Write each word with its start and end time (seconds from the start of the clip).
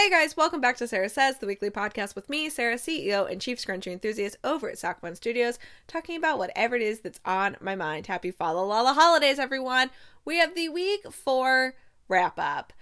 Hey 0.00 0.08
guys, 0.08 0.34
welcome 0.34 0.62
back 0.62 0.78
to 0.78 0.88
Sarah 0.88 1.10
Says, 1.10 1.36
the 1.36 1.46
weekly 1.46 1.68
podcast 1.68 2.14
with 2.14 2.30
me, 2.30 2.48
Sarah, 2.48 2.76
CEO 2.76 3.30
and 3.30 3.38
Chief 3.38 3.58
Scrunchie 3.58 3.92
Enthusiast 3.92 4.38
over 4.42 4.70
at 4.70 4.78
Sock 4.78 5.02
One 5.02 5.14
Studios, 5.14 5.58
talking 5.86 6.16
about 6.16 6.38
whatever 6.38 6.74
it 6.74 6.80
is 6.80 7.00
that's 7.00 7.20
on 7.26 7.58
my 7.60 7.76
mind. 7.76 8.06
Happy 8.06 8.30
Fa 8.30 8.44
La 8.44 8.62
La 8.62 8.94
holidays, 8.94 9.38
everyone! 9.38 9.90
We 10.24 10.38
have 10.38 10.54
the 10.54 10.70
week 10.70 11.12
four 11.12 11.74
wrap 12.08 12.38
up 12.38 12.72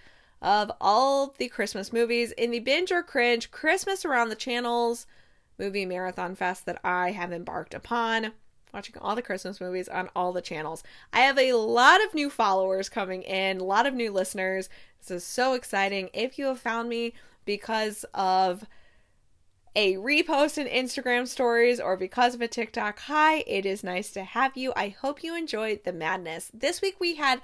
of 0.41 0.71
all 0.81 1.35
the 1.39 1.49
Christmas 1.49 1.93
movies 1.93 2.31
in 2.31 2.53
the 2.53 2.61
binge 2.61 2.93
or 2.93 3.03
cringe 3.03 3.51
Christmas 3.51 4.05
around 4.05 4.29
the 4.29 4.37
channels 4.37 5.05
movie 5.59 5.87
marathon 5.87 6.37
fest 6.37 6.67
that 6.67 6.79
I 6.85 7.11
have 7.11 7.33
embarked 7.33 7.75
upon 7.75 8.31
watching 8.73 8.97
all 9.01 9.15
the 9.15 9.23
Christmas 9.23 9.61
movies 9.61 9.89
on 9.89 10.11
all 10.15 10.33
the 10.33 10.43
channels. 10.43 10.83
I 11.13 11.21
have 11.21 11.39
a 11.39 11.53
lot 11.55 12.05
of 12.05 12.15
new 12.15 12.31
followers 12.31 12.89
coming 12.89 13.23
in, 13.23 13.59
a 13.59 13.65
lot 13.65 13.87
of 13.87 13.95
new 13.95 14.13
listeners. 14.13 14.69
This 15.01 15.11
is 15.11 15.25
so 15.25 15.55
exciting. 15.55 16.11
If 16.13 16.39
you 16.39 16.47
have 16.47 16.61
found 16.61 16.89
me 16.89 17.15
because 17.45 18.05
of 18.15 18.65
a 19.75 19.95
repost 19.95 20.59
in 20.59 20.67
Instagram 20.67 21.27
stories 21.29 21.79
or 21.81 21.97
because 21.97 22.35
of 22.35 22.41
a 22.41 22.49
TikTok, 22.49 22.99
hi, 23.01 23.45
it 23.47 23.65
is 23.65 23.85
nice 23.85 24.11
to 24.11 24.25
have 24.25 24.57
you. 24.57 24.73
I 24.75 24.89
hope 24.89 25.23
you 25.23 25.37
enjoyed 25.37 25.85
the 25.85 25.93
madness. 25.93 26.51
This 26.53 26.83
week 26.83 26.97
we 26.99 27.15
had 27.15 27.41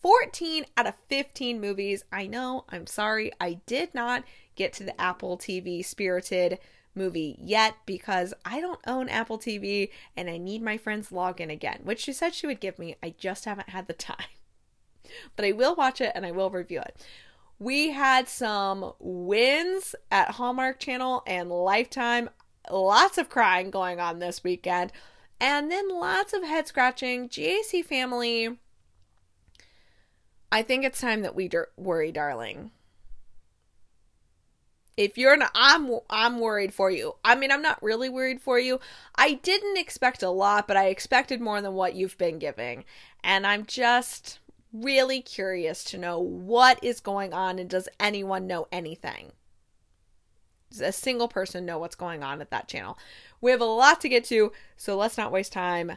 14 0.00 0.66
out 0.76 0.86
of 0.86 0.94
15 1.08 1.60
movies. 1.60 2.04
I 2.12 2.26
know, 2.26 2.64
I'm 2.68 2.86
sorry, 2.86 3.32
I 3.40 3.60
did 3.66 3.94
not 3.94 4.24
get 4.56 4.72
to 4.74 4.84
the 4.84 5.00
Apple 5.00 5.38
TV 5.38 5.84
spirited 5.84 6.58
movie 6.96 7.36
yet 7.40 7.76
because 7.86 8.34
I 8.44 8.60
don't 8.60 8.80
own 8.86 9.08
Apple 9.08 9.38
TV 9.38 9.90
and 10.16 10.30
I 10.30 10.38
need 10.38 10.62
my 10.62 10.76
friend's 10.76 11.10
login 11.10 11.50
again, 11.50 11.80
which 11.84 12.00
she 12.00 12.12
said 12.12 12.34
she 12.34 12.46
would 12.46 12.60
give 12.60 12.78
me. 12.78 12.96
I 13.02 13.14
just 13.18 13.44
haven't 13.44 13.70
had 13.70 13.86
the 13.86 13.92
time. 13.94 14.16
But 15.36 15.44
I 15.44 15.52
will 15.52 15.74
watch 15.74 16.00
it 16.00 16.12
and 16.14 16.26
I 16.26 16.32
will 16.32 16.50
review 16.50 16.80
it. 16.80 17.06
We 17.58 17.90
had 17.90 18.28
some 18.28 18.92
wins 18.98 19.94
at 20.10 20.32
Hallmark 20.32 20.78
Channel 20.78 21.22
and 21.26 21.50
Lifetime. 21.50 22.28
Lots 22.70 23.18
of 23.18 23.30
crying 23.30 23.70
going 23.70 24.00
on 24.00 24.18
this 24.18 24.44
weekend. 24.44 24.92
And 25.40 25.70
then 25.70 25.88
lots 25.88 26.32
of 26.32 26.42
head 26.42 26.66
scratching. 26.66 27.28
GAC 27.28 27.84
family. 27.84 28.58
I 30.50 30.62
think 30.62 30.84
it's 30.84 31.00
time 31.00 31.22
that 31.22 31.34
we 31.34 31.50
worry, 31.76 32.12
darling 32.12 32.72
if 34.96 35.18
you're 35.18 35.36
not 35.36 35.50
i'm 35.54 35.98
i'm 36.08 36.40
worried 36.40 36.72
for 36.72 36.90
you. 36.90 37.14
I 37.24 37.34
mean 37.34 37.50
i'm 37.50 37.62
not 37.62 37.82
really 37.82 38.08
worried 38.08 38.40
for 38.40 38.58
you. 38.58 38.80
I 39.14 39.34
didn't 39.34 39.78
expect 39.78 40.22
a 40.22 40.30
lot 40.30 40.66
but 40.66 40.76
i 40.76 40.86
expected 40.86 41.40
more 41.40 41.60
than 41.60 41.74
what 41.74 41.94
you've 41.94 42.18
been 42.18 42.38
giving. 42.38 42.84
And 43.22 43.46
i'm 43.46 43.66
just 43.66 44.38
really 44.72 45.20
curious 45.20 45.84
to 45.84 45.98
know 45.98 46.18
what 46.18 46.82
is 46.82 47.00
going 47.00 47.32
on 47.32 47.58
and 47.58 47.68
does 47.68 47.88
anyone 48.00 48.46
know 48.46 48.66
anything? 48.72 49.32
Does 50.70 50.80
a 50.80 50.92
single 50.92 51.28
person 51.28 51.64
know 51.64 51.78
what's 51.78 51.94
going 51.94 52.22
on 52.22 52.40
at 52.40 52.50
that 52.50 52.68
channel? 52.68 52.98
We 53.40 53.50
have 53.50 53.60
a 53.60 53.64
lot 53.64 54.00
to 54.00 54.08
get 54.08 54.24
to 54.26 54.52
so 54.76 54.96
let's 54.96 55.18
not 55.18 55.32
waste 55.32 55.52
time. 55.52 55.92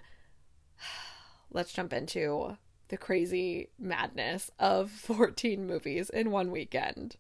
Let's 1.52 1.74
jump 1.74 1.94
into 1.94 2.58
the 2.90 2.98
crazy 2.98 3.70
madness 3.80 4.52
of 4.60 4.92
14 4.92 5.66
movies 5.66 6.12
in 6.12 6.30
one 6.30 6.52
weekend 6.52 7.16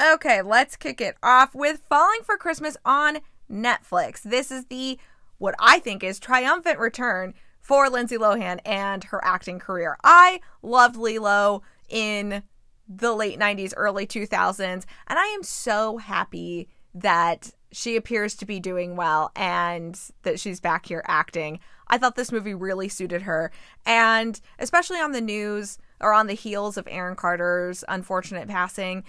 Okay, 0.00 0.42
let's 0.42 0.76
kick 0.76 1.00
it 1.00 1.16
off 1.24 1.56
with 1.56 1.82
Falling 1.88 2.20
for 2.22 2.36
Christmas 2.36 2.76
on 2.84 3.18
Netflix. 3.50 4.22
This 4.22 4.52
is 4.52 4.66
the 4.66 4.96
what 5.38 5.56
I 5.58 5.80
think 5.80 6.04
is 6.04 6.20
triumphant 6.20 6.78
return 6.78 7.34
for 7.60 7.90
Lindsay 7.90 8.16
Lohan 8.16 8.60
and 8.64 9.02
her 9.04 9.20
acting 9.24 9.58
career. 9.58 9.98
I 10.04 10.38
loved 10.62 10.94
Lilo 10.94 11.62
in 11.88 12.44
the 12.88 13.12
late 13.12 13.40
90s, 13.40 13.74
early 13.76 14.06
2000s, 14.06 14.84
and 15.08 15.18
I 15.18 15.26
am 15.26 15.42
so 15.42 15.96
happy 15.98 16.68
that 16.94 17.50
she 17.72 17.96
appears 17.96 18.36
to 18.36 18.46
be 18.46 18.60
doing 18.60 18.94
well 18.94 19.32
and 19.34 20.00
that 20.22 20.38
she's 20.38 20.60
back 20.60 20.86
here 20.86 21.04
acting. 21.08 21.58
I 21.88 21.98
thought 21.98 22.14
this 22.14 22.32
movie 22.32 22.54
really 22.54 22.88
suited 22.88 23.22
her, 23.22 23.50
and 23.84 24.40
especially 24.60 25.00
on 25.00 25.10
the 25.10 25.20
news 25.20 25.78
or 26.00 26.12
on 26.12 26.28
the 26.28 26.34
heels 26.34 26.76
of 26.76 26.86
Aaron 26.88 27.16
Carter's 27.16 27.82
unfortunate 27.88 28.46
passing, 28.46 29.02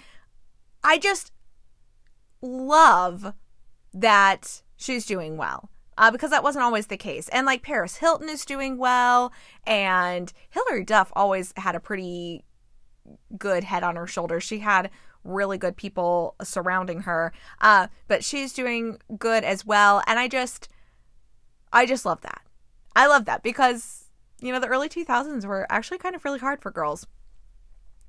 I 0.82 0.98
just 0.98 1.32
love 2.42 3.34
that 3.92 4.62
she's 4.76 5.06
doing 5.06 5.36
well. 5.36 5.70
Uh, 5.98 6.10
because 6.10 6.30
that 6.30 6.42
wasn't 6.42 6.64
always 6.64 6.86
the 6.86 6.96
case. 6.96 7.28
And 7.28 7.44
like 7.44 7.62
Paris 7.62 7.96
Hilton 7.96 8.30
is 8.30 8.46
doing 8.46 8.78
well, 8.78 9.32
and 9.66 10.32
Hilary 10.48 10.82
Duff 10.82 11.12
always 11.14 11.52
had 11.58 11.74
a 11.74 11.80
pretty 11.80 12.42
good 13.36 13.64
head 13.64 13.82
on 13.82 13.96
her 13.96 14.06
shoulders. 14.06 14.42
She 14.42 14.60
had 14.60 14.88
really 15.24 15.58
good 15.58 15.76
people 15.76 16.36
surrounding 16.42 17.00
her, 17.00 17.34
uh, 17.60 17.88
but 18.08 18.24
she's 18.24 18.54
doing 18.54 18.98
good 19.18 19.44
as 19.44 19.66
well. 19.66 20.02
And 20.06 20.18
I 20.18 20.26
just, 20.26 20.70
I 21.70 21.84
just 21.84 22.06
love 22.06 22.22
that. 22.22 22.40
I 22.96 23.06
love 23.06 23.26
that 23.26 23.42
because 23.42 24.06
you 24.40 24.52
know 24.52 24.60
the 24.60 24.68
early 24.68 24.88
2000s 24.88 25.44
were 25.44 25.66
actually 25.70 25.98
kind 25.98 26.14
of 26.14 26.24
really 26.24 26.38
hard 26.38 26.62
for 26.62 26.70
girls. 26.70 27.06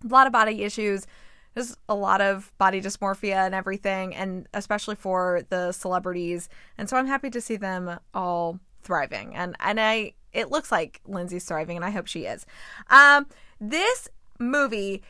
A 0.03 0.07
lot 0.07 0.27
of 0.27 0.33
body 0.33 0.63
issues, 0.63 1.05
there's 1.53 1.75
a 1.89 1.95
lot 1.95 2.21
of 2.21 2.51
body 2.57 2.81
dysmorphia 2.81 3.45
and 3.45 3.53
everything, 3.53 4.15
and 4.15 4.47
especially 4.53 4.95
for 4.95 5.41
the 5.49 5.71
celebrities. 5.71 6.49
And 6.77 6.89
so 6.89 6.97
I'm 6.97 7.07
happy 7.07 7.29
to 7.29 7.41
see 7.41 7.57
them 7.57 7.99
all 8.13 8.59
thriving. 8.83 9.35
And 9.35 9.55
and 9.59 9.79
I 9.79 10.13
it 10.33 10.49
looks 10.49 10.71
like 10.71 11.01
Lindsay's 11.05 11.45
thriving, 11.45 11.75
and 11.75 11.85
I 11.85 11.89
hope 11.89 12.07
she 12.07 12.25
is. 12.25 12.45
Um, 12.89 13.27
this 13.59 14.07
movie 14.39 15.03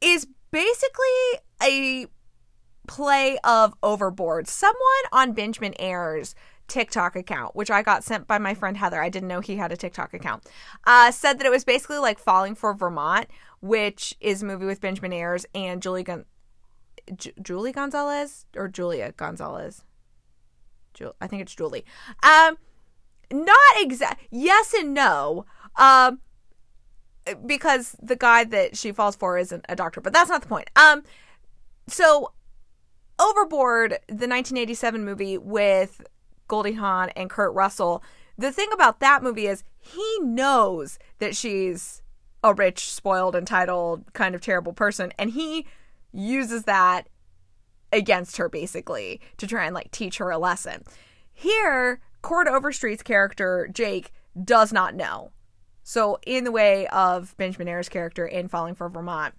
is 0.00 0.26
basically 0.50 1.40
a 1.62 2.06
play 2.86 3.38
of 3.42 3.74
Overboard. 3.82 4.48
Someone 4.48 4.76
on 5.12 5.32
Benjamin 5.32 5.74
Ayres 5.78 6.34
TikTok 6.68 7.16
account, 7.16 7.54
which 7.54 7.70
I 7.70 7.82
got 7.82 8.04
sent 8.04 8.26
by 8.26 8.38
my 8.38 8.54
friend 8.54 8.76
Heather. 8.76 9.00
I 9.02 9.08
didn't 9.08 9.28
know 9.28 9.40
he 9.40 9.56
had 9.56 9.72
a 9.72 9.76
TikTok 9.76 10.14
account. 10.14 10.44
Uh, 10.84 11.10
said 11.10 11.38
that 11.38 11.46
it 11.46 11.50
was 11.50 11.64
basically 11.64 11.98
like 11.98 12.18
Falling 12.18 12.54
for 12.54 12.74
Vermont, 12.74 13.28
which 13.60 14.14
is 14.20 14.42
a 14.42 14.46
movie 14.46 14.66
with 14.66 14.80
Benjamin 14.80 15.12
Ayres 15.12 15.46
and 15.54 15.82
Julie 15.82 16.04
J- 17.14 17.32
Julie 17.40 17.72
Gonzalez 17.72 18.46
or 18.56 18.68
Julia 18.68 19.12
Gonzalez. 19.16 19.84
Ju- 20.94 21.12
I 21.20 21.26
think 21.26 21.42
it's 21.42 21.54
Julie. 21.54 21.84
Um, 22.22 22.58
not 23.32 23.56
exact. 23.76 24.26
Yes 24.30 24.74
and 24.74 24.94
no. 24.94 25.46
Um, 25.76 26.20
because 27.44 27.96
the 28.00 28.16
guy 28.16 28.44
that 28.44 28.76
she 28.76 28.92
falls 28.92 29.16
for 29.16 29.38
isn't 29.38 29.64
a 29.68 29.76
doctor, 29.76 30.00
but 30.00 30.12
that's 30.12 30.30
not 30.30 30.42
the 30.42 30.48
point. 30.48 30.70
Um, 30.76 31.02
so 31.88 32.32
Overboard, 33.18 33.92
the 34.08 34.28
1987 34.28 35.04
movie 35.04 35.38
with 35.38 36.02
Goldie 36.48 36.74
Hawn 36.74 37.10
and 37.10 37.30
Kurt 37.30 37.54
Russell. 37.54 38.02
The 38.38 38.52
thing 38.52 38.68
about 38.72 39.00
that 39.00 39.22
movie 39.22 39.46
is 39.46 39.64
he 39.78 40.18
knows 40.20 40.98
that 41.18 41.36
she's 41.36 42.02
a 42.44 42.54
rich, 42.54 42.92
spoiled, 42.92 43.34
entitled, 43.34 44.12
kind 44.12 44.34
of 44.34 44.40
terrible 44.40 44.72
person, 44.72 45.12
and 45.18 45.30
he 45.30 45.66
uses 46.12 46.64
that 46.64 47.08
against 47.92 48.36
her 48.36 48.48
basically 48.48 49.20
to 49.38 49.46
try 49.46 49.64
and 49.64 49.74
like 49.74 49.90
teach 49.90 50.18
her 50.18 50.30
a 50.30 50.38
lesson. 50.38 50.84
Here, 51.32 52.00
Chord 52.22 52.46
Overstreet's 52.46 53.02
character, 53.02 53.68
Jake, 53.72 54.12
does 54.42 54.72
not 54.72 54.94
know. 54.94 55.30
So, 55.82 56.18
in 56.26 56.44
the 56.44 56.52
way 56.52 56.88
of 56.88 57.36
Benjamin 57.36 57.68
Ayres' 57.68 57.88
character 57.88 58.26
in 58.26 58.48
Falling 58.48 58.74
for 58.74 58.88
Vermont, 58.88 59.34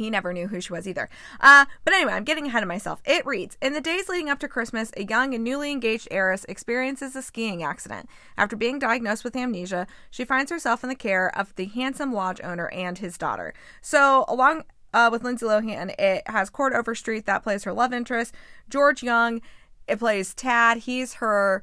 he 0.00 0.08
never 0.10 0.32
knew 0.32 0.48
who 0.48 0.60
she 0.60 0.72
was 0.72 0.88
either. 0.88 1.10
Uh, 1.40 1.66
but 1.84 1.92
anyway, 1.92 2.14
I'm 2.14 2.24
getting 2.24 2.46
ahead 2.46 2.62
of 2.62 2.68
myself. 2.68 3.02
It 3.04 3.26
reads 3.26 3.58
In 3.60 3.74
the 3.74 3.82
days 3.82 4.08
leading 4.08 4.30
up 4.30 4.38
to 4.38 4.48
Christmas, 4.48 4.90
a 4.96 5.04
young 5.04 5.34
and 5.34 5.44
newly 5.44 5.70
engaged 5.70 6.08
heiress 6.10 6.46
experiences 6.48 7.14
a 7.14 7.22
skiing 7.22 7.62
accident. 7.62 8.08
After 8.38 8.56
being 8.56 8.78
diagnosed 8.78 9.24
with 9.24 9.36
amnesia, 9.36 9.86
she 10.10 10.24
finds 10.24 10.50
herself 10.50 10.82
in 10.82 10.88
the 10.88 10.94
care 10.94 11.36
of 11.38 11.54
the 11.56 11.66
handsome 11.66 12.14
lodge 12.14 12.40
owner 12.42 12.68
and 12.70 12.96
his 12.96 13.18
daughter. 13.18 13.52
So, 13.82 14.24
along 14.26 14.64
uh, 14.94 15.10
with 15.12 15.22
Lindsay 15.22 15.44
Lohan, 15.44 15.94
it 15.98 16.22
has 16.26 16.48
Chord 16.48 16.72
Overstreet 16.72 17.26
that 17.26 17.42
plays 17.42 17.64
her 17.64 17.72
love 17.72 17.92
interest. 17.92 18.34
George 18.70 19.02
Young, 19.02 19.42
it 19.86 19.98
plays 19.98 20.34
Tad. 20.34 20.78
He's 20.78 21.14
her 21.14 21.62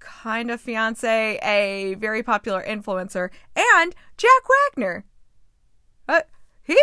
kind 0.00 0.50
of 0.50 0.58
fiance, 0.60 1.38
a 1.42 1.94
very 1.94 2.22
popular 2.22 2.64
influencer, 2.66 3.28
and 3.54 3.94
Jack 4.16 4.42
Wagner. 4.48 5.04
Uh, 6.08 6.22
he 6.62 6.80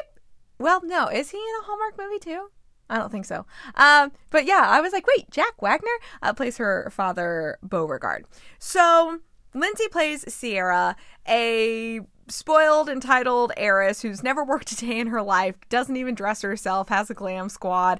well, 0.59 0.81
no, 0.83 1.07
is 1.07 1.31
he 1.31 1.37
in 1.37 1.61
a 1.61 1.65
Hallmark 1.65 1.97
movie 1.97 2.19
too? 2.19 2.49
I 2.89 2.97
don't 2.97 3.11
think 3.11 3.25
so. 3.25 3.45
Um, 3.75 4.11
but 4.29 4.45
yeah, 4.45 4.63
I 4.67 4.81
was 4.81 4.93
like, 4.93 5.07
wait, 5.07 5.29
Jack 5.31 5.61
Wagner 5.61 5.87
uh, 6.21 6.33
plays 6.33 6.57
her 6.57 6.89
father, 6.91 7.57
Beauregard. 7.63 8.25
So 8.59 9.19
Lindsay 9.53 9.87
plays 9.87 10.31
Sierra, 10.31 10.95
a 11.27 12.01
spoiled, 12.27 12.89
entitled 12.89 13.53
heiress 13.57 14.01
who's 14.01 14.23
never 14.23 14.43
worked 14.43 14.71
a 14.71 14.75
day 14.75 14.99
in 14.99 15.07
her 15.07 15.21
life, 15.21 15.55
doesn't 15.69 15.97
even 15.97 16.15
dress 16.15 16.41
herself, 16.41 16.89
has 16.89 17.09
a 17.09 17.13
glam 17.13 17.49
squad, 17.49 17.99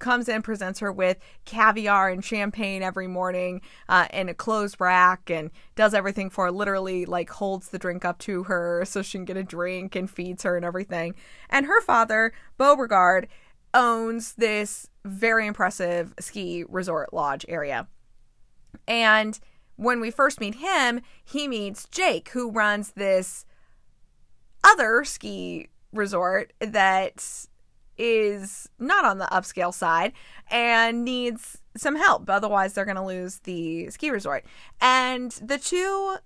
comes 0.00 0.28
in, 0.28 0.42
presents 0.42 0.80
her 0.80 0.90
with 0.90 1.18
caviar 1.44 2.08
and 2.08 2.24
champagne 2.24 2.82
every 2.82 3.06
morning 3.06 3.60
uh, 3.88 4.08
in 4.12 4.28
a 4.28 4.34
clothes 4.34 4.80
rack 4.80 5.30
and 5.30 5.50
does 5.76 5.94
everything 5.94 6.30
for 6.30 6.46
her, 6.46 6.50
literally, 6.50 7.04
like, 7.04 7.30
holds 7.30 7.68
the 7.68 7.78
drink 7.78 8.04
up 8.04 8.18
to 8.18 8.44
her 8.44 8.84
so 8.84 9.02
she 9.02 9.18
can 9.18 9.24
get 9.24 9.36
a 9.36 9.44
drink 9.44 9.94
and 9.94 10.10
feeds 10.10 10.42
her 10.42 10.56
and 10.56 10.64
everything. 10.64 11.14
And 11.48 11.66
her 11.66 11.80
father, 11.80 12.32
Beauregard, 12.58 13.28
owns 13.72 14.34
this 14.34 14.88
very 15.04 15.46
impressive 15.46 16.12
ski 16.18 16.64
resort 16.68 17.12
lodge 17.12 17.46
area. 17.48 17.86
And 18.88 19.38
when 19.76 20.00
we 20.00 20.10
first 20.10 20.40
meet 20.40 20.56
him, 20.56 21.00
he 21.24 21.48
meets 21.48 21.86
Jake, 21.86 22.30
who 22.30 22.50
runs 22.50 22.92
this 22.92 23.44
other 24.64 25.04
ski 25.04 25.68
resort 25.92 26.52
that 26.60 27.46
is 28.00 28.66
not 28.78 29.04
on 29.04 29.18
the 29.18 29.26
upscale 29.26 29.74
side 29.74 30.14
and 30.50 31.04
needs 31.04 31.58
some 31.76 31.96
help. 31.96 32.28
Otherwise, 32.30 32.72
they're 32.72 32.86
going 32.86 32.96
to 32.96 33.04
lose 33.04 33.40
the 33.40 33.90
ski 33.90 34.10
resort. 34.10 34.44
And 34.80 35.30
the 35.32 35.58
two, 35.58 36.16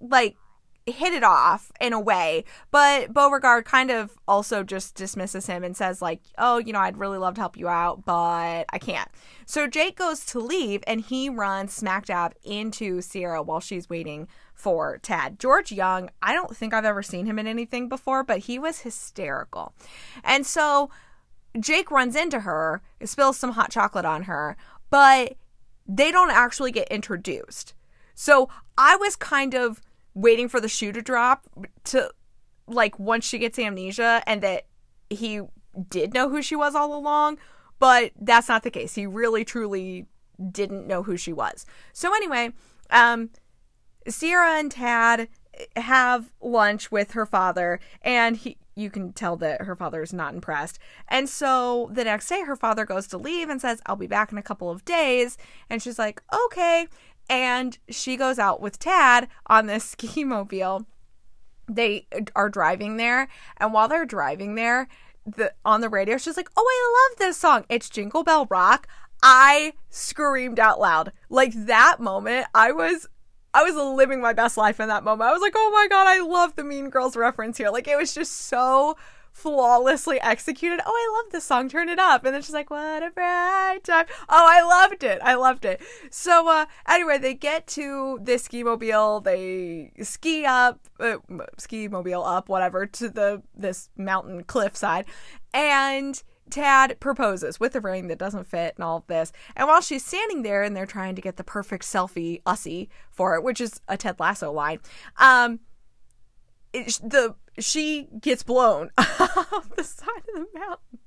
like, 0.00 0.36
hit 0.86 1.12
it 1.12 1.22
off 1.22 1.70
in 1.80 1.92
a 1.92 2.00
way, 2.00 2.44
but 2.70 3.12
Beauregard 3.12 3.64
kind 3.64 3.90
of 3.90 4.18
also 4.26 4.62
just 4.62 4.94
dismisses 4.94 5.46
him 5.46 5.62
and 5.62 5.76
says, 5.76 6.02
like, 6.02 6.20
oh, 6.38 6.58
you 6.58 6.72
know, 6.72 6.80
I'd 6.80 6.98
really 6.98 7.18
love 7.18 7.34
to 7.34 7.40
help 7.40 7.56
you 7.56 7.68
out, 7.68 8.04
but 8.04 8.64
I 8.70 8.78
can't. 8.80 9.08
So 9.46 9.66
Jake 9.66 9.96
goes 9.96 10.24
to 10.26 10.40
leave 10.40 10.82
and 10.86 11.00
he 11.00 11.28
runs 11.28 11.72
smack 11.72 12.06
dab 12.06 12.34
into 12.42 13.00
Sierra 13.00 13.42
while 13.42 13.60
she's 13.60 13.88
waiting 13.88 14.26
for 14.54 14.98
Tad. 14.98 15.38
George 15.38 15.70
Young, 15.70 16.10
I 16.20 16.32
don't 16.32 16.56
think 16.56 16.74
I've 16.74 16.84
ever 16.84 17.02
seen 17.02 17.26
him 17.26 17.38
in 17.38 17.46
anything 17.46 17.88
before, 17.88 18.24
but 18.24 18.38
he 18.40 18.58
was 18.58 18.80
hysterical. 18.80 19.74
And 20.24 20.44
so 20.44 20.90
Jake 21.58 21.90
runs 21.90 22.16
into 22.16 22.40
her, 22.40 22.82
spills 23.04 23.36
some 23.36 23.52
hot 23.52 23.70
chocolate 23.70 24.04
on 24.04 24.24
her, 24.24 24.56
but 24.90 25.34
they 25.86 26.10
don't 26.10 26.30
actually 26.30 26.72
get 26.72 26.88
introduced. 26.88 27.74
So 28.14 28.48
I 28.76 28.96
was 28.96 29.16
kind 29.16 29.54
of 29.54 29.80
waiting 30.14 30.48
for 30.48 30.60
the 30.60 30.68
shoe 30.68 30.92
to 30.92 31.02
drop 31.02 31.46
to 31.84 32.10
like 32.66 32.98
once 32.98 33.24
she 33.24 33.38
gets 33.38 33.58
amnesia 33.58 34.22
and 34.26 34.42
that 34.42 34.66
he 35.10 35.40
did 35.88 36.12
know 36.14 36.28
who 36.28 36.42
she 36.42 36.56
was 36.56 36.74
all 36.74 36.94
along, 36.94 37.38
but 37.78 38.12
that's 38.20 38.48
not 38.48 38.62
the 38.62 38.70
case. 38.70 38.94
He 38.94 39.06
really 39.06 39.44
truly 39.44 40.06
didn't 40.50 40.86
know 40.86 41.02
who 41.02 41.16
she 41.16 41.32
was. 41.32 41.66
So 41.92 42.14
anyway, 42.14 42.52
um 42.90 43.30
Sierra 44.08 44.58
and 44.58 44.70
Tad 44.70 45.28
have 45.76 46.32
lunch 46.40 46.90
with 46.90 47.12
her 47.12 47.26
father 47.26 47.78
and 48.02 48.36
he 48.36 48.56
you 48.74 48.90
can 48.90 49.12
tell 49.12 49.36
that 49.36 49.62
her 49.62 49.76
father 49.76 50.02
is 50.02 50.12
not 50.12 50.34
impressed. 50.34 50.78
And 51.08 51.28
so 51.28 51.90
the 51.92 52.04
next 52.04 52.28
day 52.28 52.42
her 52.42 52.56
father 52.56 52.86
goes 52.86 53.06
to 53.08 53.18
leave 53.18 53.50
and 53.50 53.60
says, 53.60 53.82
"I'll 53.86 53.96
be 53.96 54.06
back 54.06 54.32
in 54.32 54.38
a 54.38 54.42
couple 54.42 54.70
of 54.70 54.84
days." 54.84 55.36
And 55.68 55.82
she's 55.82 55.98
like, 55.98 56.22
"Okay." 56.46 56.88
And 57.32 57.78
she 57.88 58.18
goes 58.18 58.38
out 58.38 58.60
with 58.60 58.78
Tad 58.78 59.26
on 59.46 59.64
this 59.66 59.84
ski 59.92 60.22
mobile. 60.22 60.86
They 61.66 62.06
are 62.36 62.50
driving 62.50 62.98
there, 62.98 63.28
and 63.56 63.72
while 63.72 63.88
they're 63.88 64.04
driving 64.04 64.54
there, 64.54 64.88
the 65.24 65.54
on 65.64 65.80
the 65.80 65.88
radio, 65.88 66.18
she's 66.18 66.36
like, 66.36 66.50
"Oh, 66.56 66.66
I 66.68 67.10
love 67.10 67.18
this 67.18 67.38
song. 67.38 67.64
It's 67.70 67.88
Jingle 67.88 68.22
Bell 68.22 68.46
Rock." 68.50 68.86
I 69.22 69.72
screamed 69.88 70.58
out 70.58 70.80
loud. 70.80 71.12
Like 71.30 71.52
that 71.54 72.00
moment, 72.00 72.46
I 72.54 72.72
was 72.72 73.06
I 73.54 73.62
was 73.62 73.74
living 73.76 74.20
my 74.20 74.34
best 74.34 74.56
life 74.58 74.80
in 74.80 74.88
that 74.88 75.04
moment. 75.04 75.30
I 75.30 75.32
was 75.32 75.40
like, 75.40 75.54
"Oh 75.56 75.70
my 75.72 75.86
god, 75.88 76.06
I 76.06 76.20
love 76.20 76.56
the 76.56 76.64
Mean 76.64 76.90
Girls 76.90 77.16
reference 77.16 77.56
here." 77.56 77.70
Like 77.70 77.88
it 77.88 77.96
was 77.96 78.12
just 78.12 78.32
so 78.32 78.96
flawlessly 79.32 80.20
executed. 80.20 80.80
Oh, 80.84 80.90
I 80.90 81.22
love 81.22 81.32
this 81.32 81.44
song. 81.44 81.68
Turn 81.68 81.88
it 81.88 81.98
up. 81.98 82.24
And 82.24 82.34
then 82.34 82.42
she's 82.42 82.54
like, 82.54 82.70
what 82.70 83.02
a 83.02 83.10
bright 83.10 83.80
time. 83.82 84.06
Oh, 84.28 84.46
I 84.48 84.62
loved 84.62 85.02
it. 85.02 85.20
I 85.22 85.34
loved 85.34 85.64
it. 85.64 85.80
So, 86.10 86.48
uh, 86.48 86.66
anyway, 86.86 87.18
they 87.18 87.34
get 87.34 87.66
to 87.68 88.20
this 88.22 88.44
ski 88.44 88.62
mobile. 88.62 89.20
They 89.20 89.92
ski 90.02 90.44
up, 90.44 90.80
uh, 91.00 91.16
ski 91.58 91.88
mobile 91.88 92.24
up, 92.24 92.48
whatever, 92.48 92.86
to 92.86 93.08
the, 93.08 93.42
this 93.56 93.88
mountain 93.96 94.44
cliffside. 94.44 95.06
And 95.52 96.22
Tad 96.50 97.00
proposes 97.00 97.58
with 97.58 97.74
a 97.74 97.80
ring 97.80 98.08
that 98.08 98.18
doesn't 98.18 98.46
fit 98.46 98.74
and 98.76 98.84
all 98.84 98.98
of 98.98 99.06
this. 99.06 99.32
And 99.56 99.66
while 99.66 99.80
she's 99.80 100.04
standing 100.04 100.42
there 100.42 100.62
and 100.62 100.76
they're 100.76 100.86
trying 100.86 101.14
to 101.14 101.22
get 101.22 101.36
the 101.36 101.44
perfect 101.44 101.84
selfie 101.84 102.42
ussy 102.42 102.88
for 103.10 103.34
it, 103.34 103.42
which 103.42 103.60
is 103.60 103.80
a 103.88 103.96
Ted 103.96 104.20
Lasso 104.20 104.52
line, 104.52 104.80
um, 105.16 105.60
it, 106.72 107.00
the 107.02 107.34
she 107.58 108.08
gets 108.20 108.42
blown 108.42 108.90
off 108.98 109.68
the 109.76 109.84
side 109.84 110.22
of 110.34 110.34
the 110.34 110.58
mountain. 110.58 110.98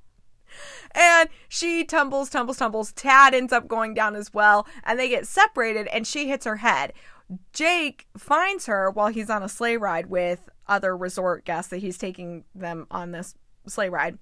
And 0.92 1.30
she 1.50 1.84
tumbles, 1.84 2.30
tumbles, 2.30 2.58
tumbles. 2.58 2.94
Tad 2.94 3.34
ends 3.34 3.52
up 3.52 3.68
going 3.68 3.94
down 3.94 4.16
as 4.16 4.34
well, 4.34 4.66
and 4.84 4.98
they 4.98 5.10
get 5.10 5.28
separated, 5.28 5.88
and 5.88 6.08
she 6.08 6.30
hits 6.30 6.46
her 6.46 6.58
head. 6.58 6.94
Jake 7.54 8.08
finds 8.18 8.68
her 8.68 8.90
while 8.90 9.08
he's 9.08 9.30
on 9.30 9.44
a 9.44 9.50
sleigh 9.50 9.78
ride 9.78 10.08
with 10.08 10.48
other 10.68 10.96
resort 10.96 11.44
guests 11.44 11.70
that 11.72 11.80
he's 11.80 11.98
taking 11.98 12.46
them 12.54 12.88
on 12.90 13.12
this 13.12 13.36
sleigh 13.68 13.90
ride. 13.90 14.18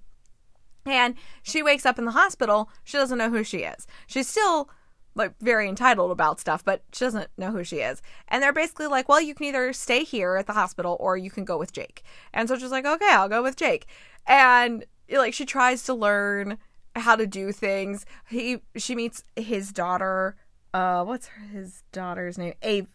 And 0.86 1.14
she 1.42 1.62
wakes 1.62 1.86
up 1.86 1.98
in 1.98 2.04
the 2.04 2.10
hospital. 2.10 2.68
She 2.82 2.98
doesn't 2.98 3.18
know 3.18 3.30
who 3.30 3.44
she 3.44 3.58
is. 3.58 3.86
She's 4.06 4.28
still 4.28 4.68
like 5.14 5.32
very 5.40 5.68
entitled 5.68 6.10
about 6.10 6.40
stuff, 6.40 6.64
but 6.64 6.82
she 6.92 7.04
doesn't 7.04 7.28
know 7.38 7.50
who 7.50 7.64
she 7.64 7.76
is. 7.76 8.02
And 8.28 8.42
they're 8.42 8.52
basically 8.52 8.88
like, 8.88 9.08
well, 9.08 9.20
you 9.20 9.34
can 9.34 9.46
either 9.46 9.72
stay 9.72 10.02
here 10.04 10.36
at 10.36 10.46
the 10.46 10.52
hospital 10.52 10.96
or 11.00 11.16
you 11.16 11.30
can 11.30 11.44
go 11.44 11.56
with 11.56 11.72
Jake. 11.72 12.02
And 12.32 12.48
so 12.48 12.58
she's 12.58 12.70
like, 12.70 12.84
okay, 12.84 13.10
I'll 13.10 13.28
go 13.28 13.42
with 13.42 13.56
Jake. 13.56 13.86
And 14.26 14.84
like 15.10 15.34
she 15.34 15.44
tries 15.44 15.84
to 15.84 15.94
learn 15.94 16.58
how 16.96 17.16
to 17.16 17.26
do 17.26 17.52
things. 17.52 18.06
He 18.28 18.58
she 18.76 18.94
meets 18.94 19.24
his 19.36 19.72
daughter. 19.72 20.36
Uh, 20.72 21.04
what's 21.04 21.28
his 21.52 21.84
daughter's 21.92 22.38
name? 22.38 22.54
A. 22.64 22.86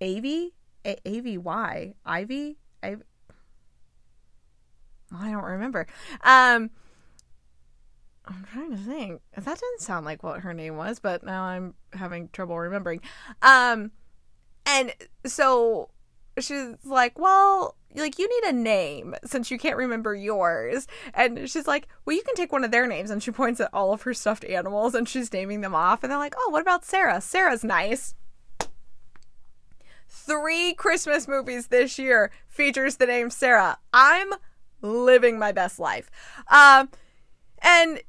Avy. 0.00 0.52
A- 0.84 1.00
A 1.04 1.20
V 1.20 1.38
Y. 1.38 1.94
Ivy. 2.04 2.58
I. 2.82 2.96
I 5.16 5.30
don't 5.30 5.44
remember. 5.44 5.86
Um 6.22 6.70
I'm 8.26 8.44
trying 8.52 8.70
to 8.70 8.76
think. 8.76 9.22
That 9.36 9.44
didn't 9.44 9.80
sound 9.80 10.04
like 10.04 10.22
what 10.22 10.40
her 10.40 10.52
name 10.52 10.76
was, 10.76 10.98
but 10.98 11.22
now 11.22 11.44
I'm 11.44 11.74
having 11.92 12.28
trouble 12.32 12.58
remembering. 12.58 13.00
Um, 13.42 13.92
and 14.64 14.92
so 15.24 15.90
she's 16.38 16.74
like, 16.84 17.18
"Well, 17.18 17.76
like 17.94 18.18
you 18.18 18.28
need 18.28 18.50
a 18.50 18.52
name 18.52 19.14
since 19.24 19.50
you 19.50 19.58
can't 19.58 19.76
remember 19.76 20.14
yours." 20.14 20.88
And 21.14 21.48
she's 21.48 21.68
like, 21.68 21.86
"Well, 22.04 22.16
you 22.16 22.22
can 22.22 22.34
take 22.34 22.52
one 22.52 22.64
of 22.64 22.72
their 22.72 22.86
names." 22.86 23.10
And 23.10 23.22
she 23.22 23.30
points 23.30 23.60
at 23.60 23.70
all 23.72 23.92
of 23.92 24.02
her 24.02 24.14
stuffed 24.14 24.44
animals 24.44 24.94
and 24.94 25.08
she's 25.08 25.32
naming 25.32 25.60
them 25.60 25.74
off. 25.74 26.02
And 26.02 26.10
they're 26.10 26.18
like, 26.18 26.34
"Oh, 26.36 26.50
what 26.50 26.62
about 26.62 26.84
Sarah? 26.84 27.20
Sarah's 27.20 27.62
nice." 27.64 28.14
Three 30.08 30.74
Christmas 30.74 31.28
movies 31.28 31.68
this 31.68 31.98
year 31.98 32.32
features 32.48 32.96
the 32.96 33.06
name 33.06 33.30
Sarah. 33.30 33.78
I'm 33.92 34.32
living 34.82 35.38
my 35.38 35.52
best 35.52 35.78
life. 35.78 36.10
Um, 36.48 36.90
and 37.62 38.00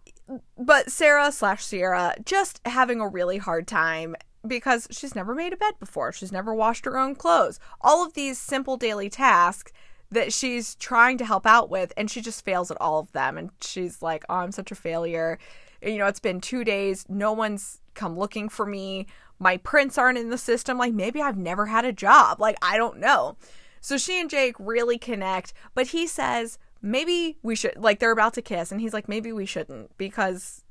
but 0.57 0.91
Sarah 0.91 1.31
slash 1.31 1.63
Sierra 1.63 2.15
just 2.25 2.62
having 2.65 3.00
a 3.00 3.07
really 3.07 3.38
hard 3.38 3.67
time 3.67 4.15
because 4.46 4.88
she's 4.91 5.15
never 5.15 5.34
made 5.36 5.53
a 5.53 5.57
bed 5.57 5.74
before. 5.79 6.12
She's 6.12 6.31
never 6.31 6.53
washed 6.53 6.86
her 6.86 6.98
own 6.98 7.15
clothes. 7.15 7.60
All 7.81 8.05
of 8.05 8.13
these 8.13 8.38
simple 8.38 8.77
daily 8.77 9.10
tasks 9.10 9.72
that 10.10 10.31
she's 10.31 10.75
trying 10.75 11.17
to 11.17 11.25
help 11.25 11.46
out 11.46 11.69
with, 11.69 11.91
and 11.98 12.10
she 12.10 12.22
just 12.22 12.46
fails 12.46 12.72
at 12.72 12.79
all 12.79 13.00
of 13.00 13.12
them. 13.12 13.38
And 13.38 13.50
she's 13.62 14.01
like, 14.01 14.24
Oh, 14.29 14.36
I'm 14.36 14.51
such 14.51 14.72
a 14.72 14.75
failure. 14.75 15.38
You 15.81 15.98
know, 15.98 16.07
it's 16.07 16.19
been 16.19 16.41
two 16.41 16.63
days. 16.63 17.05
No 17.10 17.34
one's 17.34 17.81
come 17.93 18.17
looking 18.17 18.50
for 18.50 18.65
me. 18.65 19.07
My 19.39 19.57
prints 19.57 19.98
aren't 19.98 20.17
in 20.17 20.29
the 20.29 20.38
system. 20.38 20.77
Like, 20.77 20.93
maybe 20.93 21.22
I've 21.22 21.38
never 21.38 21.67
had 21.67 21.86
a 21.86 21.93
job. 21.93 22.39
Like, 22.39 22.57
I 22.62 22.77
don't 22.77 23.00
know. 23.00 23.38
So 23.81 23.98
she 23.98 24.19
and 24.19 24.29
Jake 24.29 24.55
really 24.60 24.98
connect, 24.98 25.53
but 25.75 25.88
he 25.88 26.07
says, 26.07 26.57
maybe 26.81 27.38
we 27.43 27.55
should 27.55 27.75
like 27.77 28.00
they're 28.00 28.12
about 28.12 28.34
to 28.34 28.41
kiss 28.41 28.72
and 28.72 28.81
he's 28.81 28.93
like 28.93 29.07
maybe 29.07 29.31
we 29.31 29.46
shouldn't 29.46 29.96
because 29.98 30.63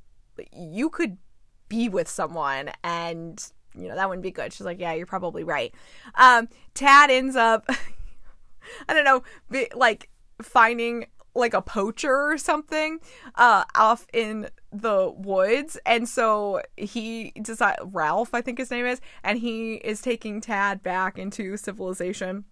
you 0.53 0.89
could 0.89 1.17
be 1.69 1.89
with 1.89 2.07
someone 2.07 2.71
and 2.83 3.51
you 3.75 3.87
know 3.87 3.95
that 3.95 4.07
wouldn't 4.07 4.23
be 4.23 4.31
good. 4.31 4.53
She's 4.53 4.65
like 4.65 4.79
yeah 4.79 4.93
you're 4.93 5.05
probably 5.05 5.43
right. 5.43 5.73
Um 6.15 6.47
tad 6.73 7.11
ends 7.11 7.35
up 7.35 7.69
i 8.89 8.93
don't 8.93 9.05
know 9.05 9.23
be, 9.49 9.67
like 9.75 10.09
finding 10.41 11.05
like 11.35 11.53
a 11.53 11.61
poacher 11.61 12.31
or 12.31 12.37
something 12.37 12.99
uh 13.35 13.63
off 13.75 14.07
in 14.11 14.49
the 14.71 15.13
woods 15.15 15.77
and 15.85 16.09
so 16.09 16.61
he 16.75 17.31
decide 17.41 17.77
ralph 17.83 18.33
i 18.33 18.41
think 18.41 18.57
his 18.57 18.71
name 18.71 18.85
is 18.85 18.99
and 19.23 19.39
he 19.39 19.75
is 19.75 20.01
taking 20.01 20.41
tad 20.41 20.81
back 20.81 21.17
into 21.17 21.55
civilization 21.55 22.43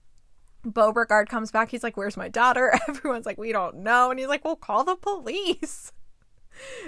Beauregard 0.66 1.30
comes 1.30 1.52
back. 1.52 1.70
He's 1.70 1.84
like, 1.84 1.98
Where's 1.98 2.18
my 2.18 2.28
daughter? 2.28 2.74
Everyone's 2.88 3.26
like, 3.26 3.38
We 3.38 3.52
don't 3.52 3.78
know. 3.78 4.12
And 4.12 4.20
he's 4.20 4.30
like, 4.30 4.44
Well, 4.46 4.56
call 4.56 4.84
the 4.84 4.96
police. 4.96 5.92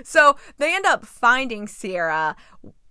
So 0.01 0.37
they 0.59 0.73
end 0.73 0.85
up 0.85 1.05
finding 1.05 1.67
Sierra 1.67 2.37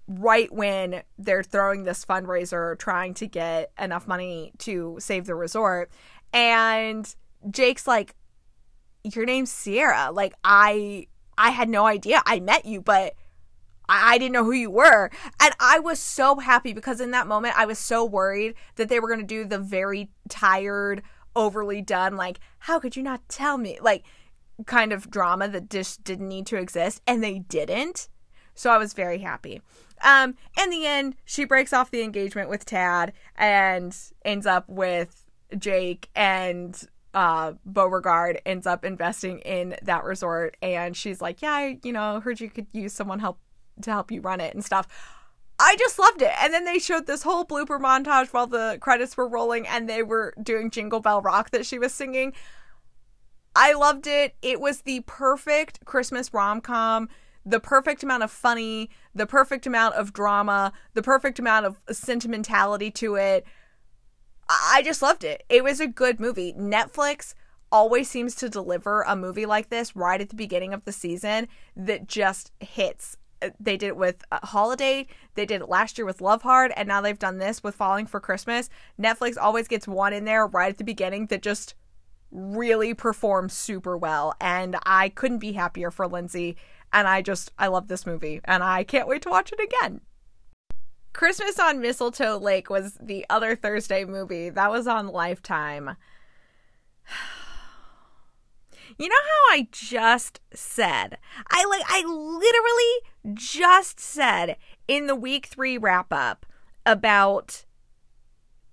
right 0.07 0.53
when 0.53 1.03
they're 1.17 1.43
throwing 1.43 1.85
this 1.85 2.05
fundraiser 2.05 2.79
trying 2.79 3.15
to 3.15 3.27
get 3.27 3.73
enough 3.79 4.07
money 4.07 4.53
to 4.59 4.99
save 5.01 5.25
the 5.25 5.35
resort. 5.35 5.91
And 6.35 7.13
Jake's 7.51 7.87
like, 7.87 8.15
Your 9.05 9.25
name's 9.25 9.51
Sierra. 9.51 10.11
Like, 10.13 10.35
I 10.45 11.07
I 11.39 11.49
had 11.51 11.71
no 11.71 11.87
idea. 11.87 12.23
I 12.27 12.41
met 12.41 12.67
you, 12.67 12.81
but 12.81 13.15
I, 13.89 14.19
didn't 14.19 14.33
know 14.33 14.45
who 14.45 14.53
you 14.53 14.71
were. 14.71 15.11
And 15.41 15.55
I 15.61 15.79
was 15.79 15.99
so 15.99 16.37
happy 16.37 16.73
because 16.73 17.01
in 17.01 17.11
that 17.13 17.27
moment, 17.27 17.55
I 17.57 17.67
was 17.67 17.79
so 17.79 18.05
worried 18.05 18.55
that 18.77 18.89
they 18.89 19.01
were 19.01 19.09
going 19.09 19.21
to 19.21 19.27
do 19.27 19.45
the 19.45 19.59
very 19.59 20.11
tired, 20.29 21.03
overly 21.35 21.83
done, 21.83 22.17
like, 22.17 22.41
how 22.61 22.79
could 22.79 22.97
you 22.97 23.03
not 23.03 23.29
tell 23.29 23.59
me? 23.59 23.79
Like, 23.81 24.05
kind 24.65 24.93
of 24.93 25.11
drama 25.11 25.49
that 25.49 25.71
just 25.71 26.03
didn't 26.03 26.29
need 26.29 26.47
to 26.47 26.57
exist. 26.57 27.03
And 27.07 27.23
they 27.23 27.41
didn't. 27.41 28.09
So 28.55 28.71
I 28.71 28.79
was 28.79 28.95
very 28.95 29.19
happy. 29.19 29.61
Um, 30.03 30.35
in 30.61 30.71
the 30.71 30.87
end, 30.87 31.17
she 31.25 31.45
breaks 31.45 31.73
off 31.73 31.91
the 31.91 32.03
engagement 32.03 32.49
with 32.49 32.65
Tad 32.65 33.13
and 33.37 33.97
ends 34.25 34.47
up 34.47 34.69
with 34.69 35.27
Jake 35.59 36.09
and 36.15 36.83
uh, 37.15 37.53
Beauregard 37.65 38.41
ends 38.45 38.67
up 38.67 38.85
investing 38.85 39.39
in 39.41 39.77
that 39.83 40.05
resort. 40.05 40.57
And 40.61 40.97
she's 40.97 41.21
like, 41.21 41.41
yeah, 41.43 41.53
I, 41.53 41.79
you 41.83 41.93
know, 41.93 42.21
heard 42.21 42.41
you 42.41 42.51
could 42.51 42.67
use 42.73 42.93
someone 42.93 43.21
help 43.21 43.39
to 43.83 43.91
help 43.91 44.11
you 44.11 44.21
run 44.21 44.41
it 44.41 44.55
and 44.55 44.65
stuff. 44.65 44.87
I 45.59 45.77
just 45.79 45.99
loved 45.99 46.23
it. 46.23 46.33
And 46.41 46.53
then 46.53 46.65
they 46.65 46.79
showed 46.79 47.07
this 47.07 47.23
whole 47.23 47.45
blooper 47.45 47.81
montage 47.81 48.33
while 48.33 48.47
the 48.47 48.79
credits 48.81 49.17
were 49.17 49.29
rolling 49.29 49.67
and 49.67 49.89
they 49.89 50.03
were 50.03 50.35
doing 50.43 50.71
Jingle 50.71 51.01
Bell 51.01 51.23
Rock 51.23 51.51
that 51.51 51.65
she 51.65 51.79
was 51.79 51.95
singing. 51.95 52.35
I 53.55 53.73
loved 53.73 54.07
it. 54.07 54.35
It 54.43 54.61
was 54.61 54.83
the 54.83 55.01
perfect 55.07 55.85
Christmas 55.87 56.35
rom 56.35 56.61
com, 56.61 57.09
the 57.47 57.61
perfect 57.61 58.03
amount 58.03 58.23
of 58.23 58.31
funny, 58.31 58.91
the 59.15 59.27
perfect 59.27 59.67
amount 59.67 59.95
of 59.95 60.13
drama, 60.13 60.73
the 60.93 61.03
perfect 61.03 61.39
amount 61.39 61.65
of 61.65 61.81
sentimentality 61.91 62.91
to 62.91 63.15
it. 63.15 63.47
I 64.49 64.83
just 64.85 65.01
loved 65.01 65.25
it. 65.25 65.43
It 65.49 65.65
was 65.65 65.81
a 65.81 65.87
good 65.87 66.21
movie. 66.21 66.53
Netflix 66.53 67.33
always 67.73 68.11
seems 68.11 68.35
to 68.37 68.49
deliver 68.49 69.03
a 69.03 69.17
movie 69.17 69.47
like 69.47 69.71
this 69.71 69.97
right 69.97 70.21
at 70.21 70.29
the 70.29 70.37
beginning 70.37 70.75
of 70.75 70.85
the 70.85 70.93
season 70.93 71.49
that 71.75 72.07
just 72.07 72.53
hits 72.61 73.17
they 73.61 73.77
did 73.77 73.89
it 73.89 73.97
with 73.97 74.25
uh, 74.31 74.39
Holiday, 74.43 75.07
they 75.35 75.47
did 75.47 75.63
it 75.63 75.69
last 75.69 75.99
year 75.99 76.05
with 76.05 76.21
Love 76.21 76.43
Hard, 76.43 76.73
and 76.77 76.89
now 76.89 77.01
they've 77.01 77.19
done 77.19 77.39
this 77.39 77.63
with 77.63 77.75
Falling 77.75 78.07
for 78.07 78.21
Christmas. 78.21 78.69
Netflix 79.01 79.37
always 79.41 79.69
gets 79.69 79.87
one 79.87 80.13
in 80.13 80.25
there 80.25 80.47
right 80.47 80.71
at 80.71 80.79
the 80.79 80.85
beginning 80.85 81.27
that 81.27 81.43
just 81.43 81.75
really 82.31 82.95
performs 82.95 83.55
super 83.55 83.97
well, 83.97 84.35
and 84.41 84.77
I 84.85 85.09
couldn't 85.11 85.39
be 85.39 85.53
happier 85.53 85.91
for 85.91 86.07
Lindsay. 86.07 86.57
And 86.93 87.09
I 87.09 87.21
just, 87.21 87.53
I 87.59 87.67
love 87.67 87.89
this 87.89 88.07
movie, 88.07 88.41
and 88.45 88.63
I 88.63 88.85
can't 88.85 89.09
wait 89.09 89.23
to 89.23 89.29
watch 89.29 89.53
it 89.53 89.61
again. 89.61 90.01
Christmas 91.13 91.59
on 91.59 91.81
Mistletoe 91.81 92.39
Lake 92.39 92.69
was 92.69 92.99
the 93.01 93.25
other 93.31 93.57
Thursday 93.57 94.05
movie 94.05 94.51
that 94.51 94.71
was 94.71 94.87
on 94.87 95.09
Lifetime. 95.09 95.97
You 98.99 99.09
know 99.09 99.15
how 99.15 99.55
I 99.55 99.69
just 99.71 100.41
said, 100.55 101.19
I 101.51 101.65
like, 101.67 101.83
I 101.87 102.03
literally 102.07 103.35
just 103.35 104.01
said 104.01 104.57
in 104.89 105.07
the 105.07 105.15
week 105.15 105.47
three 105.47 105.77
wrap 105.77 106.13
up 106.13 106.47
about 106.87 107.65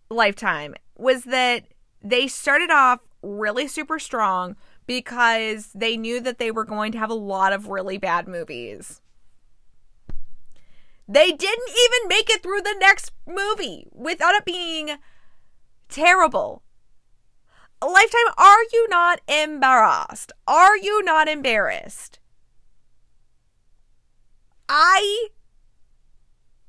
Lifetime 0.09 0.75
was 0.97 1.23
that 1.25 1.65
they 2.01 2.27
started 2.27 2.69
off 2.71 2.99
really 3.21 3.67
super 3.67 3.99
strong 3.99 4.55
because 4.85 5.71
they 5.73 5.97
knew 5.97 6.19
that 6.21 6.37
they 6.37 6.51
were 6.51 6.65
going 6.65 6.91
to 6.93 6.99
have 6.99 7.09
a 7.09 7.15
lot 7.15 7.51
of 7.51 7.67
really 7.67 7.97
bad 7.97 8.27
movies. 8.27 9.01
They 11.07 11.31
didn't 11.31 11.69
even 11.69 12.07
make 12.07 12.29
it 12.29 12.41
through 12.41 12.61
the 12.61 12.75
next 12.79 13.11
movie 13.27 13.87
without 13.91 14.35
it 14.35 14.45
being 14.45 14.97
terrible. 15.89 16.63
Lifetime, 17.85 18.33
are 18.37 18.63
you 18.71 18.87
not 18.89 19.19
embarrassed? 19.27 20.31
Are 20.47 20.77
you 20.77 21.03
not 21.03 21.27
embarrassed? 21.27 22.19
I 24.69 25.27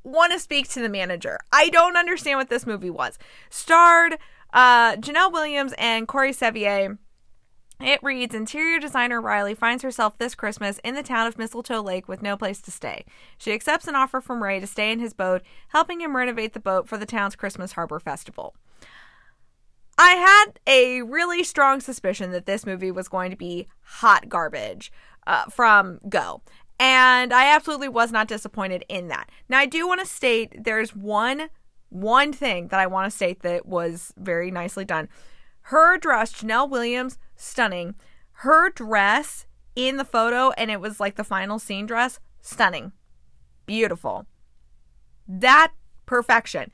want 0.03 0.33
to 0.33 0.39
speak 0.39 0.69
to 0.71 0.81
the 0.81 0.89
manager. 0.89 1.39
I 1.53 1.69
don't 1.71 1.97
understand 1.97 2.39
what 2.39 2.51
this 2.51 2.67
movie 2.67 2.91
was. 2.91 3.19
Starred 3.49 4.19
uh, 4.53 4.97
Janelle 4.97 5.33
Williams 5.33 5.75
and 5.79 6.09
Corey 6.09 6.33
Sevier. 6.33 6.99
It 7.81 8.01
reads 8.03 8.35
Interior 8.35 8.79
designer 8.79 9.21
Riley 9.21 9.55
finds 9.55 9.83
herself 9.83 10.17
this 10.17 10.35
Christmas 10.35 10.79
in 10.85 10.95
the 10.95 11.03
town 11.03 11.27
of 11.27 11.39
Mistletoe 11.39 11.83
Lake 11.83 12.09
with 12.09 12.23
no 12.23 12.37
place 12.37 12.61
to 12.63 12.71
stay. 12.71 13.05
She 13.37 13.53
accepts 13.53 13.89
an 13.89 13.97
offer 13.97 14.21
from 14.21 14.43
Ray 14.43 14.61
to 14.61 14.67
stay 14.67 14.93
in 14.93 15.01
his 15.01 15.13
boat, 15.13 15.43
helping 15.69 16.01
him 16.01 16.17
renovate 16.17 16.53
the 16.53 16.61
boat 16.61 16.89
for 16.89 16.97
the 16.97 17.07
town's 17.07 17.35
Christmas 17.35 17.73
Harbor 17.73 17.99
Festival. 17.99 18.55
I 19.97 20.11
had 20.13 20.59
a 20.67 21.03
really 21.03 21.45
strong 21.45 21.81
suspicion 21.81 22.33
that 22.33 22.47
this 22.47 22.67
movie 22.67 22.91
was 22.91 23.09
going 23.09 23.31
to 23.31 23.37
be 23.37 23.69
hot 23.83 24.29
garbage 24.29 24.93
uh, 25.27 25.45
from 25.45 26.01
go. 26.09 26.43
And 26.81 27.33
I 27.33 27.55
absolutely 27.55 27.89
was 27.89 28.11
not 28.11 28.27
disappointed 28.27 28.85
in 28.89 29.09
that. 29.09 29.31
Now, 29.49 29.59
I 29.59 29.67
do 29.67 29.87
want 29.87 30.01
to 30.01 30.07
state 30.07 30.65
there's 30.65 30.95
one 30.95 31.49
one 31.91 32.33
thing 32.33 32.69
that 32.69 32.81
I 32.81 32.89
want 32.89 33.07
to 33.09 33.17
state 33.17 33.43
that 33.43 33.67
was 33.67 34.13
very 34.17 34.51
nicely 34.51 34.85
done. 34.85 35.09
Her 35.69 35.97
dress, 35.97 36.33
Janelle 36.33 36.69
Williams, 36.69 37.19
stunning. 37.37 37.95
Her 38.39 38.69
dress 38.71 39.47
in 39.77 39.97
the 39.97 40.05
photo, 40.05 40.51
and 40.53 40.73
it 40.73 40.81
was 40.81 40.99
like 40.99 41.15
the 41.15 41.23
final 41.23 41.61
scene 41.61 41.87
dress, 41.87 42.19
stunning. 42.41 42.91
Beautiful. 43.65 44.27
That 45.29 45.73
perfection 46.05 46.73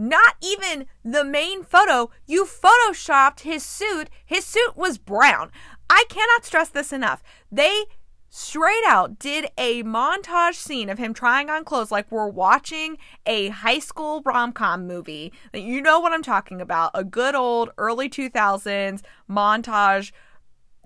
not 0.00 0.36
even 0.40 0.86
the 1.04 1.24
main 1.24 1.62
photo. 1.62 2.10
You 2.26 2.46
photoshopped 2.46 3.40
his 3.40 3.64
suit. 3.64 4.08
His 4.24 4.44
suit 4.44 4.76
was 4.76 4.98
brown. 4.98 5.50
I 5.88 6.04
cannot 6.08 6.44
stress 6.44 6.68
this 6.70 6.92
enough. 6.92 7.22
They 7.52 7.84
straight 8.30 8.84
out 8.86 9.18
did 9.18 9.46
a 9.58 9.82
montage 9.82 10.54
scene 10.54 10.88
of 10.88 10.98
him 10.98 11.12
trying 11.12 11.50
on 11.50 11.64
clothes 11.64 11.90
like 11.90 12.10
we're 12.10 12.28
watching 12.28 12.96
a 13.26 13.48
high 13.48 13.80
school 13.80 14.22
rom-com 14.24 14.86
movie. 14.86 15.32
You 15.52 15.82
know 15.82 15.98
what 16.00 16.12
I'm 16.12 16.22
talking 16.22 16.60
about. 16.60 16.92
A 16.94 17.04
good 17.04 17.34
old 17.34 17.70
early 17.76 18.08
2000s 18.08 19.02
montage 19.28 20.12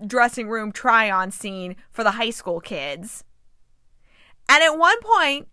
dressing 0.05 0.49
room 0.49 0.71
try-on 0.71 1.31
scene 1.31 1.75
for 1.91 2.03
the 2.03 2.11
high 2.11 2.31
school 2.31 2.59
kids. 2.59 3.23
And 4.49 4.61
at 4.63 4.77
one 4.77 4.99
point, 5.01 5.47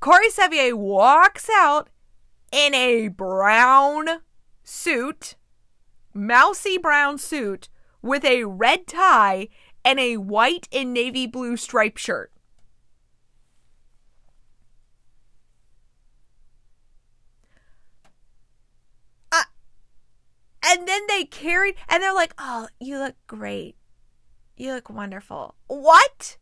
Corey 0.00 0.30
Sevier 0.30 0.76
walks 0.76 1.48
out 1.54 1.88
in 2.52 2.74
a 2.74 3.08
brown 3.08 4.20
suit, 4.62 5.36
mousy 6.14 6.76
brown 6.76 7.18
suit, 7.18 7.68
with 8.02 8.24
a 8.24 8.44
red 8.44 8.86
tie 8.86 9.48
and 9.84 9.98
a 9.98 10.18
white 10.18 10.68
and 10.70 10.92
navy 10.92 11.26
blue 11.26 11.56
striped 11.56 11.98
shirt. 11.98 12.30
Uh, 19.32 19.44
and 20.64 20.86
then 20.86 21.02
they 21.08 21.24
carried, 21.24 21.74
and 21.88 22.02
they're 22.02 22.14
like, 22.14 22.34
oh, 22.38 22.68
you 22.78 22.98
look 22.98 23.16
great. 23.26 23.76
You 24.56 24.74
look 24.74 24.90
wonderful. 24.90 25.54
What? 25.68 26.36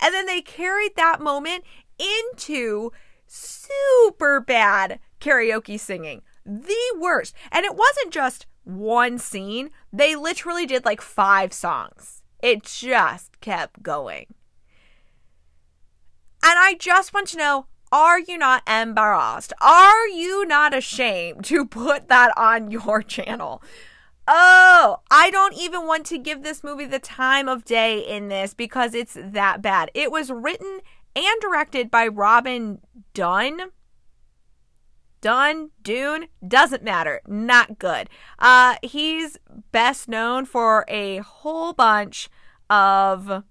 And 0.00 0.14
then 0.14 0.26
they 0.26 0.40
carried 0.40 0.94
that 0.94 1.20
moment 1.20 1.64
into 1.98 2.92
super 3.26 4.40
bad 4.40 5.00
karaoke 5.20 5.78
singing. 5.78 6.22
The 6.44 6.96
worst. 6.98 7.34
And 7.50 7.64
it 7.64 7.74
wasn't 7.74 8.12
just 8.12 8.46
one 8.64 9.18
scene, 9.18 9.70
they 9.92 10.14
literally 10.14 10.66
did 10.66 10.84
like 10.84 11.00
five 11.00 11.52
songs. 11.52 12.22
It 12.42 12.62
just 12.62 13.40
kept 13.40 13.82
going. 13.82 14.26
And 16.44 16.54
I 16.58 16.74
just 16.78 17.12
want 17.12 17.28
to 17.28 17.38
know 17.38 17.66
are 17.90 18.20
you 18.20 18.36
not 18.36 18.62
embarrassed? 18.68 19.54
Are 19.62 20.06
you 20.08 20.44
not 20.44 20.74
ashamed 20.74 21.44
to 21.46 21.64
put 21.64 22.08
that 22.08 22.36
on 22.36 22.70
your 22.70 23.02
channel? 23.02 23.62
Oh, 24.26 24.98
I 25.10 25.30
don't 25.30 25.54
even 25.54 25.86
want 25.86 26.04
to 26.06 26.18
give 26.18 26.42
this 26.42 26.62
movie 26.62 26.84
the 26.84 26.98
time 26.98 27.48
of 27.48 27.64
day 27.64 28.00
in 28.00 28.28
this 28.28 28.52
because 28.52 28.94
it's 28.94 29.16
that 29.18 29.62
bad. 29.62 29.90
It 29.94 30.12
was 30.12 30.30
written 30.30 30.80
and 31.16 31.40
directed 31.40 31.90
by 31.90 32.06
Robin 32.08 32.80
Dunne. 33.14 33.70
Dunn, 35.20 35.70
Dune, 35.82 36.28
doesn't 36.46 36.82
matter. 36.82 37.20
Not 37.26 37.78
good. 37.78 38.08
Uh, 38.38 38.76
he's 38.82 39.36
best 39.72 40.08
known 40.08 40.44
for 40.44 40.84
a 40.88 41.18
whole 41.18 41.72
bunch 41.72 42.28
of. 42.70 43.44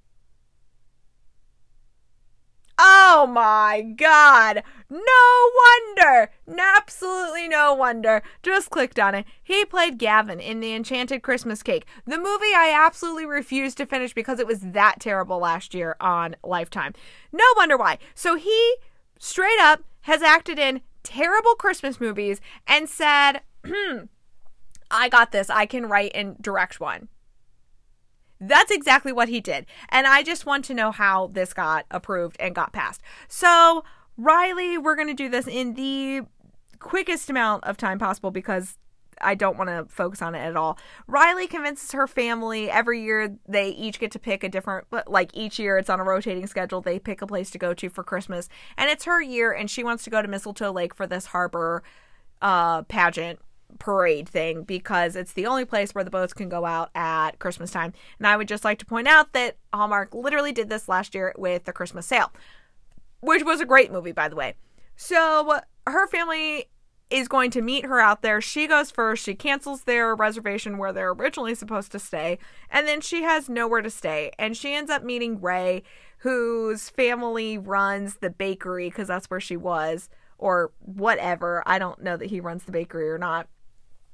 Oh 2.79 3.27
my 3.27 3.81
god! 3.81 4.63
No 4.87 5.51
wonder! 5.97 6.31
Absolutely 6.47 7.47
no 7.47 7.73
wonder. 7.73 8.21
Just 8.43 8.69
clicked 8.69 8.99
on 8.99 9.15
it. 9.15 9.25
He 9.43 9.65
played 9.65 9.97
Gavin 9.97 10.39
in 10.39 10.59
The 10.59 10.75
Enchanted 10.75 11.23
Christmas 11.23 11.63
Cake, 11.63 11.87
the 12.05 12.19
movie 12.19 12.53
I 12.55 12.71
absolutely 12.77 13.25
refused 13.25 13.77
to 13.77 13.87
finish 13.87 14.13
because 14.13 14.39
it 14.39 14.45
was 14.45 14.59
that 14.59 14.99
terrible 14.99 15.39
last 15.39 15.73
year 15.73 15.95
on 15.99 16.35
Lifetime. 16.43 16.93
No 17.31 17.45
wonder 17.55 17.77
why. 17.77 17.97
So 18.13 18.35
he 18.35 18.75
straight 19.17 19.59
up 19.59 19.81
has 20.01 20.21
acted 20.21 20.59
in 20.59 20.81
terrible 21.07 21.55
Christmas 21.55 22.01
movies 22.01 22.41
and 22.67 22.89
said, 22.89 23.41
hmm, 23.65 24.03
I 24.91 25.07
got 25.07 25.31
this. 25.31 25.49
I 25.49 25.65
can 25.65 25.87
write 25.87 26.11
and 26.13 26.37
direct 26.41 26.81
one. 26.81 27.07
That's 28.39 28.71
exactly 28.71 29.13
what 29.13 29.29
he 29.29 29.39
did. 29.39 29.65
And 29.89 30.05
I 30.05 30.21
just 30.21 30.45
want 30.45 30.65
to 30.65 30.73
know 30.73 30.91
how 30.91 31.27
this 31.27 31.53
got 31.53 31.85
approved 31.89 32.35
and 32.39 32.53
got 32.53 32.73
passed. 32.73 33.01
So, 33.27 33.83
Riley, 34.17 34.77
we're 34.77 34.95
going 34.95 35.07
to 35.07 35.13
do 35.13 35.29
this 35.29 35.47
in 35.47 35.73
the 35.75 36.23
quickest 36.79 37.29
amount 37.29 37.63
of 37.63 37.77
time 37.77 37.97
possible 37.97 38.29
because 38.29 38.77
I 39.21 39.35
don't 39.35 39.57
want 39.57 39.69
to 39.69 39.85
focus 39.93 40.21
on 40.21 40.35
it 40.35 40.39
at 40.39 40.55
all. 40.55 40.77
Riley 41.07 41.47
convinces 41.47 41.91
her 41.91 42.07
family 42.07 42.69
every 42.69 43.01
year 43.01 43.37
they 43.47 43.69
each 43.69 43.99
get 43.99 44.11
to 44.11 44.19
pick 44.19 44.43
a 44.43 44.49
different, 44.49 44.87
like 45.07 45.31
each 45.33 45.59
year 45.59 45.77
it's 45.77 45.89
on 45.89 45.99
a 45.99 46.03
rotating 46.03 46.47
schedule. 46.47 46.81
They 46.81 46.99
pick 46.99 47.21
a 47.21 47.27
place 47.27 47.49
to 47.51 47.57
go 47.57 47.73
to 47.73 47.89
for 47.89 48.03
Christmas, 48.03 48.49
and 48.77 48.89
it's 48.89 49.05
her 49.05 49.21
year, 49.21 49.51
and 49.51 49.69
she 49.69 49.83
wants 49.83 50.03
to 50.03 50.09
go 50.09 50.21
to 50.21 50.27
Mistletoe 50.27 50.71
Lake 50.71 50.93
for 50.93 51.07
this 51.07 51.27
harbor 51.27 51.83
uh, 52.41 52.83
pageant 52.83 53.39
parade 53.79 54.29
thing 54.29 54.63
because 54.63 55.15
it's 55.15 55.33
the 55.33 55.45
only 55.45 55.65
place 55.65 55.93
where 55.93 56.03
the 56.03 56.09
boats 56.09 56.33
can 56.33 56.49
go 56.49 56.65
out 56.65 56.89
at 56.95 57.39
Christmas 57.39 57.71
time. 57.71 57.93
And 58.17 58.27
I 58.27 58.37
would 58.37 58.47
just 58.47 58.63
like 58.63 58.79
to 58.79 58.85
point 58.85 59.07
out 59.07 59.33
that 59.33 59.57
Hallmark 59.73 60.13
literally 60.13 60.51
did 60.51 60.69
this 60.69 60.87
last 60.87 61.13
year 61.13 61.33
with 61.37 61.65
the 61.65 61.73
Christmas 61.73 62.05
sale, 62.05 62.31
which 63.19 63.43
was 63.43 63.59
a 63.59 63.65
great 63.65 63.91
movie, 63.91 64.11
by 64.13 64.29
the 64.29 64.35
way. 64.35 64.55
So 64.95 65.59
her 65.85 66.07
family 66.07 66.69
is 67.09 67.27
going 67.27 67.51
to 67.51 67.61
meet 67.61 67.85
her 67.85 67.99
out 67.99 68.21
there. 68.21 68.41
She 68.41 68.67
goes 68.67 68.91
first. 68.91 69.23
She 69.23 69.33
cancels 69.33 69.83
their 69.83 70.13
reservation 70.15 70.77
where 70.77 70.91
they're 70.91 71.11
originally 71.11 71.55
supposed 71.55 71.91
to 71.93 71.99
stay. 71.99 72.37
And 72.69 72.87
then 72.87 72.99
she 72.99 73.23
has 73.23 73.47
nowhere 73.47 73.81
to 73.81 73.89
stay. 73.89 74.31
And 74.37 74.57
she 74.57 74.73
ends 74.73 74.91
up 74.91 75.03
meeting 75.03 75.39
Ray, 75.39 75.83
whose 76.19 76.89
family 76.89 77.57
runs 77.57 78.17
the 78.17 78.29
bakery 78.29 78.89
because 78.89 79.07
that's 79.07 79.29
where 79.29 79.39
she 79.39 79.55
was, 79.55 80.09
or 80.37 80.71
whatever. 80.79 81.63
I 81.65 81.79
don't 81.79 82.03
know 82.03 82.17
that 82.17 82.29
he 82.29 82.39
runs 82.39 82.63
the 82.63 82.71
bakery 82.71 83.09
or 83.09 83.17
not. 83.17 83.47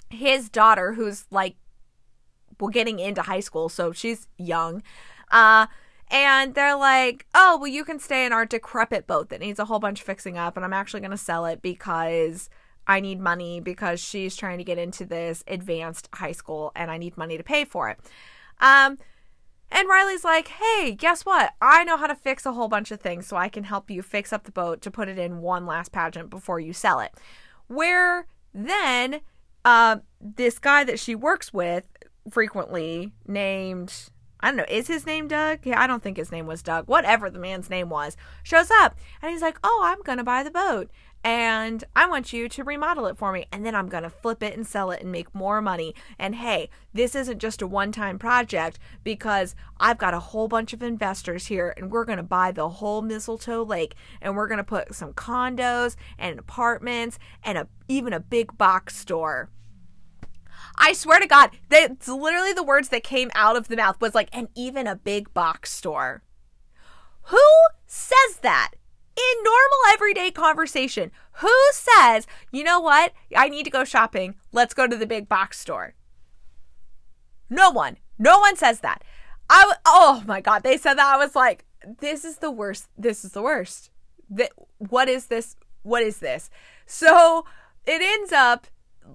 His 0.10 0.50
daughter, 0.50 0.94
who's 0.94 1.26
like, 1.32 1.56
well, 2.60 2.70
getting 2.70 3.00
into 3.00 3.24
high 3.24 3.40
school, 3.40 3.70
so 3.70 3.92
she's 3.92 4.28
young. 4.38 4.84
Uh, 5.32 5.66
and 6.12 6.54
they're 6.54 6.78
like, 6.78 7.26
oh, 7.34 7.58
well, 7.58 7.68
you 7.68 7.84
can 7.84 7.98
stay 7.98 8.26
in 8.26 8.32
our 8.34 8.46
decrepit 8.46 9.08
boat 9.08 9.30
that 9.30 9.40
needs 9.40 9.58
a 9.58 9.66
whole 9.66 9.80
bunch 9.80 10.02
of 10.02 10.06
fixing 10.06 10.38
up. 10.38 10.56
And 10.56 10.64
I'm 10.64 10.74
actually 10.74 11.00
going 11.00 11.12
to 11.12 11.18
sell 11.18 11.46
it 11.46 11.64
because 11.64 12.50
I 12.88 13.00
need 13.00 13.20
money 13.20 13.60
because 13.60 14.00
she's 14.00 14.36
trying 14.36 14.58
to 14.58 14.64
get 14.64 14.78
into 14.78 15.06
this 15.06 15.44
advanced 15.48 16.10
high 16.14 16.32
school 16.32 16.72
and 16.76 16.92
I 16.92 16.98
need 16.98 17.18
money 17.18 17.38
to 17.38 17.44
pay 17.44 17.66
for 17.66 17.90
it. 17.90 18.00
Um, 18.60 18.98
and 19.72 19.90
Riley's 19.90 20.24
like, 20.24 20.50
hey, 20.50 20.92
guess 20.92 21.26
what? 21.26 21.54
I 21.60 21.84
know 21.84 21.98
how 21.98 22.08
to 22.08 22.16
fix 22.16 22.46
a 22.46 22.54
whole 22.54 22.68
bunch 22.68 22.92
of 22.92 23.00
things 23.00 23.26
so 23.26 23.38
I 23.38 23.50
can 23.50 23.64
help 23.64 23.90
you 23.90 24.02
fix 24.02 24.32
up 24.32 24.44
the 24.44 24.52
boat 24.52 24.82
to 24.82 24.92
put 24.92 25.10
it 25.10 25.18
in 25.18 25.42
one 25.42 25.66
last 25.66 25.92
pageant 25.92 26.30
before 26.30 26.60
you 26.60 26.74
sell 26.74 27.00
it. 27.00 27.12
Where 27.68 28.28
then 28.54 29.22
uh, 29.66 29.98
this 30.22 30.60
guy 30.60 30.84
that 30.84 31.00
she 31.00 31.16
works 31.16 31.52
with 31.52 31.86
frequently 32.30 33.14
named 33.28 34.10
I 34.40 34.48
don't 34.48 34.58
know, 34.58 34.66
is 34.68 34.88
his 34.88 35.06
name 35.06 35.30
Doug? 35.30 35.60
Yeah, 35.64 35.82
I 35.82 35.88
don't 35.88 36.04
think 36.04 36.18
his 36.18 36.30
name 36.30 36.46
was 36.48 36.62
Doug. 36.62 36.86
Whatever 36.90 37.30
the 37.30 37.40
man's 37.40 37.70
name 37.70 37.88
was, 37.88 38.18
shows 38.44 38.70
up 38.70 38.98
and 39.22 39.32
he's 39.32 39.42
like, 39.42 39.58
Oh, 39.64 39.82
I'm 39.86 40.02
gonna 40.04 40.24
buy 40.24 40.44
the 40.44 40.52
boat 40.52 40.92
and 41.24 41.86
I 41.96 42.08
want 42.08 42.34
you 42.34 42.50
to 42.50 42.64
remodel 42.64 43.06
it 43.06 43.18
for 43.18 43.32
me. 43.32 43.46
And 43.52 43.66
then 43.66 43.76
I'm 43.76 43.88
going 43.88 44.04
to 44.04 44.10
flip 44.10 44.44
it 44.44 44.56
and 44.56 44.68
sell 44.68 44.92
it 44.92 45.02
and 45.02 45.12
make 45.12 45.34
more 45.34 45.62
money. 45.62 45.96
And 46.20 46.36
hey, 46.36 46.70
this 46.94 47.16
isn't 47.16 47.40
just 47.40 47.62
a 47.62 47.68
one 47.68 47.94
time 47.94 48.20
project 48.20 48.78
because 49.04 49.56
I've 49.80 49.98
got 49.98 50.14
a 50.14 50.20
whole 50.20 50.50
bunch 50.50 50.74
of 50.74 50.84
investors 50.84 51.48
here 51.48 51.74
and 51.78 51.92
we're 51.92 52.04
going 52.04 52.18
to 52.18 52.24
buy 52.24 52.52
the 52.52 52.68
whole 52.68 53.02
Mistletoe 53.02 53.64
Lake 53.64 53.96
and 54.22 54.36
we're 54.36 54.48
going 54.48 54.58
to 54.58 54.64
put 54.66 54.94
some 54.94 55.14
condos 55.14 55.96
and 56.18 56.38
apartments 56.38 57.18
and 57.44 57.58
a, 57.58 57.68
even 57.88 58.12
a 58.12 58.20
big 58.20 58.58
box 58.58 58.98
store. 58.98 59.50
I 60.78 60.94
swear 60.94 61.20
to 61.20 61.28
God, 61.28 61.52
that's 61.70 62.08
literally 62.08 62.52
the 62.52 62.64
words 62.64 62.90
that 62.90 63.04
came 63.04 63.32
out 63.36 63.56
of 63.56 63.68
the 63.70 63.76
mouth 63.76 64.02
was 64.02 64.16
like, 64.16 64.30
and 64.34 64.50
even 64.56 64.88
a 64.88 64.96
big 64.96 65.34
box 65.34 65.72
store. 65.72 66.24
Who 67.28 67.40
says 67.86 68.40
that? 68.42 68.72
In 69.16 69.44
normal 69.44 69.94
everyday 69.94 70.32
conversation, 70.32 71.12
who 71.34 71.54
says, 71.72 72.28
you 72.52 72.64
know 72.64 72.80
what? 72.80 73.14
I 73.36 73.50
need 73.50 73.64
to 73.64 73.70
go 73.70 73.84
shopping. 73.84 74.36
Let's 74.52 74.74
go 74.74 74.88
to 74.88 74.98
the 74.98 75.06
big 75.06 75.30
box 75.30 75.60
store. 75.60 75.96
No 77.50 77.70
one. 77.70 77.98
No 78.18 78.40
one 78.40 78.56
says 78.56 78.80
that. 78.80 79.04
I 79.50 79.74
oh 79.86 80.24
my 80.26 80.42
god, 80.42 80.64
they 80.64 80.78
said 80.78 80.96
that. 80.96 81.14
I 81.14 81.18
was 81.18 81.36
like, 81.36 81.66
this 82.00 82.26
is 82.26 82.38
the 82.38 82.52
worst. 82.52 82.88
This 82.98 83.24
is 83.24 83.32
the 83.32 83.42
worst. 83.42 83.90
That 84.30 84.52
what 84.78 85.10
is 85.10 85.28
this? 85.28 85.56
What 85.84 86.02
is 86.02 86.20
this? 86.20 86.50
So 86.86 87.46
it 87.86 88.02
ends 88.02 88.32
up 88.32 88.68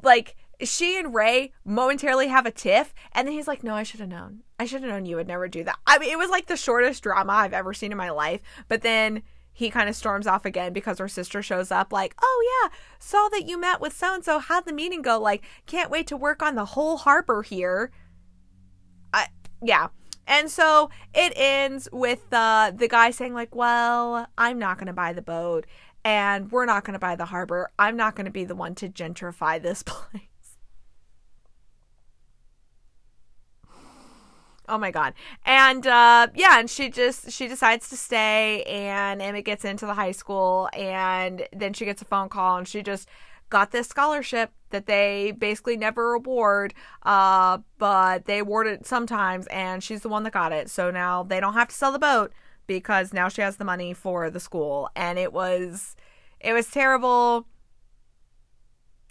like 0.02 0.36
she 0.62 0.98
and 0.98 1.14
Ray 1.14 1.52
momentarily 1.64 2.28
have 2.28 2.46
a 2.46 2.50
tiff, 2.50 2.94
and 3.12 3.26
then 3.26 3.34
he's 3.34 3.48
like, 3.48 3.62
"No, 3.62 3.74
I 3.74 3.82
should 3.82 4.00
have 4.00 4.08
known. 4.08 4.40
I 4.58 4.66
should 4.66 4.82
have 4.82 4.90
known 4.90 5.06
you 5.06 5.16
would 5.16 5.28
never 5.28 5.48
do 5.48 5.64
that." 5.64 5.78
I 5.86 5.98
mean, 5.98 6.10
it 6.10 6.18
was 6.18 6.30
like 6.30 6.46
the 6.46 6.56
shortest 6.56 7.02
drama 7.02 7.32
I've 7.32 7.52
ever 7.52 7.72
seen 7.72 7.92
in 7.92 7.98
my 7.98 8.10
life. 8.10 8.40
But 8.68 8.82
then 8.82 9.22
he 9.58 9.70
kind 9.70 9.88
of 9.88 9.96
storms 9.96 10.28
off 10.28 10.44
again 10.44 10.72
because 10.72 10.98
her 10.98 11.08
sister 11.08 11.42
shows 11.42 11.72
up 11.72 11.92
like, 11.92 12.14
"Oh 12.22 12.60
yeah, 12.62 12.70
saw 13.00 13.28
that 13.30 13.48
you 13.48 13.58
met 13.58 13.80
with 13.80 13.92
so 13.92 14.14
and 14.14 14.24
so. 14.24 14.38
How'd 14.38 14.66
the 14.66 14.72
meeting 14.72 15.02
go? 15.02 15.18
Like, 15.18 15.42
can't 15.66 15.90
wait 15.90 16.06
to 16.06 16.16
work 16.16 16.44
on 16.44 16.54
the 16.54 16.64
whole 16.64 16.96
harbor 16.98 17.42
here." 17.42 17.90
I 19.12 19.26
yeah. 19.60 19.88
And 20.28 20.48
so 20.48 20.90
it 21.12 21.32
ends 21.34 21.88
with 21.92 22.32
uh, 22.32 22.70
the 22.72 22.86
guy 22.86 23.10
saying 23.10 23.34
like, 23.34 23.52
"Well, 23.52 24.28
I'm 24.38 24.60
not 24.60 24.78
going 24.78 24.86
to 24.86 24.92
buy 24.92 25.12
the 25.12 25.22
boat 25.22 25.66
and 26.04 26.52
we're 26.52 26.64
not 26.64 26.84
going 26.84 26.92
to 26.92 27.00
buy 27.00 27.16
the 27.16 27.24
harbor. 27.24 27.68
I'm 27.80 27.96
not 27.96 28.14
going 28.14 28.26
to 28.26 28.30
be 28.30 28.44
the 28.44 28.54
one 28.54 28.76
to 28.76 28.88
gentrify 28.88 29.60
this 29.60 29.82
place." 29.86 30.22
Oh 34.68 34.78
my 34.78 34.90
god. 34.90 35.14
And 35.46 35.86
uh 35.86 36.28
yeah, 36.34 36.58
and 36.60 36.68
she 36.68 36.90
just 36.90 37.30
she 37.30 37.48
decides 37.48 37.88
to 37.88 37.96
stay 37.96 38.62
and 38.64 39.22
Emmett 39.22 39.44
gets 39.44 39.64
into 39.64 39.86
the 39.86 39.94
high 39.94 40.12
school 40.12 40.68
and 40.72 41.46
then 41.52 41.72
she 41.72 41.84
gets 41.84 42.02
a 42.02 42.04
phone 42.04 42.28
call 42.28 42.58
and 42.58 42.68
she 42.68 42.82
just 42.82 43.08
got 43.50 43.70
this 43.70 43.88
scholarship 43.88 44.52
that 44.70 44.84
they 44.86 45.32
basically 45.38 45.74
never 45.76 46.12
award 46.12 46.74
uh 47.04 47.56
but 47.78 48.26
they 48.26 48.40
award 48.40 48.66
it 48.66 48.84
sometimes 48.86 49.46
and 49.46 49.82
she's 49.82 50.02
the 50.02 50.08
one 50.08 50.22
that 50.24 50.32
got 50.32 50.52
it. 50.52 50.68
So 50.68 50.90
now 50.90 51.22
they 51.22 51.40
don't 51.40 51.54
have 51.54 51.68
to 51.68 51.74
sell 51.74 51.92
the 51.92 51.98
boat 51.98 52.32
because 52.66 53.12
now 53.14 53.28
she 53.28 53.40
has 53.40 53.56
the 53.56 53.64
money 53.64 53.94
for 53.94 54.28
the 54.30 54.40
school 54.40 54.90
and 54.94 55.18
it 55.18 55.32
was 55.32 55.96
it 56.40 56.52
was 56.52 56.70
terrible. 56.70 57.46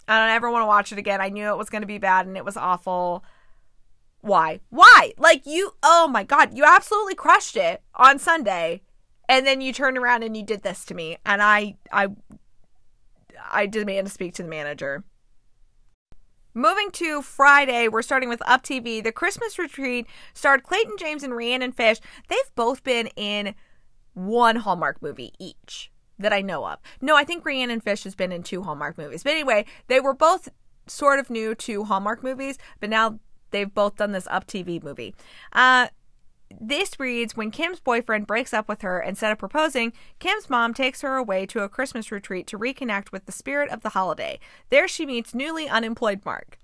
I 0.06 0.18
don't 0.18 0.34
ever 0.34 0.50
want 0.50 0.62
to 0.62 0.66
watch 0.66 0.92
it 0.92 0.98
again. 0.98 1.20
I 1.20 1.28
knew 1.28 1.48
it 1.48 1.58
was 1.58 1.68
going 1.68 1.82
to 1.82 1.86
be 1.86 1.98
bad 1.98 2.26
and 2.26 2.36
it 2.36 2.44
was 2.44 2.56
awful 2.56 3.24
why? 4.28 4.60
Why? 4.70 5.12
Like 5.18 5.46
you 5.46 5.74
oh 5.82 6.08
my 6.08 6.22
god, 6.22 6.56
you 6.56 6.64
absolutely 6.64 7.14
crushed 7.14 7.56
it 7.56 7.82
on 7.94 8.18
Sunday 8.18 8.82
and 9.28 9.46
then 9.46 9.60
you 9.60 9.72
turned 9.72 9.98
around 9.98 10.22
and 10.22 10.36
you 10.36 10.42
did 10.42 10.62
this 10.62 10.84
to 10.86 10.94
me 10.94 11.18
and 11.24 11.42
I 11.42 11.76
I 11.92 12.08
I 13.50 13.66
demand 13.66 14.06
to 14.06 14.12
speak 14.12 14.34
to 14.34 14.42
the 14.42 14.48
manager. 14.48 15.04
Moving 16.54 16.90
to 16.92 17.22
Friday, 17.22 17.88
we're 17.88 18.02
starting 18.02 18.28
with 18.28 18.42
Up 18.44 18.64
TV. 18.64 19.02
The 19.02 19.12
Christmas 19.12 19.58
retreat 19.58 20.06
starred 20.34 20.64
Clayton 20.64 20.96
James 20.98 21.22
and 21.22 21.36
Rhiannon 21.36 21.72
Fish. 21.72 21.98
They've 22.28 22.38
both 22.56 22.82
been 22.82 23.08
in 23.16 23.54
one 24.14 24.56
Hallmark 24.56 25.00
movie 25.00 25.32
each 25.38 25.92
that 26.18 26.32
I 26.32 26.40
know 26.40 26.66
of. 26.66 26.80
No, 27.00 27.16
I 27.16 27.22
think 27.22 27.44
Rhiannon 27.44 27.80
Fish 27.80 28.02
has 28.04 28.16
been 28.16 28.32
in 28.32 28.42
two 28.42 28.62
Hallmark 28.62 28.98
movies. 28.98 29.22
But 29.22 29.32
anyway, 29.32 29.66
they 29.86 30.00
were 30.00 30.14
both 30.14 30.48
sort 30.88 31.20
of 31.20 31.30
new 31.30 31.54
to 31.54 31.84
Hallmark 31.84 32.24
movies, 32.24 32.58
but 32.80 32.90
now 32.90 33.20
they've 33.50 33.72
both 33.72 33.96
done 33.96 34.12
this 34.12 34.28
Up 34.30 34.46
TV 34.46 34.82
movie. 34.82 35.14
Uh, 35.52 35.88
this 36.60 36.98
reads 36.98 37.36
When 37.36 37.50
Kim's 37.50 37.80
boyfriend 37.80 38.26
breaks 38.26 38.54
up 38.54 38.68
with 38.68 38.82
her 38.82 39.00
instead 39.00 39.32
of 39.32 39.38
proposing, 39.38 39.92
Kim's 40.18 40.48
mom 40.48 40.74
takes 40.74 41.02
her 41.02 41.16
away 41.16 41.46
to 41.46 41.62
a 41.62 41.68
Christmas 41.68 42.10
retreat 42.10 42.46
to 42.48 42.58
reconnect 42.58 43.12
with 43.12 43.26
the 43.26 43.32
spirit 43.32 43.70
of 43.70 43.82
the 43.82 43.90
holiday. 43.90 44.38
There 44.70 44.88
she 44.88 45.06
meets 45.06 45.34
newly 45.34 45.68
unemployed 45.68 46.22
Mark. 46.24 46.58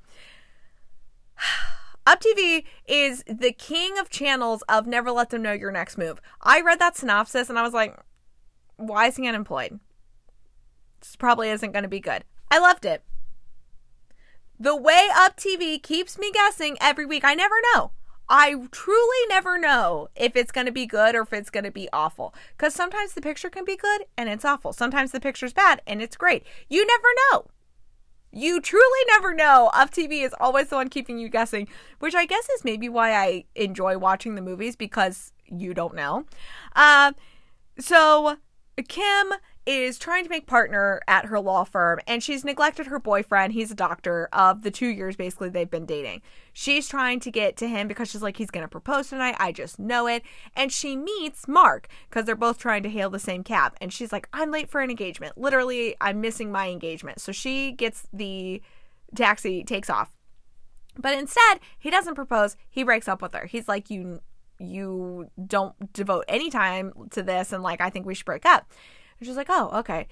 Up 2.07 2.21
TV 2.21 2.65
is 2.87 3.25
the 3.27 3.53
king 3.53 3.99
of 3.99 4.11
channels 4.11 4.63
of 4.69 4.87
never 4.87 5.11
let 5.11 5.31
them 5.31 5.41
know 5.41 5.53
your 5.53 5.71
next 5.71 5.97
move. 5.97 6.21
I 6.43 6.61
read 6.61 6.79
that 6.79 6.97
synopsis 6.97 7.49
and 7.49 7.59
I 7.59 7.63
was 7.63 7.73
like, 7.73 7.99
why 8.77 9.07
is 9.07 9.17
he 9.17 9.27
unemployed? 9.27 9.81
This 11.01 11.17
probably 11.17 11.49
isn't 11.51 11.73
going 11.73 11.85
to 11.85 11.89
be 11.89 12.01
good. 12.01 12.25
I 12.51 12.59
loved 12.59 12.85
it. 12.85 13.03
The 14.59 14.77
way 14.77 15.09
Up 15.15 15.37
TV 15.37 15.83
keeps 15.83 16.19
me 16.19 16.31
guessing 16.33 16.77
every 16.81 17.05
week, 17.05 17.25
I 17.25 17.35
never 17.35 17.57
know. 17.75 17.91
I 18.29 18.55
truly 18.71 19.27
never 19.29 19.59
know 19.59 20.09
if 20.17 20.37
it's 20.37 20.53
going 20.53 20.67
to 20.67 20.73
be 20.73 20.87
good 20.87 21.15
or 21.15 21.23
if 21.23 21.33
it's 21.33 21.51
going 21.51 21.65
to 21.65 21.71
be 21.71 21.89
awful. 21.93 22.35
Because 22.57 22.75
sometimes 22.75 23.13
the 23.13 23.21
picture 23.21 23.51
can 23.51 23.65
be 23.65 23.77
good 23.77 24.05
and 24.17 24.29
it's 24.29 24.45
awful. 24.45 24.73
Sometimes 24.73 25.11
the 25.11 25.21
picture's 25.21 25.53
bad 25.53 25.83
and 25.87 26.01
it's 26.01 26.17
great. 26.17 26.45
You 26.69 26.87
never 26.87 27.09
know. 27.33 27.47
You 28.33 28.61
truly 28.61 29.05
never 29.09 29.35
know. 29.35 29.71
Up 29.75 29.91
TV 29.91 30.25
is 30.25 30.35
always 30.41 30.69
the 30.69 30.77
one 30.77 30.89
keeping 30.89 31.19
you 31.19 31.29
guessing, 31.29 31.69
which 31.99 32.15
I 32.15 32.25
guess 32.25 32.49
is 32.49 32.65
maybe 32.65 32.89
why 32.89 33.13
I 33.13 33.45
enjoy 33.55 33.99
watching 33.99 34.35
the 34.35 34.43
movies 34.43 34.77
because 34.77 35.33
you 35.47 35.75
don't 35.75 35.95
know. 35.95 36.25
Uh, 36.75 37.13
so 37.79 38.37
Kim 38.89 39.35
is 39.67 39.99
trying 39.99 40.25
to 40.25 40.31
make 40.31 40.47
partner 40.47 41.01
at 41.09 41.27
her 41.27 41.41
law 41.41 41.65
firm 41.65 41.99
and 42.07 42.23
she's 42.23 42.45
neglected 42.45 42.87
her 42.87 42.99
boyfriend. 42.99 43.53
He's 43.53 43.71
a 43.71 43.75
doctor 43.75 44.29
of 44.33 44.63
the 44.63 44.71
two 44.71 44.89
years 44.89 45.17
basically 45.17 45.49
they've 45.49 45.71
been 45.71 45.87
dating. 45.87 46.21
She's 46.53 46.87
trying 46.87 47.21
to 47.21 47.31
get 47.31 47.57
to 47.59 47.69
him 47.69 47.89
because 47.89 48.11
she's 48.11 48.23
like, 48.23 48.37
he's 48.37 48.51
going 48.51 48.65
to 48.65 48.69
propose 48.69 49.09
tonight. 49.09 49.37
I 49.39 49.53
just 49.53 49.79
know 49.79 50.07
it. 50.07 50.23
And 50.55 50.71
she 50.71 50.97
meets 50.97 51.49
Mark 51.49 51.89
because 52.09 52.27
they're 52.27 52.37
both 52.37 52.59
trying 52.59 52.83
to 52.83 52.91
hail 52.91 53.09
the 53.09 53.19
same 53.19 53.43
cab. 53.43 53.75
And 53.81 53.93
she's 53.93 54.13
like, 54.13 54.29
I'm 54.33 54.51
late 54.51 54.69
for 54.69 54.81
an 54.81 54.91
engagement. 54.91 55.39
Literally, 55.39 55.97
I'm 56.01 56.21
missing 56.21 56.53
my 56.53 56.69
engagement. 56.69 57.21
So 57.21 57.33
she 57.33 57.73
gets 57.73 58.07
the 58.13 58.61
taxi, 59.15 59.65
takes 59.65 59.89
off. 59.89 60.15
But 60.97 61.19
instead, 61.19 61.59
he 61.79 61.91
doesn't 61.91 62.15
propose. 62.15 62.57
He 62.71 62.85
breaks 62.85 63.09
up 63.09 63.23
with 63.23 63.35
her. 63.35 63.47
He's 63.47 63.67
like, 63.67 63.91
you 63.91 64.21
you 64.61 65.29
don't 65.47 65.93
devote 65.93 66.25
any 66.29 66.49
time 66.49 66.93
to 67.11 67.25
this 67.25 67.53
and 67.53 67.63
like 67.63 67.81
I 67.81 67.91
think 67.91 68.07
we 68.07 68.15
should 68.15 68.27
break 68.27 68.47
up. 68.47 68.71
And 69.19 69.27
she's 69.27 69.37
like, 69.37 69.49
"Oh, 69.51 69.71
okay." 69.81 70.07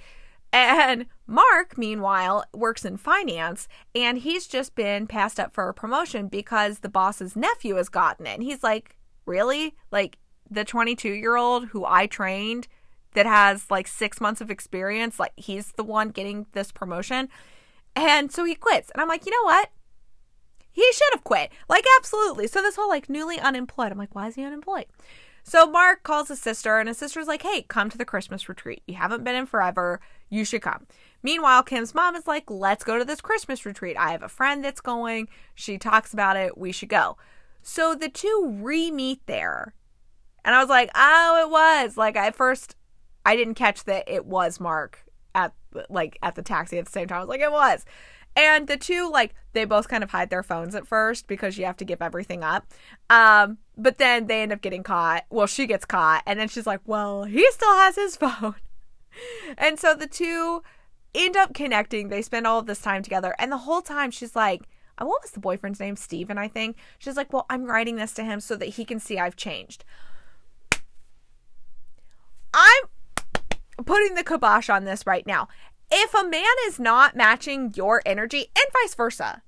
And 0.52 1.06
Mark, 1.26 1.78
meanwhile, 1.78 2.44
works 2.52 2.84
in 2.84 2.98
finance 2.98 3.68
and 3.94 4.18
he's 4.18 4.46
just 4.46 4.74
been 4.74 5.06
passed 5.06 5.40
up 5.40 5.54
for 5.54 5.68
a 5.68 5.74
promotion 5.74 6.28
because 6.28 6.80
the 6.80 6.90
boss's 6.90 7.34
nephew 7.34 7.76
has 7.76 7.88
gotten 7.88 8.26
it. 8.26 8.34
And 8.34 8.42
he's 8.42 8.62
like, 8.62 8.96
Really? 9.24 9.74
Like 9.90 10.18
the 10.50 10.64
22 10.64 11.10
year 11.10 11.36
old 11.36 11.68
who 11.68 11.86
I 11.86 12.06
trained 12.06 12.68
that 13.14 13.24
has 13.24 13.70
like 13.70 13.86
six 13.88 14.20
months 14.20 14.40
of 14.40 14.50
experience, 14.50 15.18
like 15.18 15.32
he's 15.36 15.72
the 15.72 15.84
one 15.84 16.10
getting 16.10 16.46
this 16.52 16.70
promotion. 16.70 17.28
And 17.96 18.30
so 18.30 18.44
he 18.44 18.54
quits. 18.54 18.90
And 18.90 19.00
I'm 19.00 19.08
like, 19.08 19.24
You 19.24 19.32
know 19.32 19.44
what? 19.44 19.70
He 20.70 20.84
should 20.92 21.12
have 21.12 21.24
quit. 21.24 21.50
Like, 21.68 21.84
absolutely. 21.98 22.46
So 22.46 22.60
this 22.60 22.76
whole 22.76 22.88
like 22.90 23.08
newly 23.08 23.38
unemployed, 23.38 23.90
I'm 23.90 23.98
like, 23.98 24.14
Why 24.14 24.26
is 24.26 24.34
he 24.34 24.44
unemployed? 24.44 24.86
So 25.42 25.66
Mark 25.66 26.02
calls 26.02 26.28
his 26.28 26.40
sister, 26.40 26.78
and 26.78 26.88
his 26.88 26.98
sister's 26.98 27.26
like, 27.26 27.42
hey, 27.42 27.62
come 27.62 27.90
to 27.90 27.98
the 27.98 28.04
Christmas 28.04 28.48
retreat. 28.48 28.82
You 28.86 28.94
haven't 28.94 29.24
been 29.24 29.34
in 29.34 29.46
forever. 29.46 30.00
You 30.30 30.44
should 30.44 30.62
come. 30.62 30.86
Meanwhile, 31.22 31.64
Kim's 31.64 31.94
mom 31.94 32.14
is 32.14 32.26
like, 32.26 32.50
let's 32.50 32.84
go 32.84 32.98
to 32.98 33.04
this 33.04 33.20
Christmas 33.20 33.66
retreat. 33.66 33.96
I 33.98 34.12
have 34.12 34.22
a 34.22 34.28
friend 34.28 34.64
that's 34.64 34.80
going. 34.80 35.28
She 35.54 35.78
talks 35.78 36.12
about 36.12 36.36
it. 36.36 36.56
We 36.56 36.72
should 36.72 36.88
go. 36.88 37.16
So 37.62 37.94
the 37.94 38.08
two 38.08 38.58
re 38.60 38.90
meet 38.90 39.26
there. 39.26 39.74
And 40.44 40.54
I 40.54 40.60
was 40.60 40.68
like, 40.68 40.90
oh, 40.94 41.44
it 41.44 41.50
was. 41.50 41.96
Like, 41.96 42.16
at 42.16 42.34
first, 42.34 42.76
I 43.24 43.36
didn't 43.36 43.54
catch 43.54 43.84
that 43.84 44.04
it 44.08 44.26
was 44.26 44.58
Mark 44.58 45.04
at 45.34 45.52
like 45.88 46.18
at 46.22 46.34
the 46.34 46.42
taxi 46.42 46.78
at 46.78 46.86
the 46.86 46.90
same 46.92 47.08
time. 47.08 47.18
I 47.18 47.20
was 47.20 47.28
like, 47.28 47.40
it 47.40 47.52
was. 47.52 47.84
And 48.34 48.66
the 48.66 48.76
two, 48.76 49.10
like, 49.10 49.34
they 49.52 49.64
both 49.64 49.88
kind 49.88 50.02
of 50.02 50.10
hide 50.10 50.30
their 50.30 50.42
phones 50.42 50.74
at 50.74 50.86
first 50.86 51.26
because 51.26 51.58
you 51.58 51.66
have 51.66 51.76
to 51.76 51.84
give 51.84 52.00
everything 52.00 52.42
up. 52.42 52.66
Um, 53.10 53.58
but 53.76 53.98
then 53.98 54.26
they 54.26 54.42
end 54.42 54.52
up 54.52 54.62
getting 54.62 54.82
caught. 54.82 55.24
Well, 55.28 55.46
she 55.46 55.66
gets 55.66 55.84
caught, 55.84 56.22
and 56.26 56.40
then 56.40 56.48
she's 56.48 56.66
like, 56.66 56.80
well, 56.86 57.24
he 57.24 57.46
still 57.50 57.74
has 57.74 57.96
his 57.96 58.16
phone. 58.22 58.54
and 59.58 59.78
so 59.78 59.94
the 59.94 60.06
two 60.06 60.62
end 61.14 61.36
up 61.36 61.54
connecting. 61.54 62.08
They 62.08 62.22
spend 62.22 62.46
all 62.46 62.58
of 62.58 62.66
this 62.66 62.80
time 62.80 63.02
together. 63.02 63.34
And 63.38 63.52
the 63.52 63.58
whole 63.58 63.82
time 63.82 64.10
she's 64.10 64.34
like, 64.34 64.62
uh, 64.98 65.04
what 65.04 65.22
was 65.22 65.32
the 65.32 65.40
boyfriend's 65.40 65.80
name? 65.80 65.96
Steven, 65.96 66.38
I 66.38 66.48
think. 66.48 66.76
She's 66.98 67.16
like, 67.16 67.32
well, 67.32 67.46
I'm 67.50 67.64
writing 67.64 67.96
this 67.96 68.12
to 68.14 68.24
him 68.24 68.40
so 68.40 68.56
that 68.56 68.70
he 68.70 68.84
can 68.84 68.98
see 68.98 69.18
I've 69.18 69.36
changed. 69.36 69.84
I'm 72.54 72.84
putting 73.84 74.14
the 74.14 74.24
kibosh 74.24 74.68
on 74.68 74.84
this 74.84 75.06
right 75.06 75.26
now 75.26 75.48
if 75.92 76.14
a 76.14 76.26
man 76.26 76.44
is 76.66 76.80
not 76.80 77.14
matching 77.14 77.72
your 77.76 78.02
energy 78.06 78.46
and 78.56 78.66
vice 78.72 78.94
versa, 78.94 79.42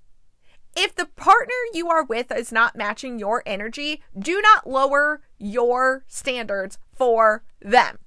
if 0.77 0.95
the 0.95 1.07
partner 1.07 1.55
you 1.73 1.89
are 1.89 2.05
with 2.05 2.31
is 2.31 2.53
not 2.53 2.77
matching 2.77 3.19
your 3.19 3.43
energy, 3.47 4.03
do 4.19 4.41
not 4.43 4.69
lower 4.69 5.23
your 5.39 6.05
standards 6.07 6.79
for 6.95 7.45
them. 7.61 7.99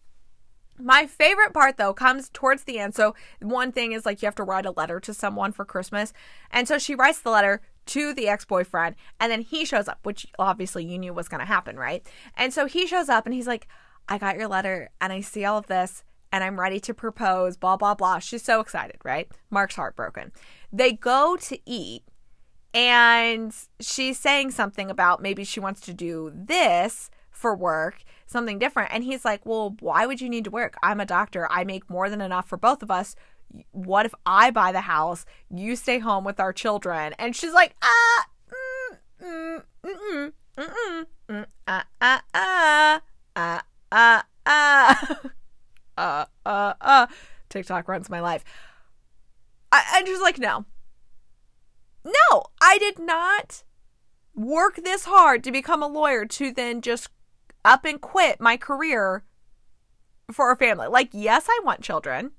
My 0.78 1.08
favorite 1.08 1.54
part 1.54 1.78
though 1.78 1.94
comes 1.94 2.30
towards 2.30 2.66
the 2.66 2.78
end. 2.78 2.94
So, 2.94 3.16
one 3.42 3.72
thing 3.72 3.94
is 3.94 4.06
like 4.06 4.22
you 4.22 4.28
have 4.28 4.36
to 4.36 4.44
write 4.44 4.68
a 4.68 4.72
letter 4.72 5.00
to 5.00 5.14
someone 5.14 5.52
for 5.52 5.66
Christmas. 5.66 6.14
And 6.52 6.68
so 6.68 6.78
she 6.78 6.94
writes 6.94 7.20
the 7.20 7.32
letter 7.32 7.62
to 7.88 8.14
the 8.14 8.28
ex 8.28 8.46
boyfriend, 8.46 8.96
and 9.20 9.32
then 9.32 9.42
he 9.42 9.66
shows 9.66 9.88
up, 9.88 10.00
which 10.04 10.28
obviously 10.38 10.86
you 10.86 11.00
knew 11.00 11.14
was 11.14 11.30
going 11.30 11.40
to 11.40 11.46
happen, 11.46 11.78
right? 11.78 12.06
And 12.36 12.54
so 12.54 12.68
he 12.68 12.86
shows 12.86 13.10
up 13.10 13.26
and 13.26 13.34
he's 13.34 13.48
like, 13.48 13.68
I 14.08 14.18
got 14.18 14.38
your 14.38 14.48
letter 14.48 14.90
and 15.02 15.12
I 15.12 15.22
see 15.22 15.46
all 15.46 15.58
of 15.58 15.68
this 15.68 16.04
and 16.32 16.44
I'm 16.44 16.60
ready 16.60 16.80
to 16.82 16.94
propose, 16.94 17.58
blah, 17.58 17.78
blah, 17.78 17.96
blah. 17.96 18.20
She's 18.20 18.44
so 18.44 18.60
excited, 18.60 18.98
right? 19.04 19.28
Mark's 19.50 19.76
heartbroken. 19.76 20.32
They 20.72 20.94
go 20.94 21.38
to 21.38 21.60
eat, 21.66 22.04
and 22.74 23.54
she's 23.80 24.20
saying 24.20 24.52
something 24.52 24.92
about 24.92 25.22
maybe 25.22 25.44
she 25.44 25.60
wants 25.60 25.82
to 25.82 25.94
do 25.94 26.32
this 26.34 27.10
for 27.32 27.56
work, 27.56 28.04
something 28.26 28.60
different. 28.60 28.92
And 28.94 29.04
he's 29.04 29.24
like, 29.24 29.46
Well, 29.46 29.76
why 29.80 30.06
would 30.06 30.22
you 30.22 30.30
need 30.30 30.44
to 30.46 30.52
work? 30.52 30.76
I'm 30.84 31.00
a 31.00 31.06
doctor. 31.06 31.48
I 31.52 31.64
make 31.64 31.90
more 31.90 32.10
than 32.10 32.22
enough 32.22 32.48
for 32.48 32.58
both 32.58 32.84
of 32.84 32.92
us. 32.92 33.16
What 33.72 34.06
if 34.06 34.14
I 34.26 34.52
buy 34.52 34.72
the 34.72 34.82
house? 34.82 35.26
You 35.50 35.76
stay 35.76 36.00
home 36.00 36.24
with 36.24 36.40
our 36.40 36.52
children. 36.52 37.14
And 37.18 37.36
she's 37.36 37.54
like, 37.54 37.76
Ah, 37.82 38.26
mm, 38.52 38.98
mm, 39.24 39.64
mm, 39.86 40.34
mm, 40.58 41.06
mm, 41.30 41.30
mm, 41.30 41.46
ah, 41.68 41.86
ah. 42.06 42.22
uh, 45.98 46.26
uh, 46.46 46.74
uh. 46.80 47.08
TikTok 47.50 47.88
runs 47.88 48.10
my 48.10 48.20
life. 48.20 48.44
I, 49.72 49.84
I'm 49.94 50.06
just 50.06 50.22
like, 50.22 50.40
no. 50.40 50.66
No, 52.06 52.44
I 52.62 52.78
did 52.78 53.00
not 53.00 53.64
work 54.34 54.78
this 54.78 55.06
hard 55.06 55.44
to 55.44 55.52
become 55.52 55.82
a 55.82 55.88
lawyer 55.88 56.26
to 56.26 56.52
then 56.52 56.82
just 56.82 57.10
up 57.66 57.86
and 57.86 58.00
quit 58.00 58.40
my 58.40 58.56
career 58.56 59.24
for 60.32 60.52
a 60.52 60.58
family. 60.58 60.88
Like, 60.88 61.10
yes, 61.12 61.48
I 61.50 61.60
want 61.64 61.82
children. 61.82 62.32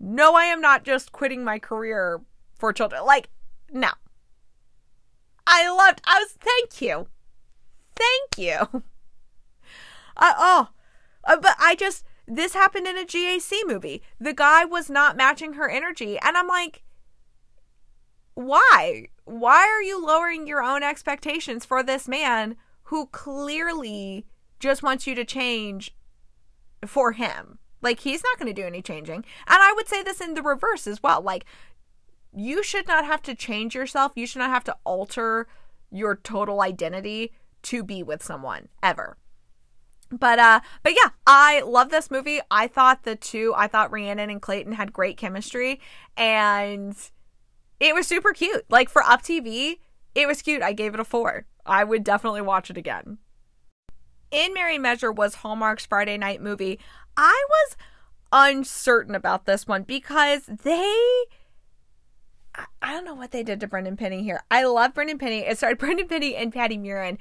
No, 0.00 0.34
I 0.34 0.44
am 0.44 0.60
not 0.60 0.84
just 0.84 1.12
quitting 1.12 1.44
my 1.44 1.58
career 1.58 2.20
for 2.54 2.72
children. 2.72 3.04
Like, 3.04 3.28
no. 3.72 3.90
I 5.46 5.68
loved, 5.70 6.00
I 6.04 6.20
was, 6.20 6.32
thank 6.32 6.80
you. 6.80 7.08
Thank 7.96 8.38
you. 8.38 8.82
Uh, 10.20 10.34
oh, 10.36 10.68
uh, 11.28 11.36
but 11.40 11.54
I 11.60 11.76
just, 11.76 12.04
this 12.28 12.52
happened 12.52 12.86
in 12.86 12.98
a 12.98 13.04
GAC 13.04 13.52
movie. 13.66 14.02
The 14.20 14.34
guy 14.34 14.64
was 14.64 14.90
not 14.90 15.16
matching 15.16 15.54
her 15.54 15.68
energy. 15.68 16.18
And 16.20 16.36
I'm 16.36 16.46
like, 16.46 16.82
why? 18.34 19.08
Why 19.24 19.66
are 19.66 19.82
you 19.82 20.04
lowering 20.04 20.46
your 20.46 20.62
own 20.62 20.82
expectations 20.82 21.64
for 21.64 21.82
this 21.82 22.06
man 22.06 22.56
who 22.84 23.06
clearly 23.06 24.26
just 24.60 24.82
wants 24.82 25.06
you 25.06 25.14
to 25.14 25.24
change 25.24 25.94
for 26.86 27.12
him? 27.12 27.58
Like, 27.80 28.00
he's 28.00 28.22
not 28.22 28.38
going 28.38 28.54
to 28.54 28.60
do 28.60 28.66
any 28.66 28.82
changing. 28.82 29.16
And 29.16 29.24
I 29.46 29.72
would 29.74 29.88
say 29.88 30.02
this 30.02 30.20
in 30.20 30.34
the 30.34 30.42
reverse 30.42 30.86
as 30.86 31.02
well. 31.02 31.22
Like, 31.22 31.46
you 32.34 32.62
should 32.62 32.86
not 32.86 33.04
have 33.06 33.22
to 33.22 33.34
change 33.34 33.74
yourself. 33.74 34.12
You 34.16 34.26
should 34.26 34.40
not 34.40 34.50
have 34.50 34.64
to 34.64 34.76
alter 34.84 35.46
your 35.90 36.16
total 36.16 36.60
identity 36.60 37.32
to 37.62 37.82
be 37.82 38.02
with 38.02 38.22
someone 38.22 38.68
ever. 38.82 39.16
But 40.10 40.38
uh 40.38 40.60
but 40.82 40.94
yeah, 40.94 41.10
I 41.26 41.60
love 41.60 41.90
this 41.90 42.10
movie. 42.10 42.40
I 42.50 42.66
thought 42.66 43.04
the 43.04 43.16
two 43.16 43.52
I 43.56 43.66
thought 43.66 43.92
Rhiannon 43.92 44.30
and 44.30 44.42
Clayton 44.42 44.72
had 44.72 44.92
great 44.92 45.16
chemistry 45.16 45.80
and 46.16 46.96
it 47.80 47.94
was 47.94 48.06
super 48.06 48.32
cute. 48.32 48.64
Like 48.68 48.88
for 48.88 49.02
Up 49.02 49.22
TV, 49.22 49.78
it 50.14 50.26
was 50.26 50.42
cute. 50.42 50.62
I 50.62 50.72
gave 50.72 50.94
it 50.94 51.00
a 51.00 51.04
4. 51.04 51.44
I 51.66 51.84
would 51.84 52.04
definitely 52.04 52.40
watch 52.40 52.70
it 52.70 52.76
again. 52.78 53.18
In 54.30 54.52
Merry 54.52 54.78
Measure 54.78 55.12
was 55.12 55.36
Hallmark's 55.36 55.86
Friday 55.86 56.16
night 56.16 56.42
movie. 56.42 56.78
I 57.16 57.44
was 57.48 57.76
uncertain 58.32 59.14
about 59.14 59.46
this 59.46 59.66
one 59.66 59.82
because 59.82 60.46
they 60.46 61.24
I 62.82 62.92
don't 62.92 63.04
know 63.04 63.14
what 63.14 63.30
they 63.30 63.42
did 63.42 63.60
to 63.60 63.68
Brendan 63.68 63.96
Penny 63.96 64.22
here. 64.22 64.42
I 64.50 64.64
love 64.64 64.94
Brendan 64.94 65.18
Penny. 65.18 65.40
It 65.40 65.58
started 65.58 65.78
Brendan 65.78 66.08
Penny 66.08 66.34
and 66.34 66.52
Patti 66.52 66.76
Murin 66.76 67.18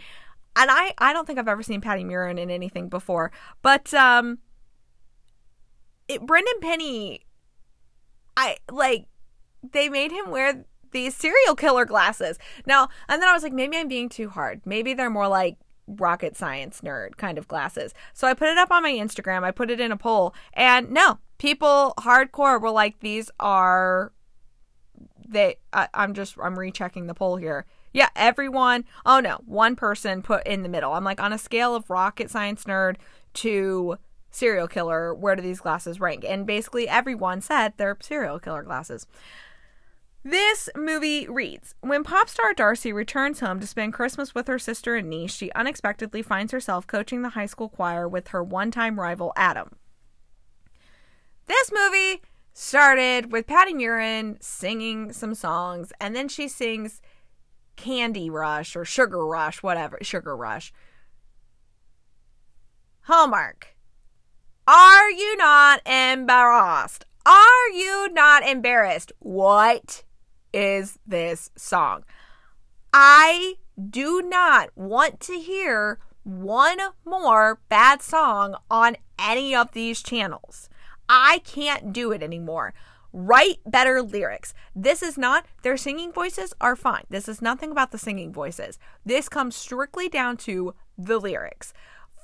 and 0.58 0.72
I 0.72 0.93
I 0.98 1.13
don't 1.13 1.26
think 1.26 1.39
I've 1.39 1.48
ever 1.48 1.63
seen 1.63 1.82
Patti 1.82 2.04
Murin 2.04 2.39
in 2.39 2.50
anything 2.50 2.89
before, 2.89 3.32
but 3.62 3.93
um, 3.93 4.39
it, 6.08 6.26
Brendan 6.26 6.60
Penny, 6.62 7.22
I 8.36 8.58
like 8.72 9.08
they 9.72 9.88
made 9.89 10.12
him 10.12 10.32
wear 10.32 10.65
these 10.91 11.15
serial 11.15 11.56
killer 11.56 11.86
glasses. 11.86 12.38
Now, 12.65 12.89
and 13.08 13.22
then 13.22 13.30
I 13.30 13.34
was 13.34 13.43
like, 13.43 13.54
maybe 13.54 13.78
I'm 13.78 13.88
being 13.88 14.10
too 14.10 14.30
hard. 14.30 14.62
Maybe 14.65 14.93
they're 14.93 15.10
more 15.10 15.28
like 15.28 15.58
rocket 15.88 16.36
science 16.36 16.82
nerd 16.82 17.17
kind 17.17 17.38
of 17.38 17.48
glasses. 17.48 17.93
So 18.13 18.28
I 18.28 18.34
put 18.34 18.50
it 18.50 18.58
up 18.58 18.72
on 18.72 18.84
my 18.84 18.91
Instagram. 18.91 19.43
I 19.43 19.52
put 19.52 19.70
it 19.70 19.80
in 19.80 19.91
a 19.91 19.98
poll, 19.98 20.34
and 20.54 20.91
no, 20.91 21.20
people 21.38 21.93
hardcore 22.00 22.60
were 22.60 22.72
like, 22.72 23.00
these 23.02 23.30
are 23.39 24.12
they. 25.28 25.58
I, 25.72 25.88
I'm 25.93 26.13
just 26.13 26.36
I'm 26.41 26.58
rechecking 26.58 27.08
the 27.08 27.13
poll 27.13 27.36
here. 27.36 27.65
Yeah, 27.93 28.10
everyone. 28.15 28.86
Oh 29.06 29.19
no, 29.19 29.39
one 29.45 29.76
person 29.76 30.21
put 30.21 30.45
in 30.45 30.63
the 30.63 30.69
middle. 30.69 30.93
I'm 30.93 31.04
like, 31.04 31.21
on 31.21 31.34
a 31.34 31.38
scale 31.38 31.76
of 31.76 31.89
rocket 31.89 32.30
science 32.30 32.65
nerd 32.65 32.97
to 33.36 33.97
serial 34.30 34.67
killer, 34.67 35.13
where 35.13 35.36
do 35.36 35.41
these 35.41 35.62
glasses 35.62 36.00
rank? 36.00 36.23
And 36.28 36.45
basically, 36.45 36.88
everyone 36.88 37.41
said 37.41 37.73
they're 37.78 37.97
serial 38.02 38.39
killer 38.39 38.63
glasses. 38.63 39.08
This 40.23 40.67
movie 40.76 41.28
reads 41.28 41.73
When 41.82 42.04
pop 42.04 42.28
star 42.28 42.54
Darcy 42.54 42.91
returns 42.91 43.39
home 43.39 43.60
to 43.62 43.67
spend 43.67 43.93
Christmas 43.93 44.36
with 44.36 44.47
her 44.47 44.60
sister 44.60 44.95
and 44.95 45.10
niece, 45.10 45.34
she 45.34 45.52
unexpectedly 45.54 46.21
finds 46.21 46.52
herself 46.52 46.86
coaching 46.86 47.21
the 47.21 47.30
high 47.30 47.45
school 47.45 47.69
choir 47.69 48.08
with 48.08 48.30
her 48.30 48.43
one 48.43 48.69
time 48.69 49.00
rival 49.00 49.32
Adam. 49.38 49.71
this 51.45 51.71
movie 51.71 52.21
started 52.54 53.32
with 53.32 53.47
Patti 53.47 53.73
Murin 53.73 54.41
singing 54.43 55.13
some 55.13 55.34
songs, 55.34 55.93
and 56.02 56.15
then 56.15 56.28
she 56.28 56.47
sings 56.47 57.02
Candy 57.78 58.30
Rush 58.30 58.76
or 58.76 58.84
Sugar 58.84 59.26
Rush, 59.26 59.63
whatever, 59.63 59.98
Sugar 60.02 60.36
Rush. 60.36 60.74
Hallmark. 63.02 63.78
Are 64.68 65.10
you 65.10 65.38
not 65.38 65.82
embarrassed? 65.86 67.06
Are 67.26 67.70
you 67.70 68.10
not 68.12 68.46
embarrassed? 68.46 69.13
What 69.20 70.04
is 70.54 71.00
this 71.08 71.50
song? 71.56 72.04
I 72.94 73.56
do 73.90 74.22
not 74.22 74.70
want 74.76 75.22
to 75.22 75.40
hear 75.40 76.00
one 76.24 76.80
more 77.06 77.62
bad 77.70 78.02
song 78.02 78.56
on 78.70 78.98
any 79.18 79.56
of 79.56 79.72
these 79.72 80.04
channels. 80.04 80.68
I 81.08 81.40
can't 81.46 81.94
do 81.94 82.12
it 82.12 82.22
anymore. 82.22 82.74
Write 83.13 83.60
better 83.65 84.02
lyrics. 84.02 84.54
This 84.76 85.02
is 85.02 85.17
not, 85.17 85.46
their 85.63 85.78
singing 85.78 86.12
voices 86.12 86.54
are 86.60 86.76
fine. 86.76 87.04
This 87.10 87.28
is 87.28 87.41
nothing 87.41 87.72
about 87.72 87.91
the 87.91 87.98
singing 87.98 88.32
voices. 88.32 88.78
This 89.06 89.30
comes 89.30 89.56
strictly 89.56 90.10
down 90.10 90.38
to 90.38 90.74
the 90.98 91.20
lyrics. 91.20 91.74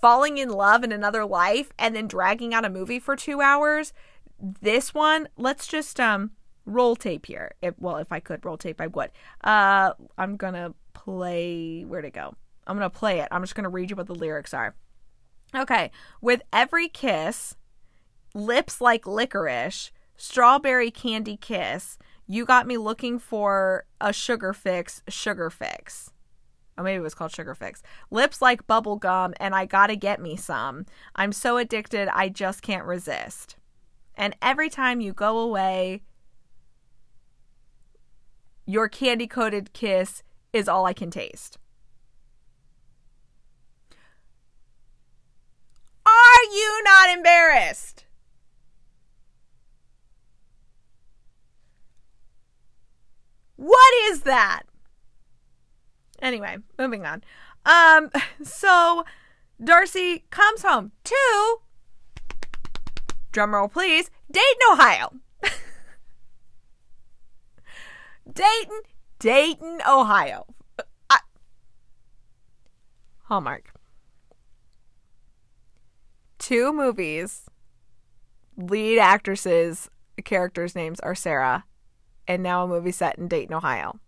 Falling 0.01 0.37
in 0.37 0.49
love 0.49 0.83
in 0.83 0.91
another 0.91 1.25
life 1.25 1.71
and 1.79 1.95
then 1.95 2.07
dragging 2.07 2.53
out 2.53 2.65
a 2.65 2.69
movie 2.69 2.99
for 2.99 3.15
two 3.15 3.41
hours. 3.41 3.93
This 4.39 4.93
one, 4.93 5.29
let's 5.37 5.67
just 5.67 5.99
um 5.99 6.31
roll 6.65 6.95
tape 6.95 7.25
here. 7.25 7.53
If, 7.61 7.75
well, 7.79 7.97
if 7.97 8.11
I 8.11 8.19
could 8.19 8.43
roll 8.45 8.57
tape, 8.57 8.81
I 8.81 8.87
would. 8.87 9.11
Uh, 9.43 9.93
I'm 10.17 10.37
gonna 10.37 10.73
play. 10.93 11.83
Where'd 11.83 12.05
it 12.05 12.13
go? 12.13 12.35
I'm 12.67 12.77
gonna 12.77 12.89
play 12.89 13.19
it. 13.19 13.27
I'm 13.31 13.43
just 13.43 13.55
gonna 13.55 13.69
read 13.69 13.89
you 13.89 13.95
what 13.95 14.07
the 14.07 14.15
lyrics 14.15 14.53
are. 14.53 14.75
Okay, 15.55 15.91
with 16.19 16.41
every 16.51 16.87
kiss, 16.89 17.55
lips 18.33 18.81
like 18.81 19.05
licorice, 19.05 19.91
strawberry 20.23 20.89
candy 20.89 21.35
kiss. 21.35 21.97
You 22.27 22.45
got 22.45 22.65
me 22.65 22.77
looking 22.77 23.19
for 23.19 23.83
a 23.99 24.13
sugar 24.13 24.53
fix, 24.53 25.03
sugar 25.09 25.49
fix. 25.49 26.11
Oh, 26.77 26.83
maybe 26.83 26.95
it 26.95 27.01
was 27.01 27.13
called 27.13 27.35
Sugar 27.35 27.53
Fix. 27.53 27.83
Lips 28.09 28.41
like 28.41 28.65
bubble 28.65 28.95
gum, 28.95 29.35
and 29.39 29.53
I 29.53 29.65
gotta 29.65 29.95
get 29.95 30.19
me 30.19 30.35
some. 30.35 30.87
I'm 31.15 31.31
so 31.31 31.57
addicted, 31.57 32.07
I 32.07 32.29
just 32.29 32.63
can't 32.63 32.85
resist. 32.85 33.57
And 34.15 34.35
every 34.41 34.69
time 34.69 34.99
you 34.99 35.13
go 35.13 35.37
away, 35.37 36.01
your 38.65 38.89
candy 38.89 39.27
coated 39.27 39.71
kiss 39.73 40.23
is 40.51 40.67
all 40.67 40.87
I 40.87 40.93
can 40.93 41.11
taste. 41.11 41.59
Are 46.07 46.43
you 46.51 46.81
not 46.83 47.09
embarrassed? 47.15 48.02
What 53.63 53.93
is 54.11 54.23
that? 54.23 54.63
Anyway, 56.21 56.57
moving 56.77 57.05
on. 57.05 57.23
Um, 57.65 58.11
so 58.43 59.05
Darcy 59.63 60.25
comes 60.31 60.63
home 60.63 60.91
to 61.05 61.59
drumroll 63.31 63.71
please, 63.71 64.11
Dayton, 64.29 64.59
Ohio. 64.69 65.13
Dayton, 68.33 68.81
Dayton, 69.19 69.79
Ohio. 69.87 70.45
I, 71.09 71.19
Hallmark. 73.23 73.71
Two 76.37 76.73
movies, 76.73 77.45
lead 78.57 78.99
actresses, 78.99 79.89
characters' 80.25 80.75
names 80.75 80.99
are 80.99 81.15
Sarah, 81.15 81.63
and 82.27 82.43
now 82.43 82.63
a 82.63 82.67
movie 82.67 82.91
set 82.91 83.17
in 83.17 83.27
Dayton, 83.27 83.53
Ohio. 83.53 83.99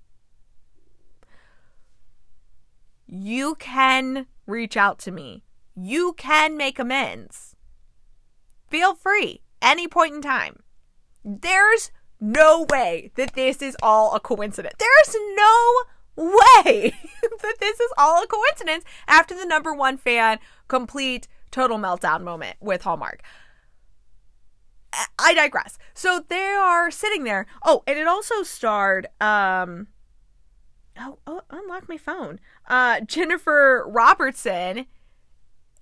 You 3.07 3.55
can 3.55 4.27
reach 4.45 4.77
out 4.77 4.99
to 4.99 5.11
me. 5.11 5.43
You 5.75 6.13
can 6.13 6.57
make 6.57 6.79
amends. 6.79 7.55
Feel 8.69 8.95
free 8.95 9.41
any 9.61 9.87
point 9.87 10.15
in 10.15 10.21
time. 10.21 10.61
There's 11.23 11.91
no 12.19 12.65
way 12.69 13.11
that 13.15 13.33
this 13.33 13.61
is 13.61 13.75
all 13.81 14.15
a 14.15 14.19
coincidence. 14.19 14.75
There's 14.79 15.15
no 15.35 15.73
way 16.15 16.93
that 17.41 17.55
this 17.59 17.79
is 17.79 17.91
all 17.97 18.23
a 18.23 18.27
coincidence 18.27 18.85
after 19.07 19.35
the 19.35 19.45
number 19.45 19.73
one 19.73 19.97
fan 19.97 20.39
complete 20.67 21.27
total 21.51 21.77
meltdown 21.77 22.23
moment 22.23 22.57
with 22.59 22.83
Hallmark. 22.83 23.21
I 25.19 25.33
digress. 25.33 25.77
So 25.93 26.23
they 26.27 26.47
are 26.47 26.91
sitting 26.91 27.23
there. 27.23 27.45
Oh, 27.63 27.83
and 27.87 27.97
it 27.97 28.07
also 28.07 28.43
starred 28.43 29.07
um 29.21 29.87
oh, 30.99 31.19
oh 31.27 31.41
unlock 31.49 31.89
my 31.89 31.97
phone. 31.97 32.39
Uh 32.67 33.01
Jennifer 33.01 33.85
Robertson 33.87 34.85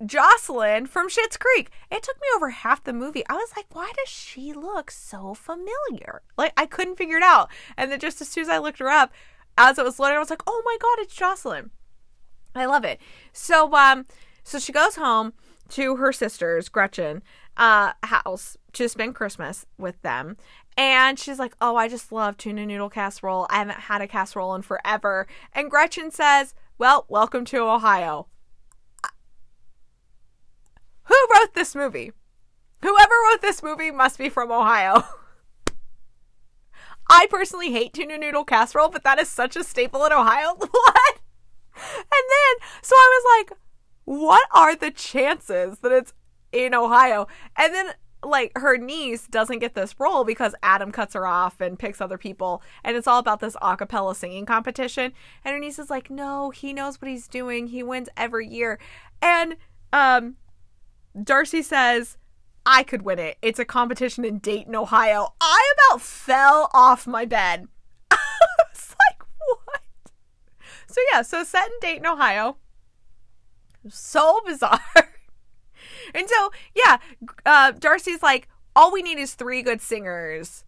Jocelyn 0.04 0.86
from 0.86 1.08
Schitt's 1.08 1.36
Creek. 1.36 1.70
It 1.90 2.02
took 2.02 2.16
me 2.16 2.26
over 2.34 2.50
half 2.50 2.82
the 2.82 2.92
movie. 2.92 3.24
I 3.28 3.34
was 3.34 3.52
like, 3.56 3.66
why 3.72 3.92
does 3.96 4.08
she 4.08 4.52
look 4.52 4.90
so 4.90 5.34
familiar? 5.34 6.22
Like 6.36 6.52
I 6.56 6.66
couldn't 6.66 6.96
figure 6.96 7.16
it 7.16 7.22
out. 7.22 7.50
And 7.76 7.90
then 7.90 8.00
just 8.00 8.20
as 8.20 8.28
soon 8.28 8.42
as 8.42 8.48
I 8.48 8.58
looked 8.58 8.80
her 8.80 8.88
up, 8.88 9.12
as 9.56 9.78
it 9.78 9.84
was 9.84 9.98
loading, 9.98 10.16
I 10.16 10.20
was 10.20 10.30
like, 10.30 10.42
oh 10.46 10.62
my 10.64 10.76
god, 10.80 10.98
it's 10.98 11.14
Jocelyn. 11.14 11.70
I 12.54 12.66
love 12.66 12.84
it. 12.84 13.00
So 13.32 13.72
um 13.74 14.06
so 14.42 14.58
she 14.58 14.72
goes 14.72 14.96
home 14.96 15.32
to 15.70 15.96
her 15.96 16.12
sister's, 16.12 16.68
Gretchen, 16.68 17.22
uh, 17.56 17.92
house 18.02 18.56
to 18.72 18.88
spend 18.88 19.14
Christmas 19.14 19.66
with 19.78 20.00
them. 20.02 20.36
And 20.76 21.18
she's 21.18 21.38
like, 21.38 21.54
Oh, 21.60 21.76
I 21.76 21.88
just 21.88 22.12
love 22.12 22.36
tuna 22.36 22.66
noodle 22.66 22.90
casserole. 22.90 23.46
I 23.50 23.58
haven't 23.58 23.80
had 23.80 24.02
a 24.02 24.08
casserole 24.08 24.54
in 24.54 24.62
forever. 24.62 25.26
And 25.52 25.70
Gretchen 25.70 26.10
says, 26.10 26.54
Well, 26.78 27.06
welcome 27.08 27.44
to 27.46 27.58
Ohio. 27.58 28.26
Who 31.04 31.16
wrote 31.32 31.54
this 31.54 31.74
movie? 31.74 32.12
Whoever 32.82 33.14
wrote 33.30 33.42
this 33.42 33.62
movie 33.62 33.90
must 33.90 34.18
be 34.18 34.28
from 34.28 34.50
Ohio. 34.50 35.04
I 37.10 37.26
personally 37.30 37.70
hate 37.70 37.92
tuna 37.92 38.18
noodle 38.18 38.44
casserole, 38.44 38.88
but 38.88 39.04
that 39.04 39.18
is 39.18 39.28
such 39.28 39.56
a 39.56 39.64
staple 39.64 40.04
in 40.04 40.12
Ohio. 40.12 40.54
what? 40.58 41.18
And 41.76 42.04
then, 42.06 42.68
so 42.82 42.94
I 42.96 43.20
was 43.20 43.46
like, 43.48 43.58
what 44.04 44.48
are 44.52 44.76
the 44.76 44.90
chances 44.90 45.78
that 45.80 45.92
it's 45.92 46.12
in 46.54 46.74
Ohio? 46.74 47.26
And 47.56 47.74
then, 47.74 47.86
like, 48.22 48.52
her 48.56 48.78
niece 48.78 49.26
doesn't 49.26 49.58
get 49.58 49.74
this 49.74 49.94
role 49.98 50.24
because 50.24 50.54
Adam 50.62 50.92
cuts 50.92 51.14
her 51.14 51.26
off 51.26 51.60
and 51.60 51.78
picks 51.78 52.00
other 52.00 52.16
people. 52.16 52.62
And 52.82 52.96
it's 52.96 53.06
all 53.06 53.18
about 53.18 53.40
this 53.40 53.56
a 53.60 53.76
cappella 53.76 54.14
singing 54.14 54.46
competition. 54.46 55.12
And 55.44 55.52
her 55.52 55.58
niece 55.58 55.78
is 55.78 55.90
like, 55.90 56.10
no, 56.10 56.50
he 56.50 56.72
knows 56.72 57.02
what 57.02 57.10
he's 57.10 57.28
doing. 57.28 57.66
He 57.66 57.82
wins 57.82 58.08
every 58.16 58.46
year. 58.46 58.78
And, 59.20 59.56
um, 59.92 60.36
Darcy 61.22 61.62
says, 61.62 62.16
I 62.66 62.82
could 62.82 63.02
win 63.02 63.18
it. 63.18 63.36
It's 63.42 63.58
a 63.58 63.64
competition 63.64 64.24
in 64.24 64.38
Dayton, 64.38 64.74
Ohio. 64.74 65.34
I 65.40 65.72
about 65.90 66.00
fell 66.00 66.70
off 66.72 67.06
my 67.06 67.24
bed. 67.24 67.68
I 68.10 68.16
was 68.72 68.96
like, 69.10 69.22
what? 69.66 69.82
So, 70.86 71.00
yeah, 71.12 71.22
so 71.22 71.44
set 71.44 71.66
in 71.66 71.72
Dayton, 71.80 72.06
Ohio. 72.06 72.56
So 73.88 74.40
bizarre. 74.46 74.80
And 76.14 76.28
so, 76.28 76.50
yeah, 76.74 76.98
uh, 77.46 77.72
Darcy's 77.72 78.22
like, 78.22 78.48
all 78.76 78.92
we 78.92 79.02
need 79.02 79.18
is 79.18 79.34
three 79.34 79.62
good 79.62 79.80
singers 79.80 80.64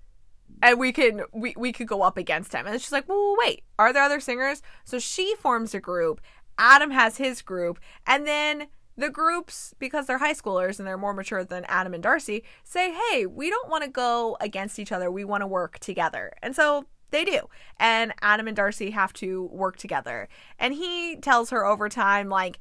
and 0.63 0.79
we 0.79 0.93
can 0.93 1.23
we, 1.33 1.55
we 1.57 1.73
could 1.73 1.89
go 1.89 2.03
up 2.03 2.17
against 2.17 2.55
him 2.55 2.67
and 2.67 2.81
she's 2.81 2.93
like 2.93 3.07
well 3.09 3.35
wait 3.39 3.63
are 3.79 3.93
there 3.93 4.05
other 4.05 4.21
singers 4.21 4.63
so 4.85 4.99
she 4.99 5.35
forms 5.35 5.75
a 5.75 5.81
group 5.81 6.21
adam 6.57 6.93
has 6.93 7.17
his 7.17 7.43
group 7.43 7.79
and 8.07 8.27
then 8.27 8.69
the 8.97 9.11
groups, 9.11 9.75
because 9.79 10.07
they're 10.07 10.19
high 10.19 10.33
schoolers 10.33 10.79
and 10.79 10.89
they're 10.89 10.97
more 10.97 11.13
mature 11.13 11.45
than 11.45 11.65
Adam 11.67 11.93
and 11.93 12.03
Darcy, 12.03 12.43
say, 12.65 12.95
hey, 13.11 13.27
we 13.27 13.51
don't 13.51 13.69
want 13.69 13.85
to 13.85 13.91
go 13.91 14.37
against 14.41 14.79
each 14.79 14.93
other. 14.93 15.11
We 15.11 15.25
want 15.25 15.43
to 15.43 15.47
work 15.47 15.79
together. 15.79 16.33
And 16.43 16.57
so 16.57 16.87
they 17.11 17.25
do. 17.25 17.43
And 17.79 18.15
Adam 18.23 18.49
and 18.49 18.57
Darcy 18.57 18.91
have 18.91 19.13
to 19.15 19.45
work 19.53 19.77
together. 19.77 20.29
And 20.59 20.75
he 20.75 21.17
tells 21.17 21.51
her 21.51 21.65
over 21.65 21.89
time, 21.89 22.29
like, 22.29 22.59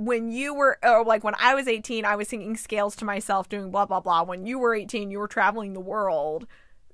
when 0.00 0.30
you 0.30 0.54
were, 0.54 0.78
or 0.82 1.04
like 1.04 1.22
when 1.22 1.34
I 1.38 1.54
was 1.54 1.68
18, 1.68 2.06
I 2.06 2.16
was 2.16 2.26
singing 2.26 2.56
scales 2.56 2.96
to 2.96 3.04
myself, 3.04 3.50
doing 3.50 3.70
blah, 3.70 3.84
blah, 3.84 4.00
blah. 4.00 4.22
When 4.22 4.46
you 4.46 4.58
were 4.58 4.74
18, 4.74 5.10
you 5.10 5.18
were 5.18 5.28
traveling 5.28 5.74
the 5.74 5.80
world 5.80 6.46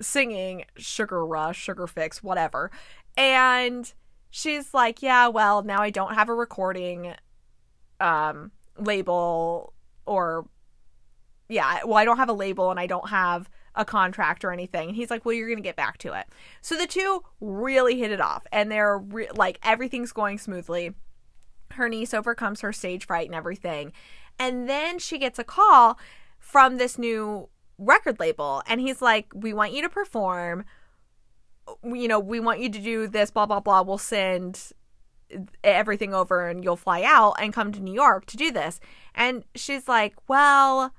singing 0.02 0.64
Sugar 0.76 1.24
Rush, 1.24 1.56
Sugar 1.56 1.86
Fix, 1.86 2.20
whatever. 2.20 2.72
And 3.16 3.92
she's 4.28 4.74
like, 4.74 5.02
yeah, 5.02 5.28
well, 5.28 5.62
now 5.62 5.80
I 5.80 5.90
don't 5.90 6.14
have 6.14 6.28
a 6.28 6.34
recording 6.34 7.14
um, 8.00 8.50
label 8.76 9.72
or 10.04 10.48
yeah, 11.48 11.84
well, 11.84 11.98
I 11.98 12.04
don't 12.04 12.16
have 12.16 12.28
a 12.28 12.32
label 12.32 12.72
and 12.72 12.80
I 12.80 12.88
don't 12.88 13.08
have 13.08 13.48
a 13.76 13.84
contract 13.84 14.44
or 14.44 14.50
anything. 14.50 14.88
And 14.88 14.96
he's 14.96 15.10
like, 15.10 15.24
well, 15.24 15.32
you're 15.32 15.46
going 15.46 15.58
to 15.58 15.62
get 15.62 15.76
back 15.76 15.98
to 15.98 16.12
it. 16.12 16.26
So 16.60 16.76
the 16.76 16.88
two 16.88 17.22
really 17.40 18.00
hit 18.00 18.10
it 18.10 18.20
off 18.20 18.44
and 18.50 18.68
they're 18.68 18.98
re- 18.98 19.28
like, 19.32 19.60
everything's 19.62 20.10
going 20.10 20.38
smoothly. 20.38 20.92
Her 21.76 21.88
niece 21.88 22.12
overcomes 22.12 22.60
her 22.60 22.72
stage 22.72 23.06
fright 23.06 23.26
and 23.26 23.34
everything. 23.34 23.92
And 24.38 24.68
then 24.68 24.98
she 24.98 25.18
gets 25.18 25.38
a 25.38 25.44
call 25.44 25.98
from 26.38 26.76
this 26.76 26.98
new 26.98 27.48
record 27.78 28.18
label 28.18 28.62
and 28.66 28.80
he's 28.80 29.02
like 29.02 29.26
we 29.34 29.52
want 29.52 29.72
you 29.72 29.82
to 29.82 29.88
perform. 29.88 30.64
You 31.84 32.08
know 32.08 32.20
we 32.20 32.40
want 32.40 32.60
you 32.60 32.68
to 32.68 32.78
do 32.78 33.06
this 33.06 33.30
blah 33.30 33.46
blah 33.46 33.60
blah. 33.60 33.82
We'll 33.82 33.98
send 33.98 34.72
everything 35.64 36.14
over 36.14 36.48
and 36.48 36.62
you'll 36.62 36.76
fly 36.76 37.02
out 37.02 37.34
and 37.40 37.52
come 37.52 37.72
to 37.72 37.80
New 37.80 37.94
York 37.94 38.26
to 38.26 38.36
do 38.36 38.50
this. 38.50 38.80
And 39.14 39.44
she's 39.54 39.88
like 39.88 40.14
well 40.28 40.94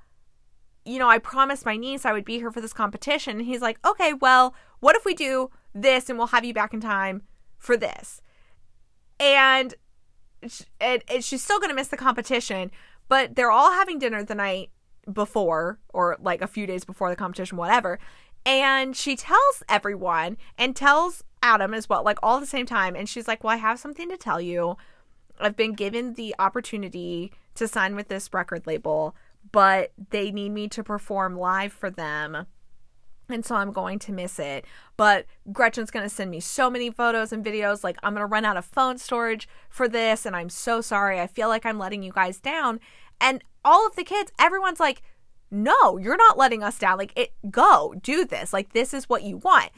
you 0.84 0.98
know 0.98 1.08
I 1.08 1.18
promised 1.18 1.66
my 1.66 1.76
niece 1.76 2.04
I 2.04 2.12
would 2.12 2.24
be 2.24 2.38
here 2.38 2.50
for 2.50 2.60
this 2.60 2.72
competition. 2.72 3.38
And 3.38 3.46
he's 3.46 3.62
like 3.62 3.78
okay 3.86 4.12
well 4.12 4.54
what 4.80 4.96
if 4.96 5.04
we 5.04 5.14
do 5.14 5.50
this 5.74 6.08
and 6.08 6.18
we'll 6.18 6.28
have 6.28 6.44
you 6.44 6.54
back 6.54 6.74
in 6.74 6.80
time 6.80 7.22
for 7.56 7.76
this? 7.76 8.20
And 9.18 9.74
and, 10.80 11.02
she's 11.20 11.42
still 11.42 11.58
going 11.58 11.70
to 11.70 11.74
miss 11.74 11.88
the 11.88 11.96
competition 11.96 12.70
but 13.08 13.34
they're 13.34 13.50
all 13.50 13.72
having 13.72 13.98
dinner 13.98 14.22
the 14.22 14.34
night 14.34 14.70
before 15.12 15.78
or 15.88 16.16
like 16.20 16.42
a 16.42 16.46
few 16.46 16.66
days 16.66 16.84
before 16.84 17.10
the 17.10 17.16
competition 17.16 17.56
whatever. 17.56 17.98
And 18.46 18.96
she 18.96 19.16
tells 19.16 19.62
everyone 19.68 20.36
and 20.56 20.76
tells 20.76 21.24
Adam 21.42 21.74
as 21.74 21.88
well 21.88 22.04
like 22.04 22.18
all 22.22 22.36
at 22.36 22.40
the 22.40 22.46
same 22.46 22.66
time. 22.66 22.94
And 22.94 23.08
she's 23.08 23.26
like 23.26 23.42
well 23.42 23.54
I 23.54 23.56
have 23.56 23.78
something 23.78 24.08
to 24.10 24.16
tell 24.16 24.40
you. 24.40 24.76
I've 25.40 25.56
been 25.56 25.74
given 25.74 26.14
the 26.14 26.34
opportunity 26.38 27.32
to 27.54 27.68
sign 27.68 27.94
with 27.94 28.08
this 28.08 28.32
record 28.32 28.66
label 28.66 29.14
but 29.52 29.92
they 30.10 30.30
need 30.30 30.50
me 30.50 30.68
to 30.68 30.82
perform 30.82 31.38
live 31.38 31.72
for 31.72 31.90
them 31.90 32.46
and 33.28 33.44
so 33.44 33.56
I'm 33.56 33.72
going 33.72 33.98
to 34.00 34.12
miss 34.12 34.38
it. 34.38 34.64
But 34.96 35.26
Gretchen's 35.52 35.90
going 35.90 36.04
to 36.04 36.14
send 36.14 36.30
me 36.30 36.40
so 36.40 36.70
many 36.70 36.90
photos 36.90 37.32
and 37.32 37.44
videos. 37.44 37.84
Like, 37.84 37.98
I'm 38.02 38.14
going 38.14 38.22
to 38.22 38.26
run 38.26 38.44
out 38.44 38.56
of 38.56 38.64
phone 38.64 38.98
storage 38.98 39.48
for 39.68 39.88
this. 39.88 40.24
And 40.24 40.34
I'm 40.34 40.48
so 40.48 40.80
sorry. 40.80 41.20
I 41.20 41.26
feel 41.26 41.48
like 41.48 41.66
I'm 41.66 41.78
letting 41.78 42.02
you 42.02 42.12
guys 42.12 42.40
down. 42.40 42.80
And 43.20 43.42
all 43.64 43.86
of 43.86 43.96
the 43.96 44.04
kids, 44.04 44.32
everyone's 44.38 44.80
like, 44.80 45.02
no, 45.50 45.98
you're 45.98 46.16
not 46.16 46.38
letting 46.38 46.62
us 46.62 46.78
down. 46.78 46.98
Like, 46.98 47.12
it, 47.16 47.32
go 47.50 47.94
do 48.02 48.24
this. 48.24 48.52
Like, 48.52 48.72
this 48.72 48.94
is 48.94 49.08
what 49.08 49.22
you 49.22 49.36
want. 49.38 49.70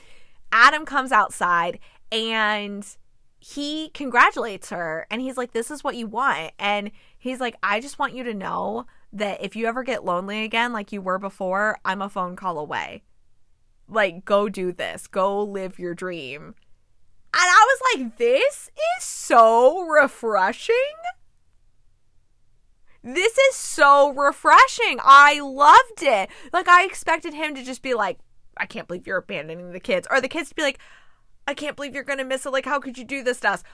Adam 0.52 0.84
comes 0.84 1.12
outside 1.12 1.78
and 2.12 2.86
he 3.40 3.88
congratulates 3.90 4.70
her. 4.70 5.06
And 5.10 5.20
he's 5.20 5.36
like, 5.36 5.52
this 5.52 5.70
is 5.70 5.82
what 5.82 5.96
you 5.96 6.06
want. 6.06 6.52
And 6.58 6.90
he's 7.18 7.40
like, 7.40 7.56
I 7.62 7.80
just 7.80 7.98
want 7.98 8.14
you 8.14 8.22
to 8.24 8.34
know 8.34 8.86
that 9.12 9.42
if 9.42 9.56
you 9.56 9.66
ever 9.66 9.82
get 9.82 10.04
lonely 10.04 10.44
again, 10.44 10.72
like 10.72 10.92
you 10.92 11.00
were 11.00 11.18
before, 11.18 11.78
I'm 11.84 12.02
a 12.02 12.08
phone 12.08 12.36
call 12.36 12.58
away 12.58 13.02
like 13.90 14.24
go 14.24 14.48
do 14.48 14.72
this. 14.72 15.06
Go 15.06 15.42
live 15.42 15.78
your 15.78 15.94
dream. 15.94 16.54
And 17.32 17.44
i 17.44 17.66
was 17.68 17.80
like 17.94 18.18
this 18.18 18.70
is 18.98 19.04
so 19.04 19.80
refreshing. 19.82 20.74
This 23.02 23.38
is 23.38 23.54
so 23.54 24.12
refreshing. 24.12 24.98
I 25.02 25.40
loved 25.40 26.02
it. 26.02 26.30
Like 26.52 26.68
i 26.68 26.84
expected 26.84 27.34
him 27.34 27.54
to 27.54 27.62
just 27.62 27.82
be 27.82 27.94
like 27.94 28.18
i 28.56 28.66
can't 28.66 28.88
believe 28.88 29.06
you're 29.06 29.18
abandoning 29.18 29.72
the 29.72 29.80
kids. 29.80 30.06
Or 30.10 30.20
the 30.20 30.28
kids 30.28 30.50
to 30.50 30.54
be 30.54 30.62
like 30.62 30.78
i 31.46 31.54
can't 31.54 31.76
believe 31.76 31.94
you're 31.94 32.04
gonna 32.04 32.24
miss 32.24 32.46
it. 32.46 32.52
Like 32.52 32.66
how 32.66 32.80
could 32.80 32.98
you 32.98 33.04
do 33.04 33.22
this 33.22 33.40
to 33.40 33.50
us? 33.50 33.64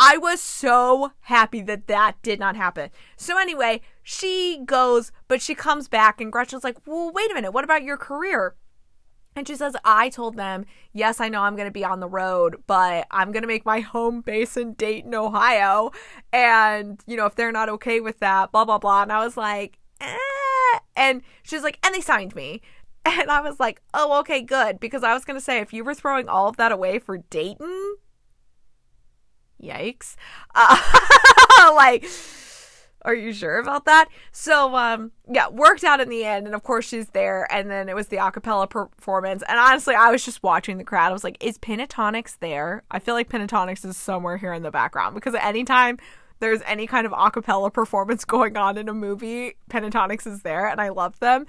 I 0.00 0.16
was 0.16 0.40
so 0.40 1.10
happy 1.22 1.60
that 1.62 1.88
that 1.88 2.22
did 2.22 2.38
not 2.38 2.54
happen. 2.54 2.90
So 3.16 3.36
anyway, 3.36 3.80
she 4.00 4.62
goes, 4.64 5.10
but 5.26 5.42
she 5.42 5.56
comes 5.56 5.88
back, 5.88 6.20
and 6.20 6.30
Gretchen's 6.30 6.62
like, 6.62 6.78
"Well, 6.86 7.10
wait 7.12 7.32
a 7.32 7.34
minute. 7.34 7.50
What 7.50 7.64
about 7.64 7.82
your 7.82 7.96
career?" 7.96 8.54
And 9.38 9.46
she 9.46 9.54
says, 9.54 9.76
I 9.84 10.08
told 10.08 10.36
them, 10.36 10.66
yes, 10.92 11.20
I 11.20 11.28
know 11.28 11.42
I'm 11.42 11.54
going 11.54 11.68
to 11.68 11.72
be 11.72 11.84
on 11.84 12.00
the 12.00 12.08
road, 12.08 12.56
but 12.66 13.06
I'm 13.12 13.30
going 13.30 13.44
to 13.44 13.48
make 13.48 13.64
my 13.64 13.78
home 13.78 14.20
base 14.20 14.56
in 14.56 14.72
Dayton, 14.72 15.14
Ohio. 15.14 15.92
And, 16.32 17.00
you 17.06 17.16
know, 17.16 17.26
if 17.26 17.36
they're 17.36 17.52
not 17.52 17.68
okay 17.68 18.00
with 18.00 18.18
that, 18.18 18.50
blah, 18.50 18.64
blah, 18.64 18.78
blah. 18.78 19.02
And 19.02 19.12
I 19.12 19.24
was 19.24 19.36
like, 19.36 19.78
eh. 20.00 20.78
And 20.96 21.22
she's 21.44 21.62
like, 21.62 21.78
and 21.86 21.94
they 21.94 22.00
signed 22.00 22.34
me. 22.34 22.60
And 23.06 23.30
I 23.30 23.40
was 23.40 23.58
like, 23.58 23.80
oh, 23.94 24.18
okay, 24.20 24.42
good. 24.42 24.80
Because 24.80 25.02
I 25.02 25.14
was 25.14 25.24
going 25.24 25.38
to 25.38 25.44
say, 25.44 25.60
if 25.60 25.72
you 25.72 25.82
were 25.82 25.94
throwing 25.94 26.28
all 26.28 26.48
of 26.48 26.58
that 26.58 26.72
away 26.72 26.98
for 26.98 27.16
Dayton, 27.16 27.94
yikes. 29.62 30.16
Uh, 30.54 30.76
like, 31.74 32.04
are 33.02 33.14
you 33.14 33.32
sure 33.32 33.58
about 33.58 33.84
that? 33.84 34.08
So, 34.32 34.74
um, 34.74 35.12
yeah, 35.30 35.48
worked 35.48 35.84
out 35.84 36.00
in 36.00 36.08
the 36.08 36.24
end. 36.24 36.46
And 36.46 36.54
of 36.54 36.62
course, 36.62 36.86
she's 36.88 37.10
there. 37.10 37.50
And 37.52 37.70
then 37.70 37.88
it 37.88 37.94
was 37.94 38.08
the 38.08 38.16
acapella 38.16 38.68
performance. 38.68 39.42
And 39.48 39.58
honestly, 39.58 39.94
I 39.94 40.10
was 40.10 40.24
just 40.24 40.42
watching 40.42 40.78
the 40.78 40.84
crowd. 40.84 41.10
I 41.10 41.12
was 41.12 41.24
like, 41.24 41.42
is 41.42 41.58
Pentatonix 41.58 42.38
there? 42.40 42.82
I 42.90 42.98
feel 42.98 43.14
like 43.14 43.28
Pentatonix 43.28 43.84
is 43.84 43.96
somewhere 43.96 44.36
here 44.36 44.52
in 44.52 44.62
the 44.62 44.70
background 44.70 45.14
because 45.14 45.34
anytime 45.34 45.98
there's 46.40 46.60
any 46.66 46.86
kind 46.86 47.06
of 47.06 47.12
acapella 47.12 47.72
performance 47.72 48.24
going 48.24 48.56
on 48.56 48.76
in 48.76 48.88
a 48.88 48.94
movie, 48.94 49.54
Pentatonix 49.70 50.26
is 50.26 50.42
there. 50.42 50.66
And 50.66 50.80
I 50.80 50.88
love 50.88 51.18
them. 51.20 51.46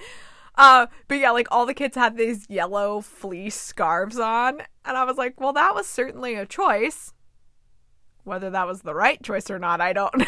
Uh, 0.56 0.88
but 1.08 1.20
yeah, 1.20 1.32
like 1.32 1.48
all 1.52 1.66
the 1.66 1.74
kids 1.74 1.96
had 1.96 2.18
these 2.18 2.46
yellow 2.50 3.02
fleece 3.02 3.56
scarves 3.56 4.20
on. 4.20 4.62
And 4.86 4.98
I 4.98 5.04
was 5.04 5.18
like, 5.18 5.40
well, 5.40 5.54
that 5.54 5.74
was 5.74 5.88
certainly 5.88 6.36
a 6.36 6.46
choice. 6.46 7.14
Whether 8.24 8.50
that 8.50 8.68
was 8.68 8.82
the 8.82 8.94
right 8.94 9.24
choice 9.24 9.50
or 9.50 9.58
not, 9.58 9.82
I 9.82 9.94
don't 9.94 10.18
know 10.18 10.26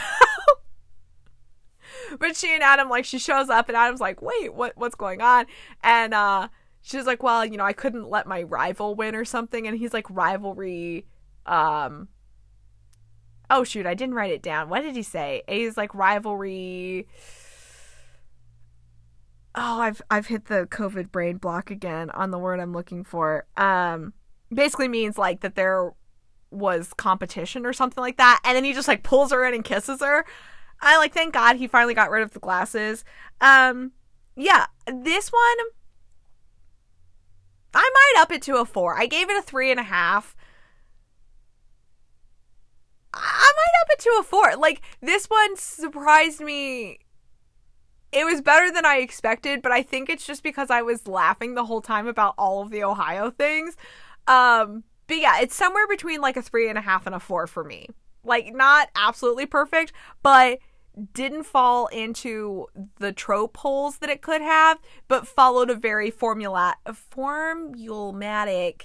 but 2.19 2.35
she 2.35 2.53
and 2.53 2.63
Adam 2.63 2.89
like 2.89 3.05
she 3.05 3.19
shows 3.19 3.49
up 3.49 3.69
and 3.69 3.77
Adam's 3.77 4.01
like, 4.01 4.21
"Wait, 4.21 4.53
what 4.53 4.73
what's 4.75 4.95
going 4.95 5.21
on?" 5.21 5.45
And 5.83 6.13
uh 6.13 6.47
she's 6.81 7.05
like, 7.05 7.23
"Well, 7.23 7.45
you 7.45 7.57
know, 7.57 7.65
I 7.65 7.73
couldn't 7.73 8.09
let 8.09 8.27
my 8.27 8.43
rival 8.43 8.95
win 8.95 9.15
or 9.15 9.25
something." 9.25 9.67
And 9.67 9.77
he's 9.77 9.93
like, 9.93 10.09
"Rivalry 10.09 11.05
um 11.45 12.07
Oh 13.49 13.65
shoot, 13.65 13.85
I 13.85 13.93
didn't 13.93 14.15
write 14.15 14.31
it 14.31 14.41
down. 14.41 14.69
What 14.69 14.81
did 14.81 14.95
he 14.95 15.03
say? 15.03 15.43
He's 15.47 15.75
like 15.77 15.93
rivalry 15.93 17.07
Oh, 19.53 19.81
I've 19.81 20.01
I've 20.09 20.27
hit 20.27 20.45
the 20.45 20.67
COVID 20.71 21.11
brain 21.11 21.37
block 21.37 21.69
again 21.71 22.09
on 22.11 22.31
the 22.31 22.39
word 22.39 22.59
I'm 22.61 22.73
looking 22.73 23.03
for. 23.03 23.45
Um 23.57 24.13
basically 24.53 24.87
means 24.87 25.17
like 25.17 25.41
that 25.41 25.55
there 25.55 25.91
was 26.51 26.93
competition 26.93 27.65
or 27.65 27.71
something 27.71 28.01
like 28.01 28.17
that 28.17 28.41
and 28.43 28.55
then 28.57 28.65
he 28.65 28.73
just 28.73 28.87
like 28.87 29.03
pulls 29.03 29.31
her 29.31 29.45
in 29.45 29.53
and 29.53 29.63
kisses 29.63 30.01
her 30.01 30.25
I 30.81 30.97
like 30.97 31.13
thank 31.13 31.33
God 31.33 31.57
he 31.57 31.67
finally 31.67 31.93
got 31.93 32.11
rid 32.11 32.23
of 32.23 32.31
the 32.31 32.39
glasses. 32.39 33.03
Um 33.39 33.91
yeah, 34.35 34.67
this 34.87 35.29
one 35.29 35.57
I 37.73 37.89
might 37.93 38.21
up 38.21 38.31
it 38.31 38.41
to 38.43 38.57
a 38.57 38.65
four. 38.65 38.97
I 38.99 39.05
gave 39.05 39.29
it 39.29 39.37
a 39.37 39.41
three 39.41 39.71
and 39.71 39.79
a 39.79 39.83
half. 39.83 40.35
I 43.13 43.51
might 43.55 43.81
up 43.81 43.87
it 43.91 43.99
to 43.99 44.17
a 44.19 44.23
four. 44.23 44.55
Like 44.57 44.81
this 45.01 45.25
one 45.27 45.55
surprised 45.57 46.41
me. 46.41 46.99
It 48.11 48.25
was 48.25 48.41
better 48.41 48.71
than 48.71 48.85
I 48.85 48.97
expected, 48.97 49.61
but 49.61 49.71
I 49.71 49.83
think 49.83 50.09
it's 50.09 50.25
just 50.25 50.43
because 50.43 50.69
I 50.69 50.81
was 50.81 51.07
laughing 51.07 51.55
the 51.55 51.65
whole 51.65 51.81
time 51.81 52.07
about 52.07 52.33
all 52.37 52.61
of 52.61 52.69
the 52.69 52.83
Ohio 52.83 53.29
things. 53.31 53.77
Um, 54.27 54.83
but 55.07 55.17
yeah, 55.17 55.39
it's 55.39 55.55
somewhere 55.55 55.87
between 55.87 56.19
like 56.19 56.35
a 56.35 56.41
three 56.41 56.67
and 56.67 56.77
a 56.77 56.81
half 56.81 57.05
and 57.05 57.15
a 57.15 57.19
four 57.19 57.47
for 57.47 57.63
me. 57.63 57.87
Like 58.23 58.53
not 58.53 58.89
absolutely 58.95 59.45
perfect, 59.45 59.93
but 60.23 60.59
didn't 61.13 61.43
fall 61.43 61.87
into 61.87 62.67
the 62.97 63.11
trope 63.11 63.57
holes 63.57 63.97
that 63.97 64.09
it 64.09 64.21
could 64.21 64.41
have, 64.41 64.79
but 65.07 65.27
followed 65.27 65.69
a 65.69 65.75
very 65.75 66.11
formula 66.11 66.75
formulatic 66.85 68.83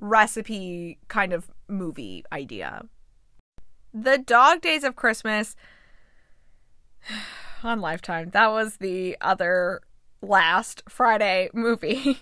recipe 0.00 0.98
kind 1.08 1.32
of 1.32 1.50
movie 1.68 2.24
idea. 2.32 2.82
The 3.92 4.18
Dog 4.18 4.60
Days 4.60 4.84
of 4.84 4.96
Christmas 4.96 5.56
on 7.62 7.80
Lifetime. 7.80 8.30
That 8.30 8.50
was 8.50 8.76
the 8.76 9.16
other 9.20 9.80
last 10.20 10.82
Friday 10.88 11.48
movie. 11.52 12.20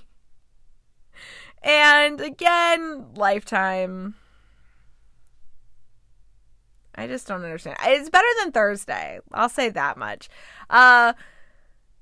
and 1.62 2.20
again, 2.20 3.06
Lifetime 3.14 4.14
I 6.96 7.06
just 7.06 7.26
don't 7.26 7.44
understand. 7.44 7.76
It's 7.82 8.10
better 8.10 8.26
than 8.42 8.52
Thursday. 8.52 9.20
I'll 9.32 9.48
say 9.48 9.68
that 9.70 9.96
much. 9.96 10.28
Uh 10.70 11.12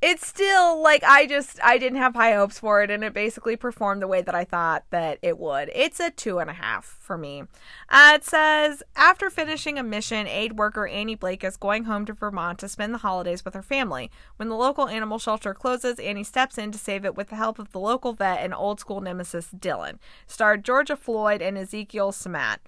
it's 0.04 0.26
still 0.26 0.82
like 0.82 1.02
I 1.02 1.26
just 1.26 1.58
I 1.64 1.78
didn't 1.78 1.98
have 1.98 2.14
high 2.14 2.34
hopes 2.34 2.58
for 2.58 2.82
it, 2.82 2.90
and 2.90 3.02
it 3.02 3.14
basically 3.14 3.56
performed 3.56 4.02
the 4.02 4.06
way 4.06 4.20
that 4.20 4.34
I 4.34 4.44
thought 4.44 4.84
that 4.90 5.18
it 5.22 5.38
would. 5.38 5.70
It's 5.74 5.98
a 5.98 6.10
two 6.10 6.40
and 6.40 6.50
a 6.50 6.52
half 6.52 6.84
for 6.84 7.16
me. 7.16 7.44
Uh, 7.88 8.12
it 8.16 8.22
says 8.24 8.82
after 8.96 9.30
finishing 9.30 9.78
a 9.78 9.82
mission, 9.82 10.26
aid 10.26 10.58
worker 10.58 10.86
Annie 10.86 11.14
Blake 11.14 11.42
is 11.42 11.56
going 11.56 11.84
home 11.84 12.04
to 12.04 12.12
Vermont 12.12 12.58
to 12.58 12.68
spend 12.68 12.92
the 12.92 12.98
holidays 12.98 13.46
with 13.46 13.54
her 13.54 13.62
family. 13.62 14.10
When 14.36 14.50
the 14.50 14.56
local 14.56 14.88
animal 14.88 15.18
shelter 15.18 15.54
closes, 15.54 15.98
Annie 15.98 16.22
steps 16.22 16.58
in 16.58 16.70
to 16.72 16.78
save 16.78 17.06
it 17.06 17.16
with 17.16 17.28
the 17.28 17.36
help 17.36 17.58
of 17.58 17.72
the 17.72 17.80
local 17.80 18.12
vet 18.12 18.40
and 18.40 18.52
old 18.52 18.80
school 18.80 19.00
nemesis 19.00 19.48
Dylan. 19.56 19.98
Starred 20.26 20.66
Georgia 20.66 20.96
Flood 20.96 21.40
and 21.40 21.56
Ezekiel 21.56 22.12
Simat 22.12 22.58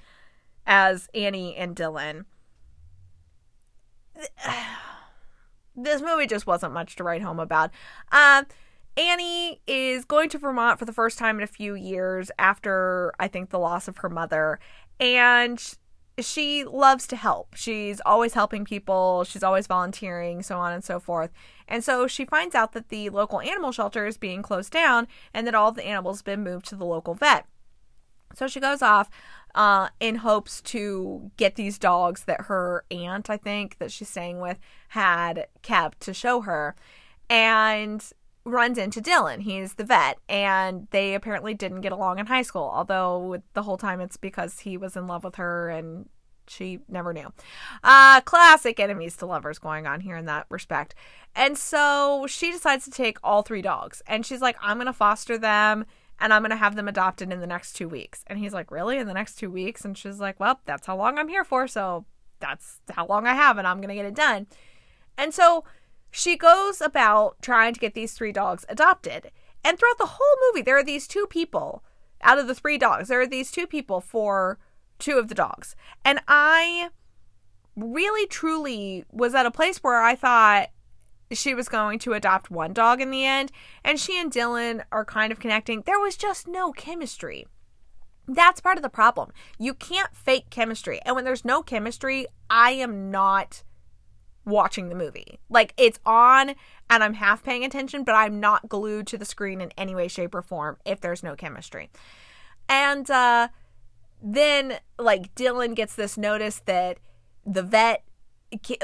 as 0.67 1.09
Annie 1.15 1.57
and 1.57 1.77
Dylan. 1.77 2.25
This 5.79 6.01
movie 6.01 6.27
just 6.27 6.47
wasn't 6.47 6.73
much 6.73 6.97
to 6.97 7.05
write 7.05 7.21
home 7.21 7.39
about. 7.39 7.71
Uh, 8.11 8.45
Annie 8.97 9.61
is 9.67 10.07
going 10.07 10.31
to 10.31 10.39
Vermont 10.39 10.79
for 10.79 10.87
the 10.87 10.93
first 10.93 11.19
time 11.19 11.37
in 11.37 11.43
a 11.43 11.47
few 11.47 11.75
years 11.75 12.31
after, 12.39 13.13
I 13.21 13.29
think, 13.29 13.51
the 13.51 13.59
loss 13.59 13.87
of 13.87 13.99
her 13.99 14.09
mother. 14.09 14.59
And 14.99 15.63
she 16.19 16.65
loves 16.65 17.07
to 17.09 17.17
help. 17.17 17.55
She's 17.55 18.01
always 18.07 18.33
helping 18.33 18.65
people, 18.65 19.25
she's 19.25 19.43
always 19.43 19.67
volunteering, 19.67 20.43
so 20.43 20.59
on 20.59 20.73
and 20.73 20.83
so 20.83 20.99
forth. 20.99 21.31
And 21.69 21.85
so 21.85 22.07
she 22.07 22.25
finds 22.25 22.55
out 22.55 22.73
that 22.73 22.89
the 22.89 23.11
local 23.11 23.41
animal 23.41 23.73
shelter 23.73 24.07
is 24.07 24.17
being 24.17 24.41
closed 24.41 24.73
down 24.73 25.09
and 25.35 25.47
that 25.47 25.55
all 25.55 25.73
the 25.73 25.87
animals 25.87 26.21
have 26.21 26.25
been 26.25 26.43
moved 26.43 26.67
to 26.67 26.77
the 26.77 26.87
local 26.87 27.15
vet. 27.15 27.47
So 28.37 28.47
she 28.47 28.61
goes 28.61 28.83
off 28.83 29.09
uh, 29.55 29.89
in 29.99 30.17
hopes 30.17 30.61
to 30.63 31.31
get 31.39 31.55
these 31.57 31.79
dogs 31.79 32.25
that 32.25 32.43
her 32.43 32.85
aunt, 32.91 33.31
I 33.31 33.39
think, 33.39 33.79
that 33.79 33.91
she's 33.91 34.11
staying 34.11 34.41
with, 34.41 34.59
had 34.89 35.47
kept 35.63 36.01
to 36.01 36.13
show 36.13 36.43
her. 36.43 36.77
And 37.31 38.05
runs 38.45 38.79
into 38.79 39.01
Dylan. 39.01 39.41
He's 39.41 39.75
the 39.75 39.85
vet, 39.85 40.19
and 40.29 40.87
they 40.93 41.15
apparently 41.15 41.53
didn't 41.53 41.81
get 41.81 41.91
along 41.91 42.21
in 42.21 42.27
high 42.27 42.43
school, 42.43 42.71
although 42.73 43.43
the 43.55 43.63
whole 43.65 43.77
time 43.77 44.01
it's 44.01 44.17
because 44.17 44.61
he 44.61 44.77
was 44.77 44.97
in 44.97 45.09
love 45.09 45.25
with 45.25 45.35
her 45.35 45.69
and 45.69 46.09
she 46.47 46.79
never 46.89 47.13
knew. 47.13 47.33
Uh, 47.83 48.21
classic 48.21 48.79
enemies 48.79 49.17
to 49.17 49.27
lovers 49.27 49.59
going 49.59 49.87
on 49.87 50.01
here 50.01 50.17
in 50.17 50.27
that 50.27 50.47
respect. 50.49 50.95
And 51.35 51.59
so 51.59 52.27
she 52.29 52.53
decides 52.53 52.85
to 52.85 52.91
take 52.93 53.19
all 53.25 53.43
three 53.43 53.63
dogs, 53.63 54.01
and 54.07 54.25
she's 54.25 54.41
like, 54.41 54.57
I'm 54.63 54.81
to 54.81 54.93
foster 54.93 55.37
them. 55.37 55.85
And 56.19 56.33
I'm 56.33 56.43
going 56.43 56.51
to 56.51 56.57
have 56.57 56.77
them 56.77 56.89
adopted 56.89 57.33
in 57.33 57.41
the 57.41 57.47
next 57.47 57.75
two 57.75 57.89
weeks. 57.89 58.25
And 58.27 58.39
he's 58.39 58.55
like, 58.55 58.71
Really? 58.71 58.99
In 58.99 59.07
the 59.07 59.15
next 59.15 59.37
two 59.37 59.51
weeks? 59.51 59.85
And 59.85 59.97
she's 59.97 60.21
like, 60.21 60.41
Well, 60.41 60.61
that's 60.65 60.87
how 60.87 60.97
long 60.97 61.19
I'm 61.19 61.29
here 61.29 61.45
for. 61.45 61.69
So 61.69 62.07
that's 62.41 62.81
how 62.91 63.07
long 63.07 63.27
I 63.27 63.35
have, 63.35 63.59
and 63.59 63.67
I'm 63.67 63.79
going 63.79 63.89
to 63.89 63.95
get 63.95 64.05
it 64.07 64.15
done. 64.15 64.47
And 65.17 65.33
so 65.33 65.65
she 66.11 66.37
goes 66.37 66.81
about 66.81 67.37
trying 67.43 67.75
to 67.75 67.81
get 67.81 67.95
these 67.95 68.13
three 68.13 68.33
dogs 68.33 68.65
adopted. 68.69 69.31
And 69.65 69.79
throughout 69.79 69.99
the 69.99 70.07
whole 70.07 70.37
movie, 70.49 70.63
there 70.63 70.79
are 70.79 70.85
these 70.85 71.07
two 71.07 71.27
people 71.29 71.83
out 72.23 72.39
of 72.39 72.47
the 72.47 72.55
three 72.55 72.79
dogs. 72.79 73.09
There 73.09 73.21
are 73.21 73.27
these 73.27 73.51
two 73.51 73.67
people 73.67 74.01
for 74.01 74.59
two 74.99 75.19
of 75.19 75.29
the 75.29 75.35
dogs. 75.35 75.77
And 76.05 76.21
I 76.29 76.91
really 77.75 78.27
truly 78.27 79.05
was 79.11 79.35
at 79.35 79.47
a 79.47 79.51
place 79.51 79.79
where 79.79 80.03
I 80.03 80.15
thought 80.15 80.71
she 81.33 81.55
was 81.55 81.69
going 81.69 81.99
to 82.01 82.13
adopt 82.13 82.51
one 82.51 82.73
dog 82.73 83.01
in 83.01 83.11
the 83.11 83.25
end. 83.25 83.53
And 83.85 83.99
she 83.99 84.21
and 84.21 84.33
Dylan 84.33 84.83
are 84.93 85.05
kind 85.05 85.33
of 85.33 85.41
connecting. 85.41 85.83
There 85.83 86.01
was 86.01 86.17
just 86.17 86.47
no 86.47 86.73
chemistry. 86.73 87.47
That's 88.29 88.61
part 88.61 88.77
of 88.77 88.83
the 88.83 88.89
problem. 88.89 89.33
You 89.59 89.75
can't 89.75 90.15
fake 90.15 90.51
chemistry. 90.51 91.01
And 91.05 91.15
when 91.15 91.25
there's 91.25 91.45
no 91.45 91.63
chemistry, 91.63 92.27
I 92.51 92.73
am 92.73 93.11
not 93.11 93.63
watching 94.45 94.89
the 94.89 94.95
movie. 94.95 95.41
Like 95.49 95.75
it's 95.77 95.99
on 96.07 96.55
and 96.89 97.03
I'm 97.03 97.15
half 97.15 97.43
paying 97.43 97.65
attention, 97.65 98.05
but 98.05 98.15
I'm 98.15 98.41
not 98.41 98.69
glued 98.69 99.07
to 99.09 99.19
the 99.19 99.25
screen 99.25 99.61
in 99.61 99.73
any 99.77 99.95
way, 99.95 100.09
shape, 100.09 100.35
or 100.35 100.43
form 100.43 100.77
if 100.85 101.01
there's 101.01 101.23
no 101.23 101.35
chemistry. 101.35 101.91
And 102.69 103.11
uh, 103.11 103.49
then, 104.23 104.79
like, 104.99 105.35
Dylan 105.35 105.75
gets 105.75 105.95
this 105.95 106.17
notice 106.17 106.63
that 106.67 106.99
the 107.45 107.63
vet, 107.63 108.05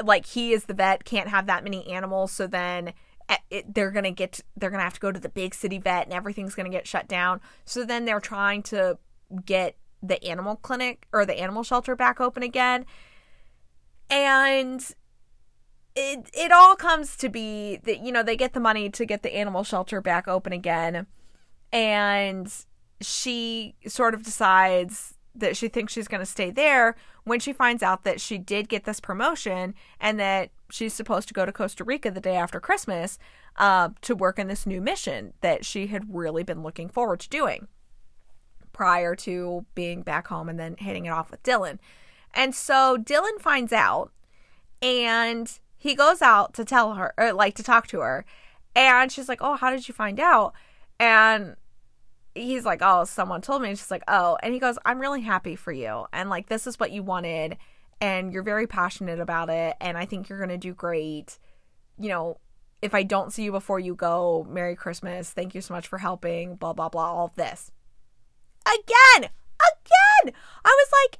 like, 0.03 0.25
he 0.25 0.53
is 0.53 0.65
the 0.65 0.73
vet, 0.73 1.05
can't 1.05 1.29
have 1.29 1.47
that 1.47 1.63
many 1.63 1.87
animals. 1.87 2.31
So 2.31 2.47
then 2.47 2.93
eh, 3.29 3.37
it, 3.49 3.73
they're 3.73 3.91
gonna 3.91 4.11
get, 4.11 4.41
they're 4.55 4.69
gonna 4.69 4.83
have 4.83 4.95
to 4.95 4.99
go 4.99 5.11
to 5.11 5.19
the 5.19 5.29
big 5.29 5.53
city 5.53 5.77
vet 5.77 6.05
and 6.05 6.13
everything's 6.13 6.55
gonna 6.55 6.69
get 6.69 6.87
shut 6.87 7.07
down. 7.07 7.41
So 7.65 7.85
then 7.85 8.05
they're 8.05 8.19
trying 8.19 8.63
to 8.63 8.97
get 9.45 9.77
the 10.01 10.23
animal 10.23 10.57
clinic 10.57 11.07
or 11.13 11.25
the 11.25 11.39
animal 11.39 11.63
shelter 11.63 11.95
back 11.95 12.19
open 12.19 12.43
again. 12.43 12.85
And 14.09 14.83
it 15.95 16.29
it 16.33 16.51
all 16.51 16.75
comes 16.75 17.15
to 17.17 17.29
be 17.29 17.77
that 17.83 17.99
you 17.99 18.11
know 18.11 18.23
they 18.23 18.35
get 18.35 18.53
the 18.53 18.59
money 18.59 18.89
to 18.89 19.05
get 19.05 19.23
the 19.23 19.35
animal 19.35 19.63
shelter 19.63 20.01
back 20.01 20.27
open 20.27 20.51
again 20.51 21.05
and 21.71 22.51
she 23.01 23.75
sort 23.87 24.13
of 24.13 24.23
decides 24.23 25.12
that 25.35 25.57
she 25.57 25.67
thinks 25.67 25.93
she's 25.93 26.07
going 26.07 26.21
to 26.21 26.25
stay 26.25 26.51
there 26.51 26.95
when 27.23 27.39
she 27.39 27.53
finds 27.53 27.81
out 27.81 28.03
that 28.03 28.21
she 28.21 28.37
did 28.37 28.69
get 28.69 28.83
this 28.83 28.99
promotion 28.99 29.73
and 29.99 30.19
that 30.19 30.51
she's 30.69 30.93
supposed 30.93 31.27
to 31.27 31.33
go 31.33 31.45
to 31.45 31.51
Costa 31.51 31.83
Rica 31.83 32.11
the 32.11 32.21
day 32.21 32.35
after 32.35 32.59
Christmas 32.59 33.17
uh, 33.57 33.89
to 34.01 34.15
work 34.15 34.37
in 34.37 34.47
this 34.47 34.65
new 34.65 34.81
mission 34.81 35.33
that 35.41 35.65
she 35.65 35.87
had 35.87 36.13
really 36.13 36.43
been 36.43 36.63
looking 36.63 36.89
forward 36.89 37.19
to 37.21 37.29
doing 37.29 37.67
prior 38.73 39.15
to 39.15 39.65
being 39.75 40.01
back 40.01 40.27
home 40.27 40.49
and 40.49 40.59
then 40.59 40.75
hitting 40.77 41.05
it 41.05 41.09
off 41.09 41.31
with 41.31 41.43
Dylan. 41.43 41.79
And 42.33 42.53
so 42.55 42.97
Dylan 42.97 43.39
finds 43.39 43.71
out 43.71 44.11
and 44.81 45.59
he 45.77 45.95
goes 45.95 46.21
out 46.21 46.53
to 46.53 46.65
tell 46.65 46.93
her 46.93 47.13
or 47.17 47.33
like 47.33 47.55
to 47.55 47.63
talk 47.63 47.87
to 47.87 47.99
her 47.99 48.25
and 48.75 49.11
she's 49.11 49.29
like 49.29 49.39
oh 49.41 49.55
how 49.55 49.69
did 49.69 49.87
you 49.87 49.93
find 49.93 50.19
out 50.19 50.53
and 50.99 51.55
he's 52.35 52.65
like 52.65 52.79
oh 52.81 53.03
someone 53.03 53.41
told 53.41 53.61
me. 53.61 53.69
And 53.69 53.77
she's 53.77 53.91
like 53.91 54.03
oh 54.07 54.37
and 54.41 54.53
he 54.53 54.59
goes 54.59 54.77
i'm 54.85 54.99
really 54.99 55.21
happy 55.21 55.55
for 55.55 55.71
you 55.71 56.05
and 56.11 56.29
like 56.29 56.49
this 56.49 56.67
is 56.67 56.79
what 56.79 56.91
you 56.91 57.03
wanted 57.03 57.57
and 58.01 58.33
you're 58.33 58.43
very 58.43 58.67
passionate 58.67 59.19
about 59.19 59.49
it 59.49 59.75
and 59.79 59.97
i 59.97 60.05
think 60.05 60.29
you're 60.29 60.39
going 60.39 60.49
to 60.49 60.57
do 60.57 60.73
great. 60.73 61.37
You 61.97 62.09
know 62.09 62.39
if 62.81 62.93
i 62.93 63.03
don't 63.03 63.31
see 63.31 63.43
you 63.43 63.51
before 63.51 63.79
you 63.79 63.95
go 63.95 64.45
merry 64.49 64.75
christmas 64.75 65.29
thank 65.29 65.55
you 65.55 65.61
so 65.61 65.73
much 65.73 65.87
for 65.87 65.99
helping 65.99 66.55
blah 66.55 66.73
blah 66.73 66.89
blah 66.89 67.13
all 67.13 67.25
of 67.25 67.35
this. 67.35 67.71
Again 68.65 69.29
again 69.59 70.33
i 70.65 70.69
was 70.69 70.89
like 71.03 71.19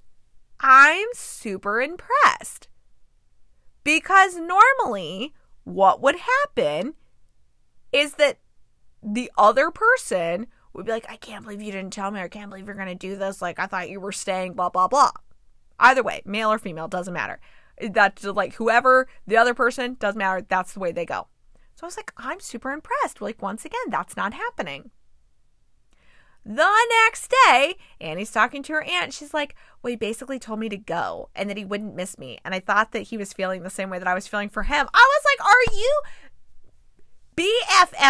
i'm 0.59 1.07
super 1.13 1.81
impressed. 1.81 2.67
Because 3.83 4.37
normally, 4.37 5.33
what 5.65 6.01
would 6.01 6.15
happen 6.15 6.93
is 7.91 8.13
that 8.13 8.39
the 9.03 9.29
other 9.37 9.69
person 9.69 10.47
would 10.73 10.85
be 10.85 10.91
like, 10.91 11.05
I 11.09 11.17
can't 11.17 11.43
believe 11.43 11.61
you 11.61 11.71
didn't 11.71 11.93
tell 11.93 12.11
me. 12.11 12.19
I 12.19 12.27
can't 12.27 12.49
believe 12.49 12.65
you're 12.65 12.75
going 12.75 12.87
to 12.87 12.95
do 12.95 13.15
this. 13.15 13.41
Like, 13.41 13.59
I 13.59 13.67
thought 13.67 13.89
you 13.89 13.99
were 13.99 14.11
staying, 14.11 14.53
blah, 14.53 14.69
blah, 14.69 14.87
blah. 14.87 15.11
Either 15.79 16.03
way, 16.03 16.21
male 16.25 16.51
or 16.51 16.59
female, 16.59 16.87
doesn't 16.87 17.13
matter. 17.13 17.39
That's 17.81 18.23
like 18.23 18.55
whoever 18.55 19.07
the 19.27 19.37
other 19.37 19.53
person 19.53 19.97
doesn't 19.99 20.19
matter. 20.19 20.45
That's 20.47 20.73
the 20.73 20.79
way 20.79 20.91
they 20.91 21.05
go. 21.05 21.27
So 21.75 21.83
I 21.83 21.87
was 21.87 21.97
like, 21.97 22.13
I'm 22.17 22.39
super 22.39 22.71
impressed. 22.71 23.21
Like, 23.21 23.41
once 23.41 23.65
again, 23.65 23.89
that's 23.89 24.15
not 24.15 24.33
happening. 24.33 24.91
The 26.45 26.87
next 27.05 27.33
day, 27.47 27.75
Annie's 28.01 28.31
talking 28.31 28.63
to 28.63 28.73
her 28.73 28.83
aunt. 28.83 29.13
She's 29.13 29.33
like, 29.33 29.55
Well, 29.81 29.91
he 29.91 29.95
basically 29.95 30.39
told 30.39 30.59
me 30.59 30.67
to 30.69 30.77
go 30.77 31.29
and 31.35 31.49
that 31.49 31.57
he 31.57 31.63
wouldn't 31.63 31.95
miss 31.95 32.17
me. 32.17 32.37
And 32.43 32.53
I 32.53 32.59
thought 32.59 32.91
that 32.91 33.03
he 33.03 33.17
was 33.17 33.31
feeling 33.31 33.63
the 33.63 33.69
same 33.69 33.89
way 33.89 33.97
that 33.97 34.07
I 34.07 34.13
was 34.13 34.27
feeling 34.27 34.49
for 34.49 34.63
him. 34.63 34.87
I 34.93 35.21
was 35.21 35.23
like, 35.31 35.47
Are 35.47 35.77
you 35.77 36.01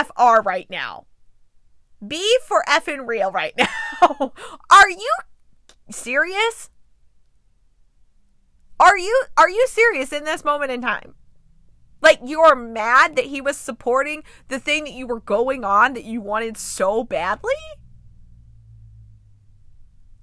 BFFR 0.07 0.43
right 0.43 0.67
now? 0.69 1.05
B 2.07 2.37
for 2.45 2.63
effing 2.67 3.07
real 3.07 3.31
right 3.31 3.53
now. 3.57 4.33
are 4.69 4.89
you 4.89 5.11
serious? 5.91 6.69
Are 8.79 8.97
you 8.97 9.25
are 9.37 9.49
you 9.49 9.67
serious 9.67 10.11
in 10.11 10.25
this 10.25 10.43
moment 10.43 10.71
in 10.71 10.81
time? 10.81 11.15
Like 12.01 12.19
you're 12.25 12.55
mad 12.55 13.15
that 13.15 13.25
he 13.25 13.39
was 13.39 13.55
supporting 13.55 14.23
the 14.49 14.59
thing 14.59 14.83
that 14.83 14.93
you 14.93 15.07
were 15.07 15.21
going 15.21 15.63
on 15.63 15.93
that 15.93 16.03
you 16.03 16.19
wanted 16.19 16.57
so 16.57 17.03
badly? 17.03 17.53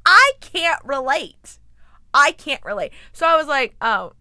I 0.04 0.32
can't 0.40 0.84
relate. 0.84 1.59
I 2.12 2.32
can't 2.32 2.64
relate. 2.64 2.92
So 3.12 3.26
I 3.26 3.36
was 3.36 3.46
like, 3.46 3.76
oh, 3.80 4.12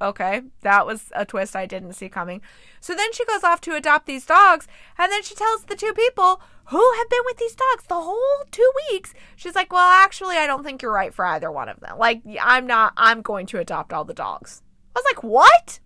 okay, 0.00 0.42
that 0.62 0.86
was 0.86 1.10
a 1.14 1.24
twist 1.24 1.56
I 1.56 1.66
didn't 1.66 1.94
see 1.94 2.08
coming. 2.08 2.40
So 2.80 2.94
then 2.94 3.12
she 3.12 3.24
goes 3.24 3.42
off 3.42 3.60
to 3.62 3.74
adopt 3.74 4.06
these 4.06 4.26
dogs, 4.26 4.66
and 4.98 5.10
then 5.10 5.22
she 5.22 5.34
tells 5.34 5.64
the 5.64 5.76
two 5.76 5.92
people 5.92 6.40
who 6.66 6.92
have 6.96 7.08
been 7.10 7.22
with 7.24 7.38
these 7.38 7.54
dogs 7.54 7.84
the 7.88 8.00
whole 8.00 8.44
two 8.50 8.70
weeks. 8.90 9.12
She's 9.36 9.54
like, 9.54 9.72
well, 9.72 9.88
actually, 9.88 10.36
I 10.36 10.46
don't 10.46 10.62
think 10.62 10.82
you're 10.82 10.92
right 10.92 11.12
for 11.12 11.24
either 11.26 11.50
one 11.50 11.68
of 11.68 11.80
them. 11.80 11.98
Like, 11.98 12.22
I'm 12.40 12.66
not, 12.66 12.92
I'm 12.96 13.22
going 13.22 13.46
to 13.46 13.58
adopt 13.58 13.92
all 13.92 14.04
the 14.04 14.14
dogs. 14.14 14.62
I 14.94 15.00
was 15.00 15.04
like, 15.12 15.22
what? 15.22 15.80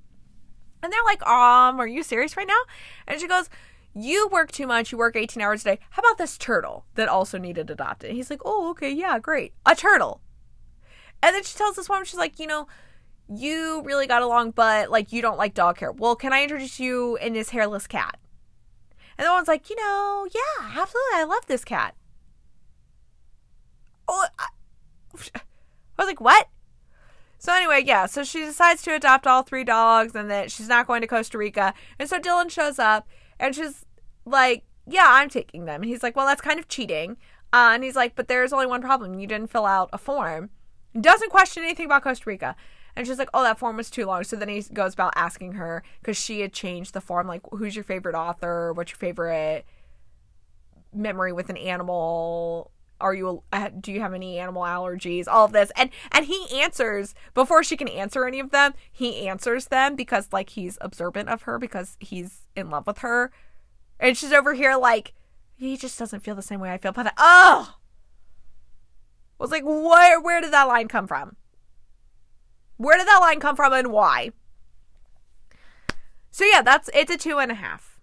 And 0.83 0.93
they're 0.93 1.01
like, 1.05 1.27
um, 1.27 1.81
are 1.81 1.87
you 1.87 2.03
serious 2.03 2.37
right 2.37 2.47
now? 2.47 2.61
And 3.07 3.21
she 3.21 3.27
goes, 3.27 3.49
you 3.95 4.29
work 4.31 4.53
too 4.53 4.67
much, 4.67 4.93
you 4.93 4.99
work 4.99 5.17
18 5.17 5.43
hours 5.43 5.63
a 5.63 5.77
day. 5.77 5.79
How 5.91 6.01
about 6.01 6.19
this 6.19 6.37
turtle 6.37 6.85
that 6.97 7.09
also 7.09 7.39
needed 7.39 7.71
adopted? 7.71 8.13
He's 8.13 8.29
like, 8.29 8.43
oh, 8.45 8.69
okay, 8.71 8.91
yeah, 8.91 9.19
great. 9.19 9.55
A 9.65 9.75
turtle. 9.75 10.21
And 11.23 11.35
then 11.35 11.43
she 11.43 11.57
tells 11.57 11.77
this 11.77 11.89
woman, 11.89 12.05
she's 12.05 12.19
like, 12.19 12.39
you 12.39 12.47
know, 12.47 12.69
you 13.29 13.83
really 13.85 14.07
got 14.07 14.23
along, 14.23 14.53
but 14.53 14.91
like 14.91 15.13
you 15.13 15.23
don't 15.23 15.39
like 15.39 15.55
dog 15.55 15.79
hair. 15.79 15.93
Well, 15.93 16.15
can 16.17 16.33
I 16.33 16.43
introduce 16.43 16.79
you 16.79 17.17
in 17.17 17.33
this 17.33 17.51
hairless 17.51 17.87
cat? 17.87 18.19
And 19.19 19.27
the 19.27 19.33
one's 19.33 19.49
like, 19.49 19.71
you 19.71 19.77
know, 19.77 20.29
yeah, 20.35 20.81
absolutely. 20.81 21.15
I 21.15 21.25
love 21.25 21.47
this 21.47 21.65
cat. 21.65 21.95
Oh, 24.09 24.27
I, 24.39 24.47
I 25.15 25.41
was 25.99 26.07
like, 26.07 26.21
what? 26.21 26.49
So 27.39 27.53
anyway, 27.53 27.83
yeah, 27.85 28.07
so 28.07 28.25
she 28.25 28.41
decides 28.41 28.83
to 28.83 28.95
adopt 28.95 29.27
all 29.27 29.43
three 29.43 29.65
dogs 29.65 30.15
and 30.15 30.31
that 30.31 30.51
she's 30.51 30.69
not 30.69 30.87
going 30.87 31.01
to 31.01 31.07
Costa 31.07 31.39
Rica. 31.39 31.75
And 31.99 32.09
so 32.09 32.19
Dylan 32.19 32.51
shows 32.51 32.79
up 32.79 33.09
and 33.39 33.55
she's 33.55 33.85
like, 34.25 34.65
yeah, 34.87 35.07
I'm 35.09 35.29
taking 35.29 35.65
them. 35.65 35.83
And 35.83 35.91
he's 35.91 36.03
like, 36.03 36.17
well, 36.17 36.27
that's 36.27 36.41
kind 36.41 36.59
of 36.59 36.69
cheating. 36.69 37.17
Uh, 37.53 37.71
and 37.75 37.85
he's 37.85 37.97
like, 37.97 38.15
but 38.15 38.29
there's 38.29 38.53
only 38.53 38.67
one 38.67 38.81
problem. 38.83 39.19
You 39.19 39.27
didn't 39.27 39.51
fill 39.51 39.67
out 39.67 39.91
a 39.93 39.99
form. 39.99 40.51
Doesn't 41.01 41.31
question 41.31 41.63
anything 41.63 41.87
about 41.87 42.03
Costa 42.03 42.25
Rica. 42.27 42.57
And 42.95 43.07
she's 43.07 43.19
like, 43.19 43.29
oh, 43.35 43.43
that 43.43 43.59
form 43.59 43.77
was 43.77 43.91
too 43.91 44.07
long. 44.07 44.25
So 44.25 44.37
then 44.37 44.49
he 44.49 44.63
goes 44.73 44.95
about 44.95 45.13
asking 45.17 45.53
her 45.53 45.83
because 46.01 46.17
she 46.17 46.41
had 46.41 46.53
changed 46.53 46.95
the 46.95 47.01
form, 47.03 47.27
like, 47.27 47.43
who's 47.53 47.77
your 47.77 47.85
favorite 47.85 48.15
author? 48.15 48.73
What's 48.73 48.93
your 48.93 48.99
favorite 48.99 49.67
memory 50.95 51.33
with 51.33 51.51
an 51.51 51.59
animal? 51.59 52.71
are 53.01 53.15
you 53.15 53.43
uh, 53.53 53.69
do 53.79 53.93
you 53.93 54.01
have 54.01 54.15
any 54.15 54.39
animal 54.39 54.63
allergies 54.63 55.27
all 55.29 55.45
of 55.45 55.53
this 55.53 55.71
and 55.77 55.91
and 56.13 56.27
he 56.27 56.47
answers 56.61 57.15
before 57.35 57.63
she 57.63 57.77
can 57.77 57.89
answer 57.89 58.27
any 58.27 58.41
of 58.41 58.51
them 58.51 58.73
he 58.91 59.29
answers 59.29 59.67
them 59.67 59.95
because 59.97 60.33
like 60.33 60.51
he's 60.51 60.79
observant 60.81 61.29
of 61.29 61.43
her 61.43 61.59
because 61.59 61.97
he's 62.01 62.47
in 62.55 62.71
love 62.71 62.87
with 62.87 62.99
her 62.99 63.31
and 64.01 64.17
she's 64.17 64.33
over 64.33 64.55
here 64.55 64.77
like 64.77 65.13
he 65.57 65.77
just 65.77 65.99
doesn't 65.99 66.21
feel 66.21 66.35
the 66.35 66.43
same 66.43 66.61
way 66.61 66.73
i 66.73 66.79
feel 66.79 66.93
but 66.93 67.13
oh 67.19 67.77
I 69.39 69.43
was 69.43 69.51
like 69.51 69.65
where 69.65 70.21
where 70.21 70.41
did 70.41 70.53
that 70.53 70.65
line 70.65 70.89
come 70.89 71.07
from 71.07 71.37
where 72.77 72.99
did 72.99 73.07
that 73.07 73.21
line 73.21 73.41
come 73.41 73.57
from 73.57 73.73
and 73.73 73.93
why 73.93 74.31
so 76.31 76.45
yeah 76.45 76.63
that's 76.63 76.91
it's 76.95 77.13
a 77.13 77.19
two 77.19 77.39
and 77.39 77.51
a 77.51 77.55
half 77.55 77.99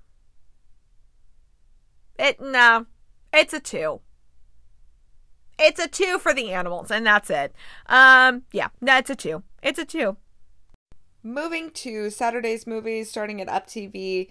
it 2.17 2.39
no 2.39 2.85
it's 3.31 3.53
a 3.53 3.59
two 3.59 4.01
it's 5.59 5.79
a 5.79 5.87
two 5.87 6.19
for 6.19 6.33
the 6.33 6.51
animals, 6.51 6.91
and 6.91 7.05
that's 7.05 7.29
it. 7.29 7.53
Um, 7.87 8.43
yeah, 8.51 8.69
that's 8.81 9.09
a 9.09 9.15
two. 9.15 9.43
It's 9.61 9.79
a 9.79 9.85
two. 9.85 10.17
Moving 11.21 11.71
to 11.71 12.09
Saturday's 12.09 12.67
movies, 12.67 13.09
starting 13.09 13.39
at 13.39 13.49
Up 13.49 13.67
TV. 13.67 14.29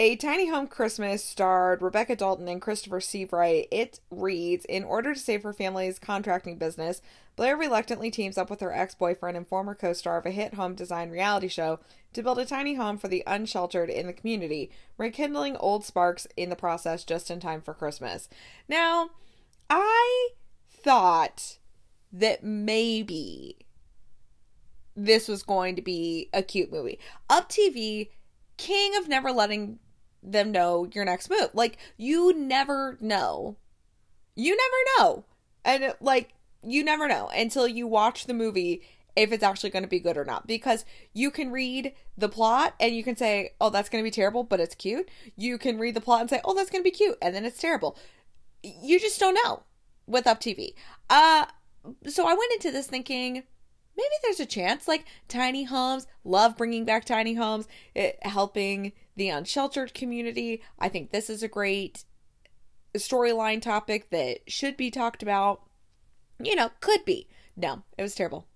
A 0.00 0.14
Tiny 0.14 0.48
Home 0.48 0.68
Christmas 0.68 1.24
starred 1.24 1.82
Rebecca 1.82 2.14
Dalton 2.14 2.46
and 2.46 2.62
Christopher 2.62 3.00
Seavright. 3.00 3.66
It 3.72 3.98
reads 4.12 4.64
In 4.66 4.84
order 4.84 5.12
to 5.12 5.18
save 5.18 5.42
her 5.42 5.52
family's 5.52 5.98
contracting 5.98 6.56
business, 6.56 7.02
Blair 7.34 7.56
reluctantly 7.56 8.08
teams 8.08 8.38
up 8.38 8.48
with 8.48 8.60
her 8.60 8.72
ex 8.72 8.94
boyfriend 8.94 9.36
and 9.36 9.44
former 9.44 9.74
co 9.74 9.92
star 9.92 10.16
of 10.16 10.24
a 10.24 10.30
hit 10.30 10.54
home 10.54 10.76
design 10.76 11.10
reality 11.10 11.48
show 11.48 11.80
to 12.12 12.22
build 12.22 12.38
a 12.38 12.46
tiny 12.46 12.74
home 12.74 12.96
for 12.96 13.08
the 13.08 13.24
unsheltered 13.26 13.90
in 13.90 14.06
the 14.06 14.12
community, 14.12 14.70
rekindling 14.98 15.56
old 15.56 15.84
sparks 15.84 16.28
in 16.36 16.48
the 16.48 16.54
process 16.54 17.02
just 17.02 17.28
in 17.28 17.40
time 17.40 17.60
for 17.60 17.74
Christmas. 17.74 18.28
Now, 18.68 19.10
I 19.68 20.28
thought 20.70 21.58
that 22.12 22.44
maybe 22.44 23.56
this 24.94 25.26
was 25.26 25.42
going 25.42 25.74
to 25.74 25.82
be 25.82 26.28
a 26.32 26.44
cute 26.44 26.70
movie. 26.70 27.00
Up 27.28 27.48
TV, 27.48 28.10
king 28.58 28.96
of 28.96 29.08
never 29.08 29.32
letting 29.32 29.80
them 30.22 30.50
know 30.52 30.88
your 30.92 31.04
next 31.04 31.30
move. 31.30 31.50
Like, 31.54 31.78
you 31.96 32.32
never 32.34 32.98
know. 33.00 33.56
You 34.34 34.56
never 34.56 34.76
know. 34.98 35.24
And, 35.64 35.94
like, 36.00 36.34
you 36.62 36.84
never 36.84 37.08
know 37.08 37.28
until 37.34 37.68
you 37.68 37.86
watch 37.86 38.26
the 38.26 38.34
movie 38.34 38.82
if 39.16 39.32
it's 39.32 39.42
actually 39.42 39.70
going 39.70 39.82
to 39.82 39.88
be 39.88 39.98
good 39.98 40.16
or 40.16 40.24
not. 40.24 40.46
Because 40.46 40.84
you 41.12 41.30
can 41.30 41.50
read 41.50 41.92
the 42.16 42.28
plot 42.28 42.74
and 42.78 42.94
you 42.94 43.02
can 43.02 43.16
say, 43.16 43.54
oh, 43.60 43.70
that's 43.70 43.88
going 43.88 44.02
to 44.02 44.06
be 44.06 44.12
terrible, 44.12 44.44
but 44.44 44.60
it's 44.60 44.74
cute. 44.74 45.08
You 45.36 45.58
can 45.58 45.78
read 45.78 45.94
the 45.94 46.00
plot 46.00 46.20
and 46.20 46.30
say, 46.30 46.40
oh, 46.44 46.54
that's 46.54 46.70
going 46.70 46.82
to 46.82 46.90
be 46.90 46.96
cute, 46.96 47.18
and 47.20 47.34
then 47.34 47.44
it's 47.44 47.58
terrible. 47.58 47.96
You 48.62 48.98
just 48.98 49.20
don't 49.20 49.38
know 49.44 49.62
with 50.06 50.26
Up 50.26 50.40
TV. 50.40 50.74
Uh, 51.10 51.46
so 52.06 52.24
I 52.26 52.34
went 52.34 52.52
into 52.54 52.70
this 52.70 52.86
thinking 52.86 53.42
maybe 53.98 54.14
there's 54.22 54.40
a 54.40 54.46
chance. 54.46 54.88
Like 54.88 55.04
tiny 55.26 55.64
homes, 55.64 56.06
love 56.24 56.56
bringing 56.56 56.84
back 56.84 57.04
tiny 57.04 57.34
homes, 57.34 57.68
it, 57.94 58.18
helping 58.22 58.92
the 59.18 59.28
unsheltered 59.28 59.92
community. 59.92 60.62
I 60.78 60.88
think 60.88 61.10
this 61.10 61.28
is 61.28 61.42
a 61.42 61.48
great 61.48 62.04
storyline 62.96 63.60
topic 63.60 64.10
that 64.10 64.38
should 64.46 64.76
be 64.76 64.90
talked 64.90 65.22
about. 65.22 65.62
You 66.42 66.54
know, 66.54 66.70
could 66.80 67.04
be. 67.04 67.28
No, 67.56 67.82
it 67.98 68.02
was 68.02 68.14
terrible. 68.14 68.46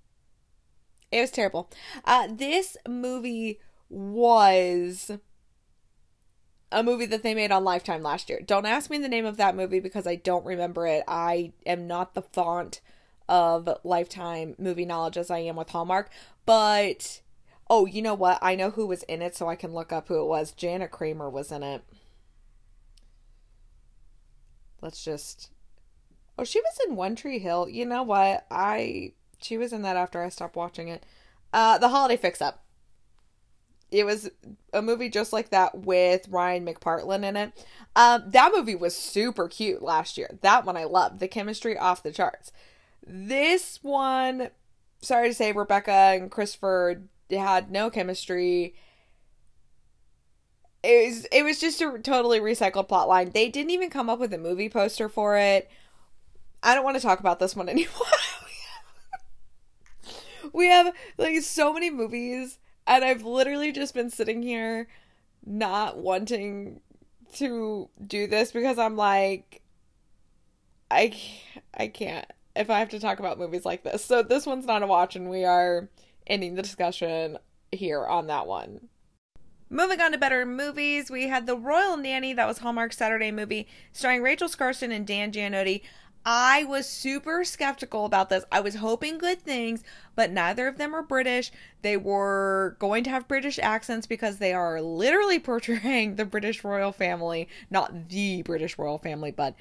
It 1.11 1.21
was 1.21 1.33
terrible. 1.33 1.69
Uh, 2.05 2.29
this 2.31 2.77
movie 2.89 3.61
was 3.91 5.11
a 6.71 6.83
movie 6.83 7.07
that 7.07 7.23
they 7.23 7.35
made 7.35 7.51
on 7.53 7.65
Lifetime 7.65 8.03
last 8.03 8.31
year. 8.31 8.41
Don't 8.41 8.65
ask 8.65 8.89
me 8.89 8.99
the 8.99 9.09
name 9.09 9.27
of 9.27 9.37
that 9.37 9.57
movie 9.57 9.81
because 9.81 10.07
I 10.07 10.15
don't 10.15 10.47
remember 10.47 10.87
it. 10.87 11.03
I 11.07 11.53
am 11.67 11.87
not 11.87 12.15
the 12.15 12.23
font 12.23 12.81
of 13.29 13.69
Lifetime 13.85 14.55
movie 14.59 14.87
knowledge 14.87 15.19
as 15.19 15.31
I 15.31 15.39
am 15.41 15.57
with 15.57 15.71
Hallmark. 15.71 16.09
But 16.47 17.21
oh, 17.73 17.87
you 17.87 18.03
know 18.03 18.15
what? 18.15 18.39
I 18.43 18.55
know 18.55 18.71
who 18.71 18.87
was 18.87 19.03
in 19.05 19.23
it, 19.23 19.35
so 19.35 19.49
I 19.49 19.57
can 19.57 19.73
look 19.73 19.93
up 19.93 20.09
who 20.09 20.21
it 20.21 20.27
was. 20.27 20.53
Jana 20.53 20.89
Kramer 20.89 21.31
was 21.31 21.51
in 21.51 21.63
it. 21.63 21.83
Let's 24.83 25.03
just. 25.03 25.51
Oh, 26.39 26.45
she 26.45 26.61
was 26.61 26.79
in 26.87 26.97
One 26.97 27.17
Tree 27.17 27.39
Hill. 27.39 27.69
You 27.69 27.87
know 27.87 28.03
what? 28.03 28.47
I 28.51 29.13
she 29.41 29.57
was 29.57 29.73
in 29.73 29.83
that 29.83 29.97
after 29.97 30.23
I 30.23 30.29
stopped 30.29 30.55
watching 30.55 30.89
it. 30.89 31.05
Uh, 31.53 31.79
The 31.79 31.89
Holiday 31.89 32.17
Fix 32.17 32.43
Up 32.43 32.63
it 33.93 34.07
was 34.07 34.31
a 34.73 34.81
movie 34.81 35.11
just 35.11 35.33
like 35.33 35.51
that 35.51 35.79
with 35.79 36.27
Ryan 36.29 36.67
McPartlin 36.67 37.25
in 37.25 37.37
it. 37.37 37.67
Um, 37.95 38.25
that 38.29 38.53
movie 38.55 38.75
was 38.75 38.97
super 38.97 39.49
cute 39.49 39.83
last 39.83 40.17
year. 40.17 40.39
That 40.41 40.65
one 40.65 40.79
I 40.79 40.85
loved. 40.85 41.21
The 41.21 41.29
chemistry 41.29 41.77
off 41.77 42.03
the 42.03 42.11
charts. 42.11 42.53
This 43.07 43.81
one, 43.83 44.49
sorry 45.03 45.29
to 45.29 45.35
say, 45.35 45.53
Rebecca 45.53 45.91
and 45.91 46.31
Christopher 46.31 47.03
had 47.39 47.71
no 47.71 47.91
chemistry. 47.91 48.75
It 50.83 51.09
was 51.09 51.25
it 51.27 51.43
was 51.45 51.61
just 51.61 51.81
a 51.81 51.99
totally 51.99 52.41
recycled 52.41 52.89
plot 52.89 53.09
line. 53.09 53.31
They 53.31 53.49
didn't 53.49 53.71
even 53.71 53.91
come 53.91 54.11
up 54.11 54.19
with 54.19 54.35
a 54.35 54.39
movie 54.39 54.69
poster 54.69 55.09
for 55.09 55.37
it. 55.37 55.71
I 56.63 56.75
don't 56.75 56.85
want 56.85 56.97
to 56.97 57.03
talk 57.03 57.21
about 57.21 57.39
this 57.39 57.57
one 57.57 57.69
anymore. 57.69 57.91
we 60.53 60.67
have 60.67 60.93
like 61.19 61.41
so 61.43 61.73
many 61.73 61.91
movies 61.91 62.59
and 62.87 63.05
I've 63.05 63.25
literally 63.25 63.73
just 63.73 63.95
been 63.95 64.11
sitting 64.11 64.43
here 64.43 64.89
not 65.45 65.99
wanting 65.99 66.81
to 67.35 67.89
do 68.07 68.27
this 68.27 68.53
because 68.53 68.79
I'm 68.79 68.97
like 68.97 69.63
I 70.91 71.15
I 71.75 71.89
can't 71.89 72.27
if 72.55 72.69
I 72.71 72.79
have 72.81 72.91
to 72.91 73.01
talk 73.01 73.19
about 73.19 73.39
movies 73.39 73.65
like 73.65 73.83
this. 73.83 74.05
So 74.05 74.23
this 74.23 74.47
one's 74.47 74.67
not 74.67 74.83
a 74.83 74.87
watch 74.87 75.17
and 75.17 75.31
we 75.31 75.45
are 75.45 75.89
ending 76.27 76.55
the 76.55 76.63
discussion 76.63 77.39
here 77.71 78.07
on 78.07 78.27
that 78.29 78.47
one. 78.47 78.89
Moving 79.71 80.03
on 80.03 80.13
to 80.13 80.19
better 80.19 80.45
movies, 80.45 81.11
we 81.11 81.29
had 81.29 81.47
The 81.47 81.57
Royal 81.57 81.97
Nanny, 81.97 82.35
that 82.35 82.47
was 82.47 82.59
Hallmark's 82.59 82.99
Saturday 82.99 83.31
movie, 83.31 83.67
starring 83.91 84.23
Rachel 84.23 84.49
Skarsten 84.49 84.93
and 84.93 85.07
Dan 85.07 85.33
Jeannotte. 85.33 85.81
I 86.25 86.65
was 86.65 86.87
super 86.87 87.43
skeptical 87.43 88.05
about 88.05 88.29
this. 88.29 88.45
I 88.53 88.61
was 88.61 88.77
hoping 88.77 89.19
good 89.19 89.41
things, 89.41 89.83
but 90.15 90.31
neither 90.31 90.69
of 90.69 90.77
them 90.77 90.95
are 90.95 91.03
British. 91.03 91.51
They 91.81 91.97
were 91.97 92.77
going 92.79 93.03
to 93.05 93.11
have 93.11 93.27
British 93.27 93.59
accents 93.59 94.07
because 94.07 94.37
they 94.37 94.53
are 94.53 94.81
literally 94.81 95.39
portraying 95.41 96.17
the 96.17 96.27
British 96.27 96.63
royal 96.63 96.93
family, 96.93 97.49
not 97.71 98.11
the 98.11 98.43
British 98.43 98.79
royal 98.79 98.99
family, 98.99 99.31
but 99.31 99.55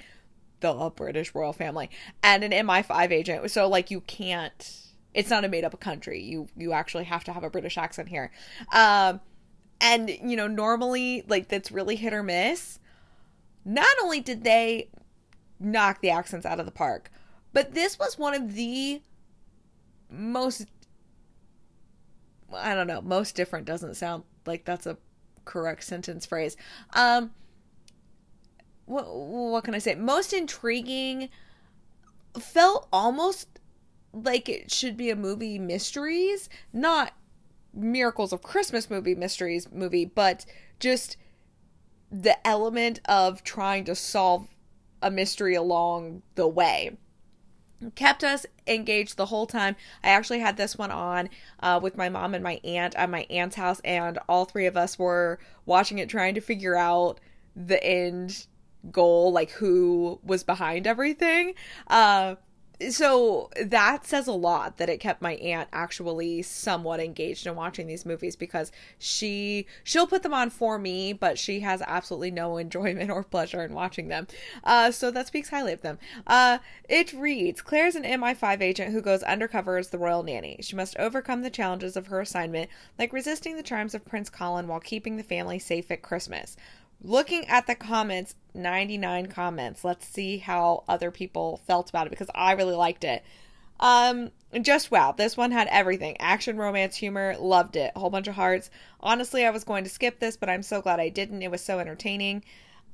the 0.59 0.91
British 0.95 1.33
royal 1.33 1.53
family, 1.53 1.89
and 2.21 2.43
an 2.43 2.51
MI5 2.51 3.11
agent. 3.11 3.49
So 3.49 3.67
like 3.67 3.89
you 3.89 4.01
can't 4.01 4.90
it's 5.13 5.29
not 5.29 5.43
a 5.43 5.49
made 5.49 5.63
up 5.63 5.79
country. 5.79 6.21
You 6.21 6.47
you 6.55 6.73
actually 6.73 7.05
have 7.05 7.23
to 7.25 7.33
have 7.33 7.43
a 7.43 7.49
British 7.49 7.77
accent 7.77 8.09
here. 8.09 8.31
Um 8.71 9.19
and 9.79 10.09
you 10.09 10.35
know, 10.35 10.47
normally 10.47 11.23
like 11.27 11.47
that's 11.47 11.71
really 11.71 11.95
hit 11.95 12.13
or 12.13 12.23
miss. 12.23 12.79
Not 13.65 13.95
only 14.01 14.21
did 14.21 14.43
they 14.43 14.89
knock 15.59 16.01
the 16.01 16.09
accents 16.09 16.45
out 16.45 16.59
of 16.59 16.65
the 16.65 16.71
park. 16.71 17.11
But 17.53 17.73
this 17.73 17.99
was 17.99 18.17
one 18.17 18.33
of 18.33 18.53
the 18.53 19.01
most 20.09 20.67
I 22.53 22.75
don't 22.75 22.87
know, 22.87 23.01
most 23.01 23.35
different 23.35 23.65
doesn't 23.65 23.95
sound 23.95 24.23
like 24.45 24.65
that's 24.65 24.85
a 24.85 24.97
correct 25.45 25.83
sentence 25.83 26.25
phrase. 26.25 26.55
Um 26.93 27.31
what 28.85 29.05
what 29.13 29.63
can 29.63 29.75
I 29.75 29.79
say? 29.79 29.95
Most 29.95 30.33
intriguing 30.33 31.29
felt 32.39 32.87
almost 32.93 33.59
like 34.13 34.49
it 34.49 34.71
should 34.71 34.97
be 34.97 35.09
a 35.09 35.15
movie 35.15 35.59
mysteries, 35.59 36.49
not 36.73 37.13
miracles 37.73 38.33
of 38.33 38.41
Christmas 38.41 38.89
movie 38.89 39.15
mysteries 39.15 39.71
movie, 39.71 40.05
but 40.05 40.45
just 40.79 41.17
the 42.11 42.45
element 42.45 42.99
of 43.05 43.43
trying 43.43 43.85
to 43.85 43.95
solve 43.95 44.47
a 45.01 45.09
mystery 45.09 45.55
along 45.55 46.21
the 46.35 46.47
way 46.47 46.97
kept 47.95 48.23
us 48.23 48.45
engaged 48.67 49.17
the 49.17 49.25
whole 49.25 49.47
time. 49.47 49.75
I 50.03 50.09
actually 50.09 50.39
had 50.39 50.57
this 50.57 50.77
one 50.77 50.91
on 50.91 51.29
uh, 51.61 51.79
with 51.81 51.97
my 51.97 52.09
mom 52.09 52.33
and 52.35 52.43
my 52.43 52.59
aunt 52.63 52.95
at 52.95 53.09
my 53.09 53.25
aunt's 53.29 53.55
house, 53.55 53.81
and 53.83 54.19
all 54.29 54.45
three 54.45 54.67
of 54.67 54.77
us 54.77 54.99
were 54.99 55.39
watching 55.65 55.97
it, 55.97 56.09
trying 56.09 56.35
to 56.35 56.41
figure 56.41 56.75
out 56.75 57.19
the 57.55 57.83
end 57.83 58.45
goal, 58.91 59.31
like 59.31 59.51
who 59.51 60.19
was 60.23 60.43
behind 60.43 60.85
everything. 60.85 61.53
Uh, 61.87 62.35
so 62.89 63.49
that 63.61 64.05
says 64.05 64.27
a 64.27 64.31
lot 64.31 64.77
that 64.77 64.89
it 64.89 64.99
kept 64.99 65.21
my 65.21 65.33
aunt 65.35 65.69
actually 65.71 66.41
somewhat 66.41 66.99
engaged 66.99 67.45
in 67.45 67.55
watching 67.55 67.87
these 67.87 68.05
movies 68.05 68.35
because 68.35 68.71
she 68.97 69.65
she'll 69.83 70.07
put 70.07 70.23
them 70.23 70.33
on 70.33 70.49
for 70.49 70.79
me 70.79 71.13
but 71.13 71.37
she 71.37 71.59
has 71.59 71.81
absolutely 71.85 72.31
no 72.31 72.57
enjoyment 72.61 73.09
or 73.09 73.23
pleasure 73.23 73.63
in 73.63 73.73
watching 73.73 74.07
them. 74.07 74.27
Uh, 74.63 74.91
so 74.91 75.11
that 75.11 75.27
speaks 75.27 75.49
highly 75.49 75.73
of 75.73 75.81
them. 75.81 75.99
Uh, 76.25 76.57
it 76.89 77.13
reads 77.13 77.61
claire's 77.61 77.95
an 77.95 78.03
mi5 78.03 78.61
agent 78.61 78.91
who 78.91 79.01
goes 79.01 79.23
undercover 79.23 79.77
as 79.77 79.89
the 79.89 79.97
royal 79.97 80.23
nanny. 80.23 80.57
She 80.61 80.75
must 80.75 80.97
overcome 80.97 81.41
the 81.41 81.49
challenges 81.49 81.95
of 81.95 82.07
her 82.07 82.21
assignment 82.21 82.69
like 82.97 83.13
resisting 83.13 83.55
the 83.55 83.63
charms 83.63 83.93
of 83.93 84.05
prince 84.05 84.29
colin 84.29 84.67
while 84.67 84.79
keeping 84.79 85.17
the 85.17 85.23
family 85.23 85.59
safe 85.59 85.91
at 85.91 86.01
christmas 86.01 86.55
looking 87.03 87.45
at 87.47 87.67
the 87.67 87.75
comments, 87.75 88.35
99 88.53 89.27
comments. 89.27 89.83
Let's 89.83 90.07
see 90.07 90.37
how 90.37 90.83
other 90.87 91.11
people 91.11 91.61
felt 91.65 91.89
about 91.89 92.07
it 92.07 92.11
because 92.11 92.29
I 92.35 92.53
really 92.53 92.75
liked 92.75 93.03
it. 93.03 93.23
Um, 93.79 94.31
just 94.61 94.91
wow. 94.91 95.11
This 95.11 95.35
one 95.35 95.51
had 95.51 95.67
everything 95.69 96.15
action, 96.19 96.57
romance, 96.57 96.95
humor. 96.95 97.35
Loved 97.39 97.75
it. 97.75 97.91
A 97.95 97.99
whole 97.99 98.09
bunch 98.09 98.27
of 98.27 98.35
hearts. 98.35 98.69
Honestly, 98.99 99.45
I 99.45 99.49
was 99.49 99.63
going 99.63 99.83
to 99.83 99.89
skip 99.89 100.19
this, 100.19 100.37
but 100.37 100.49
I'm 100.49 100.63
so 100.63 100.81
glad 100.81 100.99
I 100.99 101.09
didn't. 101.09 101.41
It 101.41 101.51
was 101.51 101.61
so 101.61 101.79
entertaining. 101.79 102.43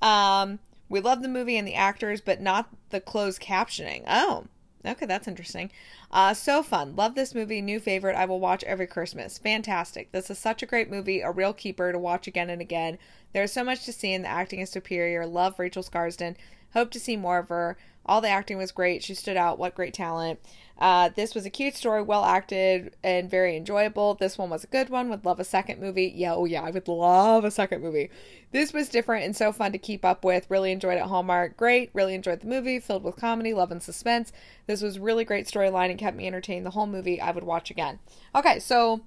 Um, 0.01 0.59
we 0.89 1.01
love 1.01 1.21
the 1.21 1.27
movie 1.27 1.57
and 1.57 1.67
the 1.67 1.75
actors, 1.75 2.21
but 2.21 2.39
not 2.39 2.69
the 2.89 3.01
closed 3.01 3.41
captioning. 3.41 4.03
Oh, 4.07 4.45
okay, 4.85 5.05
that's 5.05 5.27
interesting. 5.27 5.71
Uh, 6.11 6.33
so 6.33 6.63
fun. 6.63 6.95
Love 6.95 7.15
this 7.15 7.35
movie. 7.35 7.61
New 7.61 7.79
favorite. 7.79 8.15
I 8.15 8.25
will 8.25 8.39
watch 8.39 8.63
every 8.63 8.87
Christmas. 8.87 9.37
Fantastic. 9.37 10.11
This 10.11 10.29
is 10.29 10.39
such 10.39 10.63
a 10.63 10.67
great 10.67 10.89
movie. 10.89 11.21
A 11.21 11.31
real 11.31 11.53
keeper 11.53 11.91
to 11.91 11.99
watch 11.99 12.27
again 12.27 12.49
and 12.49 12.61
again. 12.61 12.97
There's 13.33 13.51
so 13.51 13.63
much 13.63 13.85
to 13.85 13.93
see, 13.93 14.13
and 14.13 14.23
the 14.23 14.29
acting 14.29 14.59
is 14.59 14.69
superior. 14.69 15.25
Love 15.25 15.59
Rachel 15.59 15.83
Skarsten. 15.83 16.35
Hope 16.73 16.91
to 16.91 16.99
see 16.99 17.17
more 17.17 17.39
of 17.39 17.49
her. 17.49 17.77
All 18.05 18.21
the 18.21 18.29
acting 18.29 18.57
was 18.57 18.71
great. 18.71 19.03
She 19.03 19.13
stood 19.13 19.37
out. 19.37 19.59
What 19.59 19.75
great 19.75 19.93
talent. 19.93 20.39
Uh, 20.79 21.09
this 21.15 21.33
was 21.33 21.45
a 21.45 21.49
cute 21.49 21.75
story, 21.75 22.01
well 22.01 22.23
acted, 22.23 22.95
and 23.03 23.29
very 23.29 23.57
enjoyable. 23.57 24.13
This 24.13 24.37
one 24.37 24.49
was 24.49 24.63
a 24.63 24.67
good 24.67 24.89
one. 24.89 25.09
Would 25.09 25.25
love 25.25 25.39
a 25.39 25.43
second 25.43 25.79
movie. 25.81 26.13
Yeah, 26.15 26.35
oh 26.35 26.45
yeah, 26.45 26.61
I 26.61 26.69
would 26.69 26.87
love 26.87 27.43
a 27.43 27.51
second 27.51 27.81
movie. 27.81 28.11
This 28.51 28.73
was 28.73 28.87
different 28.87 29.25
and 29.25 29.35
so 29.35 29.51
fun 29.51 29.71
to 29.71 29.79
keep 29.79 30.05
up 30.05 30.23
with. 30.23 30.49
Really 30.49 30.71
enjoyed 30.71 30.97
it. 30.97 31.03
Hallmark, 31.03 31.57
great. 31.57 31.89
Really 31.93 32.13
enjoyed 32.13 32.41
the 32.41 32.47
movie, 32.47 32.79
filled 32.79 33.03
with 33.03 33.15
comedy, 33.15 33.53
love, 33.53 33.71
and 33.71 33.81
suspense. 33.81 34.31
This 34.67 34.81
was 34.81 34.99
really 34.99 35.25
great 35.25 35.47
storyline 35.47 35.89
and 35.89 35.99
kept 35.99 36.15
me 36.15 36.27
entertained 36.27 36.65
the 36.65 36.71
whole 36.71 36.87
movie. 36.87 37.19
I 37.19 37.31
would 37.31 37.43
watch 37.43 37.71
again. 37.71 37.99
Okay, 38.35 38.59
so 38.59 39.01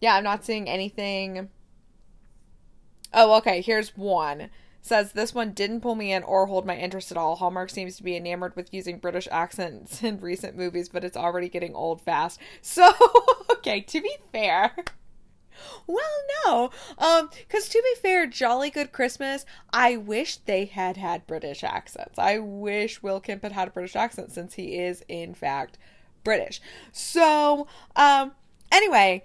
yeah, 0.00 0.14
I'm 0.14 0.24
not 0.24 0.44
seeing 0.44 0.68
anything. 0.68 1.48
Oh, 3.12 3.36
okay. 3.38 3.60
Here's 3.60 3.96
one 3.96 4.50
says 4.88 5.12
this 5.12 5.34
one 5.34 5.52
didn't 5.52 5.80
pull 5.80 5.94
me 5.94 6.12
in 6.12 6.22
or 6.22 6.46
hold 6.46 6.66
my 6.66 6.76
interest 6.76 7.10
at 7.10 7.16
all. 7.16 7.36
Hallmark 7.36 7.70
seems 7.70 7.96
to 7.96 8.02
be 8.02 8.16
enamored 8.16 8.56
with 8.56 8.72
using 8.74 8.98
British 8.98 9.28
accents 9.30 10.02
in 10.02 10.20
recent 10.20 10.56
movies, 10.56 10.88
but 10.88 11.04
it's 11.04 11.16
already 11.16 11.48
getting 11.48 11.74
old 11.74 12.00
fast. 12.00 12.40
So, 12.62 12.92
okay, 13.50 13.80
to 13.80 14.00
be 14.00 14.16
fair, 14.32 14.74
well, 15.86 16.00
no. 16.46 16.70
Um, 16.98 17.30
cuz 17.48 17.68
to 17.68 17.82
be 17.82 18.00
fair, 18.00 18.26
Jolly 18.26 18.70
Good 18.70 18.92
Christmas, 18.92 19.44
I 19.72 19.96
wish 19.96 20.36
they 20.36 20.66
had 20.66 20.96
had 20.96 21.26
British 21.26 21.64
accents. 21.64 22.18
I 22.18 22.38
wish 22.38 23.02
Will 23.02 23.20
Kemp 23.20 23.42
had 23.42 23.52
had 23.52 23.68
a 23.68 23.72
British 23.72 23.96
accent 23.96 24.32
since 24.32 24.54
he 24.54 24.78
is 24.78 25.04
in 25.08 25.34
fact 25.34 25.78
British. 26.24 26.60
So, 26.92 27.66
um 27.96 28.32
anyway, 28.70 29.24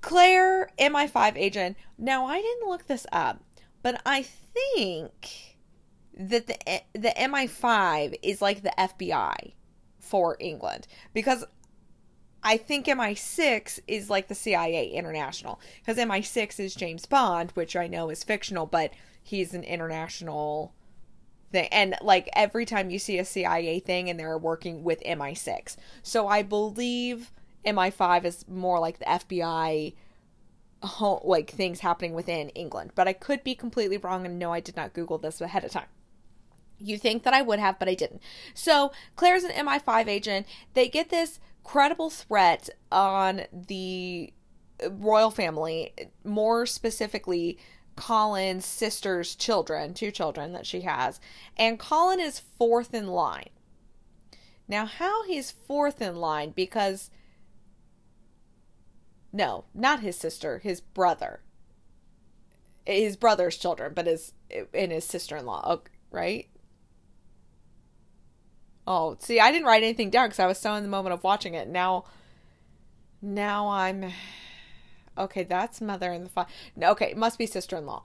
Claire, 0.00 0.68
MI5 0.78 1.36
agent. 1.36 1.76
Now, 1.96 2.26
I 2.26 2.40
didn't 2.42 2.68
look 2.68 2.86
this 2.86 3.06
up, 3.10 3.42
but 3.84 4.00
I 4.06 4.22
think 4.22 5.58
that 6.16 6.46
the 6.46 6.56
the 6.94 7.12
MI5 7.16 8.14
is 8.22 8.40
like 8.40 8.62
the 8.62 8.72
FBI 8.78 9.52
for 10.00 10.38
England 10.40 10.86
because 11.12 11.44
I 12.42 12.56
think 12.56 12.86
MI6 12.86 13.80
is 13.86 14.08
like 14.08 14.28
the 14.28 14.34
CIA 14.34 14.88
international 14.88 15.60
because 15.80 16.02
MI6 16.02 16.58
is 16.60 16.74
James 16.74 17.04
Bond, 17.04 17.50
which 17.52 17.76
I 17.76 17.86
know 17.86 18.08
is 18.08 18.24
fictional, 18.24 18.64
but 18.64 18.94
he's 19.22 19.52
an 19.52 19.64
international 19.64 20.72
thing. 21.52 21.68
And 21.70 21.94
like 22.00 22.30
every 22.34 22.64
time 22.64 22.88
you 22.88 22.98
see 22.98 23.18
a 23.18 23.24
CIA 23.24 23.80
thing 23.80 24.08
and 24.08 24.18
they're 24.18 24.38
working 24.38 24.82
with 24.82 25.02
MI6. 25.02 25.76
So 26.02 26.26
I 26.26 26.42
believe 26.42 27.32
MI5 27.66 28.24
is 28.24 28.48
more 28.48 28.78
like 28.78 28.98
the 28.98 29.04
FBI 29.04 29.92
home, 30.84 31.20
like 31.24 31.50
things 31.50 31.80
happening 31.80 32.14
within 32.14 32.48
England. 32.50 32.92
But 32.94 33.08
I 33.08 33.12
could 33.12 33.42
be 33.44 33.54
completely 33.54 33.96
wrong 33.96 34.26
and 34.26 34.38
no, 34.38 34.52
I 34.52 34.60
did 34.60 34.76
not 34.76 34.92
Google 34.92 35.18
this 35.18 35.40
ahead 35.40 35.64
of 35.64 35.70
time. 35.70 35.86
You 36.78 36.98
think 36.98 37.22
that 37.22 37.34
I 37.34 37.42
would 37.42 37.58
have, 37.58 37.78
but 37.78 37.88
I 37.88 37.94
didn't. 37.94 38.20
So 38.52 38.92
Claire's 39.16 39.44
an 39.44 39.52
MI5 39.52 40.06
agent. 40.08 40.46
They 40.74 40.88
get 40.88 41.10
this 41.10 41.40
credible 41.62 42.10
threat 42.10 42.68
on 42.92 43.42
the 43.52 44.32
royal 44.90 45.30
family, 45.30 45.92
more 46.24 46.66
specifically 46.66 47.58
Colin's 47.96 48.66
sister's 48.66 49.34
children, 49.34 49.94
two 49.94 50.10
children 50.10 50.52
that 50.52 50.66
she 50.66 50.82
has. 50.82 51.20
And 51.56 51.78
Colin 51.78 52.20
is 52.20 52.40
fourth 52.58 52.92
in 52.92 53.06
line. 53.06 53.50
Now, 54.66 54.86
how 54.86 55.24
he's 55.24 55.50
fourth 55.50 56.00
in 56.00 56.16
line 56.16 56.50
because 56.50 57.10
no, 59.34 59.64
not 59.74 59.98
his 59.98 60.16
sister, 60.16 60.60
his 60.60 60.80
brother. 60.80 61.40
His 62.86 63.16
brother's 63.16 63.56
children, 63.56 63.92
but 63.92 64.06
his 64.06 64.32
and 64.72 64.92
his 64.92 65.04
sister-in-law, 65.04 65.62
oh, 65.64 65.82
right? 66.12 66.48
Oh, 68.86 69.16
see, 69.18 69.40
I 69.40 69.50
didn't 69.50 69.66
write 69.66 69.82
anything 69.82 70.10
down 70.10 70.28
because 70.28 70.38
I 70.38 70.46
was 70.46 70.58
so 70.58 70.74
in 70.74 70.84
the 70.84 70.88
moment 70.88 71.14
of 71.14 71.24
watching 71.24 71.54
it. 71.54 71.66
Now, 71.66 72.04
now 73.20 73.68
I'm 73.70 74.12
okay. 75.18 75.42
That's 75.42 75.80
mother 75.80 76.12
and 76.12 76.26
the 76.26 76.30
father. 76.30 76.50
Okay, 76.80 77.10
it 77.10 77.16
must 77.16 77.36
be 77.36 77.46
sister-in-law 77.46 78.04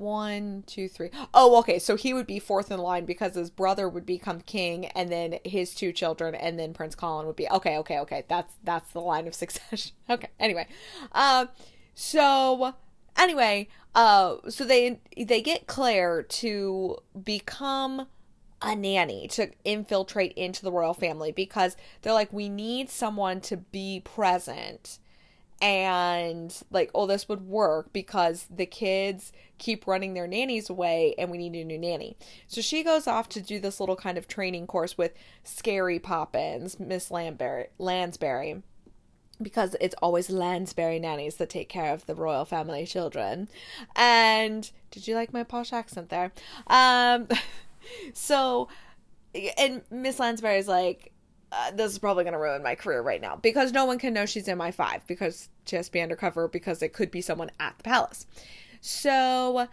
one, 0.00 0.64
two, 0.66 0.88
three. 0.88 1.10
Oh, 1.32 1.58
okay. 1.60 1.78
So 1.78 1.94
he 1.94 2.12
would 2.14 2.26
be 2.26 2.38
fourth 2.38 2.70
in 2.70 2.80
line 2.80 3.04
because 3.04 3.34
his 3.34 3.50
brother 3.50 3.88
would 3.88 4.06
become 4.06 4.40
king, 4.40 4.86
and 4.86 5.10
then 5.10 5.38
his 5.44 5.74
two 5.74 5.92
children, 5.92 6.34
and 6.34 6.58
then 6.58 6.72
Prince 6.72 6.94
Colin 6.94 7.26
would 7.26 7.36
be. 7.36 7.48
Okay, 7.48 7.76
okay, 7.78 7.98
okay. 8.00 8.24
That's 8.28 8.54
that's 8.64 8.90
the 8.92 9.00
line 9.00 9.26
of 9.28 9.34
succession. 9.42 9.92
Okay. 10.08 10.28
Anyway, 10.40 10.66
um, 11.12 11.48
so 11.94 12.74
anyway, 13.16 13.68
uh, 13.94 14.36
so 14.48 14.64
they 14.64 15.00
they 15.16 15.42
get 15.42 15.66
Claire 15.66 16.22
to 16.22 16.96
become 17.22 18.06
a 18.62 18.76
nanny 18.76 19.26
to 19.28 19.50
infiltrate 19.64 20.32
into 20.32 20.62
the 20.62 20.72
royal 20.72 20.94
family 20.94 21.32
because 21.32 21.76
they're 22.02 22.12
like, 22.12 22.32
we 22.32 22.48
need 22.48 22.90
someone 22.90 23.40
to 23.40 23.56
be 23.56 24.02
present 24.04 24.99
and 25.60 26.62
like 26.70 26.90
oh 26.94 27.06
this 27.06 27.28
would 27.28 27.46
work 27.46 27.92
because 27.92 28.46
the 28.50 28.66
kids 28.66 29.32
keep 29.58 29.86
running 29.86 30.14
their 30.14 30.26
nannies 30.26 30.70
away 30.70 31.14
and 31.18 31.30
we 31.30 31.38
need 31.38 31.54
a 31.54 31.64
new 31.64 31.78
nanny. 31.78 32.16
So 32.46 32.60
she 32.60 32.82
goes 32.82 33.06
off 33.06 33.28
to 33.30 33.40
do 33.40 33.60
this 33.60 33.78
little 33.78 33.96
kind 33.96 34.16
of 34.16 34.26
training 34.26 34.66
course 34.66 34.96
with 34.96 35.12
scary 35.44 35.98
poppins 35.98 36.80
miss 36.80 37.10
lansbury 37.10 37.66
lansbury 37.78 38.62
because 39.42 39.76
it's 39.80 39.94
always 40.02 40.30
lansbury 40.30 40.98
nannies 40.98 41.36
that 41.36 41.50
take 41.50 41.68
care 41.68 41.92
of 41.92 42.06
the 42.06 42.14
royal 42.14 42.44
family 42.44 42.86
children. 42.86 43.48
And 43.96 44.70
did 44.90 45.06
you 45.06 45.14
like 45.14 45.32
my 45.32 45.44
posh 45.44 45.72
accent 45.72 46.08
there? 46.08 46.32
Um 46.66 47.28
so 48.14 48.68
and 49.56 49.82
miss 49.90 50.18
lansbury's 50.18 50.68
like 50.68 51.12
uh, 51.52 51.70
this 51.72 51.92
is 51.92 51.98
probably 51.98 52.24
going 52.24 52.32
to 52.32 52.38
ruin 52.38 52.62
my 52.62 52.74
career 52.74 53.02
right 53.02 53.20
now 53.20 53.36
because 53.36 53.72
no 53.72 53.84
one 53.84 53.98
can 53.98 54.14
know 54.14 54.26
she's 54.26 54.48
in 54.48 54.58
MI5 54.58 55.02
because 55.06 55.48
she 55.66 55.76
has 55.76 55.86
to 55.86 55.92
be 55.92 56.00
undercover 56.00 56.48
because 56.48 56.82
it 56.82 56.92
could 56.92 57.10
be 57.10 57.20
someone 57.20 57.50
at 57.58 57.76
the 57.78 57.84
palace. 57.84 58.26
So 58.80 59.68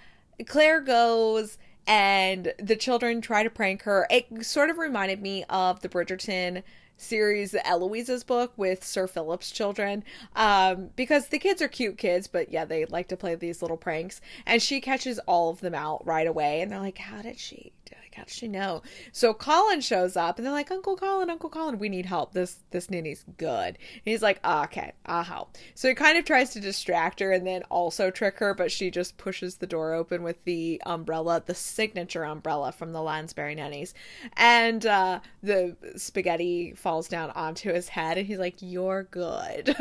Claire 0.45 0.81
goes 0.81 1.57
and 1.85 2.53
the 2.59 2.75
children 2.75 3.21
try 3.21 3.43
to 3.43 3.49
prank 3.49 3.83
her. 3.83 4.07
It 4.09 4.45
sort 4.45 4.69
of 4.69 4.77
reminded 4.77 5.21
me 5.21 5.45
of 5.49 5.81
the 5.81 5.89
Bridgerton 5.89 6.63
series 6.97 7.55
Eloise's 7.63 8.23
book 8.23 8.51
with 8.57 8.83
Sir 8.83 9.07
Philip's 9.07 9.51
children 9.51 10.03
um, 10.35 10.89
because 10.95 11.27
the 11.27 11.37
kids 11.37 11.61
are 11.61 11.67
cute 11.67 11.97
kids, 11.97 12.27
but 12.27 12.51
yeah, 12.51 12.65
they 12.65 12.85
like 12.85 13.07
to 13.09 13.17
play 13.17 13.35
these 13.35 13.61
little 13.61 13.77
pranks. 13.77 14.19
And 14.45 14.61
she 14.61 14.81
catches 14.81 15.19
all 15.19 15.51
of 15.51 15.61
them 15.61 15.75
out 15.75 16.05
right 16.05 16.27
away, 16.27 16.61
and 16.61 16.71
they're 16.71 16.79
like, 16.79 16.97
"How 16.97 17.21
did 17.21 17.39
she? 17.39 17.71
How 18.17 18.23
does 18.23 18.33
she 18.33 18.47
know? 18.47 18.81
So 19.11 19.33
Colin 19.33 19.79
shows 19.81 20.17
up 20.17 20.37
and 20.37 20.45
they're 20.45 20.53
like, 20.53 20.71
Uncle 20.71 20.97
Colin, 20.97 21.29
Uncle 21.29 21.49
Colin, 21.49 21.77
we 21.77 21.87
need 21.87 22.07
help. 22.07 22.33
This 22.33 22.63
this 22.71 22.89
nanny's 22.89 23.23
good. 23.37 23.77
And 23.77 24.01
he's 24.03 24.23
like, 24.23 24.39
oh, 24.43 24.63
okay, 24.63 24.93
I'll 25.05 25.23
help. 25.23 25.55
So 25.75 25.87
he 25.87 25.93
kind 25.93 26.17
of 26.17 26.25
tries 26.25 26.49
to 26.51 26.59
distract 26.59 27.19
her 27.19 27.31
and 27.31 27.45
then 27.45 27.63
also 27.69 28.09
trick 28.09 28.39
her, 28.39 28.53
but 28.53 28.71
she 28.71 28.89
just 28.89 29.17
pushes 29.17 29.57
the 29.57 29.67
door 29.67 29.93
open 29.93 30.23
with 30.23 30.43
the 30.45 30.81
umbrella, 30.85 31.43
the 31.45 31.55
signature 31.55 32.23
umbrella 32.23 32.71
from 32.71 32.91
the 32.91 33.01
Lansbury 33.01 33.55
nannies. 33.55 33.93
And 34.35 34.85
uh, 34.85 35.19
the 35.43 35.77
spaghetti 35.95 36.73
falls 36.73 37.07
down 37.07 37.29
onto 37.31 37.71
his 37.71 37.89
head 37.89 38.17
and 38.17 38.25
he's 38.25 38.39
like, 38.39 38.55
You're 38.59 39.03
good. 39.03 39.75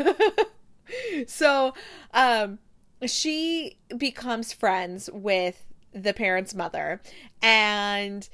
so 1.27 1.73
um 2.13 2.59
she 3.05 3.77
becomes 3.95 4.53
friends 4.53 5.09
with 5.13 5.66
the 6.03 6.13
parent's 6.13 6.53
mother 6.53 7.01
and 7.41 8.29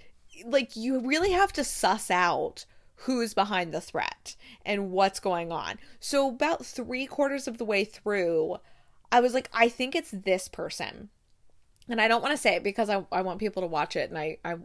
like 0.45 0.75
you 0.75 0.99
really 0.99 1.31
have 1.31 1.53
to 1.53 1.63
suss 1.63 2.09
out 2.09 2.65
who's 2.95 3.33
behind 3.33 3.73
the 3.73 3.81
threat 3.81 4.35
and 4.65 4.91
what's 4.91 5.19
going 5.19 5.51
on. 5.51 5.77
So 5.99 6.29
about 6.29 6.65
3 6.65 7.05
quarters 7.07 7.47
of 7.47 7.57
the 7.57 7.65
way 7.65 7.83
through, 7.83 8.57
I 9.11 9.19
was 9.19 9.33
like 9.33 9.49
I 9.53 9.69
think 9.69 9.95
it's 9.95 10.11
this 10.11 10.47
person. 10.47 11.09
And 11.89 11.99
I 11.99 12.07
don't 12.07 12.21
want 12.21 12.31
to 12.31 12.41
say 12.41 12.55
it 12.55 12.63
because 12.63 12.89
I 12.89 13.05
I 13.11 13.21
want 13.21 13.39
people 13.39 13.61
to 13.61 13.67
watch 13.67 13.95
it 13.95 14.09
and 14.09 14.17
I 14.17 14.37
I 14.45 14.55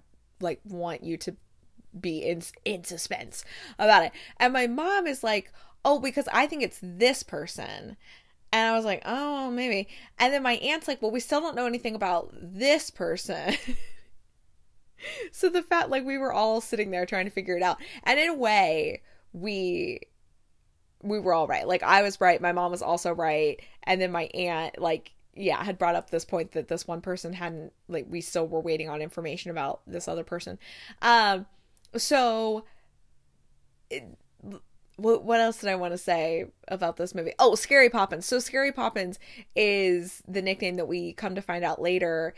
like 0.40 0.60
want 0.64 1.02
you 1.02 1.16
to 1.18 1.36
be 1.98 2.18
in 2.18 2.42
in 2.64 2.84
suspense 2.84 3.44
about 3.78 4.04
it. 4.04 4.12
And 4.38 4.52
my 4.52 4.66
mom 4.66 5.06
is 5.06 5.24
like, 5.24 5.52
"Oh, 5.84 5.98
because 5.98 6.28
I 6.32 6.46
think 6.46 6.62
it's 6.62 6.78
this 6.82 7.22
person." 7.22 7.96
And 8.52 8.66
I 8.66 8.74
was 8.74 8.84
like, 8.84 9.02
oh, 9.04 9.50
maybe. 9.50 9.88
And 10.18 10.32
then 10.32 10.42
my 10.42 10.54
aunt's 10.54 10.88
like, 10.88 11.02
well, 11.02 11.10
we 11.10 11.20
still 11.20 11.40
don't 11.40 11.56
know 11.56 11.66
anything 11.66 11.94
about 11.94 12.30
this 12.32 12.90
person. 12.90 13.54
so 15.32 15.50
the 15.50 15.62
fact, 15.62 15.90
like, 15.90 16.04
we 16.04 16.16
were 16.16 16.32
all 16.32 16.60
sitting 16.60 16.90
there 16.90 17.04
trying 17.04 17.26
to 17.26 17.30
figure 17.30 17.56
it 17.56 17.62
out. 17.62 17.76
And 18.04 18.18
in 18.18 18.28
a 18.28 18.34
way, 18.34 19.02
we 19.32 20.00
we 21.02 21.20
were 21.20 21.32
all 21.32 21.46
right. 21.46 21.66
Like 21.66 21.82
I 21.82 22.02
was 22.02 22.20
right, 22.20 22.40
my 22.40 22.52
mom 22.52 22.70
was 22.70 22.82
also 22.82 23.12
right, 23.12 23.60
and 23.84 24.00
then 24.00 24.12
my 24.12 24.24
aunt 24.34 24.78
like 24.80 25.12
yeah, 25.34 25.62
had 25.62 25.78
brought 25.78 25.94
up 25.94 26.10
this 26.10 26.24
point 26.24 26.52
that 26.52 26.66
this 26.68 26.86
one 26.86 27.00
person 27.00 27.32
hadn't 27.32 27.72
like 27.88 28.06
we 28.08 28.20
still 28.20 28.48
were 28.48 28.60
waiting 28.60 28.88
on 28.88 29.00
information 29.00 29.50
about 29.50 29.80
this 29.86 30.08
other 30.08 30.24
person. 30.24 30.58
Um 31.02 31.46
so 31.96 32.64
it, 33.90 34.04
what 34.98 35.24
what 35.24 35.40
else 35.40 35.58
did 35.58 35.70
I 35.70 35.76
want 35.76 35.94
to 35.94 35.98
say 35.98 36.46
about 36.66 36.96
this 36.96 37.14
movie? 37.14 37.32
Oh, 37.38 37.54
Scary 37.54 37.88
Poppins. 37.88 38.26
So 38.26 38.40
Scary 38.40 38.72
Poppins 38.72 39.18
is 39.54 40.22
the 40.26 40.42
nickname 40.42 40.74
that 40.74 40.88
we 40.88 41.12
come 41.12 41.34
to 41.36 41.42
find 41.42 41.64
out 41.64 41.80
later 41.80 42.34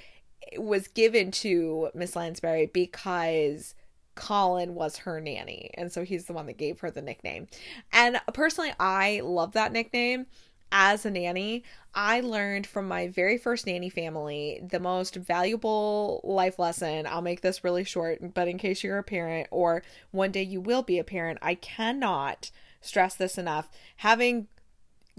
was 0.56 0.88
given 0.88 1.30
to 1.30 1.90
Miss 1.94 2.16
Lansbury 2.16 2.66
because 2.66 3.74
Colin 4.14 4.74
was 4.74 4.98
her 4.98 5.20
nanny, 5.20 5.70
and 5.74 5.90
so 5.90 6.04
he's 6.04 6.26
the 6.26 6.32
one 6.32 6.46
that 6.46 6.58
gave 6.58 6.80
her 6.80 6.90
the 6.90 7.02
nickname. 7.02 7.48
And 7.92 8.20
personally, 8.34 8.72
I 8.78 9.20
love 9.24 9.52
that 9.52 9.72
nickname. 9.72 10.26
As 10.72 11.04
a 11.04 11.10
nanny, 11.10 11.64
I 11.94 12.20
learned 12.20 12.66
from 12.66 12.86
my 12.86 13.08
very 13.08 13.36
first 13.38 13.66
nanny 13.66 13.90
family 13.90 14.60
the 14.62 14.78
most 14.78 15.16
valuable 15.16 16.20
life 16.22 16.58
lesson. 16.58 17.06
I'll 17.06 17.22
make 17.22 17.40
this 17.40 17.64
really 17.64 17.82
short, 17.82 18.34
but 18.34 18.46
in 18.46 18.56
case 18.56 18.84
you're 18.84 18.98
a 18.98 19.02
parent 19.02 19.48
or 19.50 19.82
one 20.12 20.30
day 20.30 20.42
you 20.42 20.60
will 20.60 20.82
be 20.82 20.98
a 20.98 21.04
parent, 21.04 21.40
I 21.42 21.56
cannot 21.56 22.52
stress 22.80 23.14
this 23.14 23.36
enough. 23.36 23.68
Having 23.96 24.46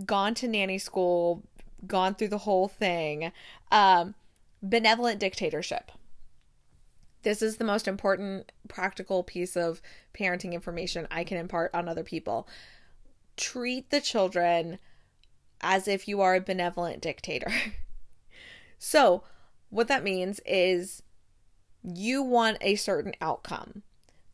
gone 0.06 0.34
to 0.36 0.48
nanny 0.48 0.78
school, 0.78 1.44
gone 1.86 2.16
through 2.16 2.30
the 2.30 2.40
whole 2.40 2.70
thing, 2.70 3.32
um, 3.72 4.16
benevolent 4.64 5.20
dictatorship. 5.20 5.92
This 7.24 7.42
is 7.42 7.58
the 7.58 7.64
most 7.66 7.88
important 7.88 8.52
practical 8.68 9.24
piece 9.24 9.56
of 9.56 9.82
parenting 10.14 10.54
information 10.54 11.08
I 11.12 11.24
can 11.24 11.38
impart 11.38 11.72
on 11.74 11.88
other 11.88 12.04
people. 12.04 12.48
Treat 13.38 13.90
the 13.90 14.02
children 14.02 14.80
as 15.62 15.88
if 15.88 16.08
you 16.08 16.22
are 16.22 16.36
a 16.36 16.42
benevolent 16.42 17.02
dictator. 17.02 17.52
so, 18.78 19.24
what 19.70 19.88
that 19.88 20.04
means 20.04 20.40
is 20.46 21.04
you 21.84 22.22
want 22.22 22.58
a 22.62 22.76
certain 22.76 23.14
outcome, 23.22 23.84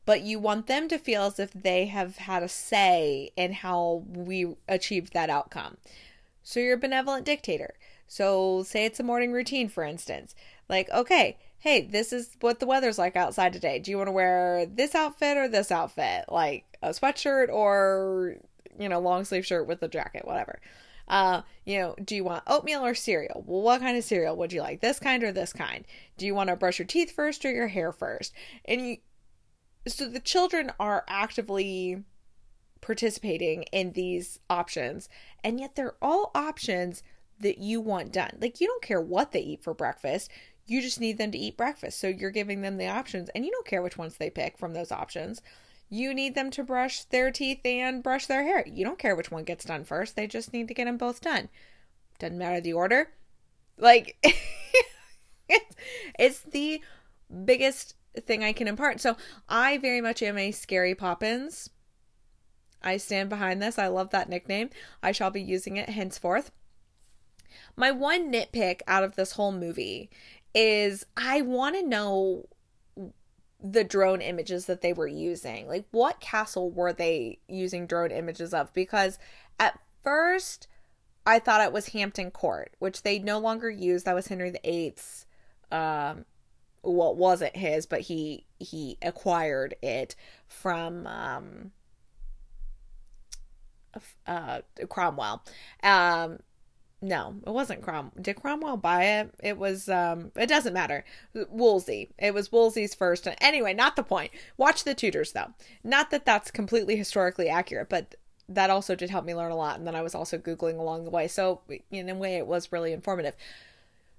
but 0.05 0.21
you 0.21 0.39
want 0.39 0.67
them 0.67 0.87
to 0.87 0.97
feel 0.97 1.23
as 1.23 1.39
if 1.39 1.51
they 1.51 1.85
have 1.85 2.17
had 2.17 2.43
a 2.43 2.49
say 2.49 3.31
in 3.35 3.53
how 3.53 4.03
we 4.07 4.55
achieved 4.67 5.13
that 5.13 5.29
outcome. 5.29 5.77
So, 6.43 6.59
you're 6.59 6.75
a 6.75 6.79
benevolent 6.79 7.25
dictator. 7.25 7.75
So, 8.07 8.63
say 8.63 8.85
it's 8.85 8.99
a 8.99 9.03
morning 9.03 9.31
routine, 9.31 9.69
for 9.69 9.83
instance. 9.83 10.33
Like, 10.69 10.89
okay, 10.89 11.37
hey, 11.59 11.81
this 11.81 12.13
is 12.13 12.35
what 12.39 12.59
the 12.59 12.65
weather's 12.65 12.97
like 12.97 13.15
outside 13.15 13.53
today. 13.53 13.79
Do 13.79 13.91
you 13.91 13.97
want 13.97 14.07
to 14.07 14.13
wear 14.13 14.65
this 14.65 14.95
outfit 14.95 15.37
or 15.37 15.47
this 15.47 15.71
outfit? 15.71 16.25
Like 16.29 16.77
a 16.81 16.89
sweatshirt 16.89 17.49
or, 17.49 18.35
you 18.79 18.87
know, 18.89 18.99
long 18.99 19.25
sleeve 19.25 19.45
shirt 19.45 19.67
with 19.67 19.81
a 19.81 19.87
jacket, 19.87 20.25
whatever. 20.25 20.59
Uh, 21.07 21.41
you 21.65 21.79
know, 21.79 21.95
do 22.03 22.15
you 22.15 22.23
want 22.23 22.43
oatmeal 22.47 22.85
or 22.85 22.93
cereal? 22.93 23.43
Well, 23.45 23.61
what 23.61 23.81
kind 23.81 23.97
of 23.97 24.03
cereal 24.03 24.35
would 24.35 24.51
you 24.51 24.61
like? 24.61 24.81
This 24.81 24.99
kind 24.99 25.23
or 25.23 25.31
this 25.31 25.53
kind? 25.53 25.85
Do 26.17 26.25
you 26.25 26.35
want 26.35 26.49
to 26.49 26.55
brush 26.55 26.79
your 26.79 26.85
teeth 26.85 27.11
first 27.11 27.45
or 27.45 27.51
your 27.51 27.67
hair 27.67 27.91
first? 27.91 28.33
And 28.65 28.81
you, 28.81 28.97
so 29.87 30.09
the 30.09 30.19
children 30.19 30.71
are 30.79 31.05
actively 31.07 32.03
participating 32.81 33.63
in 33.71 33.93
these 33.93 34.39
options, 34.49 35.09
and 35.43 35.59
yet 35.59 35.75
they're 35.75 35.95
all 36.01 36.31
options 36.35 37.03
that 37.39 37.57
you 37.57 37.79
want 37.79 38.11
done. 38.11 38.37
Like, 38.41 38.59
you 38.59 38.67
don't 38.67 38.83
care 38.83 39.01
what 39.01 39.31
they 39.31 39.39
eat 39.41 39.63
for 39.63 39.73
breakfast. 39.73 40.29
You 40.65 40.81
just 40.81 40.99
need 40.99 41.17
them 41.17 41.31
to 41.31 41.37
eat 41.37 41.55
breakfast. 41.55 41.99
So 41.99 42.07
you're 42.07 42.31
giving 42.31 42.61
them 42.61 42.77
the 42.77 42.87
options, 42.87 43.29
and 43.29 43.45
you 43.45 43.51
don't 43.51 43.65
care 43.65 43.81
which 43.81 43.97
ones 43.97 44.17
they 44.17 44.29
pick 44.29 44.57
from 44.57 44.73
those 44.73 44.91
options. 44.91 45.41
You 45.89 46.13
need 46.13 46.35
them 46.35 46.51
to 46.51 46.63
brush 46.63 47.03
their 47.03 47.31
teeth 47.31 47.61
and 47.65 48.03
brush 48.03 48.25
their 48.25 48.43
hair. 48.43 48.65
You 48.67 48.83
don't 48.83 48.99
care 48.99 49.15
which 49.15 49.31
one 49.31 49.43
gets 49.43 49.65
done 49.65 49.85
first. 49.85 50.15
They 50.15 50.27
just 50.27 50.51
need 50.51 50.67
to 50.67 50.73
get 50.73 50.85
them 50.85 50.97
both 50.97 51.21
done. 51.21 51.49
Doesn't 52.19 52.37
matter 52.37 52.59
the 52.59 52.73
order. 52.73 53.09
Like, 53.77 54.17
it's, 56.19 56.39
the 56.41 56.81
biggest 57.45 57.95
thing 58.25 58.43
I 58.43 58.53
can 58.53 58.67
impart. 58.67 58.99
So 58.99 59.15
I 59.47 59.77
very 59.77 60.01
much 60.01 60.21
am 60.21 60.37
a 60.37 60.51
scary 60.51 60.95
Poppins. 60.95 61.69
I 62.81 62.97
stand 62.97 63.29
behind 63.29 63.61
this. 63.61 63.79
I 63.79 63.87
love 63.87 64.09
that 64.09 64.29
nickname. 64.29 64.69
I 65.01 65.11
shall 65.11 65.31
be 65.31 65.41
using 65.41 65.77
it 65.77 65.89
henceforth. 65.89 66.51
My 67.75 67.91
one 67.91 68.31
nitpick 68.31 68.81
out 68.87 69.03
of 69.03 69.15
this 69.15 69.33
whole 69.33 69.51
movie 69.51 70.09
is 70.53 71.05
I 71.15 71.41
want 71.41 71.75
to 71.75 71.87
know 71.87 72.47
the 73.61 73.83
drone 73.83 74.21
images 74.21 74.65
that 74.65 74.81
they 74.81 74.93
were 74.93 75.07
using. 75.07 75.67
Like, 75.67 75.85
what 75.91 76.19
castle 76.19 76.69
were 76.69 76.93
they 76.93 77.39
using 77.47 77.87
drone 77.87 78.11
images 78.11 78.53
of? 78.53 78.73
Because 78.73 79.17
at 79.59 79.79
first, 80.03 80.67
I 81.25 81.39
thought 81.39 81.61
it 81.61 81.73
was 81.73 81.89
Hampton 81.89 82.31
Court, 82.31 82.73
which 82.79 83.03
they 83.03 83.19
no 83.19 83.39
longer 83.39 83.69
use. 83.69 84.03
That 84.03 84.15
was 84.15 84.27
Henry 84.27 84.53
VIII's. 84.63 85.25
Um, 85.71 86.25
well, 86.83 87.15
wasn't 87.15 87.55
his, 87.55 87.85
but 87.85 88.01
he 88.01 88.45
he 88.59 88.97
acquired 89.01 89.75
it 89.81 90.15
from 90.47 91.05
um, 91.05 91.71
uh, 94.25 94.61
Cromwell. 94.87 95.43
Um, 95.83 96.39
no, 97.01 97.35
it 97.45 97.51
wasn't 97.51 97.83
Crom. 97.83 98.11
Did 98.19 98.37
Cromwell 98.37 98.77
buy 98.77 99.03
it? 99.03 99.33
It 99.43 99.57
was 99.57 99.87
um 99.87 100.31
it 100.35 100.47
doesn't 100.47 100.73
matter. 100.73 101.05
Wolsey. 101.49 102.09
It 102.17 102.33
was 102.33 102.51
Wolsey's 102.51 102.95
first. 102.95 103.27
Anyway, 103.39 103.73
not 103.73 103.95
the 103.95 104.03
point. 104.03 104.31
Watch 104.57 104.83
the 104.83 104.95
Tudors 104.95 105.31
though. 105.31 105.53
Not 105.83 106.09
that 106.11 106.25
that's 106.25 106.49
completely 106.49 106.95
historically 106.95 107.49
accurate, 107.49 107.89
but 107.89 108.15
that 108.49 108.69
also 108.69 108.95
did 108.95 109.09
help 109.09 109.25
me 109.25 109.35
learn 109.35 109.51
a 109.51 109.55
lot 109.55 109.77
and 109.77 109.85
then 109.85 109.95
I 109.95 110.01
was 110.01 110.15
also 110.15 110.37
googling 110.37 110.79
along 110.79 111.03
the 111.03 111.11
way. 111.11 111.27
So 111.27 111.61
in 111.91 112.09
a 112.09 112.15
way 112.15 112.37
it 112.37 112.47
was 112.47 112.71
really 112.71 112.93
informative. 112.93 113.35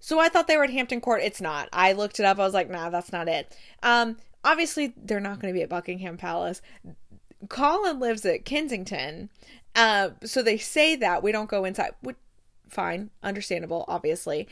So 0.01 0.21
I 0.21 0.29
thought 0.29 0.47
they 0.47 0.57
were 0.57 0.65
at 0.65 0.71
Hampton 0.71 1.01
Court. 1.01 1.23
It's 1.25 1.41
not. 1.41 1.69
I 1.73 1.93
looked 1.93 2.21
it 2.21 2.27
up. 2.27 2.39
I 2.39 2.45
was 2.45 2.55
like, 2.55 2.71
"Nah, 2.71 2.91
that's 2.91 3.13
not 3.13 3.27
it." 3.29 3.57
Um 3.83 4.19
obviously 4.45 4.95
they're 4.97 5.21
not 5.21 5.41
going 5.41 5.53
to 5.53 5.59
be 5.59 5.63
at 5.63 5.69
Buckingham 5.69 6.17
Palace. 6.17 6.63
Colin 7.49 7.99
lives 7.99 8.25
at 8.25 8.45
Kensington. 8.45 9.31
Uh, 9.75 10.11
so 10.25 10.43
they 10.43 10.59
say 10.59 10.97
that 10.97 11.23
we 11.23 11.33
don't 11.33 11.49
go 11.49 11.65
inside 11.65 11.93
fine, 12.69 13.11
understandable, 13.23 13.85
obviously. 13.89 14.49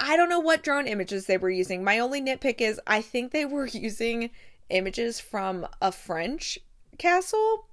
I 0.00 0.16
don't 0.16 0.28
know 0.28 0.40
what 0.40 0.62
drone 0.62 0.86
images 0.86 1.26
they 1.26 1.38
were 1.38 1.50
using. 1.50 1.84
My 1.84 1.98
only 1.98 2.20
nitpick 2.20 2.60
is 2.60 2.80
I 2.86 3.00
think 3.00 3.32
they 3.32 3.44
were 3.44 3.66
using 3.72 4.30
images 4.70 5.20
from 5.20 5.66
a 5.80 5.92
French 5.92 6.58
castle. 6.98 7.66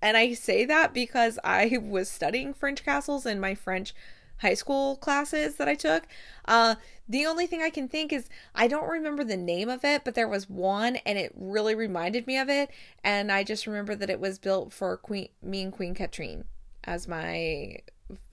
And 0.00 0.16
I 0.16 0.34
say 0.34 0.64
that 0.66 0.92
because 0.92 1.38
I 1.42 1.78
was 1.82 2.10
studying 2.10 2.52
French 2.52 2.84
castles 2.84 3.26
in 3.26 3.40
my 3.40 3.54
French 3.54 3.94
high 4.38 4.54
school 4.54 4.96
classes 4.96 5.56
that 5.56 5.68
I 5.68 5.74
took. 5.74 6.04
Uh, 6.44 6.74
the 7.08 7.26
only 7.26 7.46
thing 7.46 7.62
I 7.62 7.70
can 7.70 7.88
think 7.88 8.12
is 8.12 8.28
I 8.54 8.68
don't 8.68 8.88
remember 8.88 9.24
the 9.24 9.36
name 9.36 9.68
of 9.68 9.84
it, 9.84 10.04
but 10.04 10.14
there 10.14 10.28
was 10.28 10.48
one 10.48 10.96
and 11.06 11.18
it 11.18 11.32
really 11.34 11.74
reminded 11.74 12.26
me 12.26 12.38
of 12.38 12.48
it. 12.48 12.70
And 13.02 13.30
I 13.30 13.44
just 13.44 13.66
remember 13.66 13.94
that 13.94 14.10
it 14.10 14.20
was 14.20 14.38
built 14.38 14.72
for 14.72 14.96
Queen, 14.96 15.28
me 15.42 15.62
and 15.62 15.72
Queen 15.72 15.94
Katrine 15.94 16.44
as 16.84 17.08
my 17.08 17.78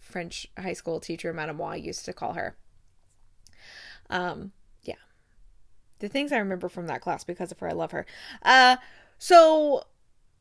French 0.02 0.47
high 0.58 0.74
school 0.74 0.99
teacher, 0.99 1.32
Madame 1.32 1.58
Moi, 1.58 1.76
used 1.76 2.04
to 2.06 2.14
call 2.14 2.34
her. 2.34 2.58
Um, 4.10 4.52
yeah. 4.84 4.95
The 5.99 6.10
things 6.10 6.32
I 6.32 6.38
remember 6.38 6.68
from 6.68 6.88
that 6.88 7.02
class 7.02 7.24
because 7.24 7.52
of 7.52 7.60
her, 7.60 7.70
I 7.70 7.74
love 7.74 7.91
her. 7.91 8.06
Uh, 8.41 8.78
so 9.18 9.86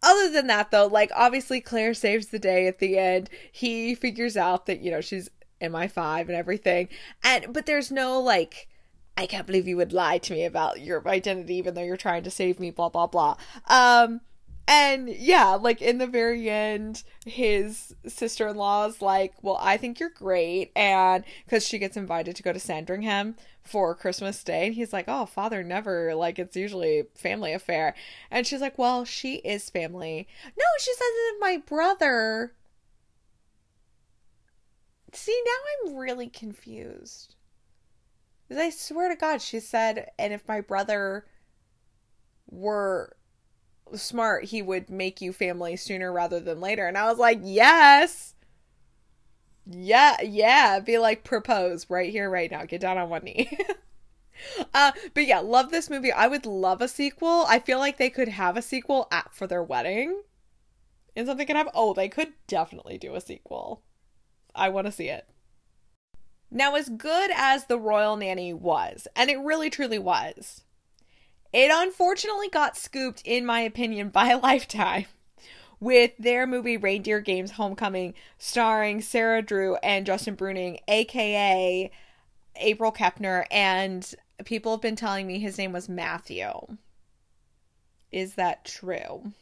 other 0.03 0.31
than 0.31 0.47
that 0.49 0.71
though, 0.71 0.87
like 0.87 1.13
obviously 1.15 1.61
Claire 1.61 1.95
saves 1.95 2.29
the 2.29 2.39
day 2.39 2.67
at 2.67 2.79
the 2.79 2.99
end. 2.99 3.31
He 3.53 3.95
figures 3.95 4.37
out 4.37 4.67
that, 4.67 4.81
you 4.81 4.91
know, 4.91 5.01
she's 5.01 5.29
MI5 5.61 6.23
and 6.23 6.31
everything. 6.31 6.89
And 7.23 7.53
but 7.53 7.67
there's 7.67 7.93
no 7.93 8.21
like 8.21 8.69
I 9.17 9.27
can't 9.27 9.47
believe 9.47 9.69
you 9.69 9.77
would 9.77 9.93
lie 9.93 10.19
to 10.19 10.33
me 10.33 10.45
about 10.45 10.81
your 10.81 11.07
identity 11.07 11.57
even 11.57 11.75
though 11.75 11.83
you're 11.83 11.97
trying 11.99 12.23
to 12.25 12.31
save 12.31 12.59
me, 12.59 12.71
blah 12.71 12.89
blah 12.89 13.07
blah. 13.07 13.37
Um 13.69 14.23
and 14.71 15.09
yeah, 15.09 15.55
like 15.55 15.83
in 15.83 15.99
the 15.99 16.07
very 16.07 16.49
end, 16.49 17.03
his 17.27 17.93
sister 18.07 18.47
in 18.47 18.57
law's 18.57 19.03
like, 19.03 19.35
Well, 19.43 19.59
I 19.61 19.77
think 19.77 19.99
you're 19.99 20.11
great. 20.11 20.71
And 20.77 21.25
because 21.45 21.67
she 21.67 21.81
gets 21.81 21.97
invited 21.97 22.37
to 22.37 22.43
go 22.45 22.53
to 22.53 22.61
Sandringham 22.61 23.35
for 23.65 23.97
Christmas 23.97 24.45
Day. 24.45 24.67
And 24.67 24.75
he's 24.77 24.93
like, 24.93 25.07
Oh, 25.09 25.27
father 25.27 25.65
never. 25.65 26.15
Like, 26.15 26.39
it's 26.39 26.55
usually 26.55 27.03
family 27.17 27.53
affair. 27.53 27.97
And 28.31 28.47
she's 28.47 28.61
like, 28.61 28.79
Well, 28.79 29.05
she 29.05 29.37
is 29.39 29.69
family. 29.71 30.29
No, 30.45 30.65
she 30.79 30.93
says 30.93 31.01
that 31.01 31.39
my 31.41 31.57
brother. 31.67 32.53
See, 35.13 35.43
now 35.45 35.91
I'm 35.91 35.97
really 35.97 36.29
confused. 36.29 37.35
Because 38.49 38.63
I 38.63 38.71
swear 38.71 39.09
to 39.09 39.17
God, 39.17 39.43
she 39.43 39.59
said, 39.59 40.13
And 40.17 40.33
if 40.33 40.47
my 40.47 40.61
brother 40.61 41.27
were 42.49 43.17
smart, 43.95 44.45
he 44.45 44.63
would 44.63 44.91
make 44.91 45.21
you 45.21 45.33
family 45.33 45.77
sooner 45.77 46.13
rather 46.13 46.41
than 46.41 46.61
later. 46.61 46.87
And 46.87 46.97
I 46.99 47.07
was 47.07 47.19
like, 47.19 47.41
yes. 47.43 48.35
Yeah, 49.67 50.17
yeah. 50.23 50.81
Be 50.81 50.99
like, 50.99 51.25
propose 51.25 51.89
right 51.89 52.11
here, 52.11 52.31
right 52.31 52.51
now. 52.51 52.65
Get 52.65 52.81
down 52.81 52.99
on 52.99 53.09
one 53.09 53.25
knee. 53.25 53.57
uh, 54.75 54.93
but 55.15 55.27
yeah, 55.27 55.41
love 55.41 55.71
this 55.71 55.91
movie. 55.91 56.13
I 56.13 56.27
would 56.27 56.47
love 56.47 56.81
a 56.81 56.89
sequel. 56.89 57.45
I 57.49 57.59
feel 57.59 57.79
like 57.79 57.99
they 57.99 58.11
could 58.11 58.29
have 58.29 58.57
a 58.57 58.63
sequel 58.63 59.09
at 59.13 59.33
for 59.35 59.47
their 59.47 59.63
wedding. 59.63 60.23
And 61.15 61.27
something 61.27 61.47
can 61.47 61.57
have, 61.57 61.69
Oh, 61.75 61.95
they 61.95 62.09
could 62.09 62.33
definitely 62.47 62.99
do 62.99 63.15
a 63.15 63.21
sequel. 63.21 63.83
I 64.55 64.69
want 64.69 64.87
to 64.87 64.93
see 64.93 65.09
it. 65.09 65.27
Now, 66.51 66.75
as 66.75 66.89
good 66.89 67.31
as 67.35 67.67
The 67.67 67.79
Royal 67.79 68.17
Nanny 68.17 68.53
was, 68.53 69.07
and 69.15 69.31
it 69.31 69.39
really 69.39 69.71
truly 69.71 70.01
was, 70.01 70.63
it 71.53 71.71
unfortunately 71.73 72.49
got 72.49 72.77
scooped, 72.77 73.23
in 73.25 73.45
my 73.47 73.61
opinion, 73.61 74.09
by 74.11 74.35
Lifetime 74.35 75.07
with 75.81 76.13
their 76.19 76.47
movie 76.47 76.77
Reindeer 76.77 77.21
Games 77.21 77.53
Homecoming, 77.53 78.15
starring 78.39 79.01
Sarah 79.01 79.43
Drew 79.43 79.77
and 79.77 80.07
Justin 80.07 80.37
Bruening, 80.37 80.79
aka 80.87 81.91
April 82.57 82.93
Kepner, 82.93 83.47
and 83.51 84.15
people 84.45 84.73
have 84.73 84.83
been 84.83 84.97
telling 84.97 85.27
me 85.27 85.39
his 85.39 85.57
name 85.59 85.73
was 85.73 85.89
Matthew. 85.89 86.51
Is 88.13 88.35
that 88.35 88.65
true? 88.65 89.33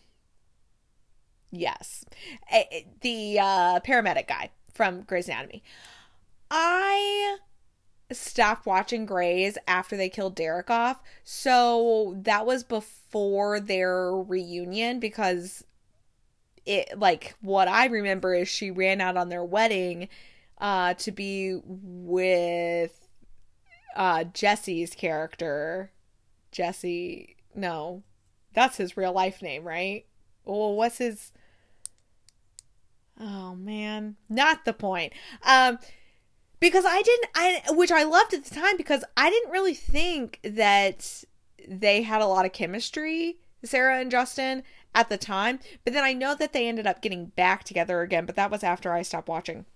Yes. 1.50 2.04
The 3.00 3.38
uh, 3.40 3.80
paramedic 3.80 4.28
guy 4.28 4.50
from 4.74 5.02
Grey's 5.02 5.28
Anatomy. 5.28 5.62
I 6.50 7.38
stopped 8.10 8.66
watching 8.66 9.06
Grey's 9.06 9.58
after 9.66 9.96
they 9.96 10.08
killed 10.08 10.34
Derek 10.34 10.70
off. 10.70 11.02
So 11.24 12.16
that 12.22 12.46
was 12.46 12.64
before 12.64 13.60
their 13.60 14.12
reunion 14.12 14.98
because 14.98 15.64
it 16.64 16.98
like 16.98 17.34
what 17.40 17.68
I 17.68 17.86
remember 17.86 18.34
is 18.34 18.48
she 18.48 18.70
ran 18.70 19.00
out 19.00 19.16
on 19.16 19.28
their 19.28 19.44
wedding 19.44 20.08
uh 20.58 20.94
to 20.94 21.10
be 21.12 21.60
with 21.64 23.08
uh 23.96 24.24
Jesse's 24.24 24.94
character. 24.94 25.90
Jesse 26.50 27.36
no. 27.54 28.02
That's 28.54 28.78
his 28.78 28.96
real 28.96 29.12
life 29.12 29.42
name, 29.42 29.64
right? 29.64 30.04
Well, 30.44 30.74
what's 30.74 30.98
his 30.98 31.32
Oh 33.20 33.54
man, 33.54 34.16
not 34.28 34.64
the 34.64 34.72
point. 34.72 35.12
Um 35.46 35.78
because 36.60 36.84
I 36.86 37.02
didn't 37.02 37.30
I 37.34 37.62
which 37.70 37.90
I 37.90 38.02
loved 38.04 38.34
at 38.34 38.44
the 38.44 38.54
time 38.54 38.76
because 38.76 39.04
I 39.16 39.30
didn't 39.30 39.52
really 39.52 39.74
think 39.74 40.40
that 40.42 41.24
they 41.66 42.02
had 42.02 42.22
a 42.22 42.26
lot 42.26 42.46
of 42.46 42.52
chemistry, 42.52 43.38
Sarah 43.62 43.98
and 43.98 44.10
Justin 44.10 44.62
at 44.94 45.08
the 45.08 45.18
time, 45.18 45.60
but 45.84 45.92
then 45.92 46.04
I 46.04 46.12
know 46.12 46.34
that 46.34 46.52
they 46.52 46.66
ended 46.66 46.86
up 46.86 47.02
getting 47.02 47.26
back 47.26 47.64
together 47.64 48.00
again, 48.00 48.26
but 48.26 48.36
that 48.36 48.50
was 48.50 48.64
after 48.64 48.92
I 48.92 49.02
stopped 49.02 49.28
watching. 49.28 49.66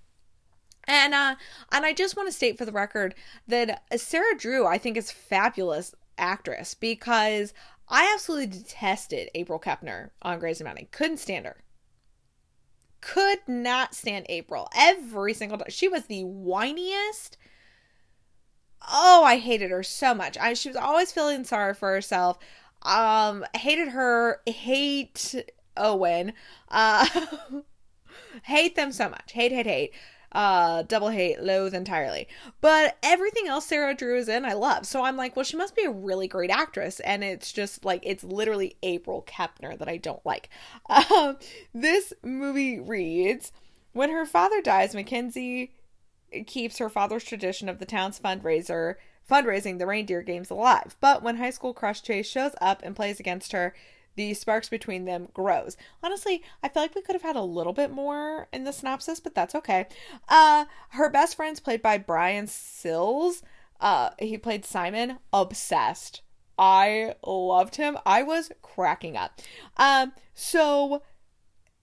And 0.85 1.14
uh 1.14 1.37
and 1.70 1.87
I 1.87 1.93
just 1.93 2.16
want 2.16 2.28
to 2.28 2.35
state 2.35 2.59
for 2.59 2.64
the 2.64 2.72
record 2.72 3.14
that 3.47 3.83
Sarah 3.97 4.37
Drew 4.37 4.66
I 4.66 4.78
think 4.78 4.97
is 4.97 5.11
fabulous 5.11 5.95
actress 6.18 6.74
because 6.74 7.55
I 7.89 8.11
absolutely 8.14 8.59
detested 8.59 9.28
April 9.35 9.61
Kepner 9.61 10.11
on 10.22 10.39
Grey's 10.39 10.61
Anatomy. 10.61 10.89
Couldn't 10.91 11.18
stand 11.18 11.47
her 11.47 11.62
could 13.03 13.40
not 13.46 13.94
stand 13.94 14.24
April 14.30 14.70
every 14.74 15.34
single 15.34 15.59
time. 15.59 15.68
She 15.68 15.88
was 15.88 16.07
the 16.07 16.22
whiniest. 16.22 17.36
Oh, 18.90 19.22
I 19.24 19.36
hated 19.36 19.70
her 19.70 19.82
so 19.82 20.14
much. 20.14 20.38
I 20.38 20.55
she 20.55 20.68
was 20.70 20.76
always 20.76 21.12
feeling 21.12 21.44
sorry 21.44 21.74
for 21.74 21.92
herself. 21.92 22.38
Um, 22.82 23.44
hated 23.55 23.88
her. 23.88 24.40
Hate 24.46 25.34
Owen. 25.76 26.32
Uh, 26.70 27.07
hate 28.44 28.76
them 28.76 28.92
so 28.92 29.11
much. 29.11 29.32
Hate, 29.32 29.53
hate, 29.53 29.66
hate 29.66 29.92
uh 30.33 30.83
double 30.83 31.09
hate 31.09 31.43
loathe 31.43 31.74
entirely. 31.74 32.28
But 32.61 32.97
everything 33.03 33.49
else 33.49 33.66
sarah 33.66 33.95
drew 33.95 34.16
is 34.16 34.28
in 34.28 34.45
i 34.45 34.53
love. 34.53 34.87
So 34.87 35.05
i'm 35.05 35.16
like 35.16 35.37
well 35.37 35.45
she 35.45 35.57
must 35.57 35.76
be 35.76 35.85
a 35.85 35.91
really 35.91 36.28
great 36.28 36.51
actress. 36.51 37.01
And 37.01 37.22
it's 37.22 37.53
just 37.53 37.85
like 37.85 38.03
it's 38.05 38.24
literally 38.24 38.76
april 38.83 39.24
kepner 39.26 39.78
that 39.78 39.89
i 39.89 39.97
don't 39.97 40.24
like. 40.24 40.49
Um 40.89 41.37
this 41.74 42.12
movie 42.22 42.78
reads 42.80 43.53
when 43.93 44.11
her 44.11 44.26
father 44.26 44.61
dies 44.61 44.95
mackenzie 44.95 45.72
keeps 46.47 46.78
her 46.78 46.89
father's 46.89 47.24
tradition 47.24 47.68
of 47.68 47.78
the 47.78 47.85
town's 47.85 48.18
fundraiser 48.18 48.95
fundraising 49.30 49.78
the 49.78 49.87
reindeer 49.87 50.22
games 50.22 50.51
alive. 50.51 50.97
But 51.01 51.22
when 51.22 51.37
high 51.37 51.51
school 51.51 51.74
crush 51.74 52.03
chase 52.03 52.26
shows 52.28 52.53
up 52.61 52.83
and 52.83 52.97
plays 52.97 53.20
against 53.20 53.53
her 53.53 53.74
the 54.15 54.35
sparks 54.35 54.69
between 54.69 55.05
them 55.05 55.29
grows. 55.33 55.77
Honestly, 56.03 56.43
I 56.63 56.69
feel 56.69 56.83
like 56.83 56.95
we 56.95 57.03
could 57.03 57.15
have 57.15 57.23
had 57.23 57.37
a 57.37 57.43
little 57.43 57.73
bit 57.73 57.91
more 57.91 58.49
in 58.53 58.65
the 58.65 58.73
synopsis, 58.73 59.21
but 59.21 59.35
that's 59.35 59.55
okay. 59.55 59.87
Uh, 60.29 60.67
her 60.91 61.09
best 61.09 61.37
friend's 61.37 61.61
played 61.61 61.83
by 61.83 61.99
Brian 61.99 62.47
Sills. 62.47 63.43
Uh, 63.81 64.11
he 64.19 64.39
played 64.39 64.65
Simon. 64.65 65.19
Obsessed. 65.33 66.23
I 66.59 67.15
loved 67.27 67.77
him. 67.77 67.99
I 68.05 68.23
was 68.23 68.53
cracking 68.61 69.17
up. 69.17 69.41
Um, 69.77 70.13
so 70.35 71.03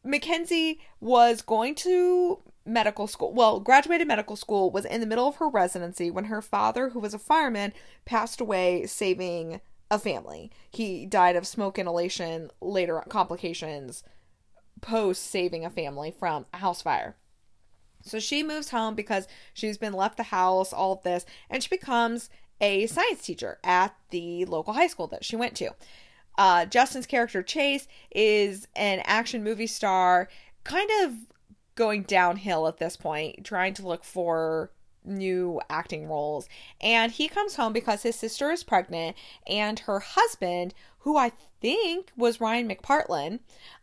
Mackenzie 0.04 0.80
was 1.00 1.42
going 1.42 1.76
to 1.76 2.40
medical 2.66 3.08
school. 3.08 3.34
Well, 3.34 3.60
graduated 3.60 4.08
medical 4.08 4.36
school, 4.36 4.72
was 4.72 4.86
in 4.86 5.02
the 5.02 5.08
middle 5.08 5.28
of 5.28 5.38
her 5.38 5.50
residency 5.50 6.12
when 6.12 6.26
her 6.26 6.42
father, 6.42 6.90
who 6.90 7.00
was 7.00 7.14
a 7.14 7.20
fireman, 7.20 7.74
passed 8.06 8.40
away 8.40 8.86
saving 8.86 9.60
a 9.92 10.00
family. 10.00 10.52
He 10.70 11.06
died 11.06 11.36
of 11.36 11.48
smoke 11.48 11.80
inhalation, 11.80 12.52
later 12.62 13.04
complications, 13.10 14.04
post 14.82 15.24
saving 15.24 15.66
a 15.66 15.70
family 15.70 16.12
from 16.12 16.46
a 16.54 16.58
house 16.58 16.82
fire. 16.82 17.16
So 18.02 18.20
she 18.20 18.44
moves 18.44 18.70
home 18.70 18.96
because 18.96 19.28
she's 19.54 19.78
been 19.78 19.94
left 19.94 20.18
the 20.18 20.24
house, 20.24 20.72
all 20.72 20.94
of 20.94 21.04
this, 21.04 21.26
and 21.50 21.62
she 21.62 21.70
becomes 21.70 22.30
a 22.62 22.88
science 22.88 23.24
teacher 23.24 23.60
at 23.64 23.96
the 24.10 24.46
local 24.46 24.74
high 24.74 24.88
school 24.88 25.08
that 25.08 25.26
she 25.26 25.36
went 25.36 25.56
to. 25.58 25.72
Uh, 26.38 26.66
Justin's 26.66 27.06
character 27.06 27.44
Chase 27.44 27.88
is 28.12 28.68
an 28.76 29.02
action 29.06 29.44
movie 29.44 29.68
star, 29.68 30.30
kind 30.64 30.90
of 31.04 31.14
going 31.76 32.04
downhill 32.04 32.68
at 32.68 32.78
this 32.78 32.96
point, 32.96 33.44
trying 33.44 33.74
to 33.74 33.88
look 33.88 34.04
for 34.04 34.72
new 35.10 35.60
acting 35.70 36.08
roles. 36.08 36.48
And 36.80 37.12
he 37.12 37.28
comes 37.28 37.56
home 37.56 37.74
because 37.74 38.04
his 38.04 38.16
sister 38.16 38.52
is 38.52 38.64
pregnant 38.64 39.18
and 39.48 39.80
her 39.80 40.00
husband, 40.00 40.74
who 41.00 41.18
I 41.18 41.32
think 41.60 42.12
was 42.16 42.40
Ryan 42.40 42.70
McPartlin, 42.70 43.40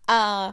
uh 0.08 0.52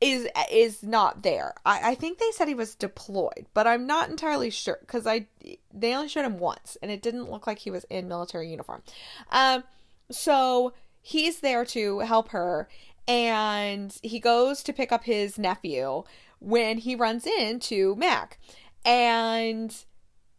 is 0.00 0.28
is 0.50 0.82
not 0.82 1.22
there. 1.22 1.54
I, 1.64 1.90
I 1.90 1.94
think 1.94 2.18
they 2.18 2.30
said 2.32 2.48
he 2.48 2.54
was 2.54 2.74
deployed, 2.74 3.46
but 3.52 3.66
I'm 3.66 3.86
not 3.86 4.08
entirely 4.10 4.50
sure 4.50 4.78
because 4.80 5.06
I 5.06 5.26
they 5.72 5.94
only 5.94 6.08
showed 6.08 6.24
him 6.24 6.38
once 6.38 6.76
and 6.82 6.90
it 6.90 7.02
didn't 7.02 7.30
look 7.30 7.46
like 7.46 7.58
he 7.58 7.70
was 7.70 7.84
in 7.90 8.08
military 8.08 8.50
uniform. 8.50 8.82
Um 9.30 9.64
so 10.10 10.72
he's 11.02 11.40
there 11.40 11.64
to 11.66 12.00
help 12.00 12.28
her 12.30 12.68
and 13.06 13.96
he 14.02 14.20
goes 14.20 14.62
to 14.62 14.72
pick 14.72 14.92
up 14.92 15.04
his 15.04 15.38
nephew 15.38 16.04
when 16.40 16.78
he 16.78 16.94
runs 16.94 17.26
into 17.26 17.96
Mac 17.96 18.38
and 18.84 19.74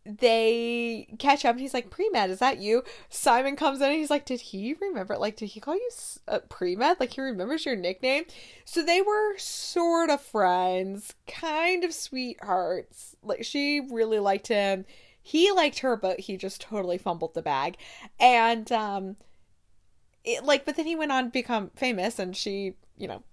they 0.06 1.08
catch 1.20 1.46
up 1.46 1.52
and 1.52 1.60
he's 1.60 1.74
like 1.74 1.90
pre-med 1.90 2.30
is 2.30 2.40
that 2.40 2.60
you? 2.60 2.84
Simon 3.10 3.56
comes 3.56 3.80
in 3.80 3.90
and 3.90 3.98
he's 3.98 4.10
like 4.10 4.26
did 4.26 4.42
he 4.42 4.76
remember 4.80 5.18
like 5.18 5.36
did 5.36 5.48
he 5.48 5.60
call 5.60 5.76
you 5.76 5.90
uh, 6.28 6.40
pre-med? 6.50 7.00
Like 7.00 7.14
he 7.14 7.22
remembers 7.22 7.66
your 7.66 7.76
nickname? 7.76 8.24
So 8.66 8.84
they 8.84 9.02
were 9.02 9.38
sort 9.38 10.10
of 10.10 10.22
friends 10.22 11.14
kind 11.28 11.84
of 11.84 11.94
sweethearts. 11.94 13.16
Like 13.22 13.44
she 13.44 13.82
really 13.92 14.20
liked 14.20 14.48
him. 14.48 14.86
He 15.22 15.52
liked 15.52 15.80
her 15.80 15.96
but 15.96 16.22
he 16.22 16.38
just 16.38 16.62
totally 16.62 16.98
fumbled 16.98 17.34
the 17.34 17.42
bag. 17.42 17.78
And 18.20 18.72
um 18.72 19.18
it, 20.24 20.44
like 20.44 20.66
but 20.66 20.76
then 20.76 20.88
he 20.88 20.96
went 20.96 21.12
on 21.12 21.26
to 21.26 21.30
become 21.30 21.72
famous 21.76 22.20
and 22.20 22.36
she 22.36 22.74
you 22.98 23.08
know 23.08 23.24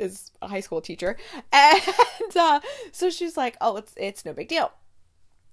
is 0.00 0.30
a 0.42 0.48
high 0.48 0.60
school 0.60 0.80
teacher, 0.80 1.16
and 1.52 2.36
uh, 2.36 2.60
so 2.92 3.10
she's 3.10 3.36
like, 3.36 3.56
"Oh, 3.60 3.76
it's 3.76 3.92
it's 3.96 4.24
no 4.24 4.32
big 4.32 4.48
deal." 4.48 4.72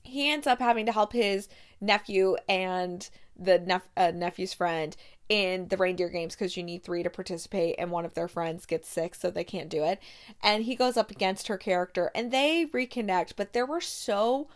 He 0.04 0.32
ends 0.32 0.48
up 0.48 0.60
having 0.60 0.86
to 0.86 0.92
help 0.92 1.14
his 1.14 1.50
nephew 1.82 2.38
and 2.48 3.10
the 3.38 3.60
nep- 3.60 3.90
uh, 3.98 4.12
nephew's 4.16 4.54
friend 4.54 4.96
in 5.30 5.68
the 5.68 5.78
reindeer 5.78 6.10
games 6.10 6.36
because 6.36 6.56
you 6.56 6.64
need 6.64 6.84
three 6.84 7.04
to 7.04 7.10
participate, 7.10 7.76
and 7.78 7.92
one 7.92 8.06
of 8.06 8.14
their 8.14 8.28
friends 8.28 8.66
gets 8.66 8.88
sick, 8.88 9.16
so 9.16 9.30
they 9.30 9.44
can't 9.44 9.70
do 9.70 9.84
it. 9.84 10.00
And 10.42 10.64
he 10.64 10.76
goes 10.76 10.98
up 10.98 11.12
against 11.12 11.48
her 11.48 11.58
character, 11.58 12.12
and 12.16 12.32
they 12.32 12.66
reconnect. 12.66 13.34
But 13.36 13.54
there 13.54 13.66
were 13.66 13.82
so 13.82 14.48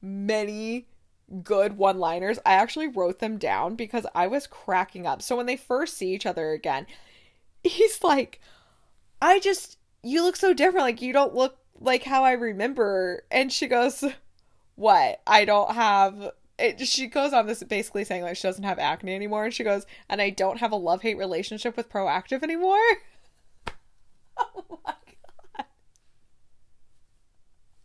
many 0.00 0.86
good 1.42 1.78
one 1.78 1.98
liners. 1.98 2.38
I 2.44 2.54
actually 2.54 2.88
wrote 2.88 3.20
them 3.20 3.38
down 3.38 3.74
because 3.74 4.06
I 4.14 4.26
was 4.26 4.46
cracking 4.46 5.06
up. 5.06 5.22
So 5.22 5.36
when 5.36 5.46
they 5.46 5.56
first 5.56 5.96
see 5.96 6.12
each 6.12 6.26
other 6.26 6.52
again, 6.52 6.86
he's 7.64 8.02
like, 8.02 8.40
I 9.22 9.38
just, 9.38 9.78
you 10.02 10.22
look 10.22 10.36
so 10.36 10.52
different. 10.52 10.84
Like, 10.84 11.00
you 11.00 11.12
don't 11.12 11.34
look 11.34 11.56
like 11.80 12.02
how 12.02 12.24
I 12.24 12.32
remember. 12.32 13.22
And 13.30 13.52
she 13.52 13.68
goes, 13.68 14.04
What? 14.74 15.22
I 15.26 15.44
don't 15.44 15.72
have. 15.72 16.32
It, 16.58 16.86
she 16.86 17.06
goes 17.06 17.32
on 17.32 17.46
this 17.46 17.62
basically 17.62 18.04
saying 18.04 18.22
like 18.22 18.36
she 18.36 18.42
doesn't 18.42 18.64
have 18.64 18.78
acne 18.78 19.14
anymore. 19.14 19.44
And 19.44 19.54
she 19.54 19.64
goes, 19.64 19.86
And 20.08 20.20
I 20.20 20.30
don't 20.30 20.58
have 20.58 20.72
a 20.72 20.76
love 20.76 21.02
hate 21.02 21.16
relationship 21.18 21.76
with 21.76 21.88
Proactiv 21.90 22.42
anymore. 22.42 22.78
oh 24.38 24.78
my 24.84 24.94
God. 25.56 25.66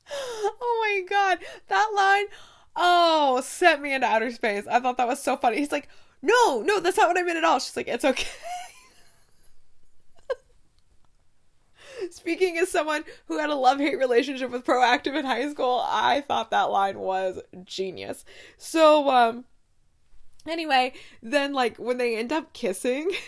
Oh 0.10 0.78
my 0.82 1.06
god, 1.08 1.40
that 1.68 1.92
line, 1.96 2.26
oh, 2.76 3.42
sent 3.44 3.82
me 3.82 3.94
into 3.94 4.08
outer 4.08 4.32
space. 4.32 4.66
I 4.70 4.80
thought 4.80 4.98
that 4.98 5.08
was 5.08 5.22
so 5.22 5.38
funny. 5.38 5.58
He's 5.58 5.72
like, 5.72 5.90
no, 6.22 6.62
no, 6.62 6.80
that's 6.80 6.98
not 6.98 7.08
what 7.10 7.18
I 7.18 7.24
meant 7.24 7.38
at 7.38 7.44
all. 7.44 7.60
She's 7.60 7.76
like, 7.76 7.88
it's 7.88 8.06
okay. 8.06 8.28
Speaking 12.12 12.58
as 12.58 12.70
someone 12.72 13.03
who 13.28 13.38
had 13.38 13.49
a 13.49 13.55
love 13.55 13.80
hate 13.80 13.97
relationship 13.97 14.51
with 14.51 14.66
Proactiv 14.66 15.18
in 15.18 15.26
high 15.26 15.49
school, 15.49 15.84
I 15.88 16.22
thought 16.22 16.51
that 16.51 16.72
line 16.72 16.99
was 16.99 17.39
genius. 17.64 18.26
So, 18.58 19.10
um, 19.10 19.45
anyway, 20.47 20.93
then 21.22 21.53
like 21.53 21.78
when 21.78 21.97
they 21.97 22.18
end 22.18 22.32
up 22.32 22.53
kissing. 22.53 23.12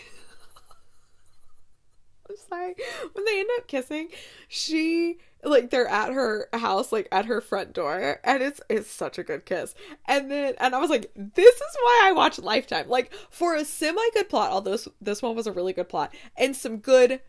I'm 2.28 2.36
sorry. 2.48 2.74
When 3.12 3.24
they 3.24 3.40
end 3.40 3.50
up 3.58 3.66
kissing, 3.66 4.08
she 4.48 5.18
like 5.42 5.70
they're 5.70 5.88
at 5.88 6.12
her 6.12 6.48
house, 6.52 6.92
like 6.92 7.08
at 7.10 7.26
her 7.26 7.40
front 7.40 7.72
door, 7.72 8.20
and 8.22 8.42
it's 8.42 8.60
it's 8.68 8.90
such 8.90 9.18
a 9.18 9.24
good 9.24 9.46
kiss. 9.46 9.74
And 10.06 10.30
then 10.30 10.54
and 10.58 10.74
I 10.74 10.78
was 10.78 10.90
like, 10.90 11.10
this 11.16 11.54
is 11.54 11.76
why 11.80 12.02
I 12.04 12.12
watch 12.12 12.38
Lifetime. 12.38 12.88
Like 12.88 13.12
for 13.30 13.54
a 13.54 13.64
semi 13.64 14.08
good 14.14 14.28
plot, 14.28 14.50
although 14.50 14.72
this, 14.72 14.88
this 15.00 15.22
one 15.22 15.34
was 15.34 15.46
a 15.46 15.52
really 15.52 15.72
good 15.72 15.88
plot, 15.88 16.14
and 16.36 16.54
some 16.54 16.78
good 16.78 17.20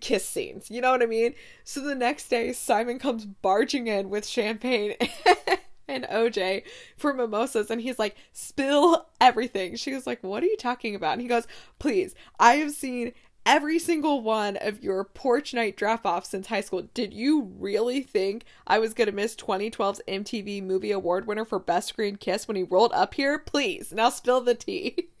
kiss 0.00 0.26
scenes. 0.26 0.70
You 0.70 0.80
know 0.80 0.90
what 0.90 1.02
I 1.02 1.06
mean? 1.06 1.34
So 1.64 1.80
the 1.80 1.94
next 1.94 2.28
day, 2.28 2.52
Simon 2.52 2.98
comes 2.98 3.24
barging 3.24 3.86
in 3.86 4.10
with 4.10 4.26
champagne 4.26 4.94
and 5.88 6.04
OJ 6.04 6.64
for 6.96 7.12
mimosas, 7.12 7.70
and 7.70 7.80
he's 7.80 7.98
like, 7.98 8.16
spill 8.32 9.06
everything. 9.20 9.76
She 9.76 9.92
was 9.92 10.06
like, 10.06 10.22
What 10.22 10.42
are 10.42 10.46
you 10.46 10.56
talking 10.56 10.94
about? 10.94 11.12
And 11.12 11.22
he 11.22 11.28
goes, 11.28 11.46
Please, 11.78 12.14
I 12.38 12.56
have 12.56 12.72
seen 12.72 13.12
every 13.46 13.78
single 13.78 14.22
one 14.22 14.56
of 14.56 14.82
your 14.82 15.04
porch 15.04 15.52
night 15.52 15.76
drop 15.76 16.06
offs 16.06 16.30
since 16.30 16.46
high 16.46 16.62
school. 16.62 16.88
Did 16.94 17.12
you 17.12 17.52
really 17.58 18.02
think 18.02 18.44
I 18.66 18.78
was 18.78 18.94
going 18.94 19.06
to 19.06 19.12
miss 19.12 19.36
2012's 19.36 20.00
MTV 20.08 20.62
Movie 20.62 20.92
Award 20.92 21.26
winner 21.26 21.44
for 21.44 21.58
Best 21.58 21.88
Screen 21.88 22.16
Kiss 22.16 22.48
when 22.48 22.56
he 22.56 22.62
rolled 22.62 22.92
up 22.92 23.14
here? 23.14 23.38
Please, 23.38 23.92
now 23.92 24.08
spill 24.10 24.40
the 24.40 24.54
tea. 24.54 25.08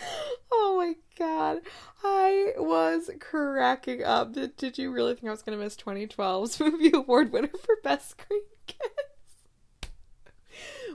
oh 0.52 0.76
my 0.76 0.94
god. 1.18 1.60
I 2.02 2.52
was 2.56 3.10
cracking 3.20 4.04
up. 4.04 4.32
Did, 4.32 4.56
did 4.56 4.78
you 4.78 4.90
really 4.90 5.14
think 5.14 5.26
I 5.26 5.30
was 5.30 5.42
going 5.42 5.58
to 5.58 5.62
miss 5.62 5.76
2012's 5.76 6.60
Movie 6.60 6.92
Award 6.94 7.32
winner 7.32 7.48
for 7.48 7.76
Best 7.82 8.10
Screen 8.10 8.42
Kiss? 8.66 8.78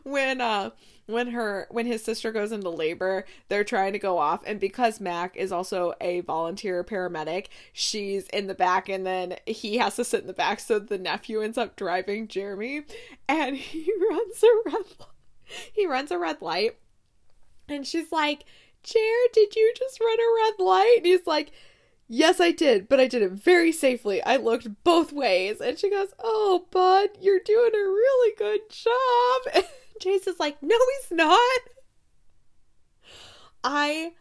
when 0.04 0.42
uh 0.42 0.72
when 1.06 1.28
her 1.32 1.68
when 1.70 1.86
his 1.86 2.04
sister 2.04 2.32
goes 2.32 2.52
into 2.52 2.70
labor, 2.70 3.26
they're 3.50 3.64
trying 3.64 3.94
to 3.94 4.00
go 4.00 4.18
off 4.18 4.42
and 4.46 4.60
because 4.60 5.00
Mac 5.00 5.36
is 5.36 5.52
also 5.52 5.94
a 6.02 6.22
volunteer 6.22 6.84
paramedic, 6.84 7.48
she's 7.72 8.28
in 8.28 8.48
the 8.48 8.54
back 8.54 8.90
and 8.90 9.06
then 9.06 9.36
he 9.46 9.78
has 9.78 9.96
to 9.98 10.04
sit 10.04 10.22
in 10.22 10.28
the 10.28 10.34
back 10.34 10.60
so 10.60 10.80
the 10.80 10.98
nephew 10.98 11.42
ends 11.42 11.58
up 11.58 11.76
driving 11.76 12.28
Jeremy 12.28 12.84
and 13.28 13.56
he 13.58 13.92
runs 14.10 14.44
a 14.44 14.70
red 14.70 14.86
he 15.74 15.86
runs 15.86 16.12
a 16.12 16.18
red 16.18 16.42
light 16.42 16.78
and 17.70 17.88
she's 17.88 18.12
like, 18.12 18.46
"Jared, 18.84 19.32
did 19.34 19.56
you 19.56 19.74
just 19.78 20.00
run 20.00 20.20
a 20.20 20.36
red 20.44 20.66
light?" 20.66 20.96
And 20.98 21.06
he's 21.06 21.26
like, 21.26 21.52
Yes, 22.08 22.40
I 22.40 22.52
did, 22.52 22.90
but 22.90 23.00
I 23.00 23.08
did 23.08 23.22
it 23.22 23.32
very 23.32 23.72
safely. 23.72 24.22
I 24.22 24.36
looked 24.36 24.84
both 24.84 25.12
ways. 25.14 25.62
And 25.62 25.80
she 25.80 25.90
goes, 25.90 26.10
Oh, 26.20 26.68
bud, 26.70 27.10
you're 27.20 27.40
doing 27.40 27.72
a 27.74 27.78
really 27.78 28.36
good 28.38 28.70
job. 28.70 29.64
Chase 30.00 30.28
is 30.28 30.40
like, 30.40 30.62
no, 30.62 30.78
he's 30.78 31.18
not. 31.18 31.60
I 33.64 34.12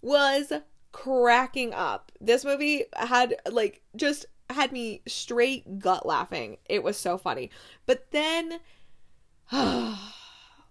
was 0.00 0.52
cracking 0.92 1.74
up. 1.74 2.10
This 2.20 2.44
movie 2.44 2.84
had 2.96 3.36
like 3.50 3.82
just 3.94 4.26
had 4.48 4.72
me 4.72 5.02
straight 5.06 5.78
gut 5.78 6.06
laughing. 6.06 6.56
It 6.68 6.82
was 6.82 6.96
so 6.96 7.18
funny. 7.18 7.50
But 7.84 8.10
then 8.12 8.60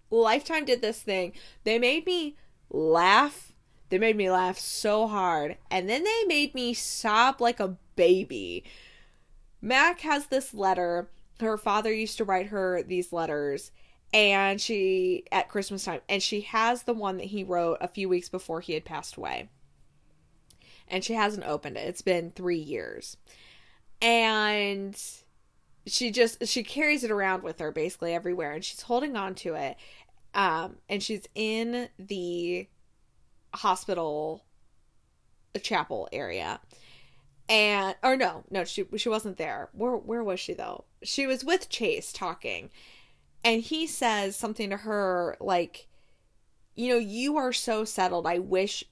Lifetime 0.10 0.66
did 0.66 0.82
this 0.82 1.02
thing. 1.02 1.34
They 1.64 1.78
made 1.78 2.06
me 2.06 2.38
laugh. 2.76 3.54
They 3.90 3.98
made 3.98 4.18
me 4.18 4.30
laugh 4.30 4.60
so 4.60 5.08
hard. 5.08 5.58
And 5.72 5.88
then 5.88 6.04
they 6.04 6.24
made 6.28 6.54
me 6.54 6.74
sob 6.74 7.40
like 7.40 7.60
a 7.60 7.78
baby. 7.96 8.64
Mac 9.62 10.02
has 10.02 10.28
this 10.28 10.54
letter. 10.54 11.10
Her 11.40 11.58
father 11.58 11.92
used 11.92 12.18
to 12.18 12.24
write 12.24 12.48
her 12.48 12.84
these 12.84 13.12
letters 13.12 13.72
and 14.14 14.62
she 14.62 15.26
at 15.32 15.50
Christmas 15.50 15.84
time 15.84 16.00
and 16.08 16.24
she 16.24 16.42
has 16.42 16.84
the 16.84 16.94
one 16.94 17.18
that 17.18 17.26
he 17.26 17.44
wrote 17.44 17.78
a 17.82 17.88
few 17.88 18.08
weeks 18.08 18.30
before 18.30 18.62
he 18.62 18.74
had 18.74 18.86
passed 18.86 19.18
away. 19.18 19.50
And 20.88 21.04
she 21.04 21.14
hasn't 21.14 21.46
opened 21.46 21.78
it. 21.78 21.88
It's 21.88 22.02
been 22.02 22.32
3 22.32 22.58
years. 22.58 23.18
And 24.02 24.98
she 25.88 26.12
just 26.12 26.48
she 26.48 26.64
carries 26.64 27.04
it 27.04 27.12
around 27.12 27.44
with 27.44 27.60
her 27.60 27.72
basically 27.72 28.14
everywhere 28.14 28.52
and 28.52 28.64
she's 28.64 28.82
holding 28.82 29.16
on 29.16 29.36
to 29.36 29.56
it. 29.56 29.78
Um 30.36 30.76
and 30.90 31.02
she's 31.02 31.28
in 31.34 31.90
the 31.98 32.68
hospital 33.54 34.44
chapel 35.62 36.08
area. 36.12 36.60
And 37.48 37.96
or 38.04 38.16
no 38.18 38.44
no 38.50 38.64
she 38.66 38.86
she 38.98 39.10
wasn't 39.10 39.38
there. 39.38 39.70
Where 39.74 39.96
where 39.96 40.24
was 40.24 40.40
she 40.40 40.54
though? 40.54 40.86
She 41.04 41.28
was 41.28 41.44
with 41.44 41.70
chase 41.70 42.12
talking. 42.12 42.70
And 43.44 43.62
he 43.62 43.86
says 43.88 44.36
something 44.36 44.70
to 44.72 44.78
her 44.78 45.38
like 45.40 45.88
you 46.76 46.90
know 46.90 47.00
you 47.00 47.38
are 47.38 47.54
so 47.54 47.86
settled. 47.86 48.28
I 48.28 48.40
wish 48.40 48.84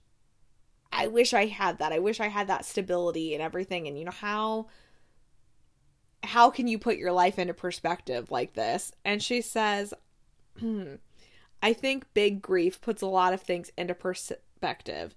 i 0.91 1.08
wish 1.08 1.34
i 1.34 1.48
had 1.48 1.80
that. 1.80 1.91
I 1.91 2.00
wish 2.00 2.20
i 2.20 2.28
had 2.28 2.48
that 2.48 2.66
stability 2.66 3.34
and 3.34 3.41
everything. 3.41 3.88
And 3.88 3.98
you 3.98 4.06
know 4.06 4.12
how 4.12 4.68
how 6.24 6.50
can 6.50 6.68
you 6.68 6.80
put 6.80 6.98
your 6.98 7.12
life 7.12 7.38
into 7.38 7.54
perspective 7.54 8.32
like 8.32 8.54
this? 8.54 8.91
And 9.04 9.22
she 9.22 9.41
says 9.41 9.94
hmm, 10.60 10.96
i 11.64 11.74
think 11.74 12.05
big 12.14 12.43
grief 12.43 12.80
puts 12.80 13.01
a 13.01 13.07
lot 13.07 13.34
of 13.34 13.41
things 13.41 13.72
into 13.76 13.95
perspective 13.95 15.16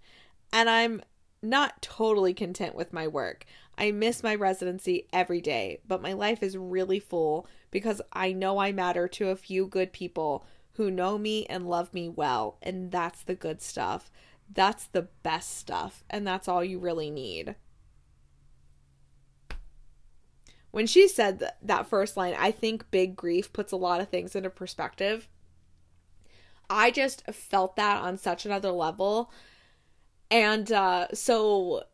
and 0.52 0.70
i'm 0.70 1.02
not 1.42 1.82
totally 1.82 2.32
content 2.32 2.74
with 2.74 2.94
my 2.94 3.06
work 3.06 3.44
I 3.78 3.90
miss 3.90 4.22
my 4.22 4.34
residency 4.34 5.06
every 5.12 5.40
day, 5.40 5.80
but 5.86 6.00
my 6.00 6.14
life 6.14 6.42
is 6.42 6.56
really 6.56 6.98
full 6.98 7.46
because 7.70 8.00
I 8.12 8.32
know 8.32 8.58
I 8.58 8.72
matter 8.72 9.06
to 9.08 9.28
a 9.28 9.36
few 9.36 9.66
good 9.66 9.92
people 9.92 10.46
who 10.72 10.90
know 10.90 11.18
me 11.18 11.46
and 11.46 11.68
love 11.68 11.92
me 11.92 12.08
well, 12.08 12.58
and 12.62 12.90
that's 12.90 13.22
the 13.22 13.34
good 13.34 13.60
stuff. 13.60 14.10
That's 14.50 14.86
the 14.86 15.08
best 15.22 15.58
stuff, 15.58 16.04
and 16.08 16.26
that's 16.26 16.48
all 16.48 16.64
you 16.64 16.78
really 16.78 17.10
need. 17.10 17.56
When 20.70 20.86
she 20.86 21.08
said 21.08 21.38
that, 21.40 21.58
that 21.62 21.86
first 21.86 22.16
line, 22.16 22.34
I 22.38 22.50
think 22.50 22.90
big 22.90 23.16
grief 23.16 23.52
puts 23.52 23.72
a 23.72 23.76
lot 23.76 24.00
of 24.00 24.08
things 24.08 24.36
into 24.36 24.50
perspective. 24.50 25.28
I 26.68 26.90
just 26.90 27.24
felt 27.26 27.76
that 27.76 28.02
on 28.02 28.16
such 28.16 28.44
another 28.46 28.70
level. 28.70 29.30
And 30.30 30.70
uh, 30.72 31.08
so 31.14 31.84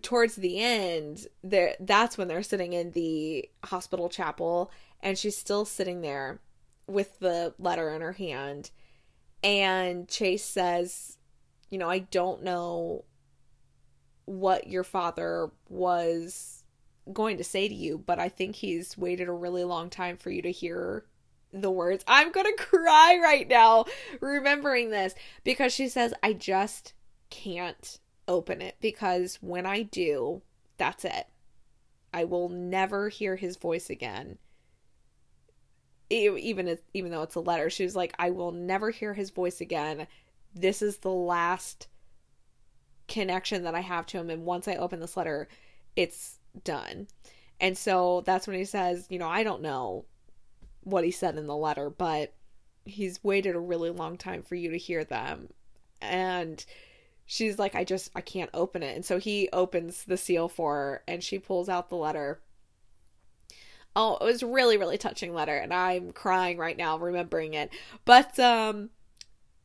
towards 0.00 0.36
the 0.36 0.58
end 0.58 1.26
there 1.42 1.74
that's 1.78 2.16
when 2.16 2.26
they're 2.26 2.42
sitting 2.42 2.72
in 2.72 2.92
the 2.92 3.48
hospital 3.64 4.08
chapel 4.08 4.70
and 5.00 5.18
she's 5.18 5.36
still 5.36 5.64
sitting 5.64 6.00
there 6.00 6.40
with 6.86 7.18
the 7.18 7.52
letter 7.58 7.90
in 7.90 8.00
her 8.00 8.12
hand 8.12 8.70
and 9.44 10.08
Chase 10.08 10.44
says 10.44 11.18
you 11.68 11.76
know 11.76 11.90
I 11.90 11.98
don't 11.98 12.42
know 12.42 13.04
what 14.24 14.66
your 14.66 14.84
father 14.84 15.50
was 15.68 16.64
going 17.12 17.36
to 17.36 17.44
say 17.44 17.68
to 17.68 17.74
you 17.74 17.98
but 17.98 18.18
I 18.18 18.30
think 18.30 18.56
he's 18.56 18.96
waited 18.96 19.28
a 19.28 19.32
really 19.32 19.64
long 19.64 19.90
time 19.90 20.16
for 20.16 20.30
you 20.30 20.40
to 20.40 20.50
hear 20.50 21.04
the 21.52 21.70
words 21.70 22.04
I'm 22.06 22.32
going 22.32 22.46
to 22.56 22.62
cry 22.62 23.18
right 23.22 23.48
now 23.48 23.84
remembering 24.20 24.90
this 24.90 25.14
because 25.44 25.72
she 25.72 25.88
says 25.88 26.14
I 26.22 26.32
just 26.32 26.94
can't 27.30 27.98
open 28.28 28.62
it 28.62 28.76
because 28.80 29.38
when 29.40 29.66
I 29.66 29.82
do, 29.82 30.42
that's 30.78 31.04
it. 31.04 31.26
I 32.14 32.24
will 32.24 32.48
never 32.48 33.08
hear 33.08 33.36
his 33.36 33.56
voice 33.56 33.88
again. 33.90 34.38
Even 36.10 36.78
even 36.92 37.10
though 37.10 37.22
it's 37.22 37.36
a 37.36 37.40
letter, 37.40 37.70
she 37.70 37.84
was 37.84 37.96
like, 37.96 38.12
"I 38.18 38.28
will 38.30 38.52
never 38.52 38.90
hear 38.90 39.14
his 39.14 39.30
voice 39.30 39.62
again. 39.62 40.06
This 40.54 40.82
is 40.82 40.98
the 40.98 41.10
last 41.10 41.88
connection 43.08 43.64
that 43.64 43.74
I 43.74 43.80
have 43.80 44.04
to 44.06 44.18
him, 44.18 44.28
and 44.28 44.44
once 44.44 44.68
I 44.68 44.74
open 44.74 45.00
this 45.00 45.16
letter, 45.16 45.48
it's 45.96 46.38
done." 46.64 47.08
And 47.60 47.78
so 47.78 48.22
that's 48.26 48.46
when 48.46 48.58
he 48.58 48.66
says, 48.66 49.06
"You 49.08 49.18
know, 49.18 49.28
I 49.28 49.42
don't 49.42 49.62
know 49.62 50.04
what 50.82 51.04
he 51.04 51.10
said 51.10 51.36
in 51.36 51.46
the 51.46 51.56
letter, 51.56 51.90
but 51.90 52.34
he's 52.84 53.22
waited 53.22 53.54
a 53.54 53.60
really 53.60 53.90
long 53.90 54.16
time 54.16 54.42
for 54.42 54.54
you 54.54 54.70
to 54.70 54.78
hear 54.78 55.04
them." 55.04 55.48
And 56.00 56.64
she's 57.26 57.58
like, 57.58 57.74
I 57.74 57.84
just, 57.84 58.10
I 58.14 58.20
can't 58.20 58.50
open 58.52 58.82
it. 58.82 58.94
And 58.94 59.04
so 59.04 59.18
he 59.18 59.48
opens 59.52 60.04
the 60.04 60.16
seal 60.16 60.48
for 60.48 60.74
her 60.74 61.02
and 61.08 61.22
she 61.22 61.38
pulls 61.38 61.68
out 61.68 61.88
the 61.88 61.96
letter. 61.96 62.40
Oh, 63.94 64.16
it 64.20 64.24
was 64.24 64.42
really, 64.42 64.76
really 64.76 64.98
touching 64.98 65.34
letter. 65.34 65.56
And 65.56 65.72
I'm 65.72 66.12
crying 66.12 66.58
right 66.58 66.76
now 66.76 66.98
remembering 66.98 67.54
it. 67.54 67.70
But, 68.04 68.38
um, 68.38 68.90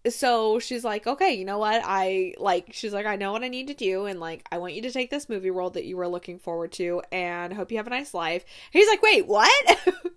so 0.09 0.59
she's 0.59 0.85
like, 0.85 1.07
okay, 1.07 1.33
you 1.33 1.43
know 1.43 1.57
what? 1.57 1.81
I 1.83 2.35
like, 2.37 2.69
she's 2.71 2.93
like, 2.93 3.05
I 3.05 3.17
know 3.17 3.33
what 3.33 3.43
I 3.43 3.49
need 3.49 3.67
to 3.67 3.73
do. 3.73 4.05
And 4.05 4.19
like, 4.19 4.47
I 4.51 4.57
want 4.57 4.73
you 4.73 4.81
to 4.83 4.91
take 4.91 5.09
this 5.09 5.27
movie 5.27 5.51
role 5.51 5.69
that 5.71 5.85
you 5.85 5.97
were 5.97 6.07
looking 6.07 6.39
forward 6.39 6.71
to 6.73 7.01
and 7.11 7.53
hope 7.53 7.71
you 7.71 7.77
have 7.77 7.87
a 7.87 7.91
nice 7.91 8.13
life. 8.13 8.45
He's 8.71 8.87
like, 8.87 9.01
wait, 9.01 9.27
what? 9.27 9.79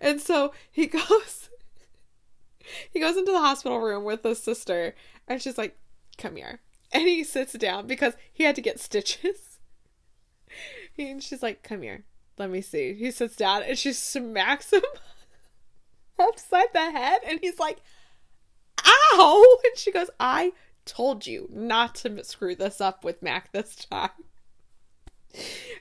And 0.00 0.20
so 0.20 0.52
he 0.70 0.86
goes 0.88 1.48
he 2.90 3.00
goes 3.00 3.16
into 3.16 3.32
the 3.32 3.40
hospital 3.40 3.80
room 3.80 4.04
with 4.04 4.22
his 4.22 4.38
sister 4.38 4.94
and 5.26 5.42
she's 5.42 5.58
like, 5.58 5.76
"Come 6.18 6.36
here." 6.36 6.60
And 6.92 7.08
he 7.08 7.24
sits 7.24 7.54
down 7.54 7.86
because 7.86 8.14
he 8.32 8.44
had 8.44 8.54
to 8.56 8.62
get 8.62 8.80
stitches. 8.80 9.48
And 10.98 11.22
she's 11.22 11.42
like, 11.42 11.62
"Come 11.62 11.80
here. 11.80 12.04
Let 12.36 12.50
me 12.50 12.60
see." 12.60 12.92
He 12.92 13.10
sits 13.10 13.34
down 13.34 13.62
and 13.62 13.78
she 13.78 13.94
smacks 13.94 14.70
him 14.70 14.82
upside 16.18 16.70
the 16.74 16.90
head 16.90 17.22
and 17.26 17.40
he's 17.40 17.58
like, 17.58 17.78
"Ow!" 18.86 19.58
And 19.64 19.78
she 19.78 19.90
goes, 19.90 20.10
"I 20.20 20.52
told 20.84 21.26
you 21.26 21.48
not 21.50 21.94
to 21.96 22.22
screw 22.24 22.54
this 22.54 22.78
up 22.78 23.04
with 23.04 23.22
Mac 23.22 23.52
this 23.52 23.74
time." 23.74 24.10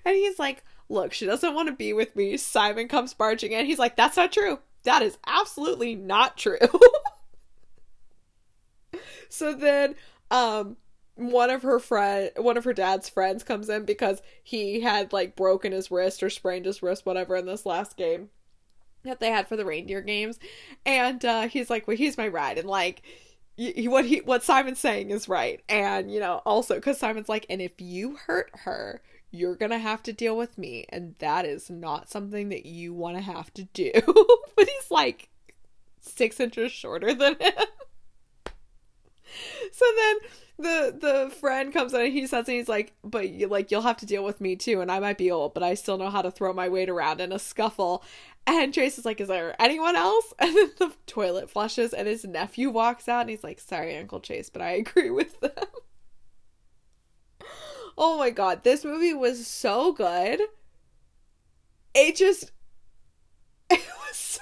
And 0.06 0.16
he's 0.16 0.40
like, 0.40 0.64
Look, 0.92 1.14
she 1.14 1.26
doesn't 1.26 1.56
want 1.56 1.70
to 1.70 1.74
be 1.74 1.94
with 1.94 2.18
me. 2.18 2.36
Simon 2.36 2.90
comes 2.90 3.14
barging 3.14 3.54
in. 3.54 3.66
He's 3.66 3.80
like, 3.80 3.96
That's 3.96 4.18
not 4.18 4.32
true. 4.32 4.60
That 4.84 5.02
is 5.02 5.18
absolutely 5.26 5.96
not 5.96 6.38
true. 6.38 6.58
so 9.30 9.54
then, 9.54 9.96
um, 10.32 10.76
one 11.16 11.50
of 11.50 11.62
her 11.62 11.78
friend 11.78 12.32
one 12.38 12.58
of 12.58 12.64
her 12.64 12.74
dad's 12.74 13.08
friends 13.08 13.44
comes 13.44 13.70
in 13.70 13.86
because 13.86 14.22
he 14.44 14.82
had 14.82 15.14
like 15.14 15.36
broken 15.36 15.72
his 15.72 15.92
wrist 15.92 16.24
or 16.24 16.30
sprained 16.30 16.66
his 16.66 16.82
wrist 16.82 17.06
whatever 17.06 17.36
in 17.36 17.46
this 17.46 17.66
last 17.66 17.96
game 17.96 18.30
that 19.04 19.20
they 19.20 19.30
had 19.30 19.48
for 19.48 19.56
the 19.56 19.66
reindeer 19.66 20.02
games 20.02 20.40
and 20.86 21.24
uh 21.26 21.48
he's 21.48 21.70
like 21.70 21.88
well 21.88 21.98
he's 21.98 22.18
my 22.18 22.28
ride 22.28 22.58
and 22.58 22.68
like 22.68 23.04
y- 23.58 23.74
what 23.86 24.06
he 24.06 24.20
what 24.22 24.44
Simon's 24.44 24.80
saying 24.80 25.12
is 25.12 25.30
right 25.30 25.62
and 25.70 26.12
you 26.12 26.20
know 26.20 26.42
also 26.46 26.80
cuz 26.80 26.98
Simon's 26.98 27.30
like 27.30 27.46
and 27.50 27.62
if 27.62 27.80
you 27.80 28.16
hurt 28.16 28.50
her 28.64 29.02
you're 29.32 29.56
gonna 29.56 29.80
have 29.80 30.04
to 30.04 30.14
deal 30.14 30.38
with 30.38 30.58
me 30.58 30.86
and 30.90 31.16
that 31.20 31.46
is 31.46 31.70
not 31.70 32.10
something 32.10 32.50
that 32.50 32.66
you 32.66 32.94
want 32.94 33.16
to 33.16 33.22
have 33.24 33.54
to 33.54 33.64
do 33.74 33.92
but 34.56 34.68
he's 34.68 34.92
like 34.92 35.30
six 36.00 36.40
inches 36.40 36.72
shorter 36.72 37.14
than 37.14 37.36
him 37.40 37.54
so 39.72 39.86
then 39.98 40.18
the 40.58 40.98
the 41.00 41.36
friend 41.36 41.72
comes 41.74 41.94
in 41.94 42.02
and 42.02 42.14
he 42.14 42.28
says 42.28 42.48
and 42.48 42.58
he's 42.58 42.68
like 42.70 42.94
but 43.04 43.30
you 43.30 43.48
like 43.48 43.72
you'll 43.72 43.82
have 43.82 43.98
to 43.98 44.06
deal 44.06 44.24
with 44.24 44.42
me 44.42 44.56
too 44.56 44.82
and 44.82 44.92
i 44.92 45.00
might 45.00 45.18
be 45.18 45.32
old 45.32 45.54
but 45.54 45.64
i 45.64 45.74
still 45.74 45.98
know 45.98 46.10
how 46.10 46.22
to 46.22 46.30
throw 46.30 46.52
my 46.52 46.68
weight 46.68 46.90
around 46.90 47.22
in 47.22 47.32
a 47.32 47.40
scuffle 47.40 48.04
and 48.48 48.74
Chase 48.74 48.98
is 48.98 49.06
like, 49.06 49.22
Is 49.22 49.28
there 49.28 49.56
anyone 49.60 49.96
else? 49.96 50.34
And 50.40 50.56
then 50.56 50.72
the 50.78 50.92
toilet 51.06 51.50
flushes 51.50 51.94
and 51.94 52.08
his 52.08 52.26
nephew 52.26 52.70
walks 52.70 53.08
out 53.08 53.22
and 53.22 53.30
he's 53.30 53.44
like, 53.44 53.60
Sorry, 53.60 53.98
Uncle 53.98 54.20
Chase, 54.20 54.50
but 54.50 54.62
I 54.62 54.72
agree 54.72 55.10
with 55.10 55.40
them. 55.40 55.52
Oh 58.02 58.18
my 58.18 58.32
god, 58.32 58.64
this 58.64 58.84
movie 58.84 59.14
was 59.14 59.46
so 59.46 59.94
good. 59.94 60.42
It 61.94 62.16
just 62.16 62.52
it 63.70 63.80
was 63.80 64.18
so 64.18 64.42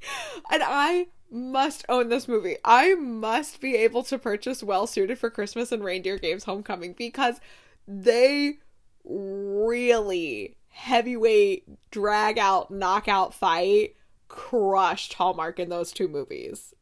good. 0.00 0.52
And 0.54 0.62
I 0.64 1.08
must 1.30 1.84
own 1.88 2.08
this 2.08 2.28
movie. 2.28 2.56
I 2.64 2.94
must 2.94 3.60
be 3.60 3.74
able 3.74 4.04
to 4.04 4.18
purchase 4.18 4.62
Well 4.62 4.86
Suited 4.86 5.18
for 5.18 5.28
Christmas 5.28 5.72
and 5.72 5.82
Reindeer 5.82 6.18
Games 6.18 6.44
Homecoming 6.44 6.94
because 6.96 7.40
they 7.88 8.58
really 9.04 10.56
heavyweight 10.68 11.90
drag 11.90 12.38
out 12.38 12.70
knockout 12.70 13.34
fight 13.34 13.96
crushed 14.28 15.14
Hallmark 15.14 15.58
in 15.58 15.68
those 15.68 15.92
two 15.92 16.08
movies. 16.08 16.74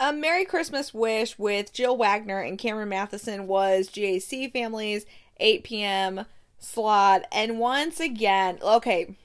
A 0.00 0.12
Merry 0.12 0.44
Christmas 0.44 0.92
Wish 0.92 1.38
with 1.38 1.72
Jill 1.72 1.96
Wagner 1.96 2.40
and 2.40 2.58
Cameron 2.58 2.88
Mathison 2.88 3.46
was 3.46 3.88
GAC 3.88 4.52
Family's 4.52 5.06
8 5.38 5.62
p.m. 5.62 6.26
slot. 6.58 7.22
And 7.30 7.60
once 7.60 8.00
again, 8.00 8.58
okay, 8.60 9.16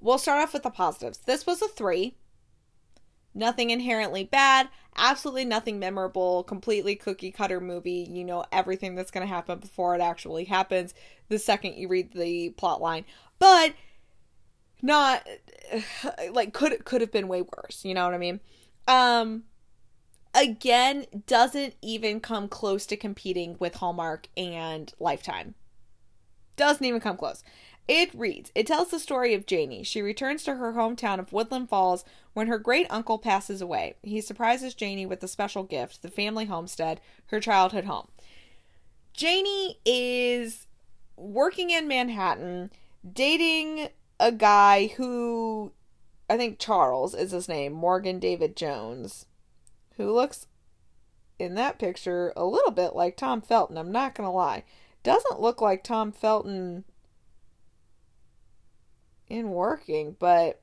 we'll 0.00 0.18
start 0.18 0.40
off 0.40 0.52
with 0.52 0.62
the 0.62 0.70
positives. 0.70 1.18
This 1.18 1.46
was 1.46 1.60
a 1.60 1.68
three. 1.68 2.14
Nothing 3.34 3.70
inherently 3.70 4.22
bad, 4.22 4.68
absolutely 4.96 5.44
nothing 5.44 5.80
memorable, 5.80 6.44
completely 6.44 6.94
cookie 6.94 7.32
cutter 7.32 7.60
movie. 7.60 8.06
You 8.08 8.24
know 8.24 8.44
everything 8.52 8.94
that's 8.94 9.10
going 9.10 9.26
to 9.26 9.32
happen 9.32 9.58
before 9.58 9.96
it 9.96 10.00
actually 10.00 10.44
happens 10.44 10.94
the 11.28 11.40
second 11.40 11.74
you 11.74 11.88
read 11.88 12.12
the 12.12 12.50
plot 12.50 12.80
line. 12.80 13.04
But 13.40 13.74
not 14.80 15.26
like 16.32 16.52
could 16.52 16.84
could 16.84 17.00
have 17.00 17.12
been 17.12 17.26
way 17.26 17.42
worse, 17.42 17.84
you 17.84 17.94
know 17.94 18.04
what 18.04 18.14
I 18.14 18.18
mean? 18.18 18.38
Um 18.88 19.44
again 20.34 21.06
doesn't 21.26 21.74
even 21.82 22.20
come 22.20 22.48
close 22.48 22.86
to 22.86 22.96
competing 22.96 23.56
with 23.60 23.76
Hallmark 23.76 24.28
and 24.36 24.92
Lifetime. 24.98 25.54
Doesn't 26.56 26.84
even 26.84 27.00
come 27.00 27.16
close. 27.16 27.44
It 27.86 28.12
reads, 28.14 28.52
it 28.54 28.66
tells 28.66 28.90
the 28.90 28.98
story 28.98 29.32
of 29.32 29.46
Janie. 29.46 29.82
She 29.82 30.02
returns 30.02 30.44
to 30.44 30.56
her 30.56 30.74
hometown 30.74 31.18
of 31.18 31.32
Woodland 31.32 31.70
Falls 31.70 32.04
when 32.34 32.46
her 32.46 32.58
great 32.58 32.86
uncle 32.90 33.16
passes 33.16 33.62
away. 33.62 33.94
He 34.02 34.20
surprises 34.20 34.74
Janie 34.74 35.06
with 35.06 35.22
a 35.22 35.28
special 35.28 35.62
gift, 35.62 36.02
the 36.02 36.10
family 36.10 36.44
homestead, 36.44 37.00
her 37.28 37.40
childhood 37.40 37.84
home. 37.84 38.08
Janie 39.14 39.78
is 39.86 40.66
working 41.16 41.70
in 41.70 41.88
Manhattan, 41.88 42.70
dating 43.10 43.88
a 44.20 44.32
guy 44.32 44.88
who 44.98 45.72
I 46.28 46.36
think 46.36 46.58
Charles 46.58 47.14
is 47.14 47.30
his 47.30 47.48
name, 47.48 47.72
Morgan 47.72 48.18
David 48.18 48.56
Jones, 48.56 49.26
who 49.96 50.12
looks 50.12 50.46
in 51.38 51.54
that 51.54 51.78
picture 51.78 52.32
a 52.36 52.44
little 52.44 52.70
bit 52.70 52.94
like 52.94 53.16
Tom 53.16 53.40
Felton. 53.40 53.78
I'm 53.78 53.92
not 53.92 54.14
going 54.14 54.26
to 54.26 54.32
lie. 54.32 54.64
Doesn't 55.02 55.40
look 55.40 55.60
like 55.60 55.82
Tom 55.82 56.12
Felton 56.12 56.84
in 59.28 59.50
working, 59.50 60.16
but 60.18 60.60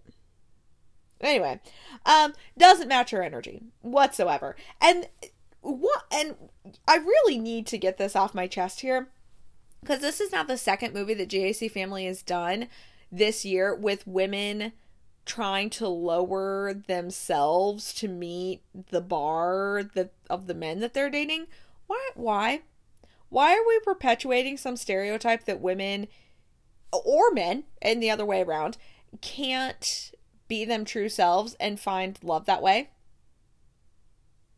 anyway, 1.22 1.59
um 2.05 2.34
doesn't 2.57 2.88
match 2.88 3.11
her 3.11 3.24
energy 3.24 3.63
whatsoever. 3.82 4.55
And 4.82 5.07
what 5.61 6.03
and 6.11 6.36
I 6.88 6.97
really 6.97 7.38
need 7.38 7.68
to 7.68 7.78
get 7.78 7.97
this 7.97 8.16
off 8.16 8.36
my 8.36 8.47
chest 8.47 8.82
here 8.82 9.09
because 9.82 9.99
this 9.99 10.20
is 10.20 10.32
not 10.32 10.47
the 10.47 10.57
second 10.57 10.93
movie 10.93 11.13
that 11.13 11.30
GAC 11.30 11.72
family 11.72 12.05
has 12.05 12.22
done 12.22 12.68
this 13.11 13.45
year 13.45 13.74
with 13.74 14.05
women 14.07 14.74
trying 15.26 15.69
to 15.71 15.88
lower 15.88 16.73
themselves 16.73 17.93
to 17.95 18.07
meet 18.07 18.61
the 18.91 19.01
bar 19.01 19.84
that 19.95 20.11
of 20.30 20.47
the 20.47 20.53
men 20.53 20.80
that 20.80 20.93
they're 20.93 21.09
dating. 21.09 21.47
Why 21.88 22.09
why? 22.15 22.61
Why 23.30 23.53
are 23.53 23.67
we 23.67 23.80
perpetuating 23.80 24.57
some 24.57 24.78
stereotype 24.78 25.45
that 25.45 25.59
women 25.59 26.07
or 26.91 27.32
men 27.32 27.63
and 27.82 28.01
the 28.01 28.11
other 28.11 28.26
way 28.26 28.41
around 28.41 28.78
can't 29.21 30.11
be 30.47 30.63
them 30.63 30.86
true 30.86 31.09
selves 31.09 31.55
and 31.59 31.80
find 31.80 32.19
love 32.23 32.45
that 32.45 32.61
way? 32.61 32.91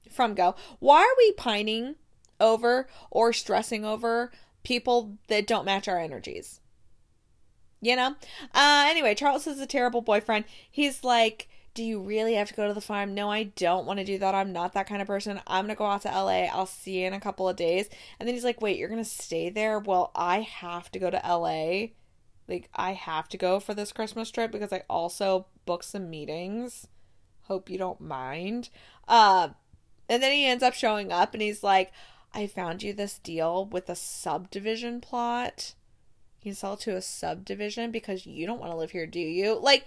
From 0.09 0.35
go. 0.35 0.55
Why 0.79 0.99
are 0.99 1.17
we 1.17 1.31
pining 1.33 1.95
over 2.39 2.87
or 3.09 3.33
stressing 3.33 3.85
over 3.85 4.31
people 4.63 5.17
that 5.27 5.47
don't 5.47 5.65
match 5.65 5.87
our 5.87 5.99
energies? 5.99 6.59
You 7.81 7.95
know? 7.95 8.15
Uh 8.53 8.85
anyway, 8.87 9.15
Charles 9.15 9.47
is 9.47 9.59
a 9.59 9.65
terrible 9.67 10.01
boyfriend. 10.01 10.45
He's 10.69 11.03
like 11.03 11.47
do 11.73 11.83
you 11.83 12.01
really 12.01 12.33
have 12.33 12.47
to 12.47 12.55
go 12.55 12.67
to 12.67 12.73
the 12.73 12.81
farm? 12.81 13.13
No, 13.13 13.29
I 13.29 13.43
don't 13.43 13.85
want 13.85 13.99
to 13.99 14.05
do 14.05 14.17
that. 14.17 14.33
I'm 14.33 14.51
not 14.51 14.73
that 14.73 14.87
kind 14.87 14.99
of 14.99 15.07
person. 15.07 15.39
I'm 15.45 15.65
going 15.65 15.75
to 15.75 15.77
go 15.77 15.85
out 15.85 16.01
to 16.01 16.07
LA. 16.07 16.45
I'll 16.45 16.65
see 16.65 17.01
you 17.01 17.05
in 17.05 17.13
a 17.13 17.19
couple 17.19 17.47
of 17.47 17.55
days. 17.55 17.87
And 18.19 18.25
then 18.25 18.33
he's 18.33 18.43
like, 18.43 18.63
Wait, 18.63 18.79
you're 18.79 18.89
going 18.89 19.03
to 19.03 19.07
stay 19.07 19.51
there? 19.51 19.77
Well, 19.77 20.11
I 20.15 20.39
have 20.39 20.91
to 20.93 20.99
go 20.99 21.11
to 21.11 21.21
LA 21.23 21.89
like 22.47 22.69
I 22.73 22.93
have 22.93 23.27
to 23.29 23.37
go 23.37 23.59
for 23.59 23.73
this 23.73 23.91
Christmas 23.91 24.31
trip 24.31 24.51
because 24.51 24.71
I 24.71 24.83
also 24.89 25.47
booked 25.65 25.85
some 25.85 26.09
meetings. 26.09 26.87
Hope 27.43 27.69
you 27.69 27.77
don't 27.77 28.01
mind. 28.01 28.69
Uh 29.07 29.49
and 30.09 30.23
then 30.23 30.31
he 30.31 30.45
ends 30.45 30.63
up 30.63 30.73
showing 30.73 31.11
up 31.11 31.33
and 31.33 31.41
he's 31.41 31.63
like, 31.63 31.91
I 32.33 32.47
found 32.47 32.83
you 32.83 32.93
this 32.93 33.19
deal 33.19 33.65
with 33.65 33.89
a 33.89 33.95
subdivision 33.95 35.01
plot. 35.01 35.73
Sell 36.53 36.77
to 36.77 36.95
a 36.95 37.01
subdivision 37.01 37.91
because 37.91 38.25
you 38.25 38.45
don't 38.45 38.59
want 38.59 38.71
to 38.71 38.77
live 38.77 38.91
here, 38.91 39.07
do 39.07 39.19
you? 39.19 39.59
Like, 39.59 39.85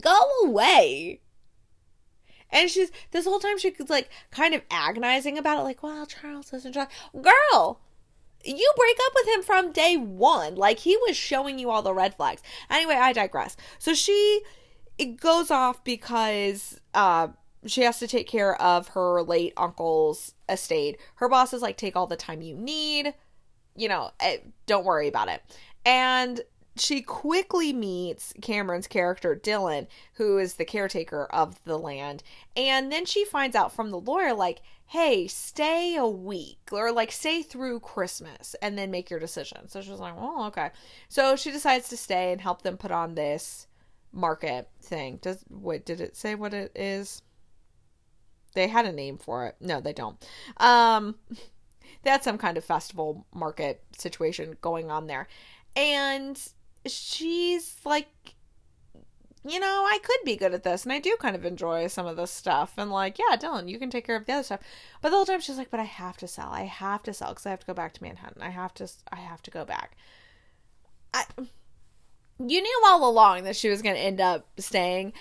go 0.00 0.18
away. 0.44 1.20
And 2.50 2.70
she's 2.70 2.90
this 3.10 3.24
whole 3.24 3.40
time 3.40 3.58
she's 3.58 3.72
like 3.88 4.10
kind 4.30 4.54
of 4.54 4.62
agonizing 4.70 5.38
about 5.38 5.58
it, 5.60 5.62
like, 5.62 5.82
well, 5.82 6.04
Charles 6.04 6.52
isn't 6.52 6.74
Charles. 6.74 6.90
Girl, 7.14 7.80
you 8.44 8.72
break 8.76 8.96
up 9.06 9.12
with 9.14 9.28
him 9.28 9.42
from 9.42 9.72
day 9.72 9.96
one. 9.96 10.54
Like 10.56 10.80
he 10.80 10.96
was 10.98 11.16
showing 11.16 11.58
you 11.58 11.70
all 11.70 11.82
the 11.82 11.94
red 11.94 12.14
flags. 12.14 12.42
Anyway, 12.70 12.94
I 12.94 13.12
digress. 13.12 13.56
So 13.78 13.94
she 13.94 14.42
it 14.98 15.20
goes 15.20 15.50
off 15.50 15.82
because 15.84 16.80
uh 16.94 17.28
she 17.64 17.82
has 17.82 17.98
to 18.00 18.08
take 18.08 18.26
care 18.26 18.60
of 18.60 18.88
her 18.88 19.22
late 19.22 19.52
uncle's 19.56 20.34
estate. 20.48 20.98
Her 21.16 21.28
boss 21.28 21.52
is 21.52 21.62
like, 21.62 21.76
take 21.76 21.94
all 21.94 22.08
the 22.08 22.16
time 22.16 22.42
you 22.42 22.56
need. 22.56 23.14
You 23.76 23.88
know, 23.88 24.10
eh, 24.20 24.38
don't 24.66 24.84
worry 24.84 25.08
about 25.08 25.28
it. 25.28 25.42
And 25.84 26.42
she 26.76 27.02
quickly 27.02 27.72
meets 27.72 28.32
Cameron's 28.40 28.86
character, 28.86 29.36
Dylan, 29.36 29.86
who 30.14 30.38
is 30.38 30.54
the 30.54 30.64
caretaker 30.64 31.26
of 31.26 31.62
the 31.64 31.78
land. 31.78 32.22
And 32.56 32.90
then 32.90 33.04
she 33.04 33.24
finds 33.24 33.54
out 33.54 33.72
from 33.72 33.90
the 33.90 34.00
lawyer, 34.00 34.32
like, 34.32 34.62
hey, 34.92 35.26
stay 35.26 35.96
a 35.96 36.06
week 36.06 36.68
or 36.70 36.92
like 36.92 37.10
stay 37.10 37.42
through 37.42 37.80
Christmas 37.80 38.54
and 38.60 38.76
then 38.76 38.90
make 38.90 39.08
your 39.08 39.18
decision. 39.18 39.66
So 39.66 39.80
she's 39.80 39.98
like, 39.98 40.14
well, 40.14 40.44
okay. 40.48 40.70
So 41.08 41.34
she 41.34 41.50
decides 41.50 41.88
to 41.88 41.96
stay 41.96 42.30
and 42.30 42.40
help 42.40 42.60
them 42.60 42.76
put 42.76 42.90
on 42.90 43.14
this 43.14 43.66
market 44.12 44.68
thing. 44.82 45.18
Does 45.22 45.42
what 45.48 45.86
did 45.86 46.02
it 46.02 46.14
say 46.14 46.34
what 46.34 46.52
it 46.52 46.72
is? 46.74 47.22
They 48.54 48.68
had 48.68 48.84
a 48.84 48.92
name 48.92 49.16
for 49.16 49.46
it. 49.46 49.56
No, 49.60 49.80
they 49.80 49.94
don't. 49.94 50.22
Um 50.58 51.14
they 52.02 52.10
had 52.10 52.24
some 52.24 52.38
kind 52.38 52.56
of 52.56 52.64
festival 52.64 53.26
market 53.34 53.82
situation 53.96 54.56
going 54.60 54.90
on 54.90 55.06
there. 55.06 55.28
And 55.76 56.40
she's 56.86 57.76
like 57.84 58.08
you 59.44 59.58
know, 59.58 59.84
I 59.86 59.98
could 60.02 60.20
be 60.24 60.36
good 60.36 60.54
at 60.54 60.62
this, 60.62 60.84
and 60.84 60.92
I 60.92 61.00
do 61.00 61.16
kind 61.18 61.34
of 61.34 61.44
enjoy 61.44 61.88
some 61.88 62.06
of 62.06 62.16
this 62.16 62.30
stuff. 62.30 62.74
And 62.76 62.90
like, 62.90 63.18
yeah, 63.18 63.36
Dylan, 63.36 63.68
you 63.68 63.78
can 63.78 63.90
take 63.90 64.06
care 64.06 64.14
of 64.14 64.24
the 64.24 64.34
other 64.34 64.42
stuff. 64.44 64.60
But 65.00 65.10
the 65.10 65.16
whole 65.16 65.24
time 65.24 65.40
she's 65.40 65.58
like, 65.58 65.70
but 65.70 65.80
I 65.80 65.84
have 65.84 66.16
to 66.18 66.28
sell. 66.28 66.50
I 66.50 66.62
have 66.62 67.02
to 67.04 67.12
sell 67.12 67.30
because 67.30 67.46
I 67.46 67.50
have 67.50 67.60
to 67.60 67.66
go 67.66 67.74
back 67.74 67.92
to 67.94 68.02
Manhattan. 68.02 68.40
I 68.40 68.50
have 68.50 68.72
to. 68.74 68.88
I 69.10 69.16
have 69.16 69.42
to 69.42 69.50
go 69.50 69.64
back. 69.64 69.96
I. 71.12 71.24
You 72.38 72.62
knew 72.62 72.82
all 72.86 73.08
along 73.08 73.44
that 73.44 73.56
she 73.56 73.68
was 73.68 73.82
going 73.82 73.94
to 73.94 74.00
end 74.00 74.20
up 74.20 74.46
staying. 74.58 75.12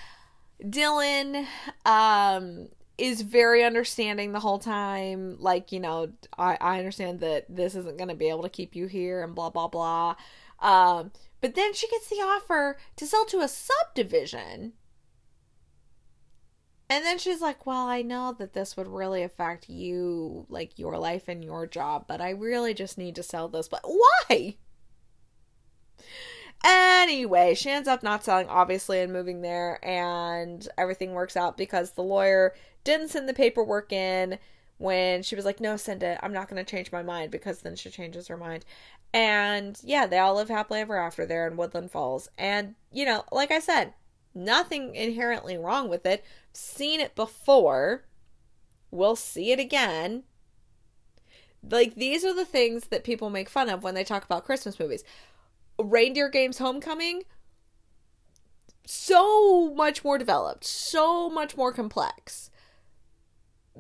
Dylan, 0.64 1.46
um, 1.86 2.68
is 3.02 3.22
very 3.22 3.64
understanding 3.64 4.32
the 4.32 4.40
whole 4.40 4.60
time. 4.60 5.36
Like, 5.40 5.72
you 5.72 5.80
know, 5.80 6.12
I, 6.38 6.56
I 6.62 6.78
understand 6.78 7.20
that 7.22 7.46
this 7.50 7.74
isn't 7.74 7.98
going 7.98 8.10
to 8.10 8.16
be 8.16 8.30
able 8.30 8.44
to 8.44 8.50
keep 8.50 8.76
you 8.76 8.86
here 8.86 9.24
and 9.24 9.34
blah, 9.34 9.50
blah, 9.50 9.68
blah. 9.68 10.16
Um, 10.60 11.12
but 11.42 11.56
then 11.56 11.74
she 11.74 11.88
gets 11.90 12.08
the 12.10 12.18
offer 12.18 12.78
to 12.98 13.08
sell 13.08 13.26
to 13.26 13.40
a 13.40 13.48
subdivision. 13.48 14.74
And 16.92 17.04
then 17.04 17.18
she's 17.18 17.42
like, 17.42 17.66
Well, 17.66 17.88
I 17.88 18.04
know 18.04 18.36
that 18.38 18.54
this 18.54 18.78
would 18.78 18.88
really 18.88 19.24
affect 19.24 19.68
you, 19.68 20.46
like 20.50 20.78
your 20.78 21.00
life 21.00 21.28
and 21.28 21.44
your 21.44 21.66
job, 21.66 22.06
but 22.08 22.22
I 22.22 22.32
really 22.32 22.76
just 22.76 23.00
need 23.00 23.16
to 23.16 23.24
sell 23.24 23.48
this. 23.48 23.68
But 23.68 23.82
why? 23.84 24.58
Anyway, 26.64 27.56
she 27.56 27.72
ends 27.72 27.88
up 27.88 28.04
not 28.04 28.24
selling, 28.24 28.48
obviously, 28.48 29.00
and 29.00 29.12
moving 29.12 29.42
there, 29.42 29.84
and 29.84 30.68
everything 30.78 31.14
works 31.14 31.36
out 31.36 31.58
because 31.58 31.92
the 31.92 32.04
lawyer 32.04 32.54
didn't 32.84 33.10
send 33.10 33.28
the 33.28 33.34
paperwork 33.34 33.92
in 33.92 34.40
when 34.78 35.24
she 35.24 35.36
was 35.36 35.46
like, 35.46 35.60
No, 35.60 35.78
send 35.78 36.04
it. 36.04 36.20
I'm 36.22 36.34
not 36.34 36.50
going 36.50 36.64
to 36.64 36.70
change 36.70 36.92
my 36.92 37.04
mind 37.04 37.32
because 37.32 37.62
then 37.62 37.76
she 37.76 37.90
changes 37.90 38.28
her 38.28 38.38
mind. 38.38 38.66
And 39.14 39.80
yeah, 39.84 40.06
they 40.08 40.18
all 40.18 40.36
live 40.36 40.50
happily 40.50 40.80
ever 40.80 40.98
after 40.98 41.26
there 41.26 41.48
in 41.48 41.58
Woodland 41.58 41.92
Falls. 41.92 42.30
And, 42.38 42.76
you 42.92 43.06
know, 43.06 43.26
like 43.32 43.52
I 43.52 43.60
said, 43.60 43.94
nothing 44.34 44.96
inherently 44.96 45.58
wrong 45.58 45.90
with 45.90 46.06
it. 46.06 46.24
Seen 46.54 47.00
it 47.00 47.16
before. 47.16 48.06
We'll 48.90 49.16
see 49.16 49.52
it 49.52 49.60
again. 49.60 50.24
Like, 51.70 51.96
these 51.96 52.26
are 52.26 52.34
the 52.34 52.46
things 52.46 52.86
that 52.88 53.04
people 53.04 53.30
make 53.30 53.50
fun 53.50 53.70
of 53.70 53.84
when 53.84 53.94
they 53.96 54.04
talk 54.04 54.26
about 54.26 54.46
Christmas 54.46 54.80
movies. 54.80 55.04
Reindeer 55.78 56.30
Games 56.30 56.58
Homecoming, 56.58 57.24
so 58.86 59.74
much 59.74 60.04
more 60.04 60.18
developed, 60.18 60.64
so 60.66 61.30
much 61.30 61.56
more 61.56 61.72
complex. 61.72 62.51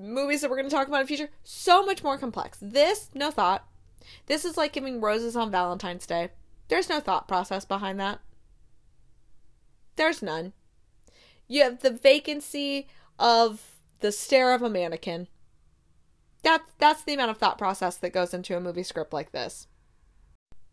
Movies 0.01 0.41
that 0.41 0.49
we're 0.49 0.57
going 0.57 0.69
to 0.69 0.75
talk 0.75 0.87
about 0.87 1.01
in 1.01 1.03
the 1.03 1.15
future, 1.15 1.29
so 1.43 1.85
much 1.85 2.03
more 2.03 2.17
complex. 2.17 2.57
This, 2.61 3.09
no 3.13 3.29
thought. 3.29 3.67
This 4.25 4.45
is 4.45 4.57
like 4.57 4.73
giving 4.73 4.99
roses 4.99 5.35
on 5.35 5.51
Valentine's 5.51 6.07
Day. 6.07 6.29
There's 6.67 6.89
no 6.89 6.99
thought 6.99 7.27
process 7.27 7.65
behind 7.65 7.99
that. 7.99 8.19
There's 9.95 10.21
none. 10.21 10.53
You 11.47 11.63
have 11.63 11.81
the 11.81 11.91
vacancy 11.91 12.87
of 13.19 13.75
the 13.99 14.11
stare 14.11 14.53
of 14.53 14.61
a 14.61 14.69
mannequin. 14.69 15.27
That's 16.43 16.63
that's 16.79 17.03
the 17.03 17.13
amount 17.13 17.31
of 17.31 17.37
thought 17.37 17.57
process 17.57 17.97
that 17.97 18.13
goes 18.13 18.33
into 18.33 18.57
a 18.57 18.61
movie 18.61 18.83
script 18.83 19.13
like 19.13 19.31
this. 19.31 19.67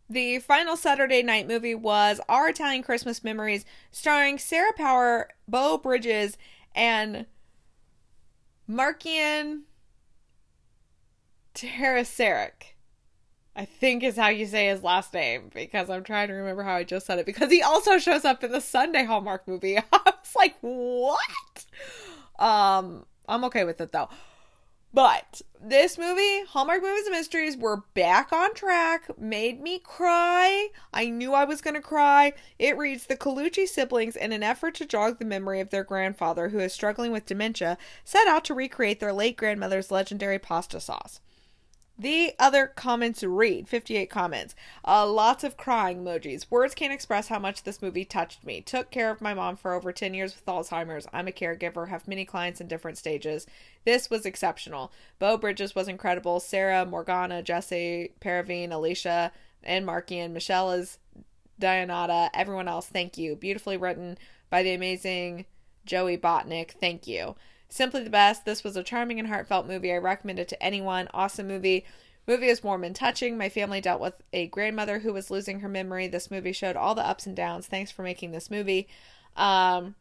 The 0.09 0.39
final 0.39 0.75
Saturday 0.75 1.21
night 1.21 1.47
movie 1.47 1.75
was 1.75 2.19
Our 2.27 2.49
Italian 2.49 2.81
Christmas 2.81 3.23
Memories, 3.23 3.65
starring 3.91 4.39
Sarah 4.39 4.73
Power, 4.73 5.29
Beau 5.47 5.77
Bridges, 5.77 6.35
and 6.73 7.27
Markian 8.69 9.61
Tarasaric. 11.55 12.75
I 13.55 13.65
think 13.65 14.03
is 14.03 14.15
how 14.15 14.29
you 14.29 14.45
say 14.45 14.67
his 14.67 14.83
last 14.83 15.13
name 15.13 15.49
because 15.53 15.89
I'm 15.89 16.03
trying 16.03 16.29
to 16.29 16.33
remember 16.33 16.63
how 16.63 16.75
I 16.75 16.83
just 16.83 17.05
said 17.05 17.19
it 17.19 17.25
because 17.25 17.51
he 17.51 17.61
also 17.61 17.97
shows 17.97 18.23
up 18.23 18.41
in 18.43 18.51
the 18.51 18.61
Sunday 18.61 19.03
Hallmark 19.03 19.47
movie. 19.47 19.77
I 19.79 19.83
was 19.91 20.35
like, 20.35 20.55
what? 20.61 21.65
Um, 22.37 23.05
I'm 23.27 23.43
okay 23.45 23.65
with 23.65 23.81
it 23.81 23.91
though. 23.91 24.07
But 24.91 25.43
this 25.61 25.97
movie, 25.99 26.43
Hallmark 26.45 26.81
Movies 26.81 27.05
and 27.05 27.15
Mysteries, 27.15 27.55
were 27.55 27.83
back 27.93 28.33
on 28.33 28.55
track, 28.55 29.19
made 29.19 29.61
me 29.61 29.77
cry. 29.77 30.69
I 30.91 31.09
knew 31.09 31.33
I 31.33 31.45
was 31.45 31.61
going 31.61 31.75
to 31.75 31.81
cry. 31.81 32.33
It 32.57 32.77
reads 32.77 33.05
The 33.05 33.15
Colucci 33.15 33.67
siblings, 33.67 34.15
in 34.15 34.31
an 34.31 34.41
effort 34.41 34.73
to 34.75 34.85
jog 34.85 35.19
the 35.19 35.25
memory 35.25 35.59
of 35.59 35.69
their 35.69 35.83
grandfather, 35.83 36.49
who 36.49 36.59
is 36.59 36.73
struggling 36.73 37.11
with 37.11 37.27
dementia, 37.27 37.77
set 38.03 38.27
out 38.27 38.43
to 38.45 38.55
recreate 38.55 38.99
their 38.99 39.13
late 39.13 39.37
grandmother's 39.37 39.91
legendary 39.91 40.39
pasta 40.39 40.79
sauce. 40.79 41.21
The 41.99 42.33
other 42.39 42.65
comments 42.65 43.23
read 43.25 43.67
58 43.67 44.09
comments. 44.09 44.55
Uh, 44.85 45.05
lots 45.05 45.43
of 45.43 45.57
crying 45.57 46.01
emojis. 46.01 46.49
Words 46.49 46.73
can't 46.73 46.93
express 46.93 47.27
how 47.27 47.39
much 47.39 47.63
this 47.63 47.81
movie 47.81 48.05
touched 48.05 48.45
me. 48.45 48.61
Took 48.61 48.89
care 48.89 49.11
of 49.11 49.19
my 49.19 49.33
mom 49.33 49.57
for 49.57 49.73
over 49.73 49.91
10 49.91 50.13
years 50.13 50.33
with 50.33 50.45
Alzheimer's. 50.45 51.07
I'm 51.11 51.27
a 51.27 51.31
caregiver, 51.31 51.89
have 51.89 52.07
many 52.07 52.23
clients 52.23 52.61
in 52.61 52.69
different 52.69 52.97
stages. 52.97 53.45
This 53.83 54.09
was 54.09 54.25
exceptional. 54.25 54.93
Beau 55.19 55.35
Bridges 55.35 55.75
was 55.75 55.89
incredible. 55.89 56.39
Sarah, 56.39 56.85
Morgana, 56.85 57.43
Jesse, 57.43 58.13
Paravine, 58.21 58.71
Alicia, 58.71 59.33
and 59.61 59.85
Marky, 59.85 60.19
and 60.19 60.33
Michelle 60.33 60.71
is 60.71 60.99
Dianata. 61.59 62.29
Everyone 62.33 62.69
else, 62.69 62.87
thank 62.87 63.17
you. 63.17 63.35
Beautifully 63.35 63.75
written 63.75 64.17
by 64.49 64.63
the 64.63 64.73
amazing 64.73 65.45
Joey 65.85 66.17
Botnick. 66.17 66.71
Thank 66.79 67.07
you. 67.07 67.35
Simply 67.69 68.03
the 68.03 68.09
best. 68.09 68.45
This 68.45 68.63
was 68.63 68.75
a 68.75 68.83
charming 68.83 69.19
and 69.19 69.27
heartfelt 69.27 69.67
movie. 69.67 69.93
I 69.93 69.97
recommend 69.97 70.39
it 70.39 70.47
to 70.49 70.63
anyone. 70.63 71.07
Awesome 71.13 71.47
movie. 71.47 71.85
Movie 72.27 72.47
is 72.47 72.63
warm 72.63 72.83
and 72.83 72.95
touching. 72.95 73.37
My 73.37 73.49
family 73.49 73.79
dealt 73.79 74.01
with 74.01 74.15
a 74.33 74.47
grandmother 74.47 74.99
who 74.99 75.13
was 75.13 75.31
losing 75.31 75.59
her 75.59 75.69
memory. 75.69 76.07
This 76.07 76.31
movie 76.31 76.51
showed 76.51 76.75
all 76.75 76.95
the 76.95 77.05
ups 77.05 77.25
and 77.25 77.35
downs. 77.35 77.67
Thanks 77.67 77.91
for 77.91 78.01
making 78.03 78.31
this 78.31 78.51
movie. 78.51 78.87
Um, 79.35 79.95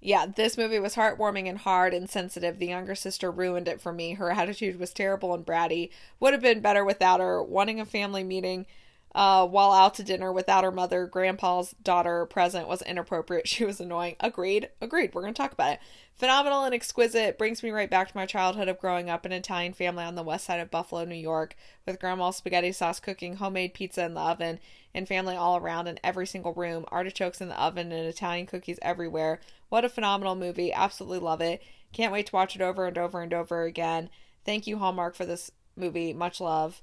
yeah, 0.00 0.26
this 0.26 0.58
movie 0.58 0.78
was 0.78 0.96
heartwarming 0.96 1.48
and 1.48 1.58
hard 1.58 1.94
and 1.94 2.10
sensitive. 2.10 2.58
The 2.58 2.66
younger 2.66 2.94
sister 2.94 3.30
ruined 3.30 3.68
it 3.68 3.80
for 3.80 3.92
me. 3.92 4.14
Her 4.14 4.32
attitude 4.32 4.78
was 4.78 4.92
terrible 4.92 5.32
and 5.32 5.46
bratty. 5.46 5.90
Would 6.20 6.32
have 6.32 6.42
been 6.42 6.60
better 6.60 6.84
without 6.84 7.20
her. 7.20 7.42
Wanting 7.42 7.80
a 7.80 7.86
family 7.86 8.24
meeting 8.24 8.66
uh, 9.14 9.46
while 9.46 9.72
out 9.72 9.94
to 9.94 10.02
dinner 10.02 10.32
without 10.32 10.64
her 10.64 10.72
mother, 10.72 11.06
grandpa's 11.06 11.74
daughter 11.82 12.24
present 12.26 12.68
was 12.68 12.82
inappropriate. 12.82 13.48
She 13.52 13.64
was 13.66 13.80
annoying. 13.80 14.16
Agreed. 14.20 14.70
Agreed. 14.80 15.14
We're 15.14 15.22
going 15.22 15.34
to 15.34 15.42
talk 15.42 15.52
about 15.52 15.74
it. 15.74 15.80
Phenomenal 16.14 16.64
and 16.64 16.74
exquisite. 16.74 17.36
Brings 17.36 17.62
me 17.62 17.70
right 17.70 17.90
back 17.90 18.08
to 18.08 18.16
my 18.16 18.24
childhood 18.24 18.68
of 18.68 18.78
growing 18.78 19.10
up 19.10 19.26
in 19.26 19.32
an 19.32 19.38
Italian 19.38 19.74
family 19.74 20.04
on 20.04 20.14
the 20.14 20.22
west 20.22 20.46
side 20.46 20.60
of 20.60 20.70
Buffalo, 20.70 21.04
New 21.04 21.14
York, 21.14 21.54
with 21.86 22.00
grandma's 22.00 22.36
spaghetti 22.36 22.72
sauce 22.72 23.00
cooking, 23.00 23.36
homemade 23.36 23.74
pizza 23.74 24.04
in 24.04 24.14
the 24.14 24.20
oven, 24.20 24.58
and 24.94 25.06
family 25.06 25.36
all 25.36 25.56
around 25.58 25.88
in 25.88 25.98
every 26.02 26.26
single 26.26 26.54
room, 26.54 26.86
artichokes 26.88 27.40
in 27.40 27.48
the 27.48 27.60
oven, 27.60 27.92
and 27.92 28.06
Italian 28.06 28.46
cookies 28.46 28.78
everywhere. 28.80 29.40
What 29.68 29.84
a 29.84 29.90
phenomenal 29.90 30.34
movie. 30.34 30.72
Absolutely 30.72 31.18
love 31.18 31.42
it. 31.42 31.62
Can't 31.92 32.12
wait 32.12 32.26
to 32.26 32.36
watch 32.36 32.56
it 32.56 32.62
over 32.62 32.86
and 32.86 32.96
over 32.96 33.20
and 33.20 33.34
over 33.34 33.64
again. 33.64 34.08
Thank 34.46 34.66
you, 34.66 34.78
Hallmark, 34.78 35.14
for 35.14 35.26
this 35.26 35.50
movie. 35.76 36.14
Much 36.14 36.40
love. 36.40 36.80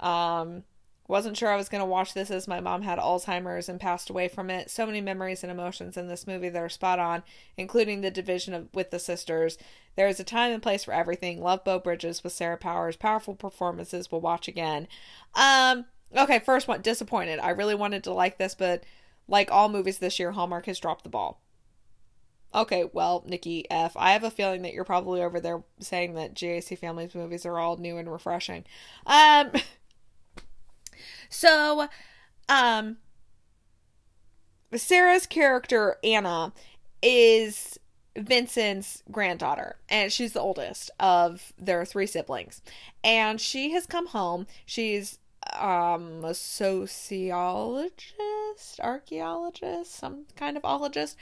Um, 0.00 0.64
wasn't 1.08 1.36
sure 1.36 1.50
I 1.50 1.56
was 1.56 1.68
going 1.68 1.80
to 1.80 1.86
watch 1.86 2.14
this 2.14 2.30
as 2.30 2.48
my 2.48 2.60
mom 2.60 2.82
had 2.82 2.98
Alzheimer's 2.98 3.68
and 3.68 3.80
passed 3.80 4.10
away 4.10 4.28
from 4.28 4.50
it. 4.50 4.70
So 4.70 4.86
many 4.86 5.00
memories 5.00 5.42
and 5.42 5.52
emotions 5.52 5.96
in 5.96 6.08
this 6.08 6.26
movie 6.26 6.48
that 6.48 6.62
are 6.62 6.68
spot 6.68 6.98
on, 6.98 7.22
including 7.56 8.00
the 8.00 8.10
division 8.10 8.54
of 8.54 8.68
with 8.74 8.90
the 8.90 8.98
sisters. 8.98 9.56
There 9.94 10.08
is 10.08 10.20
a 10.20 10.24
time 10.24 10.52
and 10.52 10.62
place 10.62 10.84
for 10.84 10.92
everything. 10.92 11.40
Love 11.40 11.64
Beau 11.64 11.78
Bridges 11.78 12.24
with 12.24 12.32
Sarah 12.32 12.58
Powers. 12.58 12.96
Powerful 12.96 13.34
performances. 13.34 14.10
We'll 14.10 14.20
watch 14.20 14.48
again. 14.48 14.88
Um, 15.34 15.86
okay, 16.16 16.40
first 16.40 16.68
one, 16.68 16.82
disappointed. 16.82 17.38
I 17.38 17.50
really 17.50 17.74
wanted 17.74 18.04
to 18.04 18.12
like 18.12 18.38
this, 18.38 18.54
but 18.54 18.84
like 19.28 19.50
all 19.50 19.68
movies 19.68 19.98
this 19.98 20.18
year, 20.18 20.32
Hallmark 20.32 20.66
has 20.66 20.80
dropped 20.80 21.04
the 21.04 21.10
ball. 21.10 21.40
Okay, 22.54 22.88
well, 22.92 23.22
Nikki 23.26 23.70
F, 23.70 23.92
I 23.96 24.12
have 24.12 24.24
a 24.24 24.30
feeling 24.30 24.62
that 24.62 24.72
you're 24.72 24.84
probably 24.84 25.20
over 25.20 25.40
there 25.40 25.62
saying 25.78 26.14
that 26.14 26.34
GAC 26.34 26.78
Families 26.78 27.14
movies 27.14 27.44
are 27.44 27.58
all 27.58 27.76
new 27.76 27.98
and 27.98 28.10
refreshing. 28.10 28.64
Um 29.06 29.52
So, 31.28 31.88
um, 32.48 32.98
Sarah's 34.74 35.26
character, 35.26 35.96
Anna, 36.02 36.52
is 37.02 37.78
Vincent's 38.16 39.02
granddaughter, 39.10 39.76
and 39.88 40.12
she's 40.12 40.32
the 40.32 40.40
oldest 40.40 40.90
of 40.98 41.52
their 41.58 41.84
three 41.84 42.06
siblings. 42.06 42.62
And 43.04 43.40
she 43.40 43.72
has 43.72 43.86
come 43.86 44.08
home. 44.08 44.46
She's 44.64 45.18
um 45.54 46.24
a 46.24 46.34
sociologist 46.34 48.10
archaeologist, 48.80 49.94
some 49.94 50.26
kind 50.36 50.56
of 50.56 50.62
ologist. 50.62 51.16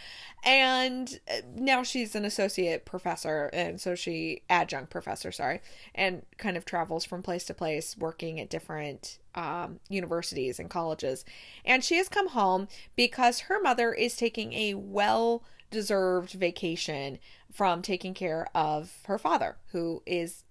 And 0.44 1.20
uh, 1.28 1.40
now 1.54 1.82
she's 1.82 2.14
an 2.14 2.24
associate 2.24 2.84
professor, 2.84 3.50
and 3.52 3.80
so 3.80 3.94
she, 3.94 4.42
adjunct 4.48 4.90
professor, 4.90 5.32
sorry, 5.32 5.60
and 5.94 6.22
kind 6.38 6.56
of 6.56 6.64
travels 6.64 7.04
from 7.04 7.22
place 7.22 7.44
to 7.44 7.54
place 7.54 7.96
working 7.96 8.38
at 8.40 8.50
different 8.50 9.18
um, 9.34 9.80
universities 9.88 10.58
and 10.60 10.70
colleges. 10.70 11.24
And 11.64 11.82
she 11.82 11.96
has 11.96 12.08
come 12.08 12.28
home 12.28 12.68
because 12.96 13.40
her 13.40 13.60
mother 13.60 13.92
is 13.92 14.16
taking 14.16 14.52
a 14.52 14.74
well 14.74 15.42
deserved 15.70 16.32
vacation 16.32 17.18
from 17.52 17.82
taking 17.82 18.14
care 18.14 18.48
of 18.54 18.92
her 19.06 19.18
father, 19.18 19.56
who 19.72 20.02
is 20.06 20.43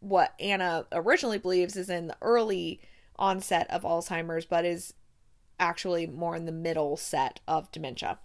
what 0.00 0.34
Anna 0.38 0.86
originally 0.92 1.38
believes 1.38 1.76
is 1.76 1.90
in 1.90 2.08
the 2.08 2.16
early 2.22 2.80
onset 3.16 3.68
of 3.70 3.82
Alzheimer's, 3.82 4.44
but 4.44 4.64
is 4.64 4.94
actually 5.58 6.06
more 6.06 6.36
in 6.36 6.46
the 6.46 6.52
middle 6.52 6.96
set 6.96 7.40
of 7.48 7.70
dementia. 7.72 8.18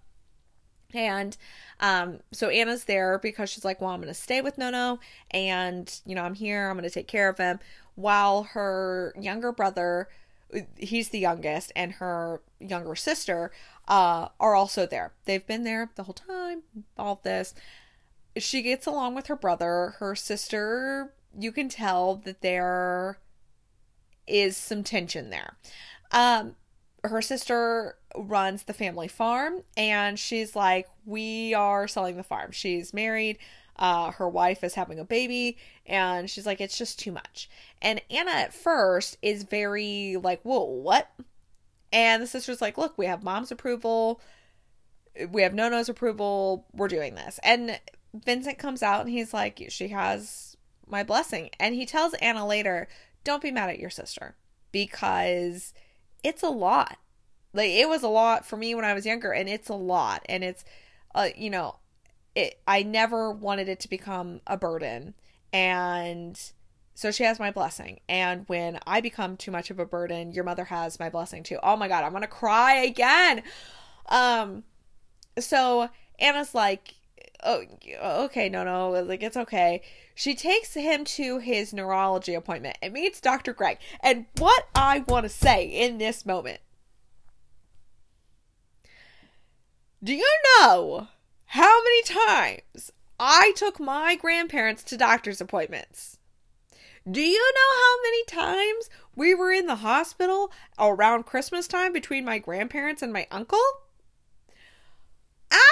And 0.94 1.36
um, 1.80 2.20
so 2.32 2.50
Anna's 2.50 2.84
there 2.86 3.18
because 3.18 3.50
she's 3.50 3.66
like, 3.66 3.82
Well, 3.82 3.90
I'm 3.90 4.00
going 4.02 4.14
to 4.14 4.14
stay 4.14 4.42
with 4.42 4.58
Nono, 4.58 5.00
and, 5.32 6.00
you 6.06 6.14
know, 6.14 6.24
I'm 6.24 6.36
here, 6.36 6.70
I'm 6.70 6.78
going 6.78 6.84
to 6.84 6.94
take 6.94 7.08
care 7.08 7.30
of 7.30 7.38
him. 7.38 7.60
While 7.96 8.44
her 8.44 9.14
younger 9.20 9.52
brother, 9.52 10.10
he's 10.78 11.10
the 11.10 11.20
youngest, 11.20 11.72
and 11.76 11.94
her 11.94 12.42
younger 12.60 12.96
sister 12.96 13.52
uh, 13.88 14.30
are 14.40 14.56
also 14.56 14.86
there. 14.86 15.14
They've 15.26 15.46
been 15.46 15.64
there 15.64 15.90
the 15.96 16.04
whole 16.04 16.14
time, 16.14 16.64
all 16.98 17.20
this. 17.24 17.54
She 18.38 18.62
gets 18.62 18.88
along 18.88 19.16
with 19.16 19.28
her 19.28 19.36
brother. 19.36 19.96
Her 20.00 20.16
sister, 20.16 21.14
you 21.38 21.52
can 21.52 21.70
tell 21.70 22.16
that 22.18 22.42
there 22.42 23.18
is 24.28 24.56
some 24.58 24.84
tension 24.84 25.30
there. 25.30 25.58
Um, 26.12 26.56
her 27.04 27.22
sister 27.22 27.98
runs 28.16 28.64
the 28.64 28.74
family 28.74 29.08
farm 29.08 29.62
and 29.76 30.18
she's 30.18 30.56
like 30.56 30.88
we 31.06 31.54
are 31.54 31.88
selling 31.88 32.18
the 32.18 32.24
farm. 32.24 32.52
She's 32.52 32.94
married 32.94 33.40
uh, 33.76 34.12
her 34.12 34.30
wife 34.30 34.64
is 34.64 34.76
having 34.76 35.00
a 35.00 35.04
baby 35.04 35.58
and 35.86 36.30
she's 36.30 36.46
like 36.46 36.62
it's 36.62 36.78
just 36.78 37.00
too 37.00 37.12
much. 37.12 37.50
And 37.82 38.02
anna 38.10 38.32
at 38.32 38.54
first 38.54 39.18
is 39.22 39.44
very 39.44 40.18
like 40.18 40.42
whoa 40.44 40.64
what? 40.64 41.10
And 41.92 42.22
the 42.24 42.28
sister's 42.28 42.62
like 42.62 42.78
look 42.78 42.98
we 42.98 43.08
have 43.08 43.24
mom's 43.24 43.52
approval. 43.52 44.22
We 45.30 45.42
have 45.42 45.54
nono's 45.54 45.90
approval. 45.90 46.66
We're 46.74 46.88
doing 46.88 47.16
this. 47.16 47.40
And 47.44 47.80
vincent 48.14 48.60
comes 48.60 48.84
out 48.84 49.02
and 49.02 49.10
he's 49.10 49.34
like 49.34 49.62
she 49.70 49.90
has 49.90 50.53
my 50.88 51.04
blessing 51.04 51.50
and 51.60 51.76
he 51.76 51.86
tells 51.86 52.14
anna 52.16 52.46
later 52.46 52.88
don't 53.24 53.42
be 53.42 53.52
mad 53.52 53.70
at 53.70 53.80
your 53.80 53.90
sister 53.90 54.36
because 54.72 55.74
it's 56.24 56.44
a 56.44 56.50
lot. 56.50 56.98
Like 57.54 57.70
it 57.70 57.88
was 57.88 58.04
a 58.04 58.08
lot 58.10 58.46
for 58.46 58.58
me 58.58 58.74
when 58.74 58.86
I 58.86 58.94
was 58.94 59.06
younger 59.06 59.32
and 59.32 59.48
it's 59.48 59.70
a 59.70 59.76
lot 59.76 60.26
and 60.28 60.44
it's 60.44 60.66
uh 61.14 61.30
you 61.36 61.50
know, 61.50 61.78
it 62.36 62.60
I 62.68 62.84
never 62.84 63.32
wanted 63.32 63.70
it 63.70 63.80
to 63.82 63.90
become 63.90 64.42
a 64.48 64.58
burden 64.58 65.14
and 65.52 66.40
so 66.96 67.12
she 67.12 67.24
has 67.24 67.40
my 67.40 67.52
blessing. 67.52 68.00
And 68.08 68.44
when 68.48 68.80
I 68.86 69.02
become 69.02 69.36
too 69.36 69.50
much 69.50 69.72
of 69.72 69.80
a 69.80 69.86
burden, 69.86 70.32
your 70.32 70.44
mother 70.44 70.66
has 70.66 71.00
my 71.00 71.10
blessing 71.10 71.44
too. 71.44 71.58
Oh 71.64 71.76
my 71.76 71.88
god, 71.88 72.04
I'm 72.04 72.12
going 72.12 72.22
to 72.22 72.28
cry 72.28 72.76
again. 72.76 73.44
Um 74.08 74.64
so 75.38 75.90
Anna's 76.20 76.56
like 76.56 76.96
oh, 77.44 77.64
okay, 78.26 78.50
no, 78.50 78.64
no, 78.64 78.90
like 78.90 79.24
it's 79.24 79.38
okay. 79.38 79.82
She 80.16 80.36
takes 80.36 80.74
him 80.74 81.06
to 81.06 81.40
his 81.40 81.74
neurology 81.74 82.34
appointment 82.34 82.78
and 82.82 82.94
meets 82.94 83.20
Dr. 83.20 83.54
Greg. 83.54 83.80
And 84.02 84.26
what 84.38 84.68
I 84.76 85.00
want 85.08 85.24
to 85.24 85.30
say 85.30 85.66
in 85.66 85.98
this 85.98 86.26
moment 86.26 86.60
do 90.04 90.14
you 90.14 90.30
know 90.60 91.08
how 91.46 91.82
many 91.82 92.04
times 92.04 92.92
I 93.18 93.54
took 93.56 93.80
my 93.80 94.16
grandparents 94.16 94.84
to 94.84 94.98
doctor's 94.98 95.40
appointments? 95.40 96.18
Do 97.10 97.22
you 97.22 97.54
know 97.56 97.82
how 97.82 98.02
many 98.02 98.26
times 98.26 98.90
we 99.16 99.34
were 99.34 99.52
in 99.52 99.66
the 99.66 99.78
hospital 99.78 100.52
around 100.78 101.26
Christmas 101.26 101.68
time 101.68 101.94
between 101.94 102.26
my 102.26 102.38
grandparents 102.38 103.02
and 103.02 103.14
my 103.14 103.28
uncle? 103.32 103.62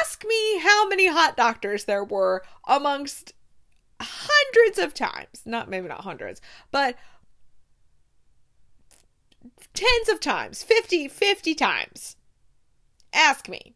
Ask 0.01 0.23
me 0.25 0.59
how 0.59 0.87
many 0.87 1.07
hot 1.07 1.35
doctors 1.35 1.85
there 1.85 2.03
were 2.03 2.43
amongst 2.67 3.33
hundreds 3.99 4.79
of 4.79 4.93
times. 4.93 5.41
Not 5.45 5.69
maybe 5.69 5.87
not 5.87 6.01
hundreds, 6.01 6.41
but 6.71 6.95
tens 9.73 10.09
of 10.09 10.19
times, 10.19 10.63
50, 10.63 11.07
50 11.07 11.55
times. 11.55 12.15
Ask 13.13 13.49
me. 13.49 13.75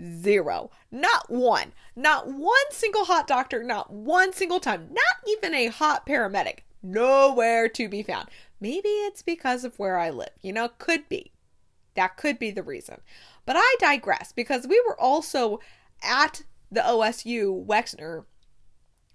Zero. 0.00 0.70
Not 0.90 1.30
one. 1.30 1.72
Not 1.94 2.28
one 2.28 2.70
single 2.70 3.04
hot 3.04 3.26
doctor, 3.26 3.62
not 3.62 3.92
one 3.92 4.32
single 4.32 4.60
time. 4.60 4.88
Not 4.90 5.28
even 5.28 5.54
a 5.54 5.66
hot 5.66 6.06
paramedic. 6.06 6.60
Nowhere 6.82 7.68
to 7.68 7.88
be 7.88 8.02
found. 8.02 8.28
Maybe 8.60 8.88
it's 8.88 9.22
because 9.22 9.64
of 9.64 9.78
where 9.78 9.98
I 9.98 10.10
live. 10.10 10.30
You 10.40 10.52
know, 10.52 10.68
could 10.78 11.08
be. 11.08 11.32
That 11.94 12.16
could 12.16 12.38
be 12.38 12.50
the 12.50 12.62
reason. 12.62 13.00
But 13.44 13.56
I 13.58 13.76
digress 13.80 14.32
because 14.32 14.66
we 14.66 14.82
were 14.86 14.98
also 15.00 15.60
at 16.02 16.42
the 16.70 16.80
OSU 16.80 17.66
Wexner 17.66 18.24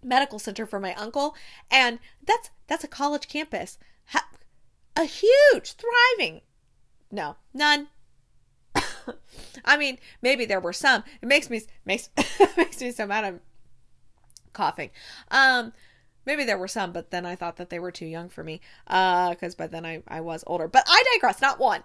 Medical 0.04 0.40
Center 0.40 0.66
for 0.66 0.80
my 0.80 0.94
uncle, 0.96 1.36
and 1.72 2.00
that's 2.26 2.50
that's 2.68 2.84
a 2.84 2.88
college 2.88 3.28
campus, 3.28 3.78
a 4.98 5.06
huge, 5.06 5.74
thriving. 5.74 6.42
No, 7.12 7.38
none. 7.54 7.88
I 9.66 9.78
mean, 9.78 10.00
maybe 10.22 10.46
there 10.46 10.60
were 10.60 10.74
some. 10.74 11.04
It 11.22 11.28
makes 11.28 11.50
me 11.50 11.62
makes 11.86 12.10
makes 12.58 12.82
me 12.82 12.92
so 12.92 13.06
mad. 13.06 13.24
I'm 13.24 13.40
coughing. 14.54 14.90
Um, 15.30 15.72
maybe 16.26 16.44
there 16.44 16.58
were 16.58 16.68
some, 16.68 16.92
but 16.92 17.12
then 17.12 17.26
I 17.26 17.36
thought 17.36 17.58
that 17.58 17.70
they 17.70 17.80
were 17.80 17.92
too 17.92 18.08
young 18.08 18.28
for 18.28 18.44
me. 18.44 18.60
Uh, 18.88 19.30
because 19.30 19.56
by 19.56 19.68
then 19.68 19.86
I 19.86 20.04
I 20.08 20.22
was 20.22 20.44
older. 20.48 20.68
But 20.68 20.84
I 20.88 21.04
digress. 21.14 21.42
Not 21.42 21.60
one. 21.60 21.84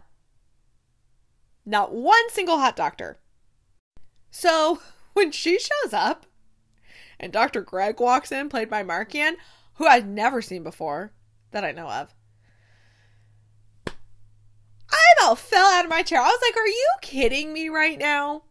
Not 1.65 1.95
one 1.95 2.31
single 2.31 2.59
hot 2.59 2.77
doctor. 2.77 3.19
So 4.31 4.81
when 5.13 5.31
she 5.33 5.59
shows 5.59 5.93
up 5.93 6.27
and 7.21 7.33
Dr. 7.33 7.61
Greg 7.61 8.01
walks 8.01 8.33
in, 8.33 8.49
played 8.49 8.69
by 8.69 8.83
Markian, 8.83 9.35
who 9.75 9.87
I'd 9.87 10.09
never 10.09 10.43
seen 10.43 10.63
before 10.63 11.13
that 11.53 11.65
I 11.65 11.73
know 11.73 11.89
of, 11.89 12.15
I 14.91 15.15
about 15.19 15.39
fell 15.39 15.67
out 15.67 15.85
of 15.85 15.91
my 15.91 16.03
chair. 16.03 16.21
I 16.21 16.25
was 16.25 16.41
like, 16.43 16.57
Are 16.57 16.67
you 16.67 16.89
kidding 17.01 17.53
me 17.53 17.69
right 17.69 17.99
now? 17.99 18.43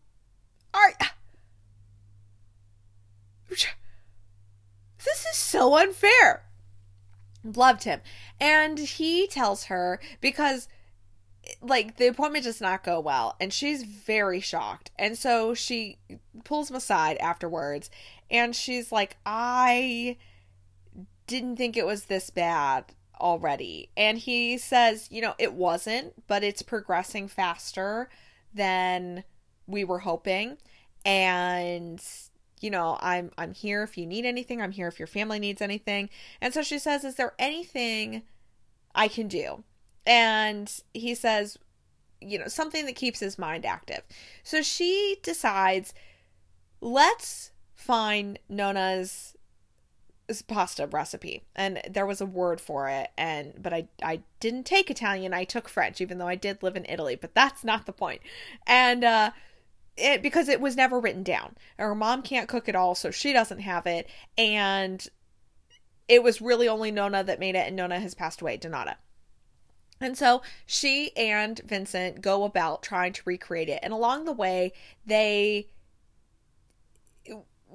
Are. 0.74 0.94
This 5.04 5.26
is 5.26 5.36
so 5.36 5.76
unfair. 5.76 6.44
Loved 7.44 7.86
him. 7.86 8.02
And 8.40 8.78
he 8.78 9.26
tells 9.26 9.64
her 9.66 10.00
because 10.22 10.68
like 11.62 11.98
the 11.98 12.08
appointment 12.08 12.46
does 12.46 12.62
not 12.62 12.84
go 12.84 13.00
well 13.00 13.36
and 13.40 13.52
she's 13.52 13.84
very 13.84 14.40
shocked. 14.40 14.92
And 14.98 15.18
so 15.18 15.54
she 15.54 15.98
pulls 16.44 16.70
him 16.70 16.76
aside 16.76 17.18
afterwards 17.18 17.90
and 18.30 18.56
she's 18.56 18.92
like 18.92 19.18
i 19.26 20.18
didn't 21.28 21.58
think 21.58 21.78
it 21.78 21.86
was 21.86 22.06
this 22.06 22.30
bad 22.30 22.86
already. 23.20 23.90
And 23.96 24.18
he 24.18 24.58
says 24.58 25.08
you 25.12 25.22
know 25.22 25.36
it 25.38 25.54
wasn't 25.54 26.28
but 26.28 26.44
it's 26.44 26.62
progressing 26.62 27.28
faster 27.28 28.10
than 28.54 29.24
we 29.68 29.84
were 29.84 30.00
hoping. 30.00 30.58
And 31.06 32.04
you 32.60 32.70
know 32.70 32.98
i'm 33.02 33.32
i'm 33.38 33.54
here 33.54 33.84
if 33.84 33.98
you 33.98 34.06
need 34.06 34.26
anything. 34.26 34.62
I'm 34.62 34.72
here 34.72 34.88
if 34.88 35.00
your 35.00 35.08
family 35.08 35.40
needs 35.40 35.62
anything. 35.62 36.10
And 36.40 36.54
so 36.54 36.62
she 36.62 36.80
says 36.80 37.04
is 37.04 37.16
there 37.16 37.34
anything 37.40 38.24
i 38.94 39.08
can 39.08 39.28
do 39.28 39.64
and 40.06 40.72
he 40.94 41.16
says, 41.16 41.58
you 42.20 42.38
know, 42.40 42.48
something 42.48 42.86
that 42.86 42.96
keeps 42.96 43.20
his 43.20 43.40
mind 43.40 43.66
active. 43.66 44.02
So 44.44 44.62
she 44.62 45.18
decides, 45.24 45.94
let's 46.80 47.52
find 47.76 48.40
Nona's 48.48 49.36
pasta 50.48 50.88
recipe. 50.88 51.44
And 51.56 51.82
there 51.90 52.06
was 52.06 52.22
a 52.22 52.26
word 52.26 52.62
for 52.62 52.88
it 52.88 53.10
and 53.18 53.54
but 53.62 53.74
I 53.74 53.88
I 54.02 54.22
didn't 54.40 54.66
take 54.66 54.90
Italian. 54.90 55.34
I 55.34 55.44
took 55.44 55.68
French 55.68 56.00
even 56.00 56.20
though 56.20 56.28
I 56.28 56.36
did 56.36 56.64
live 56.64 56.78
in 56.78 56.86
Italy 56.88 57.18
but 57.20 57.36
that's 57.36 57.66
not 57.66 57.86
the 57.86 57.92
point. 57.92 58.22
And 58.66 59.04
uh 59.04 59.32
it 59.98 60.22
because 60.22 60.48
it 60.48 60.62
was 60.62 60.78
never 60.78 61.02
written 61.02 61.24
down. 61.24 61.58
Her 61.78 61.94
mom 61.94 62.22
can't 62.22 62.48
cook 62.48 62.70
it 62.70 62.76
all 62.76 62.96
so 62.96 63.12
she 63.12 63.34
doesn't 63.34 63.60
have 63.60 63.86
it. 63.86 64.10
And 64.38 65.06
it 66.08 66.24
was 66.24 66.40
really 66.40 66.68
only 66.70 66.92
Nona 66.92 67.26
that 67.26 67.40
made 67.40 67.56
it 67.56 67.68
and 67.68 67.76
Nona 67.76 68.00
has 68.00 68.14
passed 68.14 68.42
away 68.42 68.58
Donata 68.58 68.96
and 70.02 70.18
so 70.18 70.42
she 70.66 71.16
and 71.16 71.60
Vincent 71.66 72.22
go 72.22 72.44
about 72.44 72.84
trying 72.84 73.14
to 73.14 73.22
recreate 73.26 73.70
it. 73.70 73.80
And 73.84 73.94
along 73.94 74.26
the 74.26 74.34
way, 74.34 74.74
they 75.06 75.68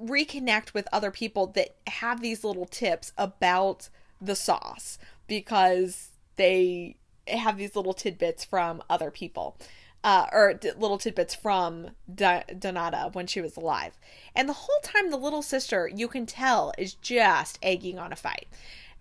reconnect 0.01 0.73
with 0.73 0.87
other 0.91 1.11
people 1.11 1.47
that 1.47 1.75
have 1.87 2.21
these 2.21 2.43
little 2.43 2.65
tips 2.65 3.13
about 3.17 3.89
the 4.21 4.35
sauce 4.35 4.97
because 5.27 6.09
they 6.35 6.97
have 7.27 7.57
these 7.57 7.75
little 7.75 7.93
tidbits 7.93 8.45
from 8.45 8.81
other 8.89 9.11
people. 9.11 9.57
Uh, 10.03 10.27
or 10.31 10.53
d- 10.53 10.71
little 10.77 10.99
tidbits 10.99 11.33
from 11.33 11.89
Donata 12.09 13.13
when 13.13 13.25
she 13.27 13.41
was 13.41 13.57
alive. 13.57 13.97
And 14.35 14.47
the 14.47 14.53
whole 14.53 14.79
time, 14.83 15.09
the 15.09 15.17
little 15.17 15.41
sister, 15.41 15.89
you 15.93 16.07
can 16.07 16.25
tell, 16.25 16.71
is 16.77 16.93
just 16.93 17.57
egging 17.61 17.97
on 17.97 18.13
a 18.13 18.15
fight. 18.15 18.47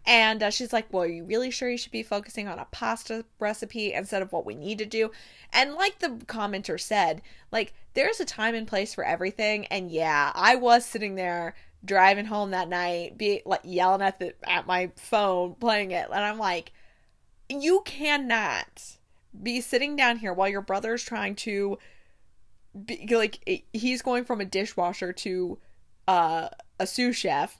And 0.07 0.43
uh, 0.43 0.51
she's 0.51 0.73
like, 0.73 0.93
Well, 0.93 1.03
are 1.03 1.09
you 1.09 1.25
really 1.25 1.51
sure 1.51 1.69
you 1.69 1.77
should 1.77 1.93
be 1.93 2.03
focusing 2.03 2.47
on 2.47 2.59
a 2.59 2.67
pasta 2.71 3.25
recipe 3.41 3.93
instead 3.93 4.23
of 4.23 4.33
what 4.33 4.47
we 4.47 4.55
need 4.55 4.79
to 4.79 4.87
do? 4.87 5.11
And 5.53 5.75
like 5.75 5.99
the 5.99 6.11
commenter 6.27 6.81
said, 6.81 7.23
like, 7.51 7.75
there's 7.95 8.21
a 8.21 8.25
time 8.25 8.55
and 8.55 8.69
place 8.69 8.95
for 8.95 9.05
everything. 9.05 9.67
And 9.67 9.91
yeah, 9.91 10.31
I 10.35 10.55
was 10.57 10.85
sitting 10.85 11.17
there 11.17 11.55
driving 11.85 12.27
home 12.27 12.51
that 12.51 12.69
night, 12.69 13.19
be 13.19 13.43
like 13.45 13.61
yelling 13.65 14.03
at 14.03 14.19
the 14.19 14.35
at 14.49 14.67
my 14.67 14.91
phone, 14.97 15.55
playing 15.55 15.91
it, 15.91 16.09
and 16.13 16.25
I'm 16.25 16.39
like, 16.39 16.73
you 17.49 17.83
cannot 17.85 18.97
be 19.43 19.61
sitting 19.61 19.97
down 19.97 20.19
here 20.19 20.33
while 20.33 20.49
your 20.49 20.63
brother's 20.63 21.03
trying 21.03 21.35
to 21.35 21.79
be 22.85 23.09
like 23.17 23.67
he's 23.73 24.03
going 24.03 24.25
from 24.25 24.41
a 24.41 24.45
dishwasher 24.45 25.13
to 25.13 25.59
uh, 26.09 26.49
a 26.79 26.87
sous 26.87 27.17
chef 27.17 27.59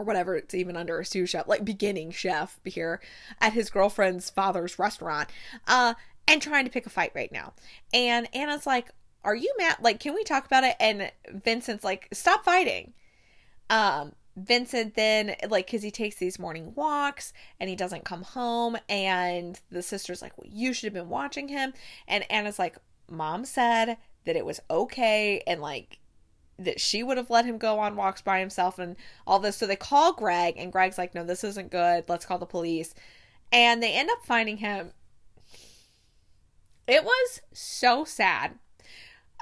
or 0.00 0.04
whatever 0.04 0.36
it's 0.36 0.54
even 0.54 0.76
under 0.76 0.98
a 0.98 1.04
sous 1.04 1.28
chef 1.28 1.46
like 1.46 1.64
beginning 1.64 2.10
chef 2.10 2.58
here 2.64 3.00
at 3.40 3.52
his 3.52 3.70
girlfriend's 3.70 4.30
father's 4.30 4.78
restaurant 4.78 5.28
uh 5.68 5.94
and 6.26 6.40
trying 6.40 6.64
to 6.64 6.70
pick 6.70 6.86
a 6.86 6.90
fight 6.90 7.12
right 7.14 7.32
now. 7.32 7.52
And 7.92 8.28
anna's 8.34 8.66
like 8.66 8.90
are 9.22 9.34
you 9.34 9.52
mad? 9.58 9.76
Like 9.80 10.00
can 10.00 10.14
we 10.14 10.24
talk 10.24 10.46
about 10.46 10.64
it? 10.64 10.76
And 10.80 11.12
vincent's 11.30 11.84
like 11.84 12.08
stop 12.12 12.44
fighting. 12.44 12.94
Um 13.68 14.12
Vincent 14.36 14.94
then 14.94 15.34
like 15.48 15.68
cuz 15.68 15.82
he 15.82 15.90
takes 15.90 16.16
these 16.16 16.38
morning 16.38 16.72
walks 16.74 17.32
and 17.58 17.68
he 17.68 17.76
doesn't 17.76 18.04
come 18.04 18.22
home 18.22 18.78
and 18.88 19.60
the 19.70 19.82
sister's 19.82 20.22
like, 20.22 20.38
"Well, 20.38 20.48
you 20.50 20.72
should 20.72 20.86
have 20.86 20.94
been 20.94 21.10
watching 21.10 21.48
him." 21.48 21.74
And 22.06 22.30
Anna's 22.30 22.58
like, 22.58 22.78
"Mom 23.08 23.44
said 23.44 23.98
that 24.24 24.36
it 24.36 24.46
was 24.46 24.60
okay 24.70 25.42
and 25.46 25.60
like 25.60 25.98
that 26.64 26.80
she 26.80 27.02
would 27.02 27.16
have 27.16 27.30
let 27.30 27.44
him 27.44 27.58
go 27.58 27.78
on 27.78 27.96
walks 27.96 28.22
by 28.22 28.40
himself 28.40 28.78
and 28.78 28.96
all 29.26 29.38
this." 29.38 29.56
So 29.56 29.66
they 29.66 29.76
call 29.76 30.12
Greg 30.12 30.54
and 30.56 30.72
Greg's 30.72 30.98
like, 30.98 31.14
"No, 31.14 31.24
this 31.24 31.44
isn't 31.44 31.70
good. 31.70 32.04
Let's 32.08 32.26
call 32.26 32.38
the 32.38 32.46
police." 32.46 32.94
And 33.52 33.82
they 33.82 33.92
end 33.92 34.10
up 34.10 34.24
finding 34.24 34.58
him. 34.58 34.92
It 36.86 37.04
was 37.04 37.40
so 37.52 38.04
sad 38.04 38.58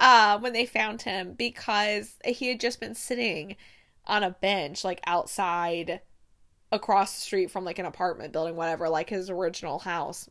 uh, 0.01 0.39
when 0.39 0.53
they 0.53 0.67
found 0.67 1.03
him 1.03 1.35
because 1.35 2.17
he 2.25 2.49
had 2.49 2.61
just 2.61 2.81
been 2.81 2.95
sitting 2.95 3.57
on 4.07 4.23
a 4.23 4.31
bench 4.31 4.85
like 4.85 5.01
outside 5.07 6.01
across 6.73 7.15
the 7.15 7.21
street 7.21 7.51
from 7.51 7.65
like 7.65 7.79
an 7.79 7.87
apartment 7.87 8.33
building 8.33 8.57
whatever 8.57 8.89
like 8.89 9.11
his 9.11 9.31
original 9.31 9.81
house 9.81 10.29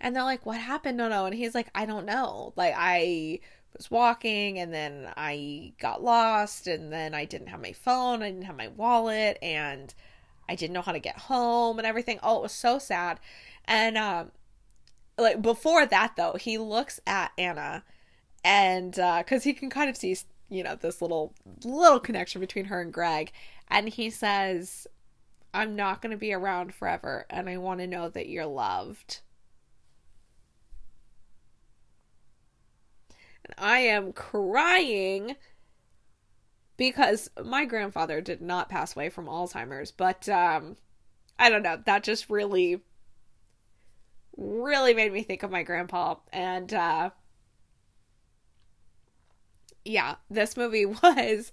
and 0.00 0.14
they're 0.14 0.22
like 0.22 0.44
what 0.44 0.58
happened 0.58 0.96
no 0.96 1.08
no 1.08 1.26
and 1.26 1.34
he's 1.34 1.54
like 1.54 1.68
i 1.74 1.86
don't 1.86 2.06
know 2.06 2.52
like 2.56 2.74
i 2.76 3.38
was 3.76 3.90
walking 3.90 4.58
and 4.58 4.72
then 4.72 5.12
i 5.16 5.72
got 5.78 6.02
lost 6.02 6.66
and 6.66 6.92
then 6.92 7.14
i 7.14 7.24
didn't 7.24 7.48
have 7.48 7.60
my 7.60 7.72
phone 7.72 8.22
i 8.22 8.30
didn't 8.30 8.44
have 8.44 8.56
my 8.56 8.68
wallet 8.68 9.38
and 9.42 9.94
i 10.48 10.54
didn't 10.54 10.74
know 10.74 10.82
how 10.82 10.92
to 10.92 10.98
get 10.98 11.18
home 11.18 11.78
and 11.78 11.86
everything 11.86 12.18
oh 12.22 12.38
it 12.38 12.42
was 12.42 12.52
so 12.52 12.78
sad 12.78 13.18
and 13.64 13.98
um 13.98 14.30
like 15.18 15.40
before 15.42 15.86
that 15.86 16.14
though 16.16 16.36
he 16.40 16.58
looks 16.58 17.00
at 17.06 17.32
anna 17.38 17.82
and 18.44 18.98
uh 18.98 19.18
because 19.18 19.44
he 19.44 19.52
can 19.52 19.70
kind 19.70 19.90
of 19.90 19.96
see 19.96 20.16
you 20.48 20.62
know 20.62 20.76
this 20.76 21.02
little 21.02 21.34
little 21.64 22.00
connection 22.00 22.40
between 22.40 22.66
her 22.66 22.80
and 22.80 22.92
Greg 22.92 23.32
and 23.68 23.88
he 23.88 24.10
says 24.10 24.86
I'm 25.52 25.76
not 25.76 26.02
going 26.02 26.10
to 26.10 26.16
be 26.16 26.32
around 26.32 26.74
forever 26.74 27.26
and 27.30 27.48
I 27.48 27.58
want 27.58 27.80
to 27.80 27.86
know 27.86 28.08
that 28.08 28.28
you're 28.28 28.46
loved. 28.46 29.20
I 33.58 33.78
am 33.80 34.12
crying 34.12 35.36
because 36.76 37.30
my 37.42 37.64
grandfather 37.64 38.20
did 38.20 38.40
not 38.40 38.68
pass 38.68 38.94
away 38.96 39.08
from 39.08 39.26
Alzheimer's, 39.26 39.90
but 39.90 40.28
um 40.28 40.76
I 41.38 41.50
don't 41.50 41.62
know, 41.62 41.80
that 41.86 42.02
just 42.04 42.30
really 42.30 42.80
really 44.36 44.94
made 44.94 45.12
me 45.12 45.22
think 45.22 45.42
of 45.42 45.50
my 45.50 45.62
grandpa 45.62 46.16
and 46.32 46.72
uh 46.72 47.10
yeah, 49.84 50.16
this 50.30 50.56
movie 50.56 50.86
was 51.02 51.52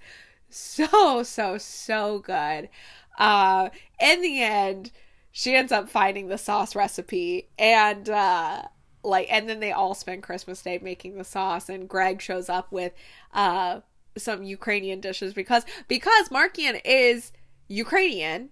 so 0.49 1.23
so 1.23 1.57
so 1.57 2.19
good. 2.19 2.69
Uh 3.17 3.69
in 3.99 4.21
the 4.21 4.41
end, 4.41 4.91
she 5.31 5.55
ends 5.55 5.71
up 5.71 5.89
finding 5.89 6.27
the 6.27 6.37
sauce 6.37 6.75
recipe 6.75 7.49
and 7.57 8.09
uh 8.09 8.63
like 9.03 9.27
and 9.31 9.49
then 9.49 9.59
they 9.59 9.71
all 9.71 9.93
spend 9.93 10.23
Christmas 10.23 10.61
Day 10.61 10.79
making 10.81 11.17
the 11.17 11.23
sauce 11.23 11.69
and 11.69 11.89
Greg 11.89 12.21
shows 12.21 12.49
up 12.49 12.71
with 12.71 12.93
uh 13.33 13.81
some 14.17 14.43
Ukrainian 14.43 14.99
dishes 14.99 15.33
because 15.33 15.65
because 15.87 16.29
Markian 16.29 16.81
is 16.83 17.31
Ukrainian 17.67 18.49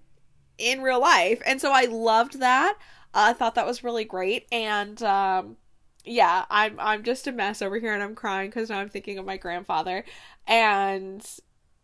in 0.57 0.81
real 0.81 0.99
life. 0.99 1.41
And 1.45 1.59
so 1.61 1.71
I 1.71 1.85
loved 1.85 2.39
that. 2.39 2.77
I 3.13 3.33
thought 3.33 3.55
that 3.55 3.65
was 3.65 3.83
really 3.83 4.05
great 4.05 4.47
and 4.51 5.01
um 5.03 5.57
yeah, 6.05 6.45
I'm 6.49 6.79
I'm 6.79 7.03
just 7.03 7.27
a 7.27 7.31
mess 7.31 7.61
over 7.61 7.77
here 7.77 7.93
and 7.93 8.01
I'm 8.01 8.15
crying 8.15 8.51
cuz 8.51 8.69
now 8.69 8.79
I'm 8.79 8.89
thinking 8.89 9.17
of 9.17 9.25
my 9.25 9.37
grandfather 9.37 10.05
and 10.47 11.25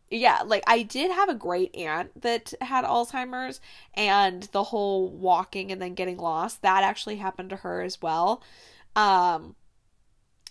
yeah, 0.10 0.41
like 0.45 0.64
I 0.68 0.84
did 0.84 1.11
have 1.11 1.30
a 1.30 1.36
great 1.36 1.76
aunt 1.76 2.22
that 2.22 2.53
had 2.61 2.86
Alzheimer's 2.86 3.60
and 3.94 4.44
the 4.52 4.65
whole 4.65 5.10
walking 5.10 5.72
and 5.72 5.82
then 5.82 5.95
getting 5.95 6.18
lost, 6.18 6.61
that 6.61 6.84
actually 6.84 7.18
happened 7.18 7.49
to 7.52 7.57
her 7.57 7.82
as 7.82 8.02
well. 8.02 8.44
Um 8.95 9.56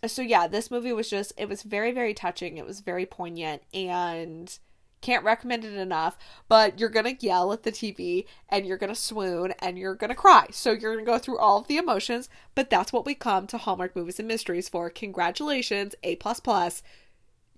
so 0.06 0.20
yeah, 0.22 0.46
this 0.46 0.70
movie 0.70 0.92
was 0.92 1.08
just 1.08 1.32
it 1.36 1.48
was 1.48 1.62
very 1.62 1.92
very 1.92 2.14
touching. 2.14 2.58
It 2.58 2.66
was 2.66 2.80
very 2.80 3.06
poignant 3.06 3.62
and 3.72 4.58
can't 5.04 5.24
recommend 5.24 5.64
it 5.64 5.74
enough, 5.74 6.16
but 6.48 6.80
you're 6.80 6.88
going 6.88 7.04
to 7.04 7.26
yell 7.26 7.52
at 7.52 7.62
the 7.62 7.70
TV 7.70 8.24
and 8.48 8.66
you're 8.66 8.78
going 8.78 8.92
to 8.92 8.98
swoon 8.98 9.52
and 9.60 9.78
you're 9.78 9.94
going 9.94 10.08
to 10.08 10.16
cry. 10.16 10.46
So 10.50 10.72
you're 10.72 10.94
going 10.94 11.04
to 11.04 11.10
go 11.10 11.18
through 11.18 11.38
all 11.38 11.58
of 11.58 11.68
the 11.68 11.76
emotions, 11.76 12.30
but 12.54 12.70
that's 12.70 12.90
what 12.90 13.04
we 13.04 13.14
come 13.14 13.46
to 13.48 13.58
Hallmark 13.58 13.94
Movies 13.94 14.18
and 14.18 14.26
Mysteries 14.26 14.68
for. 14.68 14.88
Congratulations, 14.88 15.94
A++. 16.02 16.18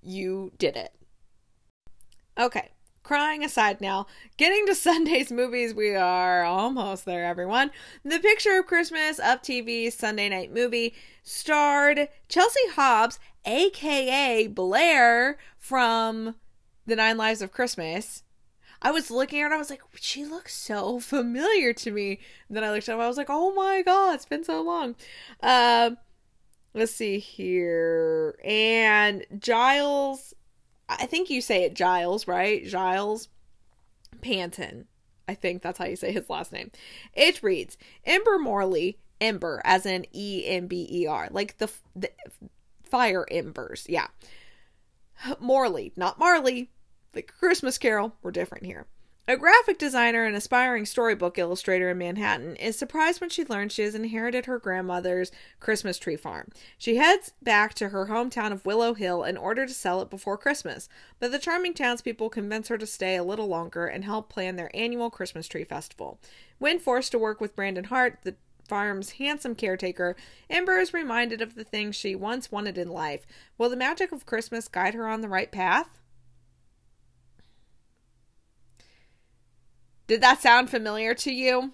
You 0.03 0.53
did 0.59 0.77
it. 0.77 0.93
Okay, 2.39 2.69
crying 3.03 3.43
aside 3.43 3.81
now, 3.81 4.07
getting 4.37 4.67
to 4.67 4.75
Sunday's 4.75 5.33
movies, 5.33 5.73
we 5.73 5.95
are 5.95 6.45
almost 6.45 7.07
there, 7.07 7.25
everyone. 7.25 7.71
The 8.05 8.19
Picture 8.19 8.59
of 8.59 8.67
Christmas 8.67 9.19
Up 9.19 9.43
TV 9.43 9.91
Sunday 9.91 10.29
night 10.29 10.53
movie 10.53 10.95
starred 11.23 12.11
Chelsea 12.29 12.69
Hobbs, 12.75 13.19
aka 13.47 14.49
Blair 14.49 15.39
from 15.57 16.35
The 16.85 16.97
Nine 16.97 17.17
Lives 17.17 17.41
of 17.41 17.53
Christmas. 17.53 18.23
I 18.83 18.91
was 18.91 19.11
looking 19.11 19.41
at 19.41 19.49
her, 19.49 19.55
I 19.55 19.59
was 19.59 19.71
like, 19.71 19.83
she 19.95 20.27
looks 20.27 20.55
so 20.55 21.01
familiar 21.01 21.73
to 21.73 21.91
me. 21.91 22.21
And 22.49 22.57
then 22.57 22.65
I 22.65 22.71
looked 22.71 22.91
up, 22.91 23.01
I 23.01 23.09
was 23.09 23.17
like, 23.17 23.31
oh 23.31 23.55
my 23.55 23.81
god, 23.81 24.17
it's 24.17 24.27
been 24.27 24.45
so 24.45 24.61
long. 24.61 24.95
Uh, 25.43 25.93
let's 26.75 26.93
see 26.93 27.19
here. 27.19 28.39
And 28.45 29.25
Giles 29.39 30.35
I 30.89 31.07
think 31.07 31.31
you 31.31 31.41
say 31.41 31.65
it 31.65 31.75
Giles, 31.75 32.29
right? 32.29 32.65
Giles 32.65 33.29
Panton. 34.21 34.87
I 35.29 35.35
think 35.35 35.63
that's 35.63 35.79
how 35.79 35.87
you 35.87 35.97
say 35.97 36.13
his 36.13 36.31
last 36.31 36.53
name. 36.53 36.71
It 37.13 37.43
reads 37.43 37.77
Ember 38.05 38.39
Morley, 38.39 38.99
Ember, 39.21 39.61
as 39.65 39.85
in 39.85 40.07
E 40.13 40.45
M 40.47 40.67
B 40.67 40.87
E 40.91 41.07
R, 41.07 41.29
like 41.31 41.59
the, 41.59 41.71
the 41.97 42.11
fire 42.85 43.27
embers. 43.31 43.87
Yeah. 43.89 44.07
Morley, 45.41 45.93
not 45.97 46.19
Marley. 46.19 46.71
The 47.13 47.23
Christmas 47.23 47.79
Carol, 47.79 48.15
we're 48.23 48.31
different 48.31 48.67
here. 48.67 48.87
A 49.29 49.37
graphic 49.37 49.77
designer 49.77 50.25
and 50.25 50.37
aspiring 50.37 50.87
storybook 50.87 51.37
illustrator 51.37 51.91
in 51.91 51.99
Manhattan 51.99 52.55
is 52.57 52.79
surprised 52.79 53.21
when 53.21 53.29
she 53.29 53.45
learns 53.45 53.73
she 53.73 53.83
has 53.83 53.97
inherited 53.97 54.47
her 54.47 54.61
grandmother's 54.61 55.33
Christmas 55.59 55.99
tree 55.99 56.15
farm. 56.15 56.51
She 56.79 56.95
heads 56.95 57.33
back 57.43 57.75
to 57.75 57.89
her 57.89 58.07
hometown 58.07 58.53
of 58.53 58.65
Willow 58.65 58.95
Hill 58.95 59.25
in 59.25 59.37
order 59.37 59.67
to 59.67 59.75
sell 59.75 60.01
it 60.01 60.11
before 60.11 60.39
Christmas, 60.39 60.89
but 61.19 61.33
the 61.33 61.41
charming 61.41 61.75
townspeople 61.75 62.31
convince 62.31 62.69
her 62.69 62.79
to 62.79 62.87
stay 62.87 63.17
a 63.17 63.25
little 63.25 63.49
longer 63.49 63.89
and 63.89 64.05
help 64.05 64.29
plan 64.29 64.55
their 64.55 64.71
annual 64.73 65.11
Christmas 65.11 65.49
tree 65.49 65.65
festival. 65.65 66.21
When 66.59 66.79
forced 66.79 67.11
to 67.11 67.19
work 67.19 67.41
with 67.41 67.57
Brandon 67.57 67.85
Hart, 67.85 68.21
the 68.23 68.37
farm's 68.69 69.11
handsome 69.13 69.57
caretaker, 69.57 70.15
Ember 70.49 70.79
is 70.79 70.95
reminded 70.95 71.43
of 71.43 71.57
the 71.57 71.65
things 71.65 71.97
she 71.97 72.15
once 72.15 72.53
wanted 72.53 72.79
in 72.79 72.91
life. 72.91 73.27
Will 73.59 73.71
the 73.71 73.77
magic 73.77 74.13
of 74.13 74.25
Christmas 74.25 74.69
guide 74.69 74.95
her 74.95 75.09
on 75.09 75.21
the 75.21 75.29
right 75.29 75.51
path? 75.51 75.99
Did 80.07 80.21
that 80.21 80.41
sound 80.41 80.71
familiar 80.71 81.15
to 81.15 81.33
you? 81.33 81.73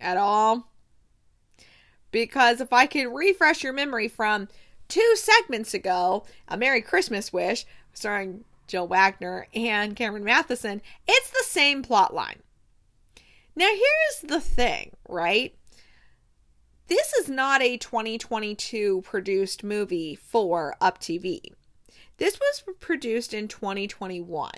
At 0.00 0.16
all? 0.16 0.70
Because 2.10 2.60
if 2.60 2.72
I 2.72 2.86
could 2.86 3.12
refresh 3.12 3.62
your 3.62 3.72
memory 3.72 4.08
from 4.08 4.48
two 4.88 5.14
segments 5.16 5.74
ago, 5.74 6.24
A 6.48 6.56
Merry 6.56 6.80
Christmas 6.80 7.32
Wish, 7.32 7.66
starring 7.92 8.44
Jill 8.66 8.88
Wagner 8.88 9.46
and 9.54 9.94
Cameron 9.94 10.24
Mathison, 10.24 10.80
it's 11.06 11.30
the 11.30 11.44
same 11.44 11.82
plot 11.82 12.14
line. 12.14 12.42
Now, 13.54 13.68
here's 13.68 14.30
the 14.30 14.40
thing, 14.40 14.96
right? 15.08 15.54
This 16.86 17.12
is 17.12 17.28
not 17.28 17.62
a 17.62 17.76
2022 17.76 19.02
produced 19.02 19.62
movie 19.62 20.16
for 20.16 20.74
Up 20.80 20.98
TV. 20.98 21.40
This 22.16 22.38
was 22.40 22.74
produced 22.80 23.32
in 23.32 23.48
2021. 23.48 24.50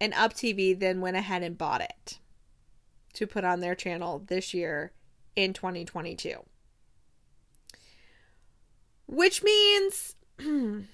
And 0.00 0.12
Up 0.14 0.34
TV 0.34 0.78
then 0.78 1.00
went 1.00 1.16
ahead 1.16 1.42
and 1.42 1.56
bought 1.56 1.80
it 1.80 2.18
to 3.14 3.26
put 3.26 3.44
on 3.44 3.60
their 3.60 3.74
channel 3.74 4.22
this 4.26 4.52
year 4.52 4.92
in 5.36 5.52
2022. 5.52 6.36
Which 9.06 9.42
means 9.42 10.16
GAC 10.38 10.88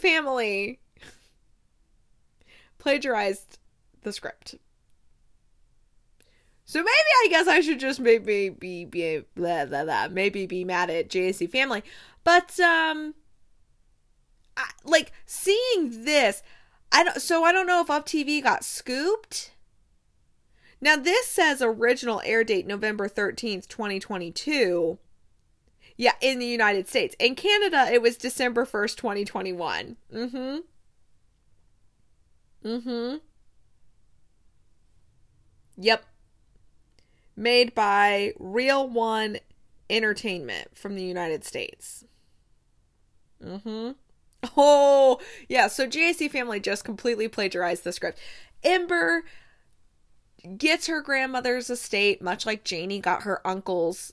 Family 0.00 0.80
plagiarized 2.78 3.58
the 4.02 4.12
script. 4.12 4.56
So 6.64 6.78
maybe 6.78 6.88
I 6.88 7.26
guess 7.28 7.48
I 7.48 7.60
should 7.60 7.80
just 7.80 8.00
maybe 8.00 8.48
be 8.48 8.84
be 8.86 9.24
blah, 9.34 9.66
blah, 9.66 9.84
blah, 9.84 10.08
maybe 10.08 10.46
be 10.46 10.64
mad 10.64 10.88
at 10.88 11.10
JAC 11.10 11.50
Family, 11.50 11.82
but 12.24 12.58
um, 12.60 13.14
I, 14.56 14.70
like 14.84 15.12
seeing 15.26 16.04
this, 16.04 16.42
I 16.90 17.04
don't. 17.04 17.20
So 17.20 17.44
I 17.44 17.52
don't 17.52 17.66
know 17.66 17.80
if 17.80 17.90
Up 17.90 18.06
TV 18.06 18.42
got 18.42 18.64
scooped. 18.64 19.52
Now 20.80 20.96
this 20.96 21.26
says 21.26 21.62
original 21.62 22.20
air 22.24 22.44
date 22.44 22.66
November 22.66 23.08
thirteenth, 23.08 23.68
twenty 23.68 23.98
twenty 24.00 24.30
two. 24.30 24.98
Yeah, 25.96 26.14
in 26.20 26.38
the 26.38 26.46
United 26.46 26.88
States. 26.88 27.14
In 27.18 27.34
Canada, 27.34 27.88
it 27.92 28.00
was 28.02 28.16
December 28.16 28.64
1st, 28.64 28.96
2021. 28.96 29.96
Mm-hmm. 30.12 30.56
Mm-hmm. 32.66 33.16
Yep. 35.76 36.04
Made 37.36 37.74
by 37.74 38.32
Reel 38.38 38.88
One 38.88 39.38
Entertainment 39.90 40.74
from 40.76 40.96
the 40.96 41.04
United 41.04 41.44
States. 41.44 42.04
Mm-hmm. 43.44 43.92
Oh, 44.56 45.20
yeah. 45.48 45.68
So 45.68 45.86
GAC 45.86 46.30
family 46.30 46.60
just 46.60 46.84
completely 46.84 47.28
plagiarized 47.28 47.84
the 47.84 47.92
script. 47.92 48.18
Ember 48.64 49.24
gets 50.56 50.86
her 50.86 51.00
grandmother's 51.00 51.70
estate, 51.70 52.20
much 52.20 52.44
like 52.44 52.64
Janie 52.64 52.98
got 53.00 53.22
her 53.22 53.46
uncle's 53.46 54.12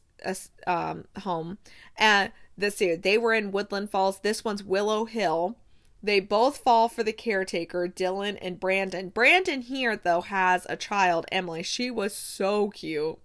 um, 0.67 1.05
home. 1.21 1.57
And 1.97 2.31
this 2.57 2.79
year, 2.81 2.95
they 2.97 3.17
were 3.17 3.33
in 3.33 3.51
Woodland 3.51 3.89
Falls. 3.89 4.19
This 4.19 4.43
one's 4.43 4.63
Willow 4.63 5.05
Hill. 5.05 5.55
They 6.01 6.19
both 6.19 6.59
fall 6.59 6.87
for 6.87 7.03
the 7.03 7.11
caretaker, 7.11 7.87
Dylan 7.87 8.37
and 8.41 8.59
Brandon. 8.59 9.09
Brandon 9.09 9.61
here, 9.61 9.97
though, 9.97 10.21
has 10.21 10.65
a 10.69 10.77
child, 10.77 11.25
Emily. 11.31 11.63
She 11.63 11.91
was 11.91 12.15
so 12.15 12.69
cute. 12.69 13.17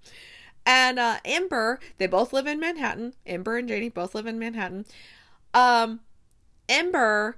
And 0.67 0.99
uh, 0.99 1.19
Ember, 1.25 1.79
they 1.99 2.07
both 2.07 2.33
live 2.33 2.47
in 2.47 2.59
Manhattan. 2.59 3.15
Ember 3.27 3.59
and 3.59 3.69
Janie 3.69 3.91
both 3.91 4.15
live 4.15 4.27
in 4.27 4.39
Manhattan. 4.39 4.87
Um, 5.53 6.01
Ember 6.69 7.37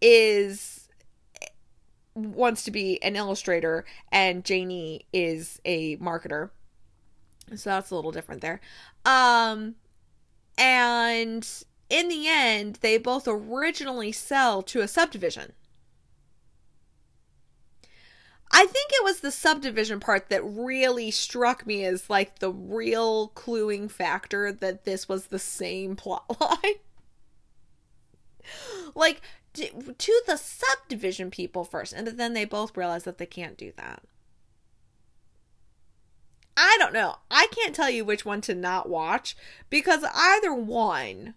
is 0.00 0.88
wants 2.14 2.64
to 2.64 2.70
be 2.70 3.02
an 3.02 3.16
illustrator, 3.16 3.84
and 4.10 4.44
Janie 4.44 5.06
is 5.12 5.60
a 5.64 5.96
marketer. 5.98 6.50
So 7.54 7.70
that's 7.70 7.90
a 7.90 7.94
little 7.94 8.12
different 8.12 8.42
there. 8.42 8.60
Um, 9.04 9.76
and 10.56 11.46
in 11.88 12.08
the 12.08 12.28
end, 12.28 12.78
they 12.80 12.98
both 12.98 13.26
originally 13.26 14.12
sell 14.12 14.62
to 14.64 14.80
a 14.80 14.88
subdivision. 14.88 15.52
I 18.50 18.64
think 18.64 18.90
it 18.92 19.04
was 19.04 19.20
the 19.20 19.30
subdivision 19.30 20.00
part 20.00 20.30
that 20.30 20.42
really 20.42 21.10
struck 21.10 21.66
me 21.66 21.84
as 21.84 22.08
like 22.08 22.38
the 22.38 22.50
real 22.50 23.28
cluing 23.30 23.90
factor 23.90 24.52
that 24.52 24.84
this 24.84 25.08
was 25.08 25.26
the 25.26 25.38
same 25.38 25.96
plot 25.96 26.24
line. 26.40 26.74
Like 28.94 29.20
to 29.54 30.22
the 30.26 30.36
subdivision 30.36 31.30
people 31.30 31.64
first, 31.64 31.92
and 31.92 32.06
then 32.06 32.34
they 32.34 32.44
both 32.44 32.76
realize 32.76 33.04
that 33.04 33.18
they 33.18 33.26
can't 33.26 33.56
do 33.56 33.72
that. 33.76 34.02
I 36.56 36.76
don't 36.78 36.92
know. 36.92 37.16
I 37.30 37.46
can't 37.52 37.74
tell 37.74 37.88
you 37.88 38.04
which 38.04 38.24
one 38.24 38.40
to 38.42 38.54
not 38.54 38.88
watch 38.88 39.36
because 39.70 40.04
either 40.14 40.52
one 40.52 41.34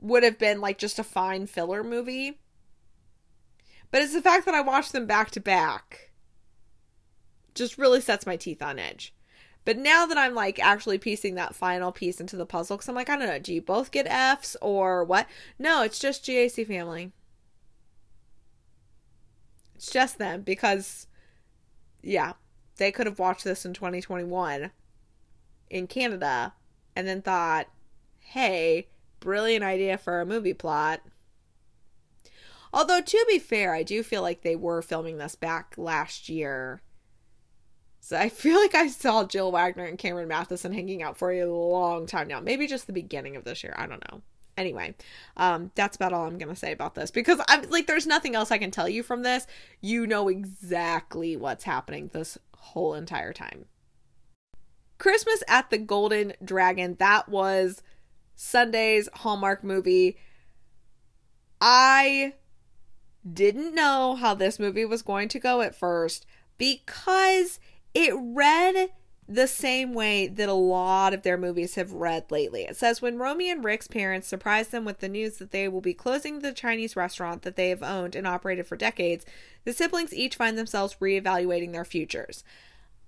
would 0.00 0.22
have 0.22 0.38
been 0.38 0.60
like 0.60 0.78
just 0.78 0.98
a 0.98 1.04
fine 1.04 1.46
filler 1.46 1.82
movie. 1.82 2.38
But 3.90 4.02
it's 4.02 4.14
the 4.14 4.22
fact 4.22 4.46
that 4.46 4.54
I 4.54 4.60
watched 4.60 4.92
them 4.92 5.06
back 5.06 5.30
to 5.32 5.40
back 5.40 6.12
just 7.54 7.78
really 7.78 8.00
sets 8.00 8.26
my 8.26 8.36
teeth 8.36 8.62
on 8.62 8.78
edge. 8.78 9.12
But 9.64 9.78
now 9.78 10.06
that 10.06 10.18
I'm 10.18 10.34
like 10.34 10.58
actually 10.58 10.98
piecing 10.98 11.36
that 11.36 11.54
final 11.54 11.92
piece 11.92 12.20
into 12.20 12.36
the 12.36 12.46
puzzle, 12.46 12.76
because 12.76 12.88
I'm 12.88 12.94
like, 12.94 13.08
I 13.08 13.16
don't 13.16 13.28
know, 13.28 13.38
do 13.38 13.54
you 13.54 13.62
both 13.62 13.90
get 13.90 14.06
F's 14.08 14.56
or 14.60 15.04
what? 15.04 15.26
No, 15.58 15.82
it's 15.82 15.98
just 15.98 16.24
GAC 16.24 16.66
family. 16.66 17.12
It's 19.74 19.90
just 19.90 20.18
them 20.18 20.42
because, 20.42 21.06
yeah, 22.02 22.32
they 22.76 22.90
could 22.90 23.06
have 23.06 23.18
watched 23.18 23.44
this 23.44 23.64
in 23.64 23.74
2021 23.74 24.70
in 25.70 25.86
Canada 25.86 26.54
and 26.94 27.06
then 27.06 27.22
thought, 27.22 27.68
hey, 28.20 28.88
brilliant 29.20 29.64
idea 29.64 29.96
for 29.96 30.20
a 30.20 30.26
movie 30.26 30.54
plot. 30.54 31.02
Although, 32.72 33.00
to 33.00 33.24
be 33.28 33.38
fair, 33.38 33.74
I 33.74 33.82
do 33.82 34.02
feel 34.02 34.22
like 34.22 34.42
they 34.42 34.56
were 34.56 34.82
filming 34.82 35.18
this 35.18 35.34
back 35.34 35.74
last 35.76 36.28
year. 36.28 36.80
So 38.04 38.16
I 38.16 38.30
feel 38.30 38.58
like 38.58 38.74
I 38.74 38.88
saw 38.88 39.22
Jill 39.22 39.52
Wagner 39.52 39.84
and 39.84 39.96
Cameron 39.96 40.28
Mathison 40.28 40.74
hanging 40.74 41.04
out 41.04 41.16
for 41.16 41.30
a 41.30 41.44
long 41.44 42.06
time 42.06 42.26
now. 42.26 42.40
Maybe 42.40 42.66
just 42.66 42.88
the 42.88 42.92
beginning 42.92 43.36
of 43.36 43.44
this 43.44 43.62
year. 43.62 43.76
I 43.78 43.86
don't 43.86 44.02
know. 44.10 44.22
Anyway, 44.56 44.96
um, 45.36 45.70
that's 45.76 45.94
about 45.94 46.12
all 46.12 46.26
I'm 46.26 46.36
gonna 46.36 46.56
say 46.56 46.72
about 46.72 46.96
this 46.96 47.12
because 47.12 47.40
I'm 47.46 47.70
like, 47.70 47.86
there's 47.86 48.06
nothing 48.06 48.34
else 48.34 48.50
I 48.50 48.58
can 48.58 48.72
tell 48.72 48.88
you 48.88 49.04
from 49.04 49.22
this. 49.22 49.46
You 49.80 50.04
know 50.04 50.28
exactly 50.28 51.36
what's 51.36 51.62
happening 51.62 52.10
this 52.12 52.36
whole 52.58 52.94
entire 52.94 53.32
time. 53.32 53.66
Christmas 54.98 55.44
at 55.46 55.70
the 55.70 55.78
Golden 55.78 56.32
Dragon. 56.44 56.96
That 56.98 57.28
was 57.28 57.82
Sunday's 58.34 59.08
Hallmark 59.14 59.62
movie. 59.62 60.16
I 61.60 62.34
didn't 63.32 63.76
know 63.76 64.16
how 64.16 64.34
this 64.34 64.58
movie 64.58 64.84
was 64.84 65.02
going 65.02 65.28
to 65.28 65.38
go 65.38 65.60
at 65.60 65.76
first 65.76 66.26
because 66.58 67.60
it 67.94 68.14
read 68.16 68.90
the 69.28 69.46
same 69.46 69.94
way 69.94 70.26
that 70.26 70.48
a 70.48 70.54
lot 70.54 71.14
of 71.14 71.22
their 71.22 71.38
movies 71.38 71.76
have 71.76 71.92
read 71.92 72.30
lately. 72.30 72.62
It 72.62 72.76
says 72.76 73.00
when 73.00 73.18
Romy 73.18 73.50
and 73.50 73.64
Rick's 73.64 73.86
parents 73.86 74.26
surprise 74.26 74.68
them 74.68 74.84
with 74.84 74.98
the 74.98 75.08
news 75.08 75.38
that 75.38 75.52
they 75.52 75.68
will 75.68 75.80
be 75.80 75.94
closing 75.94 76.40
the 76.40 76.52
Chinese 76.52 76.96
restaurant 76.96 77.42
that 77.42 77.56
they 77.56 77.68
have 77.70 77.82
owned 77.82 78.16
and 78.16 78.26
operated 78.26 78.66
for 78.66 78.76
decades, 78.76 79.24
the 79.64 79.72
siblings 79.72 80.12
each 80.12 80.36
find 80.36 80.58
themselves 80.58 80.96
reevaluating 81.00 81.72
their 81.72 81.84
futures. 81.84 82.42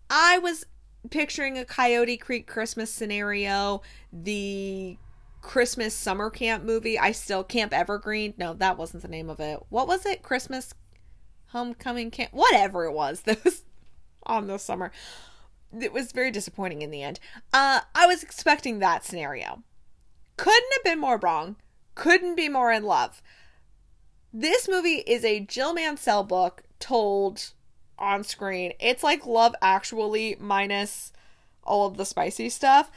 I 0.08 0.38
was 0.38 0.64
picturing 1.10 1.58
a 1.58 1.64
Coyote 1.64 2.16
Creek 2.16 2.46
Christmas 2.46 2.90
scenario, 2.90 3.82
the 4.12 4.96
Christmas 5.42 5.94
summer 5.94 6.30
camp 6.30 6.64
movie. 6.64 6.98
I 6.98 7.12
still 7.12 7.44
Camp 7.44 7.72
Evergreen. 7.72 8.34
No, 8.38 8.54
that 8.54 8.78
wasn't 8.78 9.02
the 9.02 9.08
name 9.08 9.28
of 9.28 9.40
it. 9.40 9.60
What 9.68 9.86
was 9.86 10.06
it? 10.06 10.22
Christmas 10.22 10.74
homecoming 11.48 12.10
camp. 12.10 12.32
Whatever 12.32 12.86
it 12.86 12.92
was 12.92 13.22
was 13.44 13.64
on 14.26 14.46
the 14.46 14.58
summer. 14.58 14.92
It 15.78 15.92
was 15.92 16.12
very 16.12 16.30
disappointing 16.30 16.82
in 16.82 16.90
the 16.90 17.02
end. 17.02 17.18
Uh, 17.52 17.80
I 17.94 18.06
was 18.06 18.22
expecting 18.22 18.78
that 18.78 19.04
scenario. 19.04 19.62
Couldn't 20.36 20.72
have 20.74 20.84
been 20.84 21.00
more 21.00 21.18
wrong. 21.18 21.56
Couldn't 21.94 22.36
be 22.36 22.48
more 22.48 22.72
in 22.72 22.84
love. 22.84 23.22
This 24.32 24.68
movie 24.68 25.02
is 25.06 25.24
a 25.24 25.40
Jill 25.40 25.74
Mansell 25.74 26.24
book 26.24 26.62
told 26.80 27.52
on 27.98 28.24
screen. 28.24 28.72
It's 28.80 29.02
like 29.02 29.26
Love 29.26 29.54
Actually 29.62 30.36
minus 30.40 31.12
all 31.62 31.86
of 31.86 31.96
the 31.96 32.04
spicy 32.04 32.48
stuff. 32.48 32.90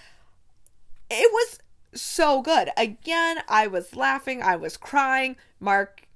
It 1.09 1.31
was 1.31 1.59
so 1.93 2.41
good. 2.41 2.69
Again, 2.75 3.37
I 3.47 3.67
was 3.67 3.95
laughing, 3.95 4.41
I 4.41 4.55
was 4.55 4.77
crying. 4.77 5.35
Mark 5.59 6.06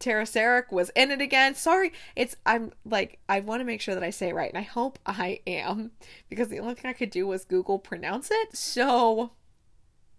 Taraseric 0.00 0.70
was 0.70 0.90
in 0.94 1.10
it 1.10 1.20
again. 1.20 1.54
Sorry, 1.54 1.92
it's 2.14 2.36
I'm 2.46 2.72
like 2.84 3.18
I 3.28 3.40
want 3.40 3.60
to 3.60 3.64
make 3.64 3.80
sure 3.80 3.94
that 3.94 4.04
I 4.04 4.10
say 4.10 4.28
it 4.28 4.34
right, 4.34 4.50
and 4.50 4.58
I 4.58 4.62
hope 4.62 4.98
I 5.06 5.40
am 5.46 5.92
because 6.28 6.48
the 6.48 6.60
only 6.60 6.74
thing 6.74 6.88
I 6.88 6.94
could 6.94 7.10
do 7.10 7.26
was 7.26 7.44
Google 7.44 7.78
pronounce 7.78 8.30
it. 8.30 8.56
So 8.56 9.32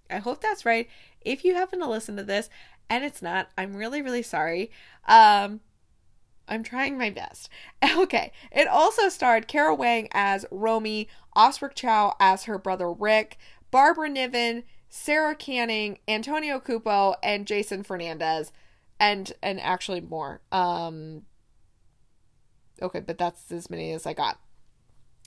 I 0.09 0.17
hope 0.17 0.41
that's 0.41 0.65
right. 0.65 0.89
If 1.21 1.45
you 1.45 1.55
happen 1.55 1.79
to 1.79 1.87
listen 1.87 2.17
to 2.17 2.23
this 2.23 2.49
and 2.89 3.03
it's 3.03 3.21
not, 3.21 3.49
I'm 3.57 3.75
really 3.75 4.01
really 4.01 4.23
sorry. 4.23 4.71
Um, 5.07 5.61
I'm 6.47 6.63
trying 6.63 6.97
my 6.97 7.09
best. 7.09 7.49
Okay, 7.97 8.31
it 8.51 8.67
also 8.67 9.09
starred 9.09 9.47
Cara 9.47 9.75
Wang 9.75 10.07
as 10.11 10.45
Romy, 10.51 11.07
Osric 11.35 11.75
Chau 11.75 12.15
as 12.19 12.43
her 12.43 12.57
brother 12.57 12.91
Rick, 12.91 13.37
Barbara 13.71 14.09
Niven, 14.09 14.63
Sarah 14.89 15.35
Canning, 15.35 15.99
Antonio 16.07 16.59
Cupo, 16.59 17.15
and 17.21 17.45
Jason 17.45 17.83
Fernandez, 17.83 18.51
and 18.99 19.31
and 19.41 19.59
actually 19.59 20.01
more. 20.01 20.41
Um, 20.51 21.23
Okay, 22.81 22.99
but 22.99 23.17
that's 23.17 23.51
as 23.51 23.69
many 23.69 23.91
as 23.91 24.05
I 24.05 24.13
got. 24.13 24.39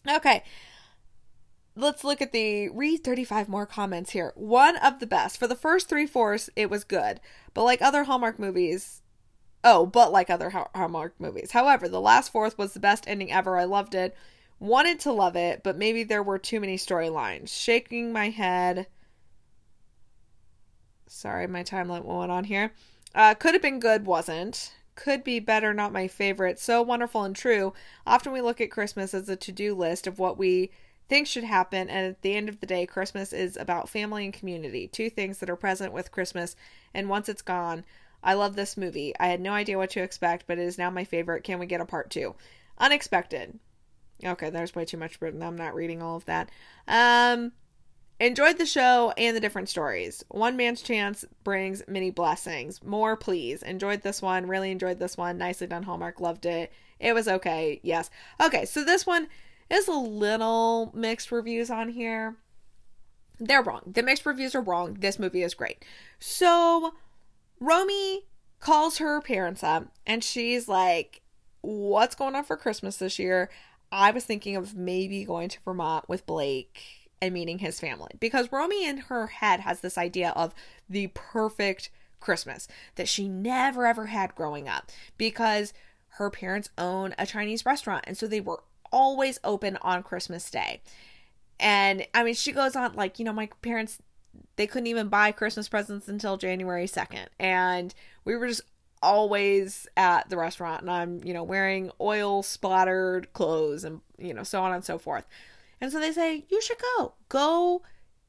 Okay. 0.08 0.42
Let's 1.74 2.04
look 2.04 2.20
at 2.20 2.32
the 2.32 2.68
read 2.68 3.02
35 3.02 3.48
more 3.48 3.66
comments 3.66 4.10
here. 4.10 4.32
One 4.34 4.76
of 4.76 4.98
the 4.98 5.06
best. 5.06 5.38
For 5.38 5.46
the 5.46 5.54
first 5.54 5.88
three 5.88 6.06
fourths, 6.06 6.50
it 6.54 6.68
was 6.68 6.84
good. 6.84 7.20
But 7.54 7.64
like 7.64 7.80
other 7.80 8.04
Hallmark 8.04 8.38
movies, 8.38 9.00
oh, 9.64 9.86
but 9.86 10.12
like 10.12 10.28
other 10.28 10.50
Hallmark 10.50 11.14
movies. 11.18 11.52
However, 11.52 11.88
the 11.88 12.00
last 12.00 12.30
fourth 12.30 12.58
was 12.58 12.74
the 12.74 12.80
best 12.80 13.04
ending 13.06 13.32
ever. 13.32 13.56
I 13.56 13.64
loved 13.64 13.94
it. 13.94 14.14
Wanted 14.58 15.00
to 15.00 15.12
love 15.12 15.34
it, 15.34 15.62
but 15.62 15.78
maybe 15.78 16.04
there 16.04 16.22
were 16.22 16.38
too 16.38 16.60
many 16.60 16.76
storylines. 16.76 17.48
Shaking 17.48 18.12
my 18.12 18.28
head. 18.28 18.86
Sorry, 21.06 21.46
my 21.46 21.62
timeline 21.62 22.04
went 22.04 22.30
on 22.30 22.44
here. 22.44 22.72
Uh, 23.14 23.34
could 23.34 23.54
have 23.54 23.62
been 23.62 23.80
good, 23.80 24.06
wasn't 24.06 24.72
could 24.94 25.24
be 25.24 25.40
better, 25.40 25.72
not 25.72 25.92
my 25.92 26.08
favorite. 26.08 26.58
So 26.58 26.82
wonderful 26.82 27.24
and 27.24 27.34
true. 27.34 27.72
Often 28.06 28.32
we 28.32 28.40
look 28.40 28.60
at 28.60 28.70
Christmas 28.70 29.14
as 29.14 29.28
a 29.28 29.36
to 29.36 29.52
do 29.52 29.74
list 29.74 30.06
of 30.06 30.18
what 30.18 30.38
we 30.38 30.70
think 31.08 31.26
should 31.26 31.44
happen, 31.44 31.88
and 31.88 32.06
at 32.06 32.22
the 32.22 32.34
end 32.34 32.48
of 32.48 32.60
the 32.60 32.66
day, 32.66 32.86
Christmas 32.86 33.32
is 33.32 33.56
about 33.56 33.88
family 33.88 34.24
and 34.24 34.32
community. 34.34 34.86
Two 34.88 35.10
things 35.10 35.38
that 35.38 35.50
are 35.50 35.56
present 35.56 35.92
with 35.92 36.12
Christmas, 36.12 36.56
and 36.94 37.08
once 37.08 37.28
it's 37.28 37.42
gone, 37.42 37.84
I 38.22 38.34
love 38.34 38.54
this 38.54 38.76
movie. 38.76 39.14
I 39.18 39.26
had 39.28 39.40
no 39.40 39.52
idea 39.52 39.78
what 39.78 39.90
to 39.90 40.02
expect, 40.02 40.46
but 40.46 40.58
it 40.58 40.66
is 40.66 40.78
now 40.78 40.90
my 40.90 41.04
favorite. 41.04 41.44
Can 41.44 41.58
we 41.58 41.66
get 41.66 41.80
a 41.80 41.86
part 41.86 42.10
two? 42.10 42.34
Unexpected. 42.78 43.58
Okay, 44.24 44.50
there's 44.50 44.74
way 44.74 44.84
too 44.84 44.96
much 44.96 45.20
written. 45.20 45.42
I'm 45.42 45.56
not 45.56 45.74
reading 45.74 46.00
all 46.00 46.16
of 46.16 46.24
that. 46.26 46.48
Um, 46.86 47.52
Enjoyed 48.22 48.56
the 48.56 48.66
show 48.66 49.12
and 49.16 49.36
the 49.36 49.40
different 49.40 49.68
stories. 49.68 50.24
One 50.28 50.56
Man's 50.56 50.80
Chance 50.80 51.24
brings 51.42 51.82
many 51.88 52.12
blessings. 52.12 52.80
More, 52.84 53.16
please. 53.16 53.64
Enjoyed 53.64 54.02
this 54.02 54.22
one. 54.22 54.46
Really 54.46 54.70
enjoyed 54.70 55.00
this 55.00 55.16
one. 55.16 55.38
Nicely 55.38 55.66
done, 55.66 55.82
Hallmark. 55.82 56.20
Loved 56.20 56.46
it. 56.46 56.72
It 57.00 57.14
was 57.14 57.26
okay. 57.26 57.80
Yes. 57.82 58.10
Okay, 58.40 58.64
so 58.64 58.84
this 58.84 59.04
one 59.04 59.26
is 59.68 59.88
a 59.88 59.92
little 59.92 60.92
mixed 60.94 61.32
reviews 61.32 61.68
on 61.68 61.88
here. 61.88 62.36
They're 63.40 63.60
wrong. 63.60 63.82
The 63.92 64.04
mixed 64.04 64.24
reviews 64.24 64.54
are 64.54 64.62
wrong. 64.62 64.98
This 65.00 65.18
movie 65.18 65.42
is 65.42 65.54
great. 65.54 65.84
So, 66.20 66.94
Romy 67.58 68.26
calls 68.60 68.98
her 68.98 69.20
parents 69.20 69.64
up 69.64 69.88
and 70.06 70.22
she's 70.22 70.68
like, 70.68 71.22
What's 71.60 72.14
going 72.14 72.36
on 72.36 72.44
for 72.44 72.56
Christmas 72.56 72.98
this 72.98 73.18
year? 73.18 73.50
I 73.90 74.12
was 74.12 74.24
thinking 74.24 74.54
of 74.54 74.76
maybe 74.76 75.24
going 75.24 75.48
to 75.48 75.58
Vermont 75.64 76.08
with 76.08 76.24
Blake 76.24 77.01
and 77.22 77.32
meeting 77.32 77.60
his 77.60 77.78
family 77.78 78.10
because 78.18 78.50
Romy 78.50 78.84
in 78.84 78.98
her 78.98 79.28
head 79.28 79.60
has 79.60 79.80
this 79.80 79.96
idea 79.96 80.30
of 80.30 80.52
the 80.90 81.06
perfect 81.14 81.88
Christmas 82.18 82.66
that 82.96 83.08
she 83.08 83.28
never 83.28 83.86
ever 83.86 84.06
had 84.06 84.34
growing 84.34 84.68
up 84.68 84.90
because 85.16 85.72
her 86.16 86.28
parents 86.28 86.68
own 86.76 87.14
a 87.16 87.24
Chinese 87.24 87.64
restaurant 87.64 88.04
and 88.08 88.18
so 88.18 88.26
they 88.26 88.40
were 88.40 88.64
always 88.90 89.38
open 89.44 89.78
on 89.82 90.02
Christmas 90.02 90.50
Day. 90.50 90.82
And 91.58 92.06
I 92.12 92.24
mean, 92.24 92.34
she 92.34 92.50
goes 92.50 92.74
on 92.74 92.94
like, 92.94 93.18
you 93.18 93.24
know, 93.24 93.32
my 93.32 93.48
parents 93.62 93.98
they 94.56 94.66
couldn't 94.66 94.88
even 94.88 95.08
buy 95.08 95.30
Christmas 95.30 95.68
presents 95.68 96.08
until 96.08 96.36
January 96.36 96.86
2nd. 96.86 97.26
And 97.38 97.94
we 98.24 98.36
were 98.36 98.48
just 98.48 98.62
always 99.00 99.86
at 99.96 100.28
the 100.28 100.36
restaurant 100.36 100.82
and 100.82 100.90
I'm, 100.90 101.22
you 101.24 101.32
know, 101.32 101.44
wearing 101.44 101.90
oil 102.00 102.42
splattered 102.42 103.32
clothes 103.32 103.84
and, 103.84 104.00
you 104.18 104.34
know, 104.34 104.42
so 104.42 104.62
on 104.62 104.72
and 104.72 104.84
so 104.84 104.98
forth. 104.98 105.26
And 105.82 105.90
so 105.90 105.98
they 105.98 106.12
say, 106.12 106.44
you 106.48 106.62
should 106.62 106.78
go. 106.96 107.14
Go 107.28 107.82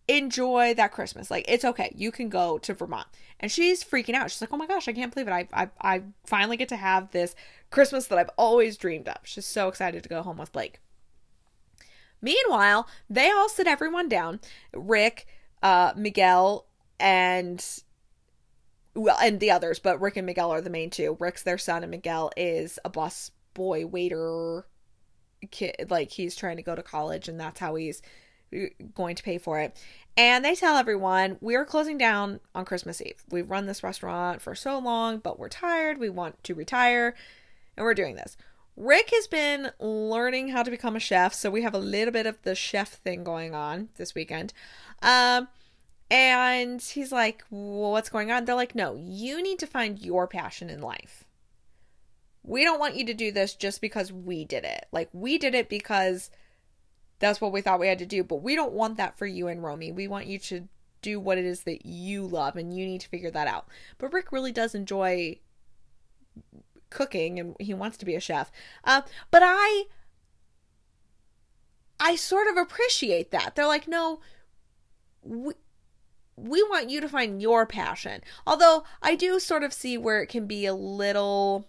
enjoy 0.07 0.73
that 0.73 0.91
Christmas. 0.91 1.29
Like, 1.29 1.45
it's 1.47 1.63
okay. 1.63 1.93
You 1.95 2.11
can 2.11 2.27
go 2.27 2.57
to 2.57 2.73
Vermont. 2.73 3.07
And 3.39 3.51
she's 3.51 3.83
freaking 3.83 4.15
out. 4.15 4.31
She's 4.31 4.41
like, 4.41 4.51
oh 4.51 4.57
my 4.57 4.65
gosh, 4.65 4.87
I 4.87 4.91
can't 4.91 5.13
believe 5.13 5.27
it. 5.27 5.31
I, 5.31 5.47
I, 5.53 5.69
I 5.79 6.01
finally 6.25 6.57
get 6.57 6.69
to 6.69 6.75
have 6.75 7.11
this 7.11 7.35
Christmas 7.69 8.07
that 8.07 8.17
I've 8.17 8.31
always 8.39 8.75
dreamed 8.75 9.07
of. 9.07 9.19
She's 9.23 9.45
so 9.45 9.67
excited 9.67 10.01
to 10.01 10.09
go 10.09 10.23
home 10.23 10.37
with 10.37 10.51
Blake. 10.51 10.79
Meanwhile, 12.23 12.87
they 13.07 13.29
all 13.29 13.49
sit 13.49 13.67
everyone 13.67 14.09
down. 14.09 14.39
Rick, 14.73 15.27
uh, 15.61 15.93
Miguel, 15.95 16.65
and 16.99 17.63
well, 18.95 19.17
and 19.21 19.39
the 19.39 19.51
others, 19.51 19.77
but 19.77 20.01
Rick 20.01 20.17
and 20.17 20.25
Miguel 20.25 20.49
are 20.49 20.61
the 20.61 20.71
main 20.71 20.89
two. 20.89 21.17
Rick's 21.19 21.43
their 21.43 21.59
son, 21.59 21.83
and 21.83 21.91
Miguel 21.91 22.31
is 22.35 22.79
a 22.83 22.89
bus 22.89 23.29
boy 23.53 23.85
waiter 23.85 24.65
kid 25.47 25.87
like 25.89 26.11
he's 26.11 26.35
trying 26.35 26.57
to 26.57 26.63
go 26.63 26.75
to 26.75 26.83
college 26.83 27.27
and 27.27 27.39
that's 27.39 27.59
how 27.59 27.75
he's 27.75 28.01
uh, 28.55 28.65
going 28.93 29.15
to 29.15 29.23
pay 29.23 29.37
for 29.37 29.59
it. 29.59 29.77
And 30.15 30.45
they 30.45 30.55
tell 30.55 30.77
everyone, 30.77 31.37
we're 31.41 31.65
closing 31.65 31.97
down 31.97 32.39
on 32.53 32.65
Christmas 32.65 33.01
Eve. 33.01 33.23
We've 33.31 33.49
run 33.49 33.65
this 33.65 33.83
restaurant 33.83 34.41
for 34.41 34.53
so 34.53 34.77
long, 34.77 35.17
but 35.17 35.39
we're 35.39 35.49
tired. 35.49 35.97
We 35.97 36.09
want 36.09 36.43
to 36.43 36.53
retire, 36.53 37.15
and 37.75 37.83
we're 37.83 37.95
doing 37.95 38.15
this. 38.15 38.37
Rick 38.77 39.09
has 39.11 39.27
been 39.27 39.71
learning 39.79 40.49
how 40.49 40.61
to 40.61 40.69
become 40.69 40.95
a 40.95 40.99
chef, 40.99 41.33
so 41.33 41.49
we 41.49 41.63
have 41.63 41.73
a 41.73 41.79
little 41.79 42.11
bit 42.11 42.27
of 42.27 42.39
the 42.43 42.53
chef 42.53 42.93
thing 42.93 43.23
going 43.23 43.55
on 43.55 43.89
this 43.97 44.13
weekend. 44.13 44.53
Um, 45.01 45.47
and 46.11 46.79
he's 46.79 47.11
like, 47.11 47.43
well, 47.49 47.91
what's 47.91 48.09
going 48.09 48.31
on? 48.31 48.45
They're 48.45 48.53
like, 48.53 48.75
no, 48.75 48.95
you 48.95 49.41
need 49.41 49.57
to 49.59 49.67
find 49.67 49.99
your 49.99 50.27
passion 50.27 50.69
in 50.69 50.81
life 50.81 51.25
we 52.43 52.63
don't 52.63 52.79
want 52.79 52.95
you 52.95 53.05
to 53.05 53.13
do 53.13 53.31
this 53.31 53.55
just 53.55 53.81
because 53.81 54.11
we 54.11 54.45
did 54.45 54.63
it. 54.65 54.85
Like, 54.91 55.09
we 55.13 55.37
did 55.37 55.55
it 55.55 55.69
because 55.69 56.29
that's 57.19 57.39
what 57.39 57.53
we 57.53 57.61
thought 57.61 57.79
we 57.79 57.87
had 57.87 57.99
to 57.99 58.05
do, 58.05 58.23
but 58.23 58.43
we 58.43 58.55
don't 58.55 58.73
want 58.73 58.97
that 58.97 59.17
for 59.17 59.25
you 59.25 59.47
and 59.47 59.63
Romy. 59.63 59.91
We 59.91 60.07
want 60.07 60.27
you 60.27 60.39
to 60.39 60.67
do 61.01 61.19
what 61.19 61.37
it 61.37 61.45
is 61.45 61.63
that 61.63 61.85
you 61.85 62.25
love, 62.25 62.55
and 62.55 62.75
you 62.75 62.85
need 62.85 63.01
to 63.01 63.09
figure 63.09 63.31
that 63.31 63.47
out. 63.47 63.67
But 63.97 64.13
Rick 64.13 64.31
really 64.31 64.51
does 64.51 64.75
enjoy 64.75 65.39
cooking 66.93 67.39
and 67.39 67.55
he 67.59 67.73
wants 67.73 67.97
to 67.97 68.05
be 68.05 68.15
a 68.15 68.19
chef. 68.19 68.51
Uh, 68.83 69.01
but 69.31 69.41
I 69.43 69.85
I 71.99 72.15
sort 72.15 72.47
of 72.47 72.57
appreciate 72.57 73.31
that. 73.31 73.55
They're 73.55 73.67
like, 73.67 73.87
no, 73.87 74.19
we, 75.23 75.53
we 76.35 76.63
want 76.63 76.89
you 76.89 77.01
to 77.01 77.09
find 77.09 77.41
your 77.41 77.65
passion. 77.65 78.21
Although 78.45 78.83
I 79.01 79.15
do 79.15 79.39
sort 79.39 79.63
of 79.63 79.73
see 79.73 79.97
where 79.97 80.21
it 80.21 80.27
can 80.27 80.45
be 80.45 80.65
a 80.65 80.73
little 80.73 81.67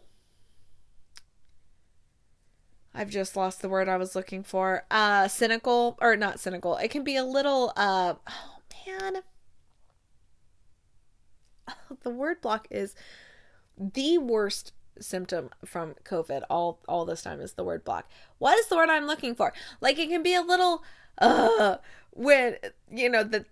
I've 2.94 3.10
just 3.10 3.36
lost 3.36 3.60
the 3.60 3.68
word 3.68 3.88
I 3.88 3.96
was 3.96 4.14
looking 4.14 4.42
for. 4.42 4.84
Uh 4.90 5.28
cynical 5.28 5.98
or 6.00 6.16
not 6.16 6.40
cynical. 6.40 6.76
It 6.76 6.90
can 6.90 7.04
be 7.04 7.16
a 7.16 7.24
little 7.24 7.72
uh 7.76 8.14
oh 8.28 8.58
man. 8.86 9.22
the 12.02 12.10
word 12.10 12.40
block 12.40 12.68
is 12.70 12.94
the 13.76 14.18
worst 14.18 14.72
symptom 15.00 15.50
from 15.64 15.94
COVID 16.04 16.42
all 16.48 16.78
all 16.86 17.04
this 17.04 17.22
time 17.22 17.40
is 17.40 17.54
the 17.54 17.64
word 17.64 17.84
block. 17.84 18.08
What 18.38 18.58
is 18.58 18.66
the 18.68 18.76
word 18.76 18.88
I'm 18.90 19.06
looking 19.06 19.34
for? 19.34 19.52
Like 19.80 19.98
it 19.98 20.08
can 20.08 20.22
be 20.22 20.34
a 20.34 20.42
little 20.42 20.84
uh 21.18 21.76
when 22.12 22.56
you 22.90 23.08
know 23.08 23.24
the 23.24 23.44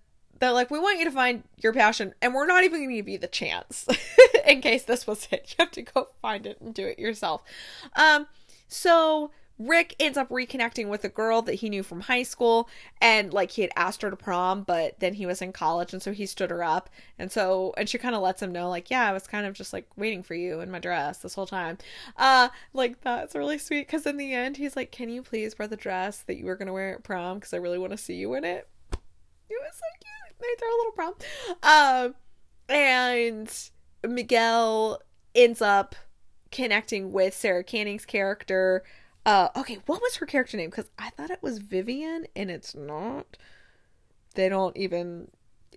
they're 0.42 0.50
like, 0.50 0.72
we 0.72 0.80
want 0.80 0.98
you 0.98 1.04
to 1.04 1.12
find 1.12 1.44
your 1.58 1.72
passion, 1.72 2.14
and 2.20 2.34
we're 2.34 2.46
not 2.46 2.64
even 2.64 2.80
going 2.80 2.88
to 2.88 2.96
give 2.96 3.08
you 3.08 3.16
the 3.16 3.28
chance 3.28 3.86
in 4.46 4.60
case 4.60 4.82
this 4.82 5.06
was 5.06 5.28
it. 5.30 5.54
You 5.58 5.64
have 5.64 5.70
to 5.70 5.82
go 5.82 6.08
find 6.20 6.46
it 6.46 6.60
and 6.60 6.74
do 6.74 6.84
it 6.84 6.98
yourself. 6.98 7.42
Um, 7.94 8.26
so 8.72 9.30
Rick 9.58 9.94
ends 10.00 10.18
up 10.18 10.28
reconnecting 10.30 10.88
with 10.88 11.04
a 11.04 11.08
girl 11.08 11.42
that 11.42 11.54
he 11.54 11.68
knew 11.68 11.82
from 11.82 12.00
high 12.00 12.22
school 12.22 12.68
and 13.00 13.32
like 13.32 13.52
he 13.52 13.62
had 13.62 13.70
asked 13.76 14.02
her 14.02 14.10
to 14.10 14.16
prom, 14.16 14.62
but 14.62 14.98
then 14.98 15.14
he 15.14 15.26
was 15.26 15.42
in 15.42 15.52
college 15.52 15.92
and 15.92 16.02
so 16.02 16.12
he 16.12 16.26
stood 16.26 16.50
her 16.50 16.64
up. 16.64 16.88
And 17.18 17.30
so 17.30 17.74
and 17.76 17.88
she 17.88 17.98
kind 17.98 18.14
of 18.14 18.22
lets 18.22 18.42
him 18.42 18.50
know 18.50 18.68
like, 18.68 18.90
"Yeah, 18.90 19.08
I 19.08 19.12
was 19.12 19.26
kind 19.26 19.46
of 19.46 19.54
just 19.54 19.72
like 19.72 19.86
waiting 19.96 20.22
for 20.22 20.34
you 20.34 20.60
in 20.60 20.70
my 20.70 20.78
dress 20.78 21.18
this 21.18 21.34
whole 21.34 21.46
time." 21.46 21.78
Uh 22.16 22.48
like 22.72 23.02
that's 23.02 23.34
really 23.34 23.58
sweet 23.58 23.86
cuz 23.88 24.06
in 24.06 24.16
the 24.16 24.32
end 24.32 24.56
he's 24.56 24.74
like, 24.74 24.90
"Can 24.90 25.10
you 25.10 25.22
please 25.22 25.58
wear 25.58 25.68
the 25.68 25.76
dress 25.76 26.18
that 26.22 26.38
you 26.38 26.46
were 26.46 26.56
going 26.56 26.66
to 26.66 26.72
wear 26.72 26.94
at 26.94 27.04
prom 27.04 27.40
cuz 27.40 27.52
I 27.52 27.58
really 27.58 27.78
want 27.78 27.92
to 27.92 27.98
see 27.98 28.14
you 28.14 28.34
in 28.34 28.44
it." 28.44 28.68
It 29.48 29.58
was 29.60 29.74
so 29.74 29.86
cute. 30.00 30.38
They 30.40 30.58
throw 30.58 30.68
a 30.68 30.78
little 30.78 30.92
prom. 30.92 31.14
Um 31.62 32.14
and 32.68 33.70
Miguel 34.02 35.00
ends 35.34 35.60
up 35.62 35.94
connecting 36.52 37.12
with 37.12 37.34
Sarah 37.34 37.64
Canning's 37.64 38.04
character. 38.04 38.84
Uh, 39.24 39.48
okay, 39.56 39.78
what 39.86 40.00
was 40.02 40.16
her 40.16 40.26
character 40.26 40.56
name? 40.56 40.70
Because 40.70 40.90
I 40.98 41.10
thought 41.10 41.30
it 41.30 41.42
was 41.42 41.58
Vivian, 41.58 42.26
and 42.36 42.50
it's 42.50 42.74
not. 42.74 43.36
They 44.34 44.48
don't 44.48 44.76
even 44.76 45.28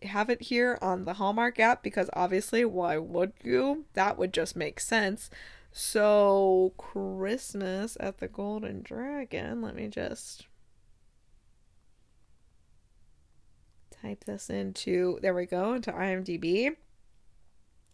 have 0.03 0.30
it 0.30 0.43
here 0.43 0.77
on 0.81 1.06
the 1.06 1.14
Hallmark 1.14 1.60
app 1.60 1.81
because 1.81 2.10
obviously, 2.14 2.65
why 2.65 2.97
would 2.97 3.34
you? 3.43 3.85
That 3.93 4.18
would 4.18 4.34
just 4.34 4.56
make 4.56 4.80
sense. 4.80 5.30
So, 5.72 6.73
Christmas 6.77 7.97
at 7.99 8.19
the 8.19 8.27
Golden 8.27 8.81
Dragon. 8.81 9.61
Let 9.61 9.76
me 9.76 9.88
just 9.88 10.47
type 14.02 14.23
this 14.23 14.49
into, 14.49 15.19
there 15.22 15.34
we 15.34 15.45
go, 15.45 15.73
into 15.73 15.91
IMDb. 15.91 16.76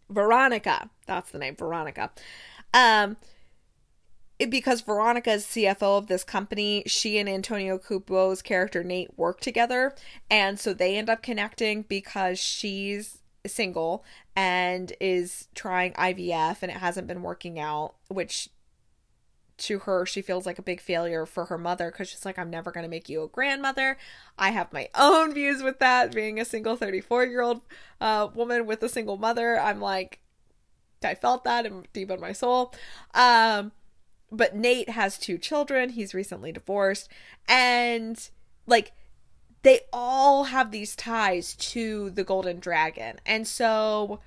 Veronica. 0.08 0.90
That's 1.06 1.30
the 1.30 1.38
name, 1.38 1.56
Veronica. 1.56 2.10
Um, 2.74 3.16
because 4.48 4.80
Veronica 4.80 5.32
is 5.32 5.44
CFO 5.44 5.98
of 5.98 6.06
this 6.08 6.24
company, 6.24 6.82
she 6.86 7.18
and 7.18 7.28
Antonio 7.28 7.78
Cupo's 7.78 8.42
character 8.42 8.82
Nate 8.82 9.16
work 9.16 9.40
together, 9.40 9.94
and 10.30 10.58
so 10.58 10.74
they 10.74 10.96
end 10.96 11.08
up 11.08 11.22
connecting 11.22 11.82
because 11.82 12.38
she's 12.38 13.18
single 13.46 14.04
and 14.34 14.92
is 15.00 15.48
trying 15.54 15.92
IVF 15.92 16.58
and 16.62 16.70
it 16.70 16.78
hasn't 16.78 17.06
been 17.06 17.22
working 17.22 17.58
out, 17.58 17.94
which 18.08 18.48
to 19.58 19.80
her 19.80 20.04
she 20.04 20.22
feels 20.22 20.46
like 20.46 20.58
a 20.58 20.62
big 20.62 20.80
failure 20.80 21.24
for 21.24 21.44
her 21.44 21.58
mother 21.58 21.90
because 21.90 22.08
she's 22.08 22.24
like 22.24 22.38
i'm 22.38 22.50
never 22.50 22.72
going 22.72 22.82
to 22.82 22.90
make 22.90 23.08
you 23.08 23.22
a 23.22 23.28
grandmother. 23.28 23.96
I 24.38 24.50
have 24.50 24.72
my 24.72 24.88
own 24.94 25.34
views 25.34 25.62
with 25.62 25.78
that 25.78 26.12
being 26.12 26.40
a 26.40 26.44
single 26.44 26.74
34 26.76 27.26
year 27.26 27.42
old 27.42 27.60
uh, 28.00 28.28
woman 28.34 28.66
with 28.66 28.82
a 28.82 28.88
single 28.88 29.18
mother. 29.18 29.60
I'm 29.60 29.80
like 29.80 30.21
i 31.04 31.14
felt 31.14 31.44
that 31.44 31.66
in 31.66 31.86
deep 31.92 32.10
in 32.10 32.20
my 32.20 32.32
soul. 32.32 32.74
Um, 33.14 33.72
but 34.30 34.56
nate 34.56 34.88
has 34.88 35.18
two 35.18 35.38
children. 35.38 35.90
He's 35.90 36.14
recently 36.14 36.52
divorced. 36.52 37.08
And 37.46 38.30
like 38.66 38.92
they 39.62 39.80
all 39.92 40.44
have 40.44 40.70
these 40.70 40.96
ties 40.96 41.54
to 41.56 42.10
the 42.10 42.24
golden 42.24 42.58
dragon. 42.58 43.20
And 43.26 43.46
so 43.46 44.20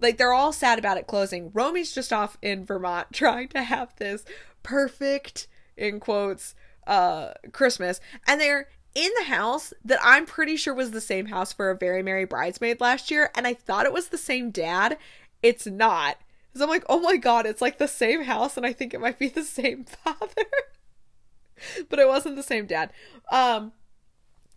like 0.00 0.16
they're 0.16 0.32
all 0.32 0.52
sad 0.52 0.78
about 0.78 0.96
it 0.96 1.06
closing. 1.06 1.50
Romy's 1.52 1.92
just 1.92 2.12
off 2.12 2.38
in 2.40 2.64
vermont 2.64 3.08
trying 3.12 3.48
to 3.48 3.62
have 3.62 3.94
this 3.96 4.24
perfect 4.62 5.48
in 5.76 6.00
quotes 6.00 6.54
uh 6.86 7.32
Christmas. 7.52 8.00
And 8.26 8.40
they're 8.40 8.68
in 8.94 9.10
the 9.18 9.24
house 9.24 9.72
that 9.84 10.00
I'm 10.02 10.26
pretty 10.26 10.56
sure 10.56 10.74
was 10.74 10.90
the 10.90 11.00
same 11.00 11.26
house 11.26 11.52
for 11.52 11.70
a 11.70 11.76
very 11.76 12.02
merry 12.02 12.24
bridesmaid 12.24 12.80
last 12.80 13.10
year. 13.10 13.30
And 13.34 13.46
I 13.46 13.54
thought 13.54 13.86
it 13.86 13.92
was 13.92 14.08
the 14.08 14.18
same 14.18 14.50
dad. 14.50 14.98
It's 15.42 15.66
not. 15.66 16.18
So 16.54 16.64
I'm 16.64 16.70
like, 16.70 16.84
"Oh 16.88 17.00
my 17.00 17.16
god, 17.16 17.46
it's 17.46 17.62
like 17.62 17.78
the 17.78 17.88
same 17.88 18.24
house 18.24 18.56
and 18.56 18.66
I 18.66 18.72
think 18.72 18.92
it 18.92 19.00
might 19.00 19.18
be 19.18 19.28
the 19.28 19.44
same 19.44 19.84
father." 20.04 20.46
but 21.88 21.98
it 21.98 22.08
wasn't 22.08 22.36
the 22.36 22.42
same 22.42 22.66
dad. 22.66 22.92
Um 23.30 23.72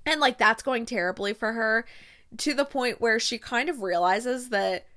and 0.05 0.19
like 0.19 0.37
that's 0.37 0.63
going 0.63 0.85
terribly 0.85 1.33
for 1.33 1.53
her 1.53 1.85
to 2.37 2.53
the 2.53 2.65
point 2.65 3.01
where 3.01 3.19
she 3.19 3.37
kind 3.37 3.69
of 3.69 3.81
realizes 3.81 4.49
that 4.49 4.87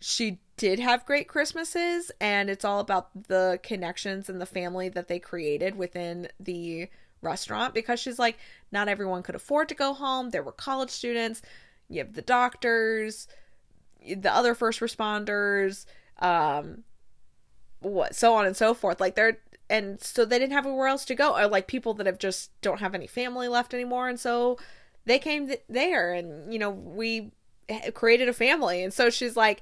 she 0.00 0.38
did 0.56 0.78
have 0.78 1.04
great 1.04 1.28
Christmases, 1.28 2.10
and 2.20 2.48
it's 2.48 2.64
all 2.64 2.80
about 2.80 3.28
the 3.28 3.58
connections 3.62 4.28
and 4.28 4.40
the 4.40 4.46
family 4.46 4.88
that 4.88 5.08
they 5.08 5.18
created 5.18 5.76
within 5.76 6.28
the 6.40 6.88
restaurant 7.22 7.74
because 7.74 8.00
she's 8.00 8.18
like, 8.18 8.38
not 8.72 8.88
everyone 8.88 9.22
could 9.22 9.34
afford 9.34 9.68
to 9.68 9.74
go 9.74 9.92
home. 9.94 10.30
There 10.30 10.42
were 10.42 10.52
college 10.52 10.90
students, 10.90 11.42
you 11.88 11.98
have 11.98 12.14
the 12.14 12.22
doctors, 12.22 13.28
the 14.14 14.34
other 14.34 14.54
first 14.54 14.80
responders, 14.80 15.86
um, 16.20 16.84
what 17.80 18.14
so 18.14 18.34
on 18.34 18.46
and 18.46 18.56
so 18.56 18.74
forth. 18.74 19.00
Like 19.00 19.14
they're 19.14 19.38
and 19.68 20.00
so 20.00 20.24
they 20.24 20.38
didn't 20.38 20.52
have 20.52 20.66
anywhere 20.66 20.88
else 20.88 21.04
to 21.06 21.14
go, 21.14 21.36
or 21.36 21.46
like 21.48 21.66
people 21.66 21.94
that 21.94 22.06
have 22.06 22.18
just 22.18 22.50
don't 22.62 22.80
have 22.80 22.94
any 22.94 23.06
family 23.06 23.48
left 23.48 23.74
anymore, 23.74 24.08
and 24.08 24.18
so 24.18 24.58
they 25.04 25.18
came 25.18 25.48
th- 25.48 25.62
there, 25.68 26.12
and 26.12 26.52
you 26.52 26.58
know 26.58 26.70
we 26.70 27.32
created 27.94 28.28
a 28.28 28.32
family, 28.32 28.82
and 28.82 28.92
so 28.92 29.10
she's 29.10 29.36
like, 29.36 29.60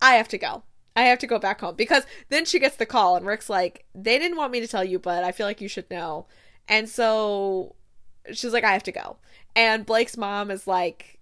I 0.00 0.14
have 0.14 0.28
to 0.28 0.38
go. 0.38 0.62
I 0.96 1.02
have 1.02 1.18
to 1.20 1.26
go 1.26 1.38
back 1.38 1.60
home 1.60 1.76
because 1.76 2.04
then 2.28 2.44
she 2.44 2.58
gets 2.58 2.76
the 2.76 2.86
call 2.86 3.16
and 3.16 3.24
Rick's 3.24 3.48
like, 3.48 3.84
they 3.94 4.18
didn't 4.18 4.36
want 4.36 4.52
me 4.52 4.60
to 4.60 4.66
tell 4.66 4.84
you, 4.84 4.98
but 4.98 5.22
I 5.22 5.32
feel 5.32 5.46
like 5.46 5.60
you 5.60 5.68
should 5.68 5.88
know. 5.90 6.26
And 6.68 6.88
so 6.88 7.74
she's 8.32 8.52
like, 8.52 8.64
I 8.64 8.72
have 8.72 8.82
to 8.84 8.92
go. 8.92 9.16
And 9.54 9.86
Blake's 9.86 10.16
mom 10.16 10.50
is 10.50 10.66
like, 10.66 11.18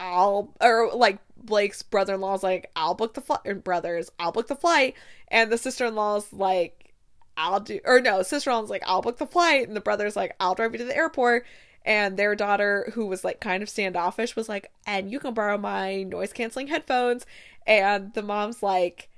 I'll, 0.00 0.52
or 0.60 0.90
like 0.94 1.18
Blake's 1.42 1.82
brother 1.82 2.14
in 2.14 2.20
law's 2.20 2.42
like, 2.42 2.70
I'll 2.76 2.94
book 2.94 3.14
the 3.14 3.20
flight, 3.20 3.64
brothers, 3.64 4.10
I'll 4.18 4.32
book 4.32 4.48
the 4.48 4.56
flight. 4.56 4.94
And 5.28 5.50
the 5.50 5.58
sister 5.58 5.86
in 5.86 5.94
law's 5.94 6.32
like, 6.32 6.94
I'll 7.36 7.60
do, 7.60 7.80
or 7.84 8.00
no, 8.00 8.22
sister 8.22 8.50
in 8.50 8.56
law's 8.56 8.70
like, 8.70 8.82
I'll 8.86 9.02
book 9.02 9.18
the 9.18 9.26
flight. 9.26 9.68
And 9.68 9.76
the 9.76 9.80
brother's 9.80 10.16
like, 10.16 10.34
I'll 10.40 10.54
drive 10.54 10.72
you 10.72 10.78
to 10.78 10.84
the 10.84 10.96
airport. 10.96 11.46
And 11.84 12.16
their 12.16 12.34
daughter, 12.34 12.90
who 12.94 13.06
was 13.06 13.24
like 13.24 13.40
kind 13.40 13.62
of 13.62 13.68
standoffish, 13.68 14.36
was 14.36 14.48
like, 14.48 14.70
and 14.86 15.10
you 15.10 15.20
can 15.20 15.32
borrow 15.32 15.56
my 15.56 16.02
noise 16.02 16.32
canceling 16.32 16.66
headphones 16.66 17.24
and 17.68 18.14
the 18.14 18.22
mom's 18.22 18.62
like 18.62 19.08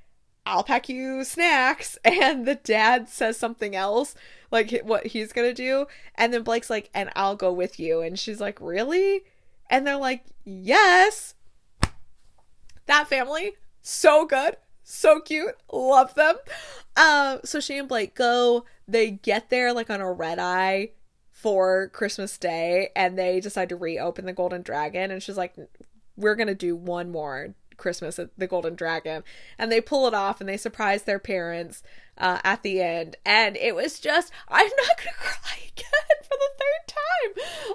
I'll 0.45 0.65
pack 0.65 0.89
you 0.89 1.25
snacks 1.25 1.97
and 2.05 2.47
the 2.47 2.57
dad 2.57 3.09
says 3.09 3.39
something 3.39 3.75
else 3.75 4.15
like 4.51 4.83
what 4.83 5.07
he's 5.07 5.33
to 5.33 5.55
do 5.55 5.87
and 6.17 6.35
then 6.35 6.43
Blake's 6.43 6.69
like 6.69 6.91
and 6.93 7.11
I'll 7.17 7.37
go 7.37 7.53
with 7.53 7.79
you 7.81 8.01
and 8.01 8.19
she's 8.19 8.41
like 8.41 8.61
really 8.61 9.23
and 9.71 9.87
they're 9.87 9.97
like 9.97 10.25
yes 10.45 11.35
that 12.91 13.09
family. 13.09 13.53
So 13.81 14.27
good. 14.27 14.57
So 14.83 15.21
cute. 15.21 15.57
Love 15.73 16.15
them. 16.15 16.37
Um 16.97 17.41
so 17.45 17.61
she 17.61 17.79
and 17.79 17.89
Blake 17.89 18.15
go 18.15 18.65
they 18.87 19.11
get 19.11 19.51
there 19.51 19.73
like 19.73 19.91
on 19.91 20.01
a 20.01 20.13
red 20.13 20.39
eye 20.39 20.91
for 21.31 21.89
Christmas 21.89 22.37
Day 22.37 22.91
and 22.95 23.19
they 23.19 23.41
decide 23.41 23.69
to 23.71 23.77
reopen 23.77 24.27
the 24.27 24.33
Golden 24.33 24.63
Dragon 24.63 25.11
and 25.11 25.23
she's 25.23 25.37
like 25.37 25.55
we're 26.17 26.37
to 26.37 26.55
do 26.55 26.77
one 26.77 27.11
more 27.11 27.55
Christmas 27.81 28.19
at 28.19 28.31
the 28.39 28.47
Golden 28.47 28.77
Dragon, 28.77 29.25
and 29.59 29.73
they 29.73 29.81
pull 29.81 30.07
it 30.07 30.15
off 30.15 30.41
and 30.41 30.49
they 30.49 30.57
surprise 30.57 31.03
their 31.03 31.19
parents 31.19 31.83
uh, 32.17 32.39
at 32.45 32.63
the 32.63 32.81
end, 32.81 33.17
and 33.27 33.57
it 33.57 33.75
was 33.75 33.99
just 33.99 34.33
I'm 34.49 34.69
not 34.69 34.97
gonna 34.99 35.11
cry 35.17 35.59
again 35.73 36.19
for 36.23 36.37
the 36.39 36.51
third 36.61 36.95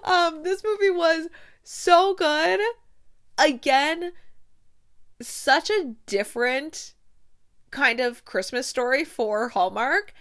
time. 0.03 0.35
Um, 0.35 0.43
this 0.43 0.63
movie 0.63 0.91
was 0.91 1.27
so 1.63 2.13
good. 2.13 2.61
Again, 3.37 4.13
such 5.21 5.69
a 5.69 5.95
different 6.05 6.93
kind 7.71 7.99
of 7.99 8.25
Christmas 8.25 8.67
story 8.67 9.03
for 9.03 9.49
Hallmark 9.49 10.13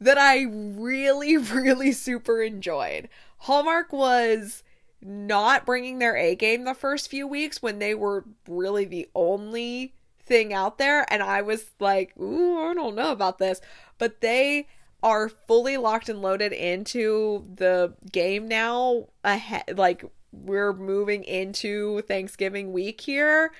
that 0.00 0.18
I 0.18 0.42
really, 0.42 1.36
really 1.36 1.92
super 1.92 2.42
enjoyed. 2.42 3.08
Hallmark 3.38 3.92
was 3.92 4.62
not 5.00 5.64
bringing 5.64 5.98
their 5.98 6.16
A 6.16 6.34
game 6.34 6.64
the 6.64 6.74
first 6.74 7.08
few 7.08 7.26
weeks 7.26 7.62
when 7.62 7.78
they 7.78 7.94
were 7.94 8.24
really 8.48 8.84
the 8.84 9.08
only 9.14 9.94
thing 10.24 10.52
out 10.52 10.78
there. 10.78 11.10
And 11.12 11.22
I 11.22 11.42
was 11.42 11.70
like, 11.78 12.16
ooh, 12.18 12.70
I 12.70 12.74
don't 12.74 12.96
know 12.96 13.12
about 13.12 13.38
this. 13.38 13.60
But 13.98 14.20
they 14.20 14.66
are 15.02 15.28
fully 15.28 15.76
locked 15.76 16.08
and 16.08 16.20
loaded 16.20 16.52
into 16.52 17.46
the 17.54 17.94
game 18.10 18.48
now. 18.48 19.08
Ahead, 19.22 19.78
like 19.78 20.04
we're 20.32 20.72
moving 20.72 21.24
into 21.24 22.02
Thanksgiving 22.02 22.72
week 22.72 23.00
here. 23.00 23.52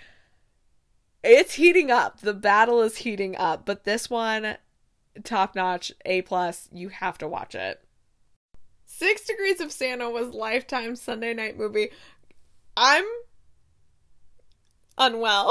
It's 1.23 1.55
heating 1.55 1.91
up. 1.91 2.21
The 2.21 2.35
battle 2.35 2.81
is 2.83 2.99
heating 2.99 3.37
up. 3.37 3.67
But 3.67 3.85
this 3.85 4.09
one, 4.09 4.57
top 5.25 5.55
notch, 5.55 5.93
A 6.05 6.23
plus. 6.23 6.69
You 6.73 6.89
have 6.89 7.19
to 7.19 7.29
watch 7.29 7.55
it. 7.55 7.83
Six 8.87 9.27
Degrees 9.27 9.61
of 9.61 9.73
Santa 9.73 10.09
was 10.09 10.35
Lifetime 10.35 10.97
Sunday 10.97 11.35
night 11.35 11.59
movie. 11.59 11.91
I'm 12.77 13.05
unwell. 14.97 15.51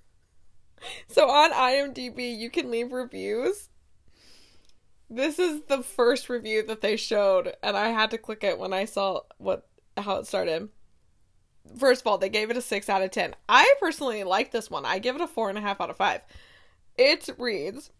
so 1.08 1.28
on 1.28 1.52
IMDb, 1.52 2.36
you 2.36 2.50
can 2.50 2.70
leave 2.70 2.92
reviews. 2.92 3.68
This 5.08 5.38
is 5.38 5.62
the 5.68 5.82
first 5.82 6.28
review 6.28 6.64
that 6.66 6.80
they 6.80 6.96
showed, 6.96 7.54
and 7.62 7.76
I 7.76 7.88
had 7.88 8.10
to 8.12 8.18
click 8.18 8.44
it 8.44 8.58
when 8.58 8.72
I 8.72 8.84
saw 8.84 9.20
what 9.38 9.66
how 9.96 10.16
it 10.16 10.26
started. 10.26 10.68
First 11.76 12.02
of 12.02 12.06
all, 12.06 12.18
they 12.18 12.28
gave 12.28 12.50
it 12.50 12.56
a 12.56 12.62
six 12.62 12.88
out 12.88 13.02
of 13.02 13.10
ten. 13.10 13.34
I 13.48 13.74
personally 13.80 14.24
like 14.24 14.50
this 14.50 14.70
one. 14.70 14.84
I 14.84 14.98
give 14.98 15.16
it 15.16 15.22
a 15.22 15.26
four 15.26 15.48
and 15.48 15.58
a 15.58 15.62
half 15.62 15.80
out 15.80 15.90
of 15.90 15.96
five. 15.96 16.22
It 16.96 17.28
reads 17.38 17.90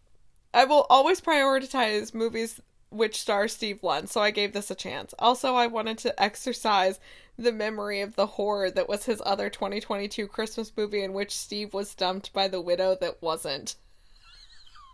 I 0.53 0.65
will 0.65 0.85
always 0.89 1.21
prioritize 1.21 2.13
movies 2.13 2.59
which 2.89 3.21
star 3.21 3.47
Steve 3.47 3.83
Lund, 3.83 4.09
so 4.09 4.21
I 4.21 4.31
gave 4.31 4.51
this 4.53 4.69
a 4.69 4.75
chance. 4.75 5.13
Also, 5.17 5.55
I 5.55 5.67
wanted 5.67 5.97
to 5.99 6.21
exercise 6.21 6.99
the 7.37 7.53
memory 7.53 8.01
of 8.01 8.15
the 8.15 8.25
horror 8.27 8.69
that 8.71 8.89
was 8.89 9.05
his 9.05 9.21
other 9.25 9.49
2022 9.49 10.27
Christmas 10.27 10.71
movie 10.75 11.03
in 11.03 11.13
which 11.13 11.35
Steve 11.35 11.73
was 11.73 11.95
dumped 11.95 12.33
by 12.33 12.47
the 12.49 12.61
widow 12.61 12.95
that 12.99 13.21
wasn't. 13.21 13.75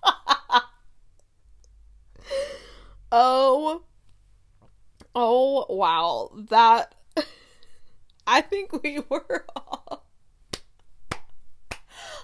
oh. 3.12 3.84
Oh, 5.16 5.66
wow. 5.70 6.30
That. 6.50 6.94
I 8.28 8.42
think 8.42 8.84
we 8.84 9.02
were 9.10 9.46
all. 9.56 10.04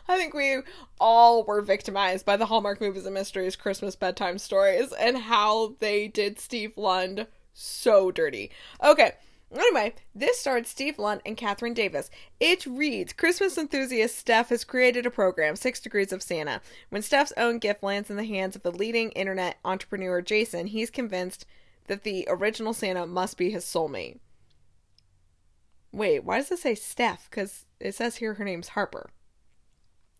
I 0.05 0.17
think 0.17 0.33
we 0.33 0.57
all 0.99 1.45
were 1.45 1.61
victimized 1.61 2.25
by 2.25 2.35
the 2.35 2.45
Hallmark 2.47 2.81
Movies 2.81 3.05
and 3.05 3.13
Mysteries 3.13 3.55
Christmas 3.55 3.95
bedtime 3.95 4.37
stories 4.37 4.91
and 4.91 5.17
how 5.17 5.75
they 5.79 6.09
did 6.09 6.39
Steve 6.39 6.77
Lund 6.77 7.25
so 7.53 8.11
dirty. 8.11 8.51
Okay. 8.83 9.13
Anyway, 9.55 9.93
this 10.15 10.39
starred 10.39 10.65
Steve 10.65 10.97
Lund 10.97 11.21
and 11.25 11.37
Katherine 11.37 11.75
Davis. 11.75 12.09
It 12.39 12.65
reads 12.65 13.13
Christmas 13.13 13.57
enthusiast 13.57 14.17
Steph 14.17 14.49
has 14.49 14.63
created 14.63 15.05
a 15.05 15.11
program, 15.11 15.55
Six 15.55 15.79
Degrees 15.79 16.11
of 16.11 16.23
Santa. 16.23 16.59
When 16.89 17.03
Steph's 17.03 17.33
own 17.37 17.59
gift 17.59 17.83
lands 17.83 18.09
in 18.09 18.17
the 18.17 18.25
hands 18.25 18.55
of 18.55 18.63
the 18.63 18.71
leading 18.71 19.11
internet 19.11 19.59
entrepreneur 19.63 20.21
Jason, 20.21 20.67
he's 20.67 20.89
convinced 20.89 21.45
that 21.85 22.03
the 22.03 22.27
original 22.29 22.73
Santa 22.73 23.05
must 23.05 23.37
be 23.37 23.51
his 23.51 23.63
soulmate. 23.63 24.17
Wait, 25.93 26.23
why 26.25 26.37
does 26.39 26.51
it 26.51 26.59
say 26.59 26.75
Steph? 26.75 27.29
Because 27.29 27.65
it 27.79 27.95
says 27.95 28.17
here 28.17 28.33
her 28.33 28.43
name's 28.43 28.69
Harper. 28.69 29.09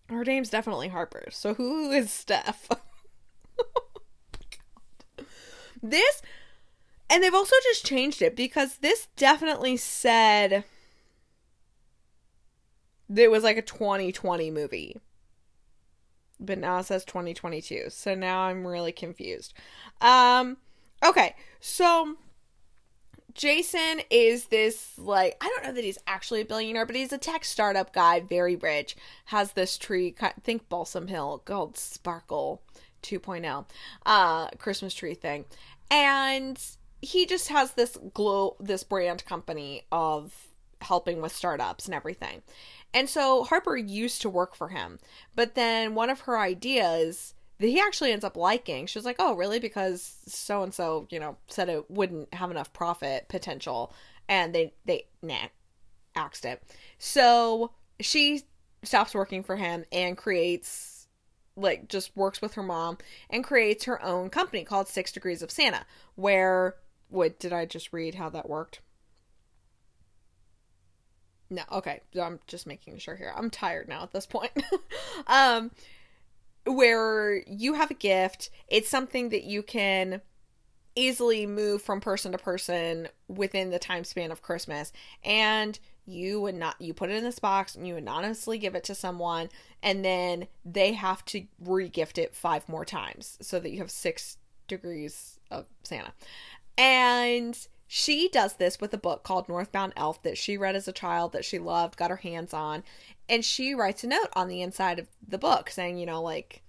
Her 0.10 0.24
name's 0.24 0.50
definitely 0.50 0.88
Harper. 0.90 1.28
So 1.32 1.54
who 1.56 1.92
is 1.92 2.12
Steph? 2.12 2.70
this 5.82 6.22
and 7.10 7.22
they've 7.24 7.34
also 7.34 7.56
just 7.64 7.86
changed 7.86 8.22
it 8.22 8.36
because 8.36 8.78
this 8.78 9.08
definitely 9.18 9.78
said 9.78 10.64
it 13.16 13.32
was 13.32 13.44
like 13.44 13.58
a 13.58 13.62
2020 13.62 14.50
movie. 14.52 14.98
but 16.40 16.58
now 16.58 16.80
it 16.80 16.86
says 16.86 17.06
2022. 17.06 17.86
So 17.90 18.16
now 18.16 18.42
I'm 18.42 18.66
really 18.68 18.92
confused. 18.92 19.54
Um 20.02 20.58
okay. 21.06 21.36
So 21.60 22.18
Jason 23.34 24.02
is 24.10 24.46
this 24.46 24.98
like 24.98 25.38
I 25.42 25.48
don't 25.48 25.66
know 25.66 25.74
that 25.74 25.84
he's 25.84 25.98
actually 26.08 26.42
a 26.42 26.46
billionaire, 26.46 26.86
but 26.86 26.96
he's 26.96 27.14
a 27.14 27.18
tech 27.18 27.46
startup 27.46 27.94
guy, 27.94 28.20
very 28.20 28.56
rich. 28.56 28.96
Has 29.26 29.54
this 29.54 29.78
tree, 29.78 30.16
think 30.44 30.70
Balsam 30.70 31.08
Hill, 31.08 31.42
called 31.46 31.78
Sparkle 31.78 32.62
2.0, 33.02 33.66
uh, 34.06 34.48
Christmas 34.58 34.94
tree 34.94 35.16
thing, 35.16 35.46
and 35.90 36.60
he 37.02 37.26
just 37.26 37.50
has 37.50 37.74
this 37.74 37.98
glow, 38.14 38.56
this 38.60 38.84
brand 38.84 39.26
company 39.26 39.84
of 39.92 40.48
helping 40.82 41.22
with 41.22 41.32
startups 41.34 41.86
and 41.86 41.96
everything. 41.96 42.42
And 42.94 43.10
so 43.10 43.44
Harper 43.44 43.76
used 43.76 44.22
to 44.22 44.30
work 44.30 44.56
for 44.56 44.70
him, 44.70 45.00
but 45.36 45.56
then 45.56 45.96
one 45.96 46.10
of 46.10 46.22
her 46.22 46.38
ideas 46.38 47.34
he 47.60 47.80
actually 47.80 48.12
ends 48.12 48.26
up 48.26 48.36
liking. 48.36 48.86
She 48.88 48.98
was 48.98 49.06
like, 49.06 49.18
"Oh, 49.20 49.36
really? 49.36 49.60
Because 49.60 50.16
so 50.28 50.64
and 50.64 50.74
so, 50.74 51.08
you 51.10 51.20
know, 51.20 51.38
said 51.48 51.70
it 51.70 51.90
wouldn't 51.90 52.34
have 52.34 52.52
enough 52.52 52.74
profit 52.74 53.28
potential, 53.30 53.94
and 54.28 54.54
they 54.54 54.74
they 54.86 55.08
nah, 55.22 55.48
axed 56.16 56.46
it." 56.46 56.62
So 56.98 57.72
she 58.00 58.44
stops 58.84 59.14
working 59.16 59.44
for 59.44 59.56
him 59.56 59.86
and 59.92 60.18
creates 60.18 61.08
like 61.56 61.88
just 61.88 62.16
works 62.18 62.42
with 62.42 62.56
her 62.56 62.64
mom 62.64 62.98
and 63.30 63.44
creates 63.44 63.86
her 63.86 64.02
own 64.04 64.30
company 64.30 64.64
called 64.64 64.88
Six 64.88 65.12
Degrees 65.12 65.42
of 65.42 65.52
Santa. 65.52 65.86
Where 66.16 66.76
what 67.10 67.40
did 67.40 67.54
I 67.54 67.66
just 67.66 67.94
read 67.94 68.16
how 68.16 68.30
that 68.30 68.50
worked? 68.50 68.82
No, 71.50 71.62
okay. 71.72 72.02
I'm 72.20 72.40
just 72.48 72.66
making 72.66 72.98
sure 72.98 73.16
here. 73.16 73.32
I'm 73.36 73.52
tired 73.52 73.88
now 73.88 74.02
at 74.04 74.12
this 74.12 74.26
point. 74.26 74.52
um 75.28 75.72
where 76.66 77.44
you 77.48 77.74
have 77.74 77.92
a 77.92 77.96
gift, 77.96 78.50
it's 78.68 78.90
something 78.90 79.30
that 79.30 79.44
you 79.44 79.64
can 79.64 80.22
easily 80.96 81.46
move 81.46 81.82
from 81.82 82.00
person 82.00 82.32
to 82.32 82.38
person 82.38 83.08
within 83.28 83.72
the 83.72 83.80
time 83.80 84.04
span 84.04 84.32
of 84.32 84.42
Christmas. 84.42 84.94
And 85.24 85.80
you 86.06 86.42
would 86.42 86.56
not 86.56 86.80
you 86.82 86.94
put 86.94 87.10
it 87.10 87.16
in 87.16 87.24
this 87.24 87.40
box 87.40 87.76
and 87.76 87.88
you 87.88 87.96
anonymously 87.96 88.58
give 88.58 88.76
it 88.76 88.84
to 88.84 88.94
someone 88.94 89.48
and 89.82 90.04
then 90.04 90.48
they 90.66 90.92
have 90.92 91.24
to 91.24 91.46
regift 91.64 92.18
it 92.18 92.36
five 92.36 92.68
more 92.68 92.84
times 92.84 93.38
so 93.42 93.58
that 93.58 93.72
you 93.72 93.80
have 93.80 93.90
six 93.90 94.38
degrees 94.68 95.40
of 95.50 95.66
Santa. 95.84 96.14
And 96.78 97.68
she 97.96 98.28
does 98.28 98.54
this 98.54 98.82
with 98.82 98.92
a 98.96 98.98
book 98.98 99.22
called 99.22 99.48
Northbound 99.48 99.94
Elf 99.96 100.24
that 100.24 100.36
she 100.36 100.58
read 100.58 100.76
as 100.76 100.88
a 100.88 100.92
child 100.92 101.32
that 101.32 101.46
she 101.46 101.60
loved, 101.60 101.96
got 101.96 102.10
her 102.10 102.16
hands 102.16 102.52
on, 102.52 102.84
and 103.30 103.46
she 103.46 103.76
writes 103.76 104.04
a 104.04 104.08
note 104.08 104.30
on 104.34 104.48
the 104.48 104.64
inside 104.64 104.98
of 104.98 105.08
the 105.28 105.38
book 105.38 105.70
saying, 105.70 106.00
you 106.00 106.08
know, 106.08 106.20
like, 106.20 106.64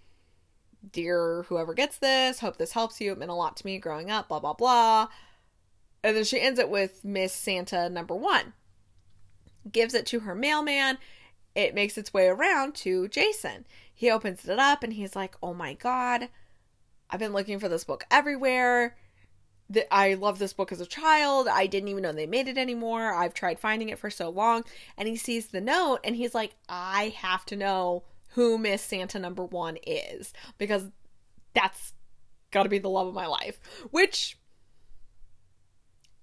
Dear 0.92 1.44
whoever 1.44 1.72
gets 1.72 1.96
this, 1.96 2.40
hope 2.40 2.58
this 2.58 2.72
helps 2.72 3.00
you. 3.00 3.12
It 3.12 3.18
meant 3.18 3.30
a 3.30 3.34
lot 3.34 3.56
to 3.56 3.64
me 3.64 3.78
growing 3.78 4.10
up, 4.10 4.28
blah, 4.28 4.38
blah, 4.38 4.52
blah. 4.52 5.08
And 6.02 6.14
then 6.14 6.24
she 6.24 6.38
ends 6.38 6.60
it 6.60 6.68
with 6.68 7.02
Miss 7.02 7.32
Santa 7.32 7.88
number 7.88 8.14
one. 8.14 8.52
Gives 9.72 9.94
it 9.94 10.04
to 10.08 10.20
her 10.20 10.34
mailman. 10.34 10.98
It 11.54 11.74
makes 11.74 11.96
its 11.96 12.12
way 12.12 12.26
around 12.26 12.74
to 12.74 13.08
Jason. 13.08 13.64
He 13.94 14.10
opens 14.10 14.46
it 14.46 14.58
up 14.58 14.82
and 14.82 14.92
he's 14.92 15.16
like, 15.16 15.36
oh 15.42 15.54
my 15.54 15.72
God, 15.72 16.28
I've 17.08 17.20
been 17.20 17.32
looking 17.32 17.58
for 17.58 17.70
this 17.70 17.84
book 17.84 18.04
everywhere 18.10 18.98
that 19.70 19.92
I 19.92 20.14
love 20.14 20.38
this 20.38 20.52
book 20.52 20.72
as 20.72 20.80
a 20.80 20.86
child. 20.86 21.48
I 21.48 21.66
didn't 21.66 21.88
even 21.88 22.02
know 22.02 22.12
they 22.12 22.26
made 22.26 22.48
it 22.48 22.58
anymore. 22.58 23.12
I've 23.12 23.34
tried 23.34 23.58
finding 23.58 23.88
it 23.88 23.98
for 23.98 24.10
so 24.10 24.28
long. 24.28 24.64
And 24.98 25.08
he 25.08 25.16
sees 25.16 25.46
the 25.46 25.60
note 25.60 26.00
and 26.04 26.16
he's 26.16 26.34
like, 26.34 26.54
I 26.68 27.14
have 27.16 27.44
to 27.46 27.56
know 27.56 28.04
who 28.30 28.58
Miss 28.58 28.82
Santa 28.82 29.18
number 29.18 29.44
one 29.44 29.78
is 29.86 30.32
because 30.58 30.90
that's 31.54 31.92
got 32.50 32.64
to 32.64 32.68
be 32.68 32.78
the 32.78 32.90
love 32.90 33.06
of 33.06 33.14
my 33.14 33.26
life. 33.26 33.58
Which, 33.90 34.38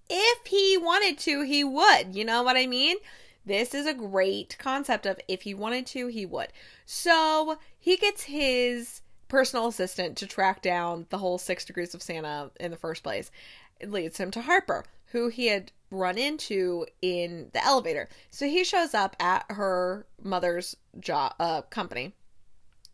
if 0.10 0.46
he 0.46 0.78
wanted 0.78 1.18
to, 1.20 1.42
he 1.42 1.64
would. 1.64 2.16
You 2.16 2.26
know 2.26 2.44
what 2.44 2.58
I 2.58 2.68
mean? 2.68 2.98
This 3.46 3.74
is 3.74 3.88
a 3.88 3.94
great 3.94 4.58
concept 4.60 5.06
of 5.06 5.20
if 5.28 5.42
he 5.42 5.54
wanted 5.54 5.88
to, 5.88 6.08
he 6.08 6.26
would. 6.26 6.50
So 6.86 7.58
he 7.80 7.98
gets 7.98 8.24
his 8.24 9.02
personal 9.32 9.68
assistant 9.68 10.18
to 10.18 10.28
track 10.28 10.62
down 10.62 11.06
the 11.10 11.18
whole 11.18 11.38
six 11.38 11.64
degrees 11.64 11.94
of 11.96 12.02
Santa 12.02 12.52
in 12.60 12.70
the 12.70 12.76
first 12.76 13.02
place. 13.02 13.32
It 13.80 13.90
leads 13.90 14.18
him 14.18 14.30
to 14.32 14.42
Harper, 14.42 14.84
who 15.14 15.30
he 15.30 15.48
had 15.48 15.72
run 15.90 16.18
into 16.18 16.86
in 17.02 17.50
the 17.54 17.66
elevator. 17.66 18.10
So 18.30 18.46
he 18.46 18.66
shows 18.66 18.94
up 18.94 19.16
at 19.22 19.46
her 19.48 20.06
mother's 20.22 20.76
job 21.00 21.34
uh, 21.40 21.62
company 21.62 22.14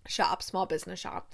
shop, 0.08 0.44
small 0.44 0.68
business 0.68 1.00
shop, 1.00 1.34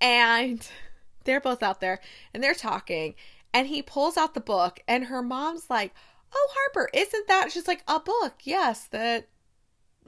and 0.00 0.66
they're 1.24 1.40
both 1.40 1.62
out 1.62 1.82
there 1.82 2.00
and 2.32 2.42
they're 2.42 2.54
talking. 2.54 3.16
And 3.52 3.66
he 3.66 3.82
pulls 3.82 4.16
out 4.16 4.32
the 4.32 4.40
book, 4.40 4.80
and 4.88 5.04
her 5.04 5.22
mom's 5.22 5.68
like, 5.68 5.94
"Oh, 6.34 6.48
Harper, 6.54 6.88
isn't 6.94 7.28
that?" 7.28 7.52
She's 7.52 7.68
like, 7.68 7.82
"A 7.86 8.00
book, 8.00 8.34
yes, 8.44 8.86
that 8.88 9.28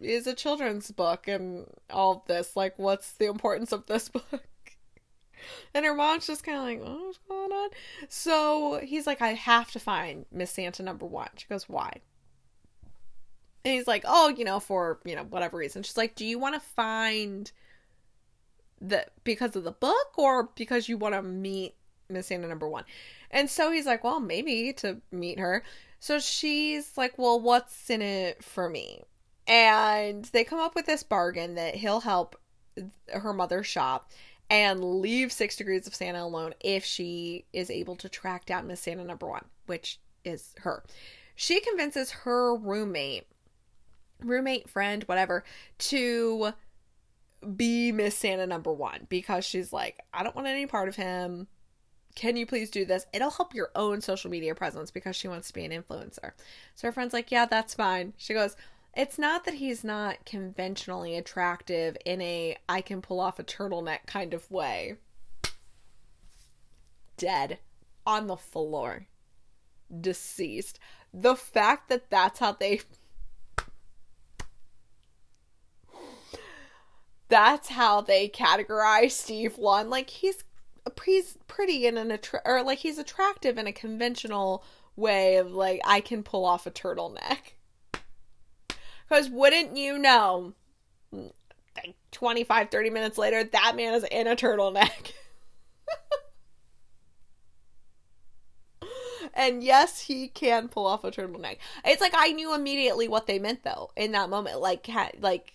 is 0.01 0.27
a 0.27 0.35
children's 0.35 0.91
book 0.91 1.29
and 1.29 1.67
all 1.91 2.13
of 2.13 2.27
this. 2.27 2.57
Like, 2.57 2.79
what's 2.79 3.13
the 3.13 3.27
importance 3.27 3.73
of 3.73 3.87
this 3.87 4.09
book? 4.09 4.43
And 5.75 5.85
her 5.85 5.95
mom's 5.95 6.27
just 6.27 6.45
kind 6.45 6.59
of 6.59 6.65
like, 6.65 6.81
oh, 6.85 7.07
what's 7.07 7.19
going 7.29 7.53
on? 7.53 7.71
So 8.09 8.81
he's 8.83 9.07
like, 9.07 9.23
I 9.23 9.35
have 9.35 9.71
to 9.73 9.81
find 9.81 10.27
Miss 10.31 10.51
Santa 10.51 10.83
number 10.83 11.07
one. 11.07 11.29
She 11.37 11.47
goes, 11.47 11.69
why? 11.69 11.93
And 13.65 13.75
he's 13.75 13.87
like, 13.87 14.05
oh, 14.07 14.29
you 14.29 14.45
know, 14.45 14.61
for, 14.61 15.01
you 15.05 15.17
know, 15.17 15.25
whatever 15.25 15.57
reason. 15.57 15.83
She's 15.83 15.97
like, 15.97 16.15
do 16.15 16.25
you 16.25 16.39
want 16.39 16.55
to 16.55 16.61
find 16.61 17.51
the, 18.81 19.07
because 19.25 19.57
of 19.57 19.65
the 19.65 19.73
book 19.73 20.19
or 20.19 20.51
because 20.55 20.89
you 20.89 20.97
want 20.97 21.15
to 21.15 21.23
meet 21.23 21.75
Miss 22.09 22.27
Santa 22.29 22.49
number 22.49 22.69
one? 22.69 22.85
And 23.31 23.49
so 23.49 23.71
he's 23.71 23.87
like, 23.87 24.03
well, 24.03 24.21
maybe 24.21 24.73
to 24.75 25.01
meet 25.13 25.39
her. 25.39 25.63
So 26.01 26.19
she's 26.19 26.97
like, 26.97 27.19
well, 27.19 27.39
what's 27.39 27.91
in 27.91 28.01
it 28.01 28.43
for 28.43 28.69
me? 28.69 29.05
And 29.51 30.25
they 30.27 30.45
come 30.45 30.61
up 30.61 30.77
with 30.77 30.87
this 30.87 31.03
bargain 31.03 31.57
that 31.57 31.75
he'll 31.75 32.01
help 32.01 32.37
her 33.13 33.33
mother 33.33 33.65
shop 33.65 34.13
and 34.49 35.01
leave 35.01 35.33
Six 35.33 35.57
Degrees 35.57 35.89
of 35.89 35.95
Santa 35.95 36.23
alone 36.23 36.55
if 36.61 36.85
she 36.85 37.47
is 37.53 37.69
able 37.69 37.97
to 37.97 38.09
track 38.09 38.47
down 38.47 38.69
Miss 38.69 38.81
Santa 38.81 39.03
number 39.03 39.27
one, 39.27 39.45
which 39.67 39.99
is 40.25 40.55
her. 40.59 40.85
She 41.35 41.59
convinces 41.61 42.13
her 42.13 42.55
roommate, 42.55 43.27
roommate, 44.21 44.71
friend, 44.71 45.03
whatever, 45.05 45.43
to 45.79 46.53
be 47.57 47.91
Miss 47.91 48.17
Santa 48.17 48.47
number 48.47 48.73
one 48.73 49.09
because 49.09 49.45
she's 49.45 49.73
like, 49.73 49.99
I 50.15 50.23
don't 50.23 50.37
want 50.37 50.47
any 50.47 50.67
part 50.67 50.89
of 50.89 50.95
him. 50.95 51.49
Can 52.15 52.37
you 52.37 52.47
please 52.47 52.71
do 52.71 52.85
this? 52.85 53.05
It'll 53.13 53.31
help 53.31 53.55
your 53.55 53.71
own 53.75 54.01
social 54.01 54.31
media 54.31 54.55
presence 54.55 54.93
because 54.93 55.17
she 55.17 55.27
wants 55.27 55.49
to 55.49 55.55
be 55.55 55.65
an 55.65 55.73
influencer. 55.73 56.33
So 56.77 56.87
her 56.87 56.93
friend's 56.93 57.13
like, 57.13 57.33
Yeah, 57.33 57.47
that's 57.47 57.75
fine. 57.75 58.13
She 58.17 58.35
goes, 58.35 58.57
it's 58.95 59.19
not 59.19 59.45
that 59.45 59.55
he's 59.55 59.85
not 59.85 60.25
conventionally 60.25 61.17
attractive 61.17 61.97
in 62.05 62.21
a 62.21 62.57
I 62.69 62.81
can 62.81 63.01
pull 63.01 63.21
off 63.21 63.39
a 63.39 63.45
turtleneck 63.45 64.07
kind 64.07 64.35
of 64.35 64.51
way. 64.51 64.97
Dead 67.17 67.59
on 68.07 68.27
the 68.27 68.37
floor. 68.37 69.07
Deceased. 70.01 70.79
The 71.13 71.37
fact 71.37 71.89
that 71.89 72.11
that's 72.11 72.39
how 72.39 72.53
they 72.53 72.81
That's 77.29 77.69
how 77.69 78.01
they 78.01 78.29
categorize 78.29 79.13
Steve 79.13 79.57
Lund 79.57 79.89
like 79.89 80.11
he's 80.11 80.43
he's 81.05 81.39
pretty 81.47 81.87
in 81.87 81.97
an 81.97 82.11
attra- 82.11 82.43
or 82.45 82.63
like 82.65 82.79
he's 82.81 82.99
attractive 82.99 83.57
in 83.57 83.69
a 83.69 83.73
conventional 83.73 84.65
way 84.97 85.37
of 85.37 85.53
like 85.53 85.81
I 85.85 86.01
can 86.01 86.25
pull 86.25 86.45
off 86.45 86.67
a 86.67 86.73
turtleneck. 86.73 87.55
Because 89.11 89.29
wouldn't 89.29 89.77
you 89.77 89.99
know, 89.99 90.55
like 91.13 91.97
25, 92.13 92.71
30 92.71 92.91
minutes 92.91 93.19
later, 93.19 93.43
that 93.43 93.75
man 93.75 93.95
is 93.95 94.05
in 94.05 94.29
a 94.29 94.37
turtleneck. 94.37 95.13
and 99.35 99.65
yes, 99.65 100.01
he 100.01 100.29
can 100.29 100.69
pull 100.69 100.87
off 100.87 101.03
a 101.03 101.11
turtleneck. 101.11 101.57
It's 101.85 102.01
like 102.01 102.15
I 102.17 102.31
knew 102.31 102.55
immediately 102.55 103.09
what 103.09 103.27
they 103.27 103.41
meant 103.41 103.65
though 103.65 103.91
in 103.97 104.13
that 104.13 104.31
moment. 104.31 104.61
Like, 104.61 104.89
like, 105.19 105.55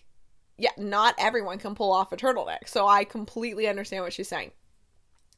yeah, 0.58 0.72
not 0.78 1.16
everyone 1.18 1.58
can 1.58 1.76
pull 1.76 1.94
off 1.94 2.12
a 2.12 2.18
turtleneck. 2.18 2.68
So 2.68 2.86
I 2.86 3.06
completely 3.06 3.70
understand 3.70 4.04
what 4.04 4.12
she's 4.12 4.28
saying. 4.28 4.52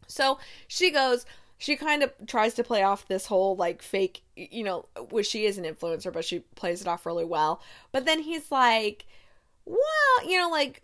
So 0.07 0.39
she 0.67 0.89
goes, 0.89 1.27
she 1.57 1.75
kind 1.75 2.03
of 2.03 2.13
tries 2.27 2.53
to 2.55 2.63
play 2.63 2.83
off 2.83 3.07
this 3.07 3.25
whole 3.25 3.55
like 3.55 3.81
fake, 3.81 4.23
you 4.35 4.63
know, 4.63 4.85
which 5.09 5.27
she 5.27 5.45
is 5.45 5.57
an 5.57 5.63
influencer, 5.63 6.13
but 6.13 6.25
she 6.25 6.39
plays 6.55 6.81
it 6.81 6.87
off 6.87 7.05
really 7.05 7.25
well. 7.25 7.61
But 7.91 8.05
then 8.05 8.21
he's 8.21 8.51
like, 8.51 9.05
well, 9.65 9.77
you 10.25 10.37
know, 10.37 10.49
like, 10.49 10.83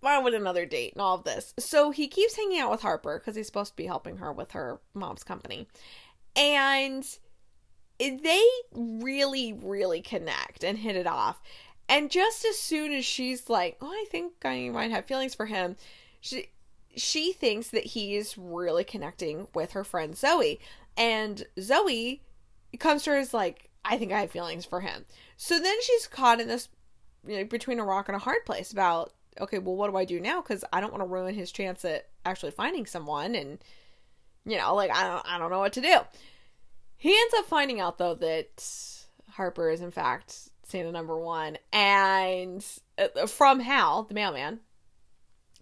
why 0.00 0.18
would 0.18 0.34
another 0.34 0.66
date 0.66 0.92
and 0.94 1.02
all 1.02 1.14
of 1.14 1.24
this? 1.24 1.54
So 1.58 1.90
he 1.90 2.08
keeps 2.08 2.36
hanging 2.36 2.58
out 2.58 2.70
with 2.70 2.82
Harper 2.82 3.18
because 3.18 3.36
he's 3.36 3.46
supposed 3.46 3.72
to 3.72 3.76
be 3.76 3.86
helping 3.86 4.18
her 4.18 4.32
with 4.32 4.52
her 4.52 4.80
mom's 4.92 5.24
company. 5.24 5.66
And 6.36 7.06
they 7.98 8.42
really, 8.72 9.52
really 9.52 10.02
connect 10.02 10.64
and 10.64 10.78
hit 10.78 10.96
it 10.96 11.06
off. 11.06 11.40
And 11.88 12.10
just 12.10 12.44
as 12.44 12.58
soon 12.58 12.92
as 12.92 13.04
she's 13.04 13.48
like, 13.48 13.76
oh, 13.80 13.88
I 13.88 14.04
think 14.10 14.32
I 14.44 14.68
might 14.70 14.90
have 14.90 15.04
feelings 15.04 15.34
for 15.34 15.46
him, 15.46 15.76
she 16.20 16.48
she 16.96 17.32
thinks 17.32 17.68
that 17.68 17.84
he's 17.84 18.36
really 18.38 18.84
connecting 18.84 19.48
with 19.54 19.72
her 19.72 19.84
friend 19.84 20.16
Zoe. 20.16 20.60
And 20.96 21.44
Zoe 21.60 22.22
comes 22.78 23.02
to 23.04 23.10
her 23.10 23.16
as 23.16 23.34
like, 23.34 23.70
I 23.84 23.98
think 23.98 24.12
I 24.12 24.20
have 24.20 24.30
feelings 24.30 24.64
for 24.64 24.80
him. 24.80 25.04
So 25.36 25.58
then 25.58 25.76
she's 25.82 26.06
caught 26.06 26.40
in 26.40 26.48
this 26.48 26.68
you 27.26 27.38
know, 27.38 27.44
between 27.44 27.80
a 27.80 27.84
rock 27.84 28.08
and 28.08 28.16
a 28.16 28.20
hard 28.20 28.44
place 28.44 28.72
about, 28.72 29.12
okay, 29.40 29.58
well, 29.58 29.76
what 29.76 29.90
do 29.90 29.96
I 29.96 30.04
do 30.04 30.20
now? 30.20 30.40
Because 30.40 30.64
I 30.72 30.80
don't 30.80 30.92
want 30.92 31.02
to 31.02 31.08
ruin 31.08 31.34
his 31.34 31.52
chance 31.52 31.84
at 31.84 32.08
actually 32.24 32.52
finding 32.52 32.86
someone, 32.86 33.34
and 33.34 33.58
you 34.44 34.58
know, 34.58 34.74
like 34.74 34.90
I 34.94 35.04
don't, 35.04 35.26
I 35.26 35.38
don't 35.38 35.50
know 35.50 35.58
what 35.58 35.72
to 35.74 35.80
do. 35.80 35.98
He 36.96 37.10
ends 37.10 37.34
up 37.38 37.46
finding 37.46 37.80
out 37.80 37.98
though 37.98 38.14
that 38.14 38.64
Harper 39.30 39.70
is 39.70 39.80
in 39.80 39.90
fact 39.90 40.50
Santa 40.64 40.92
number 40.92 41.18
one, 41.18 41.58
and 41.72 42.64
uh, 42.98 43.26
from 43.26 43.60
Hal, 43.60 44.04
the 44.04 44.14
mailman. 44.14 44.60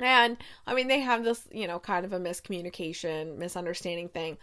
And 0.05 0.37
I 0.67 0.75
mean, 0.75 0.89
they 0.89 1.01
have 1.01 1.25
this, 1.25 1.49
you 1.53 1.67
know, 1.67 1.79
kind 1.79 2.05
of 2.05 2.13
a 2.13 2.21
miscommunication, 2.21 3.37
misunderstanding 3.37 4.09
thing, 4.09 4.39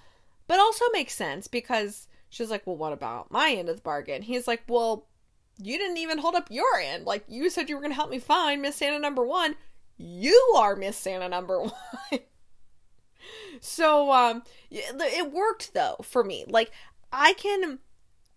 but 0.48 0.60
also 0.60 0.86
makes 0.92 1.14
sense 1.14 1.48
because 1.48 2.08
she's 2.30 2.50
like, 2.50 2.66
well, 2.66 2.78
what 2.78 2.94
about 2.94 3.32
my 3.32 3.52
end 3.52 3.70
of 3.70 3.76
the 3.76 3.82
bargain? 3.82 4.22
He's 4.22 4.48
like, 4.48 4.64
well, 4.68 5.06
you 5.58 5.78
didn't 5.78 5.98
even 5.98 6.20
hold 6.20 6.36
up 6.36 6.50
your 6.50 6.80
end. 6.82 7.06
Like, 7.06 7.26
you 7.28 7.50
said 7.50 7.70
you 7.70 7.76
were 7.76 7.82
going 7.82 7.92
to 7.92 7.96
help 7.96 8.10
me 8.10 8.20
find 8.20 8.62
Miss 8.62 8.78
Santa 8.78 9.00
number 9.00 9.26
one. 9.26 9.56
You 9.98 10.54
are 10.56 10.76
Miss 10.76 10.98
Santa 10.98 11.28
number 11.28 11.62
one. 11.62 11.74
so, 13.60 14.12
um, 14.12 14.44
it 14.72 15.32
worked 15.32 15.74
though 15.74 15.98
for 16.02 16.24
me. 16.24 16.46
Like, 16.48 16.72
I 17.12 17.34
can 17.34 17.80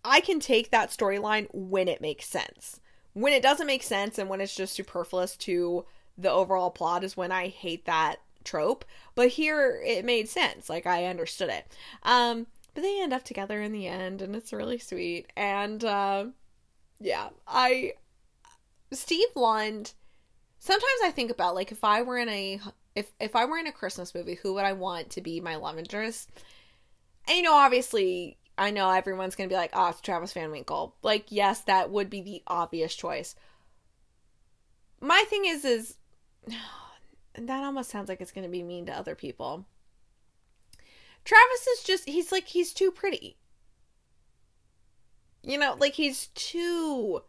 I 0.04 0.20
can 0.20 0.40
take 0.40 0.70
that 0.70 0.90
storyline 0.90 1.46
when 1.52 1.88
it 1.88 2.00
makes 2.00 2.26
sense. 2.26 2.80
When 3.12 3.32
it 3.32 3.42
doesn't 3.42 3.66
make 3.66 3.82
sense 3.82 4.18
and 4.18 4.28
when 4.28 4.40
it's 4.40 4.54
just 4.54 4.74
superfluous 4.74 5.36
to 5.38 5.84
the 6.22 6.30
overall 6.30 6.70
plot 6.70 7.04
is 7.04 7.16
when 7.16 7.32
I 7.32 7.48
hate 7.48 7.84
that 7.86 8.16
trope. 8.44 8.84
But 9.14 9.28
here 9.28 9.80
it 9.84 10.04
made 10.04 10.28
sense. 10.28 10.68
Like 10.68 10.86
I 10.86 11.06
understood 11.06 11.50
it. 11.50 11.66
Um 12.02 12.46
but 12.74 12.82
they 12.82 13.02
end 13.02 13.12
up 13.12 13.24
together 13.24 13.60
in 13.60 13.72
the 13.72 13.86
end 13.86 14.22
and 14.22 14.34
it's 14.34 14.52
really 14.52 14.78
sweet. 14.78 15.26
And 15.36 15.84
uh 15.84 16.26
yeah, 17.00 17.28
I 17.46 17.94
Steve 18.92 19.28
Lund 19.34 19.92
sometimes 20.58 21.00
I 21.04 21.10
think 21.10 21.30
about 21.30 21.54
like 21.54 21.72
if 21.72 21.84
I 21.84 22.02
were 22.02 22.18
in 22.18 22.28
a 22.28 22.60
if 22.94 23.12
if 23.20 23.36
I 23.36 23.44
were 23.44 23.58
in 23.58 23.66
a 23.66 23.72
Christmas 23.72 24.14
movie, 24.14 24.34
who 24.34 24.54
would 24.54 24.64
I 24.64 24.72
want 24.72 25.10
to 25.10 25.20
be 25.20 25.40
my 25.40 25.56
love 25.56 25.78
interest? 25.78 26.30
And 27.28 27.36
you 27.36 27.42
know, 27.42 27.54
obviously 27.54 28.38
I 28.58 28.70
know 28.70 28.90
everyone's 28.90 29.34
to 29.34 29.48
be 29.48 29.54
like, 29.54 29.70
oh, 29.72 29.88
it's 29.88 30.00
Travis 30.00 30.32
Van 30.32 30.50
Winkle. 30.50 30.94
Like, 31.02 31.26
yes, 31.30 31.60
that 31.62 31.90
would 31.90 32.10
be 32.10 32.20
the 32.20 32.42
obvious 32.46 32.94
choice. 32.94 33.34
My 35.00 35.24
thing 35.28 35.46
is, 35.46 35.64
is 35.64 35.96
that 37.34 37.64
almost 37.64 37.90
sounds 37.90 38.08
like 38.08 38.20
it's 38.20 38.32
going 38.32 38.46
to 38.46 38.50
be 38.50 38.62
mean 38.62 38.86
to 38.86 38.96
other 38.96 39.14
people. 39.14 39.66
Travis 41.24 41.66
is 41.66 41.84
just, 41.84 42.08
he's 42.08 42.32
like, 42.32 42.48
he's 42.48 42.72
too 42.72 42.90
pretty. 42.90 43.36
You 45.42 45.58
know, 45.58 45.76
like 45.78 45.94
he's 45.94 46.28
too 46.28 47.22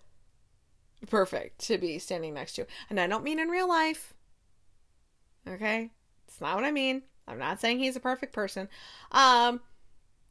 perfect 1.09 1.59
to 1.67 1.77
be 1.77 1.99
standing 1.99 2.33
next 2.33 2.53
to. 2.53 2.67
And 2.89 2.99
I 2.99 3.07
don't 3.07 3.23
mean 3.23 3.39
in 3.39 3.49
real 3.49 3.67
life. 3.67 4.13
Okay? 5.47 5.91
It's 6.27 6.41
not 6.41 6.55
what 6.55 6.65
I 6.65 6.71
mean. 6.71 7.03
I'm 7.27 7.39
not 7.39 7.59
saying 7.61 7.79
he's 7.79 7.95
a 7.95 8.01
perfect 8.01 8.33
person. 8.33 8.67
Um, 9.11 9.61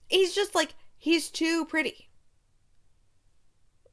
he's 0.09 0.35
just 0.35 0.55
like 0.55 0.75
he's 0.99 1.31
too 1.31 1.65
pretty. 1.65 2.09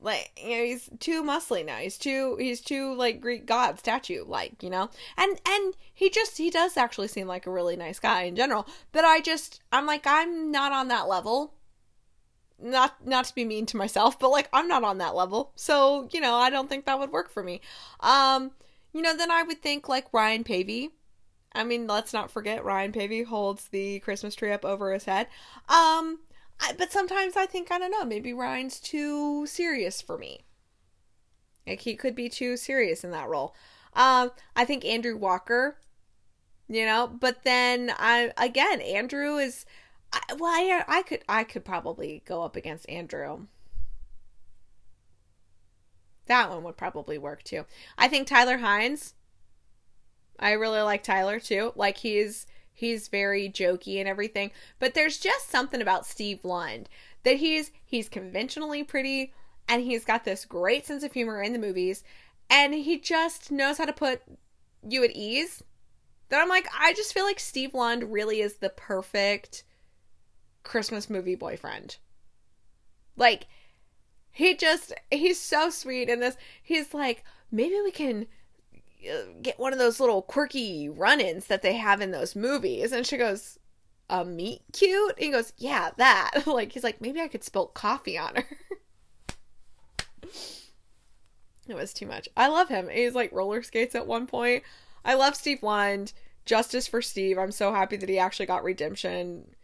Like 0.01 0.31
you 0.41 0.49
know, 0.57 0.63
he's 0.63 0.89
too 0.99 1.23
muscly 1.23 1.65
now. 1.65 1.77
He's 1.77 1.97
too 1.97 2.37
he's 2.39 2.61
too 2.61 2.93
like 2.95 3.19
Greek 3.19 3.45
god 3.45 3.79
statue 3.79 4.23
like, 4.25 4.63
you 4.63 4.69
know? 4.69 4.89
And 5.17 5.39
and 5.45 5.75
he 5.93 6.09
just 6.09 6.37
he 6.37 6.49
does 6.49 6.77
actually 6.77 7.09
seem 7.09 7.27
like 7.27 7.45
a 7.45 7.51
really 7.51 7.75
nice 7.75 7.99
guy 7.99 8.23
in 8.23 8.35
general. 8.35 8.67
But 8.91 9.03
I 9.03 9.19
just 9.19 9.61
I'm 9.71 9.85
like 9.85 10.07
I'm 10.07 10.51
not 10.51 10.71
on 10.71 10.87
that 10.87 11.09
level. 11.09 11.53
Not 12.61 13.05
not 13.05 13.25
to 13.25 13.35
be 13.35 13.43
mean 13.43 13.65
to 13.67 13.77
myself, 13.77 14.17
but 14.19 14.29
like 14.29 14.47
I'm 14.53 14.67
not 14.69 14.83
on 14.83 14.99
that 14.99 15.15
level. 15.15 15.51
So, 15.55 16.07
you 16.11 16.21
know, 16.21 16.35
I 16.35 16.49
don't 16.49 16.69
think 16.69 16.85
that 16.85 16.99
would 16.99 17.11
work 17.11 17.29
for 17.29 17.43
me. 17.43 17.59
Um, 17.99 18.51
you 18.93 19.01
know, 19.01 19.15
then 19.15 19.31
I 19.31 19.43
would 19.43 19.61
think 19.61 19.89
like 19.89 20.13
Ryan 20.13 20.43
Paevey. 20.43 20.91
I 21.53 21.63
mean, 21.63 21.87
let's 21.87 22.13
not 22.13 22.31
forget 22.31 22.63
Ryan 22.63 22.91
Paevey 22.91 23.25
holds 23.25 23.67
the 23.69 23.99
Christmas 23.99 24.35
tree 24.35 24.51
up 24.51 24.63
over 24.63 24.93
his 24.93 25.05
head. 25.05 25.27
Um, 25.67 26.19
I, 26.59 26.73
but 26.77 26.91
sometimes 26.91 27.35
I 27.37 27.45
think, 27.45 27.71
I 27.71 27.79
don't 27.79 27.91
know, 27.91 28.05
maybe 28.05 28.33
Ryan's 28.33 28.79
too 28.79 29.45
serious 29.47 30.01
for 30.01 30.17
me. 30.17 30.45
Like, 31.65 31.81
he 31.81 31.95
could 31.95 32.15
be 32.15 32.29
too 32.29 32.57
serious 32.57 33.03
in 33.03 33.11
that 33.11 33.29
role. 33.29 33.55
Um, 33.93 34.31
I 34.55 34.65
think 34.65 34.85
Andrew 34.85 35.17
Walker, 35.17 35.77
you 36.67 36.85
know, 36.85 37.07
but 37.07 37.43
then 37.43 37.91
I, 37.97 38.31
again, 38.37 38.81
Andrew 38.81 39.37
is, 39.37 39.65
I, 40.11 40.19
well, 40.37 40.51
I, 40.51 40.83
I 40.87 41.01
could, 41.03 41.23
I 41.29 41.43
could 41.43 41.63
probably 41.65 42.23
go 42.25 42.43
up 42.43 42.55
against 42.55 42.89
Andrew. 42.89 43.47
That 46.25 46.49
one 46.49 46.63
would 46.63 46.77
probably 46.77 47.17
work 47.17 47.43
too. 47.43 47.65
I 47.97 48.07
think 48.07 48.27
Tyler 48.27 48.59
Hynes, 48.59 49.13
I 50.39 50.51
really 50.51 50.81
like 50.81 51.03
Tyler 51.03 51.39
too. 51.39 51.73
Like 51.75 51.97
he's 51.97 52.45
he's 52.79 53.07
very 53.07 53.49
jokey 53.49 53.99
and 53.99 54.07
everything 54.07 54.51
but 54.79 54.93
there's 54.93 55.17
just 55.17 55.49
something 55.49 55.81
about 55.81 56.05
steve 56.05 56.43
lund 56.43 56.89
that 57.23 57.37
he's 57.37 57.71
he's 57.85 58.09
conventionally 58.09 58.83
pretty 58.83 59.33
and 59.67 59.83
he's 59.83 60.05
got 60.05 60.25
this 60.25 60.45
great 60.45 60.85
sense 60.85 61.03
of 61.03 61.13
humor 61.13 61.41
in 61.41 61.53
the 61.53 61.59
movies 61.59 62.03
and 62.49 62.73
he 62.73 62.99
just 62.99 63.51
knows 63.51 63.77
how 63.77 63.85
to 63.85 63.93
put 63.93 64.21
you 64.87 65.03
at 65.03 65.11
ease 65.11 65.63
that 66.29 66.41
i'm 66.41 66.49
like 66.49 66.67
i 66.79 66.93
just 66.93 67.13
feel 67.13 67.25
like 67.25 67.39
steve 67.39 67.73
lund 67.73 68.11
really 68.13 68.41
is 68.41 68.55
the 68.55 68.69
perfect 68.69 69.63
christmas 70.63 71.09
movie 71.09 71.35
boyfriend. 71.35 71.97
Like 73.15 73.47
he 74.31 74.55
just 74.55 74.93
he's 75.09 75.39
so 75.39 75.69
sweet 75.69 76.09
in 76.09 76.19
this. 76.19 76.37
He's 76.61 76.93
like 76.93 77.23
maybe 77.51 77.75
we 77.83 77.91
can 77.91 78.27
Uh, 79.01 79.23
get 79.41 79.59
one 79.59 79.71
of 79.71 79.79
those 79.79 79.99
little 79.99 80.21
quirky 80.21 80.89
run-ins 80.89 81.47
that 81.47 81.61
they 81.61 81.75
have 81.75 82.01
in 82.01 82.11
those 82.11 82.35
movies. 82.35 82.91
And 82.91 83.05
she 83.05 83.17
goes 83.17 83.57
a 84.09 84.25
meet 84.25 84.61
cute? 84.73 85.15
And 85.15 85.25
he 85.25 85.31
goes 85.31 85.53
yeah 85.57 85.91
that. 85.97 86.31
Like 86.47 86.71
he's 86.71 86.83
like 86.83 86.99
maybe 86.99 87.21
i 87.21 87.27
could 87.27 87.43
spill 87.43 87.67
coffee 87.67 88.17
on 88.17 88.35
her. 88.35 88.45
It 91.67 91.75
was 91.75 91.93
too 91.93 92.07
much. 92.07 92.27
I 92.35 92.47
love 92.47 92.67
him. 92.67 92.89
He's 92.89 93.13
like 93.13 93.31
roller 93.31 93.61
skates 93.61 93.93
at 93.93 94.07
one 94.07 94.25
point. 94.25 94.63
I 95.05 95.13
love 95.13 95.35
steve 95.35 95.61
lund 95.61 96.13
justice 96.43 96.87
for 96.87 96.99
steve. 96.99 97.37
I'm 97.37 97.51
so 97.51 97.71
happy 97.71 97.95
that 97.95 98.09
he 98.09 98.17
actually 98.17 98.47
got 98.47 98.63
redemption. 98.63 99.55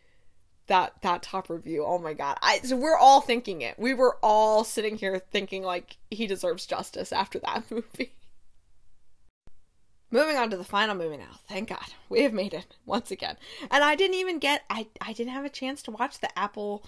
That 0.68 0.94
that 1.02 1.24
top 1.24 1.50
review. 1.50 1.84
Oh 1.84 1.98
my 1.98 2.14
god. 2.14 2.38
I 2.44 2.60
so 2.60 2.78
we're 2.78 2.98
all 2.98 3.22
thinking 3.22 3.62
it. 3.62 3.80
We 3.80 3.96
were 3.96 4.18
all 4.22 4.64
sitting 4.64 4.98
here 4.98 5.18
thinking 5.18 5.64
like 5.64 5.98
he 6.12 6.28
deserves 6.28 6.68
justice 6.68 7.12
after 7.12 7.40
that 7.40 7.64
movie 7.72 8.14
Moving 10.12 10.38
on 10.38 10.50
to 10.52 10.58
the 10.58 10.64
final 10.64 10.96
movie 10.96 11.18
now. 11.18 11.40
Thank 11.48 11.70
God. 11.70 11.80
We 12.08 12.22
have 12.22 12.34
made 12.34 12.54
it 12.54 12.78
once 12.86 13.10
again. 13.10 13.36
And 13.72 13.84
I 13.84 13.96
didn't 13.96 14.18
even 14.18 14.38
get 14.38 14.64
I 14.70 14.88
I 15.02 15.12
didn't 15.12 15.34
have 15.34 15.44
a 15.44 15.50
chance 15.50 15.82
to 15.84 15.92
watch 15.92 16.20
the 16.20 16.38
Apple 16.38 16.86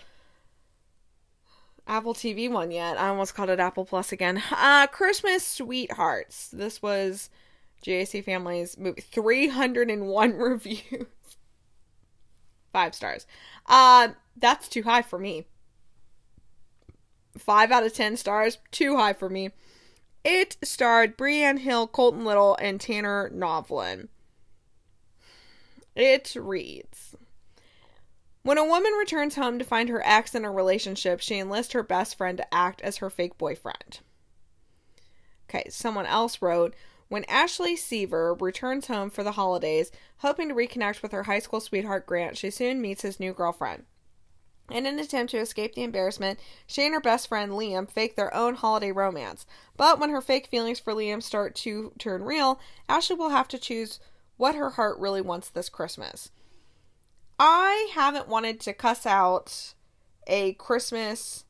Apple 1.87 2.13
TV 2.13 2.49
one 2.49 2.69
yet. 2.69 2.99
I 2.99 3.09
almost 3.09 3.33
called 3.33 3.49
it 3.49 3.59
Apple 3.59 3.83
Plus 3.83 4.11
again. 4.11 4.41
Uh 4.51 4.85
Christmas 4.87 5.45
Sweethearts. 5.45 6.49
This 6.49 6.81
was 6.83 7.31
GAC 7.83 8.23
Family's 8.23 8.77
movie. 8.77 9.01
301 9.01 10.33
reviews. 10.37 11.07
5 12.71 12.95
stars. 12.95 13.25
Uh 13.65 14.09
that's 14.37 14.67
too 14.69 14.83
high 14.83 15.01
for 15.01 15.17
me. 15.17 15.45
5 17.37 17.71
out 17.71 17.83
of 17.85 17.93
10 17.93 18.17
stars, 18.17 18.59
too 18.71 18.95
high 18.97 19.13
for 19.13 19.29
me. 19.29 19.49
It 20.23 20.57
starred 20.63 21.17
Brienne 21.17 21.57
Hill, 21.57 21.87
Colton 21.87 22.25
Little, 22.25 22.55
and 22.59 22.81
Tanner 22.81 23.29
Novlan. 23.33 24.09
It 25.95 26.35
reads 26.35 27.15
When 28.43 28.57
a 28.57 28.65
woman 28.65 28.93
returns 28.93 29.35
home 29.35 29.57
to 29.57 29.65
find 29.65 29.89
her 29.89 30.05
ex 30.05 30.35
in 30.35 30.45
a 30.45 30.51
relationship, 30.51 31.21
she 31.21 31.39
enlists 31.39 31.73
her 31.73 31.83
best 31.83 32.15
friend 32.15 32.37
to 32.37 32.53
act 32.53 32.81
as 32.81 32.97
her 32.97 33.09
fake 33.09 33.37
boyfriend. 33.37 34.01
Okay, 35.49 35.67
someone 35.69 36.05
else 36.05 36.41
wrote 36.41 36.75
When 37.07 37.23
Ashley 37.25 37.75
Seaver 37.75 38.35
returns 38.35 38.87
home 38.87 39.09
for 39.09 39.23
the 39.23 39.31
holidays, 39.31 39.91
hoping 40.17 40.49
to 40.49 40.55
reconnect 40.55 41.01
with 41.01 41.13
her 41.13 41.23
high 41.23 41.39
school 41.39 41.61
sweetheart 41.61 42.05
Grant, 42.05 42.37
she 42.37 42.51
soon 42.51 42.81
meets 42.81 43.01
his 43.01 43.19
new 43.19 43.33
girlfriend. 43.33 43.85
In 44.69 44.85
an 44.85 44.99
attempt 44.99 45.31
to 45.31 45.37
escape 45.37 45.75
the 45.75 45.83
embarrassment, 45.83 46.41
she 46.65 46.85
and 46.85 46.93
her 46.93 46.99
best 46.99 47.29
friend 47.29 47.53
Liam 47.53 47.89
fake 47.89 48.17
their 48.17 48.35
own 48.35 48.55
holiday 48.55 48.91
romance. 48.91 49.45
But 49.77 49.97
when 49.97 50.09
her 50.09 50.19
fake 50.19 50.47
feelings 50.47 50.79
for 50.79 50.93
Liam 50.93 51.23
start 51.23 51.55
to 51.55 51.93
turn 51.97 52.23
real, 52.23 52.59
Ashley 52.89 53.15
will 53.15 53.29
have 53.29 53.47
to 53.49 53.57
choose 53.57 54.01
what 54.35 54.55
her 54.55 54.71
heart 54.71 54.99
really 54.99 55.21
wants 55.21 55.47
this 55.49 55.69
Christmas. 55.69 56.31
I 57.39 57.89
haven't 57.93 58.27
wanted 58.27 58.59
to 58.61 58.73
cuss 58.73 59.05
out 59.05 59.75
a 60.27 60.53
Christmas. 60.53 61.45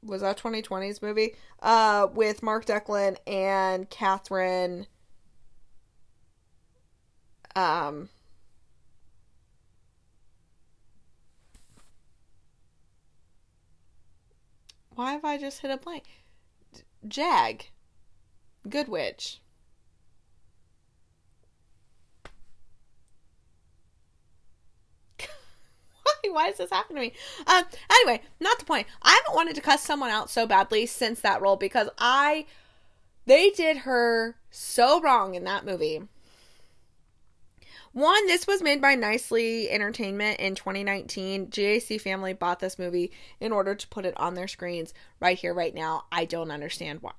was 0.04 0.20
that 0.20 0.38
2020's 0.38 1.02
movie 1.02 1.34
uh 1.62 2.06
with 2.12 2.42
Mark 2.42 2.66
Deklin 2.66 3.16
and 3.26 3.88
Catherine 3.90 4.86
um 7.56 8.08
why 14.94 15.12
have 15.12 15.24
I 15.24 15.38
just 15.38 15.60
hit 15.60 15.70
a 15.70 15.76
blank? 15.76 16.04
Jag. 17.06 17.66
Good 18.68 18.88
Witch. 18.88 19.40
why? 26.30 26.48
Does 26.48 26.58
this 26.58 26.70
happen 26.70 26.96
to 26.96 27.02
me? 27.02 27.12
Um. 27.46 27.64
Anyway, 27.90 28.22
not 28.40 28.58
the 28.58 28.64
point. 28.64 28.86
I 29.02 29.18
haven't 29.24 29.36
wanted 29.36 29.54
to 29.56 29.60
cuss 29.60 29.82
someone 29.82 30.10
out 30.10 30.30
so 30.30 30.46
badly 30.46 30.86
since 30.86 31.20
that 31.20 31.40
role 31.40 31.56
because 31.56 31.88
I, 31.98 32.46
they 33.26 33.50
did 33.50 33.78
her 33.78 34.36
so 34.50 35.00
wrong 35.00 35.34
in 35.34 35.44
that 35.44 35.64
movie. 35.64 36.02
One, 37.94 38.26
this 38.26 38.48
was 38.48 38.60
made 38.60 38.82
by 38.82 38.96
Nicely 38.96 39.70
Entertainment 39.70 40.40
in 40.40 40.56
2019. 40.56 41.46
GAC 41.46 42.00
Family 42.00 42.32
bought 42.32 42.58
this 42.58 42.76
movie 42.76 43.12
in 43.38 43.52
order 43.52 43.76
to 43.76 43.88
put 43.88 44.04
it 44.04 44.18
on 44.18 44.34
their 44.34 44.48
screens 44.48 44.92
right 45.20 45.38
here, 45.38 45.54
right 45.54 45.72
now. 45.72 46.06
I 46.10 46.24
don't 46.24 46.50
understand 46.50 47.02
why. 47.02 47.12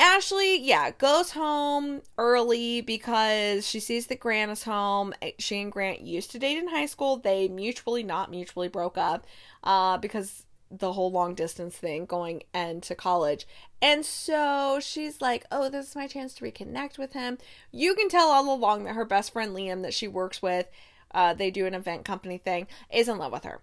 Ashley, 0.00 0.58
yeah, 0.58 0.92
goes 0.92 1.32
home 1.32 2.00
early 2.16 2.80
because 2.80 3.68
she 3.68 3.80
sees 3.80 4.06
that 4.06 4.18
Grant 4.18 4.50
is 4.50 4.62
home. 4.62 5.12
She 5.38 5.60
and 5.60 5.70
Grant 5.70 6.00
used 6.00 6.30
to 6.30 6.38
date 6.38 6.56
in 6.56 6.68
high 6.68 6.86
school. 6.86 7.18
They 7.18 7.48
mutually, 7.48 8.02
not 8.02 8.30
mutually, 8.30 8.68
broke 8.68 8.96
up 8.96 9.26
uh, 9.62 9.98
because 9.98 10.46
the 10.70 10.94
whole 10.94 11.10
long 11.10 11.34
distance 11.34 11.76
thing 11.76 12.06
going 12.06 12.44
into 12.54 12.94
college. 12.94 13.46
And 13.82 14.02
so 14.02 14.78
she's 14.80 15.20
like, 15.20 15.44
oh, 15.52 15.68
this 15.68 15.90
is 15.90 15.96
my 15.96 16.06
chance 16.06 16.32
to 16.36 16.44
reconnect 16.44 16.96
with 16.96 17.12
him. 17.12 17.36
You 17.70 17.94
can 17.94 18.08
tell 18.08 18.28
all 18.28 18.54
along 18.54 18.84
that 18.84 18.94
her 18.94 19.04
best 19.04 19.34
friend 19.34 19.54
Liam, 19.54 19.82
that 19.82 19.92
she 19.92 20.08
works 20.08 20.40
with, 20.40 20.66
uh, 21.12 21.34
they 21.34 21.50
do 21.50 21.66
an 21.66 21.74
event 21.74 22.06
company 22.06 22.38
thing, 22.38 22.68
is 22.90 23.06
in 23.06 23.18
love 23.18 23.32
with 23.32 23.44
her. 23.44 23.60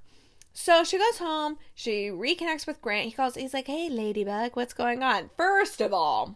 So 0.59 0.83
she 0.83 0.97
goes 0.97 1.19
home, 1.19 1.59
she 1.75 2.07
reconnects 2.07 2.65
with 2.65 2.81
Grant. 2.81 3.05
He 3.05 3.11
calls, 3.11 3.35
he's 3.35 3.53
like, 3.53 3.67
hey, 3.67 3.89
Ladybug, 3.89 4.55
what's 4.55 4.73
going 4.73 5.03
on? 5.03 5.29
First 5.37 5.81
of 5.81 5.93
all, 5.93 6.35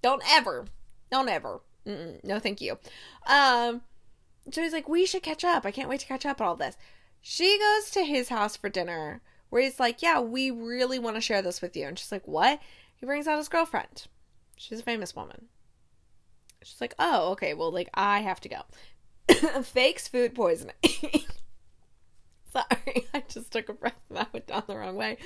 don't 0.00 0.22
ever, 0.30 0.66
don't 1.10 1.28
ever, 1.28 1.60
Mm-mm, 1.84 2.22
no 2.22 2.38
thank 2.38 2.60
you. 2.60 2.78
Um, 3.26 3.82
so 4.52 4.62
he's 4.62 4.72
like, 4.72 4.88
we 4.88 5.06
should 5.06 5.24
catch 5.24 5.42
up. 5.42 5.66
I 5.66 5.72
can't 5.72 5.88
wait 5.88 5.98
to 6.00 6.06
catch 6.06 6.24
up 6.24 6.40
on 6.40 6.46
all 6.46 6.54
this. 6.54 6.76
She 7.20 7.58
goes 7.58 7.90
to 7.90 8.04
his 8.04 8.28
house 8.28 8.56
for 8.56 8.68
dinner 8.68 9.22
where 9.50 9.60
he's 9.60 9.80
like, 9.80 10.02
Yeah, 10.02 10.20
we 10.20 10.52
really 10.52 11.00
want 11.00 11.16
to 11.16 11.20
share 11.20 11.42
this 11.42 11.60
with 11.60 11.76
you. 11.76 11.88
And 11.88 11.98
she's 11.98 12.12
like, 12.12 12.28
What? 12.28 12.60
He 12.94 13.06
brings 13.06 13.26
out 13.26 13.38
his 13.38 13.48
girlfriend. 13.48 14.06
She's 14.56 14.78
a 14.78 14.84
famous 14.84 15.16
woman. 15.16 15.46
She's 16.62 16.80
like, 16.80 16.94
Oh, 16.96 17.32
okay, 17.32 17.54
well, 17.54 17.72
like, 17.72 17.90
I 17.92 18.20
have 18.20 18.40
to 18.42 18.48
go. 18.48 19.62
Fakes 19.62 20.06
food 20.06 20.32
poisoning. 20.32 20.76
Sorry, 22.52 23.06
I 23.14 23.22
just 23.28 23.50
took 23.50 23.68
a 23.68 23.72
breath 23.72 23.94
that 24.10 24.32
went 24.32 24.46
down 24.46 24.64
the 24.66 24.76
wrong 24.76 24.96
way. 24.96 25.18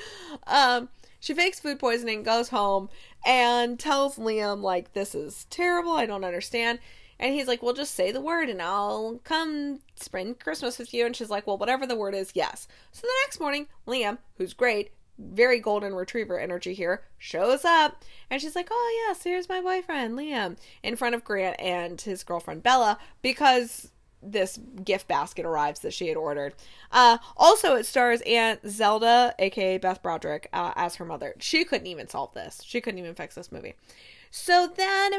Um, 0.47 0.89
she 1.20 1.35
fakes 1.35 1.61
food 1.61 1.78
poisoning, 1.78 2.23
goes 2.23 2.48
home, 2.51 2.89
and 3.24 3.78
tells 3.78 4.16
Liam, 4.16 4.62
like, 4.62 4.93
this 4.93 5.15
is 5.15 5.47
terrible, 5.51 5.93
I 5.93 6.07
don't 6.07 6.24
understand. 6.24 6.78
And 7.19 7.35
he's 7.35 7.47
like, 7.47 7.62
Well, 7.62 7.74
just 7.74 7.94
say 7.94 8.12
the 8.12 8.20
word 8.20 8.48
and 8.48 8.61
I'll 8.61 9.20
come 9.24 9.81
spend 9.97 10.39
Christmas 10.39 10.78
with 10.78 10.93
you. 10.93 11.07
And 11.07 11.16
she's 11.16 11.31
like, 11.31 11.47
Well, 11.47 11.59
whatever 11.59 11.86
the 11.86 11.97
word 11.97 12.15
is, 12.15 12.32
yes. 12.35 12.69
So 12.93 13.03
the 13.03 13.12
next 13.24 13.40
morning, 13.40 13.69
Liam, 13.86 14.19
who's 14.36 14.53
great, 14.53 14.90
very 15.19 15.59
golden 15.59 15.94
retriever 15.94 16.39
energy 16.39 16.74
here, 16.74 17.03
shows 17.16 17.65
up. 17.65 18.05
And 18.31 18.40
she's 18.40 18.55
like, 18.55 18.69
Oh, 18.70 19.07
yes, 19.07 19.23
here's 19.24 19.48
my 19.48 19.61
boyfriend, 19.61 20.19
Liam, 20.19 20.59
in 20.82 20.97
front 20.97 21.15
of 21.15 21.24
Grant 21.24 21.59
and 21.59 21.98
his 22.01 22.23
girlfriend, 22.23 22.62
Bella, 22.62 22.98
because 23.23 23.90
this 24.32 24.59
gift 24.85 25.09
basket 25.09 25.47
arrives 25.47 25.81
that 25.81 25.94
she 25.94 26.09
had 26.09 26.16
ordered. 26.16 26.55
Uh, 26.90 27.19
also, 27.36 27.77
it 27.77 27.86
stars 27.86 28.20
Aunt 28.23 28.61
Zelda, 28.69 29.35
aka 29.39 29.78
Beth 29.78 30.03
Broderick, 30.03 30.48
uh, 30.53 30.73
as 30.77 30.97
her 30.97 31.05
mother. 31.05 31.35
She 31.39 31.65
couldn't 31.65 31.86
even 31.86 32.09
solve 32.09 32.35
this. 32.35 32.61
She 32.65 32.81
couldn't 32.81 32.98
even 32.98 33.15
fix 33.15 33.35
this 33.35 33.53
movie. 33.53 33.74
So 34.31 34.70
then 34.74 35.12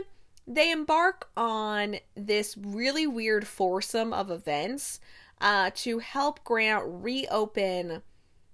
they 0.46 0.72
embark 0.72 1.30
on 1.36 1.98
this 2.16 2.58
really 2.58 3.08
weird 3.08 3.48
foursome 3.48 4.14
of 4.14 4.32
events 4.32 5.00
uh, 5.42 5.72
to 5.76 6.00
help 6.00 6.44
Grant 6.44 6.84
reopen 6.86 8.02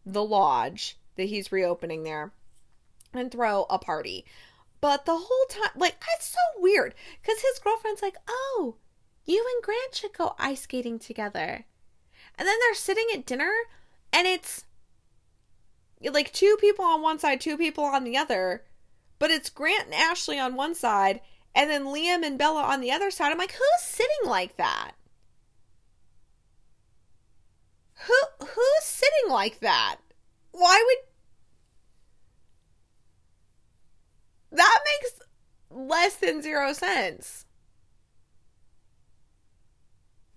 the 0.05 0.23
lodge 0.23 0.97
that 1.15 1.25
he's 1.25 1.51
reopening 1.51 2.03
there 2.03 2.33
and 3.13 3.31
throw 3.31 3.65
a 3.69 3.77
party. 3.77 4.25
But 4.81 5.05
the 5.05 5.15
whole 5.15 5.45
time, 5.49 5.71
like, 5.77 5.95
it's 6.15 6.27
so 6.27 6.61
weird 6.61 6.93
because 7.21 7.41
his 7.41 7.59
girlfriend's 7.59 8.01
like, 8.01 8.17
oh, 8.27 8.75
you 9.25 9.45
and 9.55 9.63
Grant 9.63 9.95
should 9.95 10.13
go 10.13 10.35
ice 10.37 10.61
skating 10.61 10.99
together. 10.99 11.65
And 12.37 12.47
then 12.47 12.55
they're 12.59 12.75
sitting 12.75 13.07
at 13.13 13.25
dinner 13.25 13.51
and 14.11 14.27
it's 14.27 14.65
like 16.01 16.33
two 16.33 16.57
people 16.59 16.85
on 16.85 17.01
one 17.01 17.19
side, 17.19 17.39
two 17.39 17.57
people 17.57 17.83
on 17.85 18.03
the 18.03 18.17
other. 18.17 18.63
But 19.19 19.31
it's 19.31 19.49
Grant 19.49 19.85
and 19.85 19.93
Ashley 19.93 20.39
on 20.39 20.55
one 20.55 20.75
side 20.75 21.21
and 21.55 21.69
then 21.69 21.85
Liam 21.85 22.25
and 22.25 22.37
Bella 22.37 22.63
on 22.63 22.81
the 22.81 22.91
other 22.91 23.11
side. 23.11 23.31
I'm 23.31 23.37
like, 23.37 23.53
who's 23.53 23.81
sitting 23.81 24.25
like 24.25 24.57
that? 24.57 24.91
Who 28.07 28.45
who's 28.45 28.83
sitting 28.83 29.29
like 29.29 29.59
that? 29.61 29.97
Why 30.51 30.83
would 30.85 30.97
that 34.57 34.79
makes 34.85 35.19
less 35.69 36.15
than 36.15 36.41
zero 36.41 36.73
sense? 36.73 37.45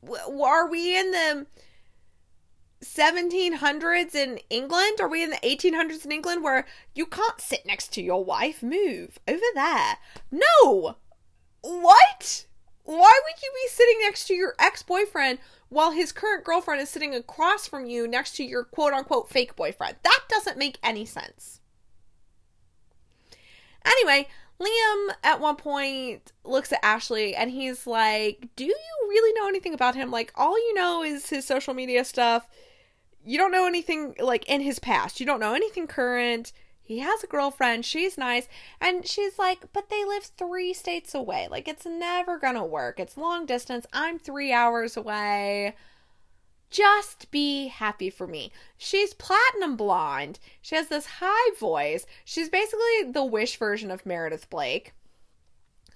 Are 0.09 0.69
we 0.69 0.99
in 0.99 1.11
the 1.11 1.47
1700s 2.85 4.15
in 4.15 4.39
England? 4.51 5.01
Are 5.01 5.09
we 5.09 5.23
in 5.23 5.31
the 5.31 5.37
1800s 5.37 6.05
in 6.05 6.12
England 6.12 6.43
where 6.43 6.66
you 6.95 7.07
can't 7.07 7.41
sit 7.41 7.66
next 7.66 7.93
to 7.95 8.03
your 8.03 8.24
wife? 8.24 8.62
Move 8.62 9.19
over 9.27 9.41
there. 9.55 9.99
No! 10.31 10.97
What? 11.62 12.47
Why 12.85 13.20
would 13.24 13.43
you 13.43 13.51
be 13.53 13.69
sitting 13.69 13.97
next 14.01 14.27
to 14.28 14.35
your 14.35 14.55
ex 14.59 14.83
boyfriend 14.83 15.41
while 15.69 15.91
his 15.91 16.12
current 16.12 16.45
girlfriend 16.45 16.81
is 16.81 16.89
sitting 16.89 17.15
across 17.15 17.66
from 17.66 17.87
you 17.87 18.07
next 18.07 18.37
to 18.37 18.45
your 18.45 18.62
quote 18.62 18.93
unquote 18.93 19.28
fake 19.28 19.57
boyfriend? 19.57 19.97
That 20.05 20.20
doesn't 20.28 20.59
make 20.59 20.78
any 20.83 21.05
sense. 21.05 21.61
Anyway, 23.85 24.28
Liam 24.61 25.09
at 25.23 25.41
one 25.41 25.57
point 25.57 26.33
looks 26.45 26.73
at 26.73 26.85
Ashley 26.85 27.35
and 27.35 27.51
he's 27.51 27.87
like, 27.87 28.49
Do 28.57 28.65
you 28.65 28.77
really 29.09 29.39
know 29.39 29.49
anything 29.49 29.74
about 29.74 29.95
him? 29.95 30.11
Like, 30.11 30.33
all 30.35 30.57
you 30.59 30.74
know 30.74 31.03
is 31.03 31.28
his 31.28 31.47
social 31.47 31.74
media 31.74 32.05
stuff. 32.05 32.49
You 33.24 33.39
don't 33.39 33.53
know 33.53 33.66
anything, 33.66 34.15
like, 34.20 34.49
in 34.49 34.61
his 34.61 34.78
past. 34.78 35.19
You 35.20 35.27
don't 35.27 35.41
know 35.41 35.55
anything 35.55 35.87
current. 35.87 36.53
He 36.81 37.01
has 37.01 37.24
a 37.24 37.27
girlfriend. 37.27 37.85
She's 37.85 38.16
nice. 38.16 38.49
And 38.81 39.07
she's 39.07 39.39
like, 39.39 39.73
but 39.73 39.91
they 39.91 40.05
live 40.05 40.23
three 40.23 40.73
states 40.73 41.15
away. 41.15 41.49
Like, 41.51 41.66
it's 41.66 41.85
never 41.85 42.39
gonna 42.39 42.65
work. 42.65 43.01
It's 43.01 43.16
long 43.16 43.45
distance. 43.45 43.87
I'm 43.93 44.19
three 44.19 44.53
hours 44.53 44.97
away. 44.97 45.74
Just 46.71 47.31
be 47.31 47.69
happy 47.69 48.11
for 48.11 48.27
me. 48.27 48.53
She's 48.77 49.15
platinum 49.15 49.77
blonde. 49.77 50.39
She 50.61 50.75
has 50.75 50.89
this 50.89 51.07
high 51.21 51.55
voice. 51.59 52.07
She's 52.25 52.49
basically 52.49 53.11
the 53.13 53.25
wish 53.25 53.57
version 53.57 53.91
of 53.91 54.05
Meredith 54.05 54.51
Blake. 54.51 54.93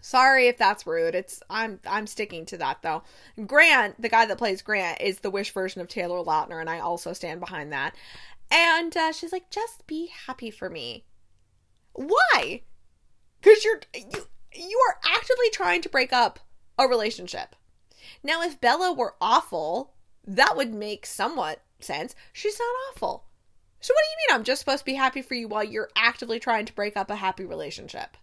Sorry 0.03 0.49
if 0.49 0.57
that's 0.57 0.87
rude. 0.87 1.15
It's 1.15 1.43
I'm 1.51 1.81
I'm 1.87 2.07
sticking 2.07 2.47
to 2.47 2.57
that 2.59 2.83
though. 2.83 3.03
Grant, 3.47 4.01
the 4.01 4.09
guy 4.09 4.27
that 4.27 4.39
plays 4.39 4.63
Grant, 4.63 5.01
is 5.01 5.21
the 5.21 5.31
wish 5.31 5.53
version 5.53 5.81
of 5.81 5.89
Taylor 5.89 6.25
Lautner, 6.25 6.61
and 6.61 6.71
I 6.71 6.79
also 6.79 7.13
stand 7.13 7.41
behind 7.41 7.73
that. 7.73 7.95
And 8.51 8.97
uh, 8.97 9.13
she's 9.13 9.33
like, 9.33 9.51
just 9.51 9.87
be 9.87 10.11
happy 10.27 10.51
for 10.51 10.71
me. 10.71 11.05
Why? 11.93 12.63
Because 13.41 13.65
you're 13.65 13.81
you 13.95 14.27
you 14.55 14.81
are 14.89 14.99
actively 15.05 15.51
trying 15.53 15.83
to 15.83 15.89
break 15.89 16.13
up 16.13 16.41
a 16.79 16.89
relationship. 16.89 17.55
Now, 18.23 18.43
if 18.43 18.61
Bella 18.61 18.93
were 18.93 19.15
awful, 19.21 19.95
that 20.27 20.57
would 20.57 20.73
make 20.73 21.07
somewhat 21.07 21.63
sense. 21.79 22.15
She's 22.33 22.59
not 22.59 22.75
awful. 22.91 23.25
So 23.81 23.95
what 23.95 24.03
do 24.03 24.11
you 24.11 24.17
mean 24.29 24.39
I'm 24.39 24.45
just 24.45 24.61
supposed 24.61 24.81
to 24.81 24.85
be 24.85 24.95
happy 24.95 25.23
for 25.23 25.35
you 25.35 25.49
while 25.49 25.65
you're 25.65 25.91
actively 25.97 26.39
trying 26.39 26.67
to 26.67 26.75
break 26.75 26.97
up 26.97 27.11
a 27.11 27.17
happy 27.17 27.45
relationship? 27.45 28.17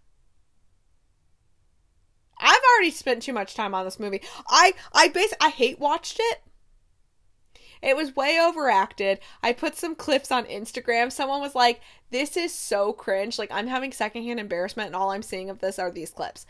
I've 2.40 2.60
already 2.74 2.92
spent 2.92 3.22
too 3.22 3.32
much 3.32 3.54
time 3.54 3.74
on 3.74 3.84
this 3.84 3.98
movie. 3.98 4.22
I 4.48 4.74
I 4.92 5.08
base 5.08 5.34
I 5.40 5.48
hate 5.48 5.80
watched 5.80 6.20
it 6.20 6.42
it 7.82 7.96
was 7.96 8.16
way 8.16 8.38
overacted. 8.40 9.20
I 9.42 9.52
put 9.52 9.76
some 9.76 9.94
clips 9.94 10.32
on 10.32 10.44
Instagram. 10.46 11.12
Someone 11.12 11.40
was 11.40 11.54
like, 11.54 11.80
This 12.10 12.36
is 12.36 12.52
so 12.52 12.92
cringe. 12.92 13.38
Like, 13.38 13.50
I'm 13.52 13.66
having 13.66 13.92
secondhand 13.92 14.40
embarrassment, 14.40 14.88
and 14.88 14.96
all 14.96 15.10
I'm 15.10 15.22
seeing 15.22 15.50
of 15.50 15.60
this 15.60 15.78
are 15.78 15.90
these 15.90 16.10
clips. 16.10 16.46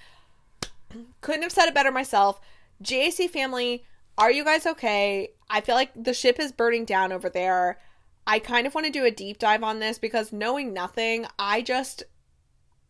Couldn't 1.21 1.43
have 1.43 1.53
said 1.53 1.67
it 1.67 1.75
better 1.75 1.93
myself. 1.93 2.41
GAC 2.83 3.29
family, 3.29 3.85
are 4.19 4.33
you 4.33 4.45
guys 4.45 4.67
okay? 4.67 5.31
I 5.49 5.61
feel 5.61 5.77
like 5.77 5.93
the 5.95 6.13
ship 6.13 6.41
is 6.41 6.53
burning 6.53 6.85
down 6.85 7.13
over 7.13 7.31
there. 7.31 7.79
I 8.27 8.41
kind 8.41 8.67
of 8.67 8.75
want 8.75 8.87
to 8.87 8.93
do 8.93 9.05
a 9.05 9.11
deep 9.11 9.39
dive 9.39 9.63
on 9.63 9.79
this 9.79 9.99
because 9.99 10.33
knowing 10.33 10.75
nothing, 10.75 11.25
I 11.39 11.63
just 11.63 12.03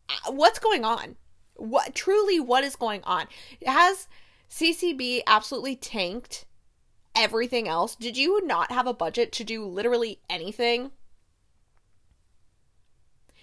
uh, 0.08 0.32
what's 0.32 0.58
going 0.58 0.84
on? 0.84 1.16
What 1.54 1.94
truly 1.94 2.40
what 2.40 2.64
is 2.64 2.76
going 2.76 3.04
on? 3.04 3.26
Has 3.64 4.08
CCB 4.50 5.20
absolutely 5.26 5.76
tanked 5.76 6.46
everything 7.14 7.68
else? 7.68 7.94
Did 7.94 8.16
you 8.16 8.44
not 8.44 8.72
have 8.72 8.86
a 8.86 8.94
budget 8.94 9.30
to 9.32 9.44
do 9.44 9.64
literally 9.64 10.20
anything? 10.30 10.92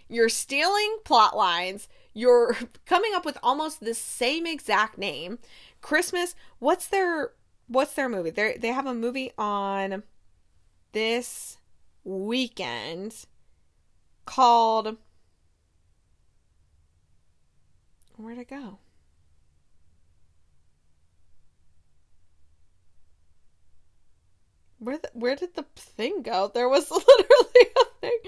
You're 0.09 0.29
stealing 0.29 0.97
plot 1.03 1.37
lines. 1.37 1.87
You're 2.13 2.57
coming 2.85 3.13
up 3.13 3.25
with 3.25 3.37
almost 3.43 3.79
the 3.79 3.93
same 3.93 4.47
exact 4.47 4.97
name. 4.97 5.39
Christmas, 5.81 6.35
what's 6.59 6.87
their 6.87 7.31
what's 7.67 7.93
their 7.93 8.09
movie? 8.09 8.29
They 8.29 8.57
they 8.57 8.69
have 8.69 8.85
a 8.85 8.93
movie 8.93 9.31
on 9.37 10.03
this 10.91 11.57
weekend 12.03 13.25
called 14.25 14.97
Where'd 18.17 18.37
it 18.37 18.49
go? 18.49 18.79
Where 24.79 24.97
the, 24.97 25.09
where 25.13 25.35
did 25.35 25.55
the 25.55 25.63
thing 25.75 26.21
go? 26.21 26.49
There 26.53 26.69
was 26.69 26.89
literally 26.91 27.71
a 27.81 27.85
thing. 28.01 28.19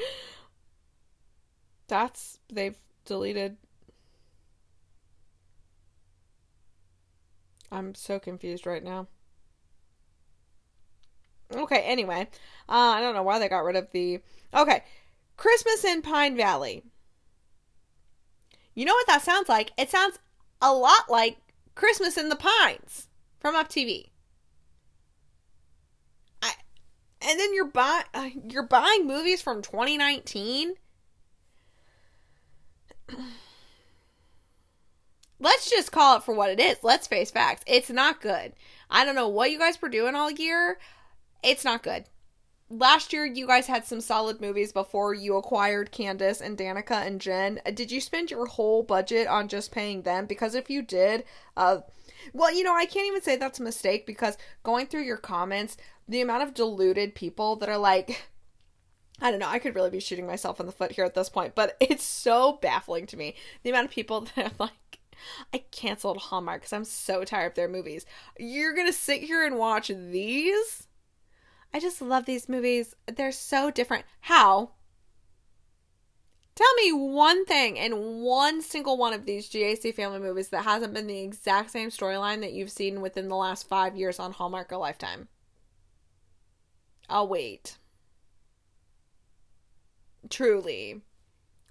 That's 1.88 2.40
they've 2.52 2.78
deleted. 3.06 3.58
I'm 7.72 7.96
so 7.96 8.20
confused 8.20 8.66
right 8.66 8.84
now. 8.84 9.08
Okay, 11.53 11.80
anyway. 11.80 12.28
Uh, 12.69 12.95
I 12.95 13.02
don't 13.02 13.15
know 13.15 13.24
why 13.24 13.40
they 13.40 13.49
got 13.49 13.64
rid 13.64 13.76
of 13.76 13.91
the. 13.91 14.19
Okay. 14.53 14.84
Christmas 15.38 15.86
in 15.86 16.02
Pine 16.02 16.36
Valley. 16.36 16.84
You 18.74 18.86
know 18.86 18.94
what 18.94 19.07
that 19.07 19.24
sounds 19.24 19.49
like? 19.49 19.72
It 19.78 19.90
sounds 19.90 20.19
a 20.61 20.74
lot 20.74 21.10
like 21.10 21.38
Christmas 21.76 22.18
in 22.18 22.30
the 22.30 22.36
Pines 22.36 23.07
from 23.40 23.56
Up 23.56 23.69
TV. 23.69 24.10
I, 26.41 26.53
and 27.22 27.40
then 27.40 27.53
you're 27.53 27.68
buying 27.68 28.03
uh, 28.14 28.30
you're 28.49 28.64
buying 28.64 29.07
movies 29.07 29.41
from 29.41 29.61
2019. 29.61 30.74
Let's 35.40 35.69
just 35.69 35.91
call 35.91 36.18
it 36.18 36.24
for 36.24 36.34
what 36.34 36.49
it 36.49 36.60
is. 36.60 36.78
Let's 36.82 37.07
face 37.07 37.30
facts. 37.30 37.64
It's 37.68 37.91
not 37.91 38.22
good. 38.22 38.53
I 38.90 39.06
don't 39.06 39.15
know 39.15 39.28
what 39.28 39.52
you 39.52 39.60
guys 39.60 39.80
were 39.82 39.90
doing 39.90 40.15
all 40.15 40.32
year. 40.32 40.80
It's 41.44 41.66
not 41.66 41.84
good. 41.84 42.06
Last 42.70 43.14
year, 43.14 43.26
you 43.26 43.48
guys 43.48 43.68
had 43.68 43.86
some 43.86 44.02
solid 44.02 44.42
movies 44.42 44.74
before 44.74 45.14
you 45.14 45.38
acquired 45.38 45.92
Candace 45.92 46.42
and 46.42 46.58
Danica 46.58 47.06
and 47.06 47.22
Jen. 47.22 47.62
Did 47.74 47.92
you 47.92 48.02
spend 48.02 48.30
your 48.30 48.46
whole 48.46 48.84
budget 48.84 49.28
on 49.28 49.48
just 49.48 49.72
paying 49.72 50.02
them? 50.02 50.26
Because 50.26 50.54
if 50.54 50.70
you 50.70 50.82
did, 50.82 51.24
uh, 51.56 51.78
well, 52.34 52.54
you 52.54 52.64
know, 52.64 52.76
I 52.76 52.86
can't 52.86 53.08
even 53.08 53.22
say 53.22 53.38
that's 53.38 53.60
a 53.60 53.64
mistake 53.64 54.06
because 54.06 54.38
going 54.64 54.88
through 54.88 55.04
your 55.04 55.18
comments, 55.18 55.78
the 56.10 56.20
amount 56.20 56.44
of 56.44 56.54
deluded 56.54 57.16
people 57.16 57.56
that 57.58 57.70
are 57.70 57.78
like, 57.78 58.28
I 59.22 59.32
don't 59.32 59.40
know, 59.40 59.48
I 59.48 59.60
could 59.60 59.76
really 59.76 59.90
be 59.90 60.02
shooting 60.02 60.28
myself 60.28 60.60
in 60.60 60.66
the 60.66 60.72
foot 60.74 60.92
here 60.92 61.06
at 61.06 61.14
this 61.14 61.30
point, 61.30 61.56
but 61.56 61.78
it's 61.80 62.04
so 62.04 62.60
baffling 62.62 63.06
to 63.08 63.18
me. 63.18 63.36
The 63.64 63.70
amount 63.70 63.86
of 63.86 63.92
people 63.92 64.22
that 64.36 64.46
are 64.46 64.52
like, 64.60 65.00
I 65.54 65.64
canceled 65.72 66.18
Hallmark 66.18 66.62
because 66.62 66.74
I'm 66.74 66.84
so 66.84 67.24
tired 67.24 67.48
of 67.48 67.56
their 67.56 67.68
movies. 67.68 68.06
You're 68.38 68.76
gonna 68.76 68.94
sit 68.94 69.24
here 69.24 69.46
and 69.46 69.58
watch 69.58 69.88
these? 69.88 70.87
I 71.73 71.80
just 71.80 72.02
love 72.02 72.26
these 72.26 72.49
movies. 72.49 72.95
They're 73.06 73.31
so 73.31 73.69
different. 73.72 74.06
How? 74.22 74.72
Tell 76.56 76.73
me 76.73 76.91
one 76.91 77.45
thing 77.45 77.77
in 77.77 78.22
one 78.23 78.64
single 78.64 78.98
one 78.98 79.14
of 79.14 79.26
these 79.26 79.48
GAC 79.48 79.94
family 79.94 80.18
movies 80.18 80.49
that 80.49 80.64
hasn't 80.64 80.94
been 80.94 81.06
the 81.06 81.22
exact 81.22 81.69
same 81.69 81.89
storyline 81.89 82.41
that 82.41 82.53
you've 82.53 82.72
seen 82.72 82.99
within 82.99 83.27
the 83.27 83.35
last 83.35 83.69
five 83.69 83.95
years 83.95 84.18
on 84.18 84.31
Hallmark 84.31 84.72
or 84.72 84.77
Lifetime. 84.77 85.27
I'll 87.07 87.27
wait. 87.27 87.77
Truly. 90.31 91.02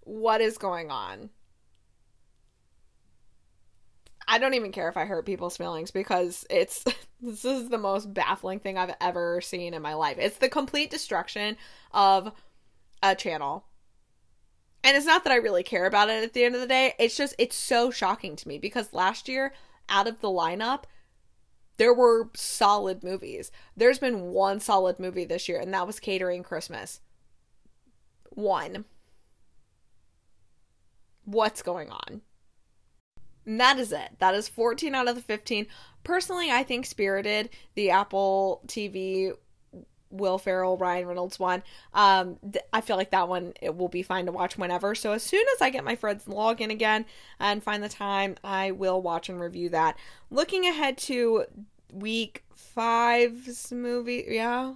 What 0.05 0.41
is 0.41 0.57
going 0.57 0.93
on? 0.93 1.31
I 4.29 4.39
don't 4.39 4.55
even 4.55 4.73
care 4.73 4.89
if 4.89 4.97
I 4.97 5.05
hurt 5.05 5.25
people's 5.25 5.57
feelings 5.57 5.91
because 5.91 6.45
it's 6.51 6.85
this 7.21 7.45
is 7.45 7.69
the 7.69 7.79
most 7.79 8.13
baffling 8.13 8.61
thing 8.61 8.77
I've 8.77 8.95
ever 9.01 9.41
seen 9.41 9.75
in 9.75 9.83
my 9.83 9.95
life. 9.95 10.17
It's 10.19 10.39
the 10.39 10.49
complete 10.49 10.91
destruction 10.91 11.57
of 11.93 12.33
a 13.03 13.15
channel. 13.15 13.65
And 14.83 14.97
it's 14.97 15.07
not 15.07 15.25
that 15.25 15.33
I 15.33 15.37
really 15.37 15.63
care 15.63 15.87
about 15.87 16.11
it 16.11 16.23
at 16.23 16.33
the 16.33 16.45
end 16.45 16.55
of 16.55 16.61
the 16.61 16.67
day. 16.67 16.95
It's 16.99 17.17
just 17.17 17.35
it's 17.39 17.57
so 17.57 17.91
shocking 17.91 18.37
to 18.37 18.49
me 18.49 18.59
because 18.59 18.93
last 18.93 19.29
year 19.29 19.53
out 19.89 20.09
of 20.09 20.21
the 20.21 20.29
lineup 20.29 20.85
there 21.77 21.95
were 21.95 22.31
solid 22.35 23.05
movies. 23.05 23.51
There's 23.77 23.99
been 23.99 24.23
one 24.23 24.61
solid 24.61 24.99
movie 24.99 25.25
this 25.25 25.49
year 25.49 25.61
and 25.61 25.73
that 25.75 25.87
was 25.87 26.01
Catering 26.01 26.43
Christmas. 26.43 27.01
One. 28.31 28.87
What's 31.25 31.63
going 31.63 31.91
on? 31.91 32.23
And 33.47 33.61
that 33.61 33.79
is 33.79 33.93
it. 33.93 34.11
That 34.19 34.35
is 34.35 34.49
14 34.49 34.95
out 34.95 35.09
of 35.09 35.15
the 35.15 35.23
15. 35.23 35.67
Personally, 36.05 36.51
I 36.51 36.63
think 36.63 36.85
Spirited, 36.85 37.51
the 37.75 37.91
Apple 37.91 38.61
TV 38.67 39.33
Will 40.11 40.39
Ferrell, 40.39 40.77
Ryan 40.77 41.07
Reynolds 41.07 41.39
one. 41.39 41.63
Um, 41.93 42.39
th- 42.53 42.65
I 42.73 42.81
feel 42.81 42.97
like 42.97 43.11
that 43.11 43.29
one 43.29 43.55
it 43.61 43.77
will 43.77 43.89
be 43.89 44.03
fine 44.03 44.27
to 44.27 44.33
watch 44.33 44.57
whenever. 44.57 44.95
So 44.95 45.13
as 45.13 45.23
soon 45.23 45.45
as 45.55 45.63
I 45.63 45.71
get 45.71 45.85
my 45.85 45.97
friends 45.97 46.29
log 46.29 46.61
in 46.61 46.71
again 46.71 47.07
and 47.39 47.63
find 47.63 47.83
the 47.83 47.89
time, 47.89 48.37
I 48.45 48.71
will 48.71 49.01
watch 49.03 49.29
and 49.29 49.41
review 49.41 49.69
that. 49.71 49.97
Looking 50.31 50.67
ahead 50.67 50.97
to 50.99 51.45
week 51.93 52.45
five's 52.55 53.73
movie, 53.73 54.25
yeah. 54.29 54.75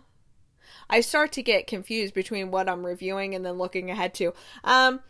I 0.89 1.01
start 1.01 1.33
to 1.33 1.43
get 1.43 1.67
confused 1.67 2.15
between 2.15 2.51
what 2.51 2.69
I'm 2.69 2.85
reviewing 2.85 3.35
and 3.35 3.45
then 3.47 3.59
looking 3.59 3.91
ahead 3.91 4.15
to. 4.15 4.35
Um, 4.65 5.01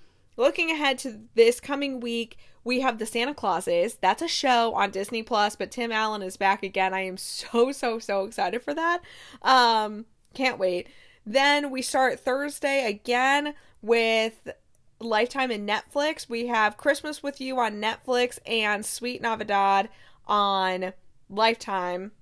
looking 0.40 0.70
ahead 0.70 0.98
to 0.98 1.20
this 1.34 1.60
coming 1.60 2.00
week, 2.00 2.38
we 2.64 2.80
have 2.80 2.98
the 2.98 3.06
Santa 3.06 3.34
Clauses. 3.34 3.96
That's 4.00 4.22
a 4.22 4.28
show 4.28 4.74
on 4.74 4.90
Disney 4.90 5.22
Plus, 5.22 5.54
but 5.54 5.70
Tim 5.70 5.92
Allen 5.92 6.22
is 6.22 6.36
back 6.36 6.62
again. 6.62 6.94
I 6.94 7.02
am 7.02 7.16
so 7.16 7.70
so 7.72 7.98
so 7.98 8.24
excited 8.24 8.62
for 8.62 8.74
that. 8.74 9.02
Um, 9.42 10.06
can't 10.34 10.58
wait. 10.58 10.88
Then 11.26 11.70
we 11.70 11.82
start 11.82 12.18
Thursday 12.18 12.86
again 12.86 13.54
with 13.82 14.50
Lifetime 14.98 15.50
and 15.50 15.68
Netflix. 15.68 16.28
We 16.28 16.46
have 16.46 16.76
Christmas 16.76 17.22
with 17.22 17.40
You 17.40 17.58
on 17.58 17.80
Netflix 17.80 18.38
and 18.46 18.84
Sweet 18.84 19.22
Navidad 19.22 19.90
on 20.26 20.92
Lifetime. 21.28 22.12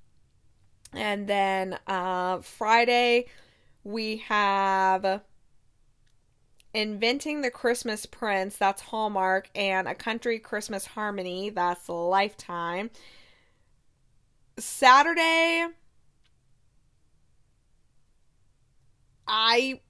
And 0.93 1.28
then 1.28 1.78
uh, 1.86 2.40
Friday 2.40 3.27
we 3.85 4.19
have 4.19 5.23
Inventing 6.74 7.40
the 7.40 7.51
Christmas 7.51 8.05
Prince, 8.07 8.57
that's 8.57 8.82
Hallmark, 8.82 9.49
and 9.55 9.89
A 9.89 9.95
Country 9.95 10.39
Christmas 10.39 10.85
Harmony, 10.86 11.51
that's 11.51 11.89
Lifetime. 11.89 12.90
Saturday, 14.59 15.66
I. 19.27 19.81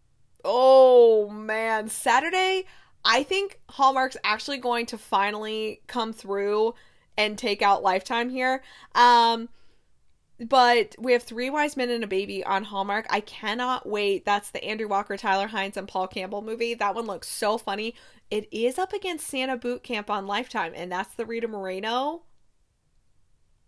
Oh 0.44 1.28
man, 1.28 1.88
Saturday, 1.88 2.64
I 3.04 3.22
think 3.22 3.60
Hallmark's 3.70 4.16
actually 4.22 4.58
going 4.58 4.86
to 4.86 4.98
finally 4.98 5.80
come 5.88 6.12
through 6.12 6.74
and 7.16 7.36
take 7.36 7.60
out 7.60 7.82
Lifetime 7.82 8.30
here. 8.30 8.62
Um, 8.94 9.48
but 10.40 10.94
we 10.98 11.12
have 11.12 11.22
Three 11.22 11.50
Wise 11.50 11.76
Men 11.76 11.90
and 11.90 12.04
a 12.04 12.06
Baby 12.06 12.44
on 12.44 12.64
Hallmark. 12.64 13.06
I 13.10 13.20
cannot 13.20 13.88
wait. 13.88 14.24
That's 14.24 14.50
the 14.50 14.62
Andrew 14.64 14.88
Walker, 14.88 15.16
Tyler 15.16 15.48
Hynes, 15.48 15.76
and 15.76 15.88
Paul 15.88 16.06
Campbell 16.06 16.42
movie. 16.42 16.74
That 16.74 16.94
one 16.94 17.06
looks 17.06 17.28
so 17.28 17.58
funny. 17.58 17.94
It 18.30 18.48
is 18.52 18.78
up 18.78 18.92
against 18.92 19.26
Santa 19.26 19.56
Boot 19.56 19.82
Camp 19.82 20.10
on 20.10 20.26
Lifetime, 20.26 20.72
and 20.76 20.92
that's 20.92 21.14
the 21.14 21.26
Rita 21.26 21.48
Moreno. 21.48 22.22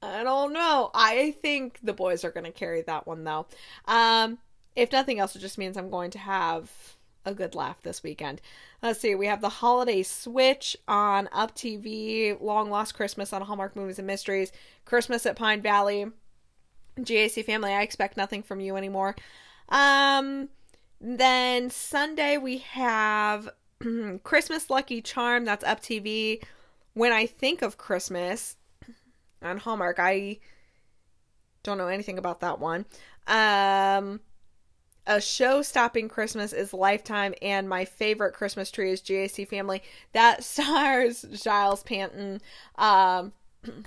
I 0.02 0.22
don't 0.22 0.52
know. 0.52 0.90
I 0.94 1.32
think 1.42 1.78
the 1.82 1.92
boys 1.92 2.24
are 2.24 2.30
going 2.30 2.44
to 2.44 2.52
carry 2.52 2.82
that 2.82 3.06
one 3.06 3.24
though. 3.24 3.46
Um, 3.86 4.38
if 4.74 4.92
nothing 4.92 5.18
else, 5.18 5.36
it 5.36 5.40
just 5.40 5.58
means 5.58 5.76
I'm 5.76 5.90
going 5.90 6.10
to 6.12 6.18
have 6.18 6.70
a 7.26 7.34
good 7.34 7.54
laugh 7.54 7.82
this 7.82 8.02
weekend. 8.02 8.40
Let's 8.82 9.00
see. 9.00 9.14
We 9.14 9.26
have 9.26 9.42
the 9.42 9.48
Holiday 9.48 10.02
Switch 10.02 10.76
on 10.88 11.28
Up 11.32 11.54
TV, 11.54 12.40
Long 12.40 12.70
Lost 12.70 12.94
Christmas 12.94 13.32
on 13.32 13.42
Hallmark 13.42 13.76
Movies 13.76 13.98
and 13.98 14.06
Mysteries, 14.06 14.52
Christmas 14.86 15.26
at 15.26 15.36
Pine 15.36 15.60
Valley, 15.60 16.06
GAC 17.04 17.44
family, 17.44 17.72
I 17.72 17.82
expect 17.82 18.16
nothing 18.16 18.42
from 18.42 18.60
you 18.60 18.76
anymore. 18.76 19.16
Um, 19.68 20.48
then 21.00 21.70
Sunday 21.70 22.36
we 22.36 22.58
have 22.58 23.48
Christmas 24.22 24.70
Lucky 24.70 25.00
Charm. 25.02 25.44
That's 25.44 25.64
up 25.64 25.80
TV. 25.80 26.42
When 26.94 27.12
I 27.12 27.26
think 27.26 27.62
of 27.62 27.78
Christmas 27.78 28.56
on 29.42 29.58
Hallmark, 29.58 29.98
I 29.98 30.38
Don't 31.62 31.78
know 31.78 31.88
anything 31.88 32.18
about 32.18 32.40
that 32.40 32.58
one. 32.58 32.86
Um, 33.26 34.20
a 35.06 35.20
show 35.20 35.62
stopping 35.62 36.08
Christmas 36.08 36.52
is 36.52 36.72
Lifetime, 36.72 37.34
and 37.42 37.68
my 37.68 37.84
favorite 37.84 38.34
Christmas 38.34 38.70
tree 38.70 38.92
is 38.92 39.02
GAC 39.02 39.46
Family. 39.48 39.82
That 40.12 40.44
stars 40.50 41.22
Giles 41.42 41.82
Panton. 41.82 42.40
Um, 42.76 43.32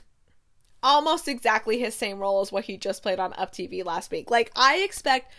almost 0.83 1.27
exactly 1.27 1.79
his 1.79 1.95
same 1.95 2.19
role 2.19 2.41
as 2.41 2.51
what 2.51 2.65
he 2.65 2.77
just 2.77 3.01
played 3.01 3.19
on 3.19 3.33
Up 3.33 3.51
TV 3.51 3.83
last 3.83 4.11
week. 4.11 4.29
Like, 4.29 4.51
I 4.55 4.77
expect, 4.79 5.31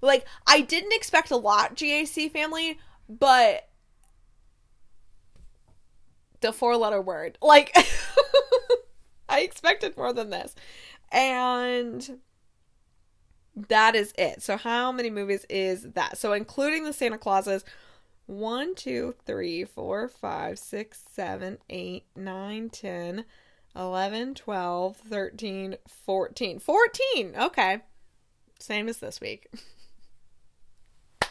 like, 0.00 0.24
I 0.46 0.60
didn't 0.60 0.94
expect 0.94 1.30
a 1.30 1.36
lot 1.36 1.74
GAC 1.74 2.30
Family, 2.30 2.78
but 3.08 3.68
the 6.40 6.52
four 6.52 6.76
letter 6.76 7.00
word, 7.00 7.36
like, 7.42 7.76
I 9.28 9.40
expected 9.40 9.96
more 9.96 10.12
than 10.12 10.30
this. 10.30 10.54
And 11.10 12.20
that 13.68 13.94
is 13.94 14.12
it. 14.16 14.42
So, 14.42 14.56
how 14.56 14.92
many 14.92 15.10
movies 15.10 15.44
is 15.48 15.82
that? 15.94 16.18
So, 16.18 16.32
including 16.32 16.84
the 16.84 16.92
Santa 16.92 17.18
Clauses, 17.18 17.64
1, 18.26 18.74
2, 18.74 19.14
3, 19.26 19.64
4, 19.64 20.08
5, 20.08 20.58
6, 20.58 21.02
7, 21.12 21.58
8, 21.68 22.04
9, 22.16 22.70
10, 22.70 23.24
11, 23.76 24.34
12, 24.34 24.96
13, 24.96 25.76
14. 25.86 26.58
14! 26.58 27.34
Okay. 27.36 27.80
Same 28.58 28.88
as 28.88 28.98
this 28.98 29.20
week. 29.20 29.48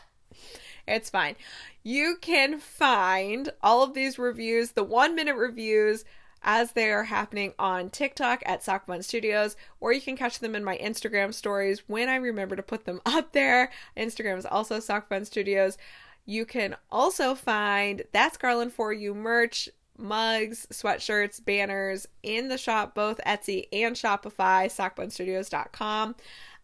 it's 0.87 1.09
fine. 1.09 1.35
You 1.83 2.17
can 2.21 2.59
find 2.59 3.51
all 3.61 3.83
of 3.83 3.93
these 3.93 4.19
reviews, 4.19 4.71
the 4.71 4.83
one 4.83 5.15
minute 5.15 5.35
reviews, 5.35 6.05
as 6.43 6.73
they 6.73 6.91
are 6.91 7.05
happening 7.05 7.53
on 7.57 7.89
TikTok 7.89 8.43
at 8.45 8.63
Sock 8.63 8.85
Fun 8.85 9.01
Studios, 9.01 9.55
or 9.79 9.93
you 9.93 10.01
can 10.01 10.17
catch 10.17 10.39
them 10.39 10.55
in 10.55 10.63
my 10.63 10.77
Instagram 10.77 11.33
stories 11.33 11.83
when 11.87 12.09
I 12.09 12.15
remember 12.15 12.55
to 12.55 12.63
put 12.63 12.85
them 12.85 13.01
up 13.05 13.31
there. 13.31 13.71
Instagram 13.97 14.37
is 14.37 14.45
also 14.45 14.79
Sock 14.79 15.07
Fun 15.07 15.25
Studios. 15.25 15.77
You 16.25 16.45
can 16.45 16.75
also 16.91 17.35
find 17.35 18.03
That's 18.11 18.37
Garland 18.37 18.73
for 18.73 18.93
You 18.93 19.13
merch, 19.13 19.69
mugs, 20.03 20.67
sweatshirts, 20.71 21.43
banners 21.43 22.07
in 22.21 22.49
the 22.49 22.57
shop, 22.57 22.93
both 22.93 23.19
Etsy 23.25 23.67
and 23.71 23.95
Shopify, 23.95 24.67
sockfunstudios.com. 24.67 26.15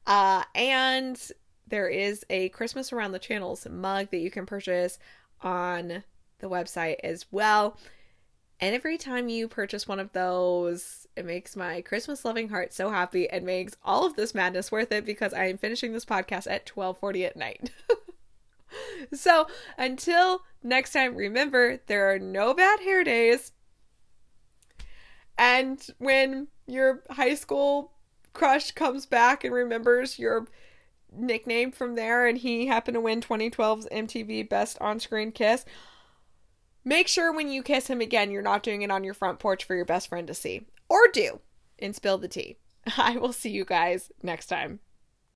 Uh, 0.06 0.44
and 0.53 1.32
there 1.68 1.88
is 1.88 2.26
a 2.30 2.49
Christmas 2.49 2.91
Around 2.91 3.14
the 3.14 3.20
Channels 3.20 3.68
mug 3.70 4.10
that 4.11 4.20
you 4.20 4.30
can 4.30 4.45
purchase 4.45 4.99
on 5.41 6.03
the 6.40 6.49
website 6.49 6.98
as 7.03 7.26
well. 7.32 7.78
And 8.60 8.76
every 8.76 8.98
time 8.98 9.30
you 9.30 9.48
purchase 9.48 9.88
one 9.88 9.99
of 9.99 10.11
those, 10.11 11.07
it 11.16 11.26
makes 11.26 11.56
my 11.56 11.82
Christmas 11.82 12.26
loving 12.26 12.49
heart 12.49 12.74
so 12.74 12.90
happy 12.90 13.30
and 13.30 13.45
makes 13.45 13.78
all 13.86 14.06
of 14.06 14.16
this 14.16 14.36
madness 14.36 14.72
worth 14.72 14.91
it 14.91 15.06
because 15.06 15.34
I 15.34 15.45
am 15.45 15.57
finishing 15.57 15.94
this 15.94 16.06
podcast 16.06 16.49
at 16.49 16.66
12:40 16.66 17.26
at 17.26 17.38
night. 17.38 17.72
so, 19.14 19.48
until 19.78 20.44
next 20.64 20.94
time, 20.94 21.16
remember 21.16 21.80
there 21.88 22.14
are 22.14 22.20
no 22.20 22.54
bad 22.54 22.80
hair 22.82 23.04
days. 23.04 23.52
And 25.38 25.86
when 25.98 26.48
your 26.68 27.04
high 27.10 27.36
school 27.36 27.94
crush 28.34 28.72
comes 28.72 29.06
back 29.06 29.44
and 29.44 29.54
remembers 29.54 30.20
your 30.20 30.48
nickname 31.12 31.72
from 31.72 31.96
there 31.96 32.28
and 32.28 32.38
he 32.38 32.68
happened 32.68 32.96
to 32.96 33.02
win 33.02 33.22
2012's 33.22 33.88
MTV 33.91 34.48
Best 34.50 34.78
On-Screen 34.82 35.32
Kiss, 35.32 35.66
Make 36.86 37.08
sure 37.08 37.32
when 37.32 37.52
you 37.52 37.62
kiss 37.62 37.88
him 37.88 38.02
again, 38.02 38.32
you're 38.32 38.41
not 38.41 38.64
doing 38.64 38.82
it 38.82 38.91
on 38.91 39.04
your 39.04 39.14
front 39.14 39.40
porch 39.40 39.64
for 39.64 39.76
your 39.76 39.86
best 39.86 40.08
friend 40.08 40.28
to 40.28 40.34
see. 40.34 40.66
Or 40.88 41.08
do 41.12 41.40
and 41.78 41.96
spill 41.96 42.18
the 42.18 42.28
tea. 42.28 42.58
I 42.98 43.18
will 43.18 43.34
see 43.34 43.50
you 43.50 43.66
guys 43.66 44.12
next 44.24 44.48
time. 44.48 44.80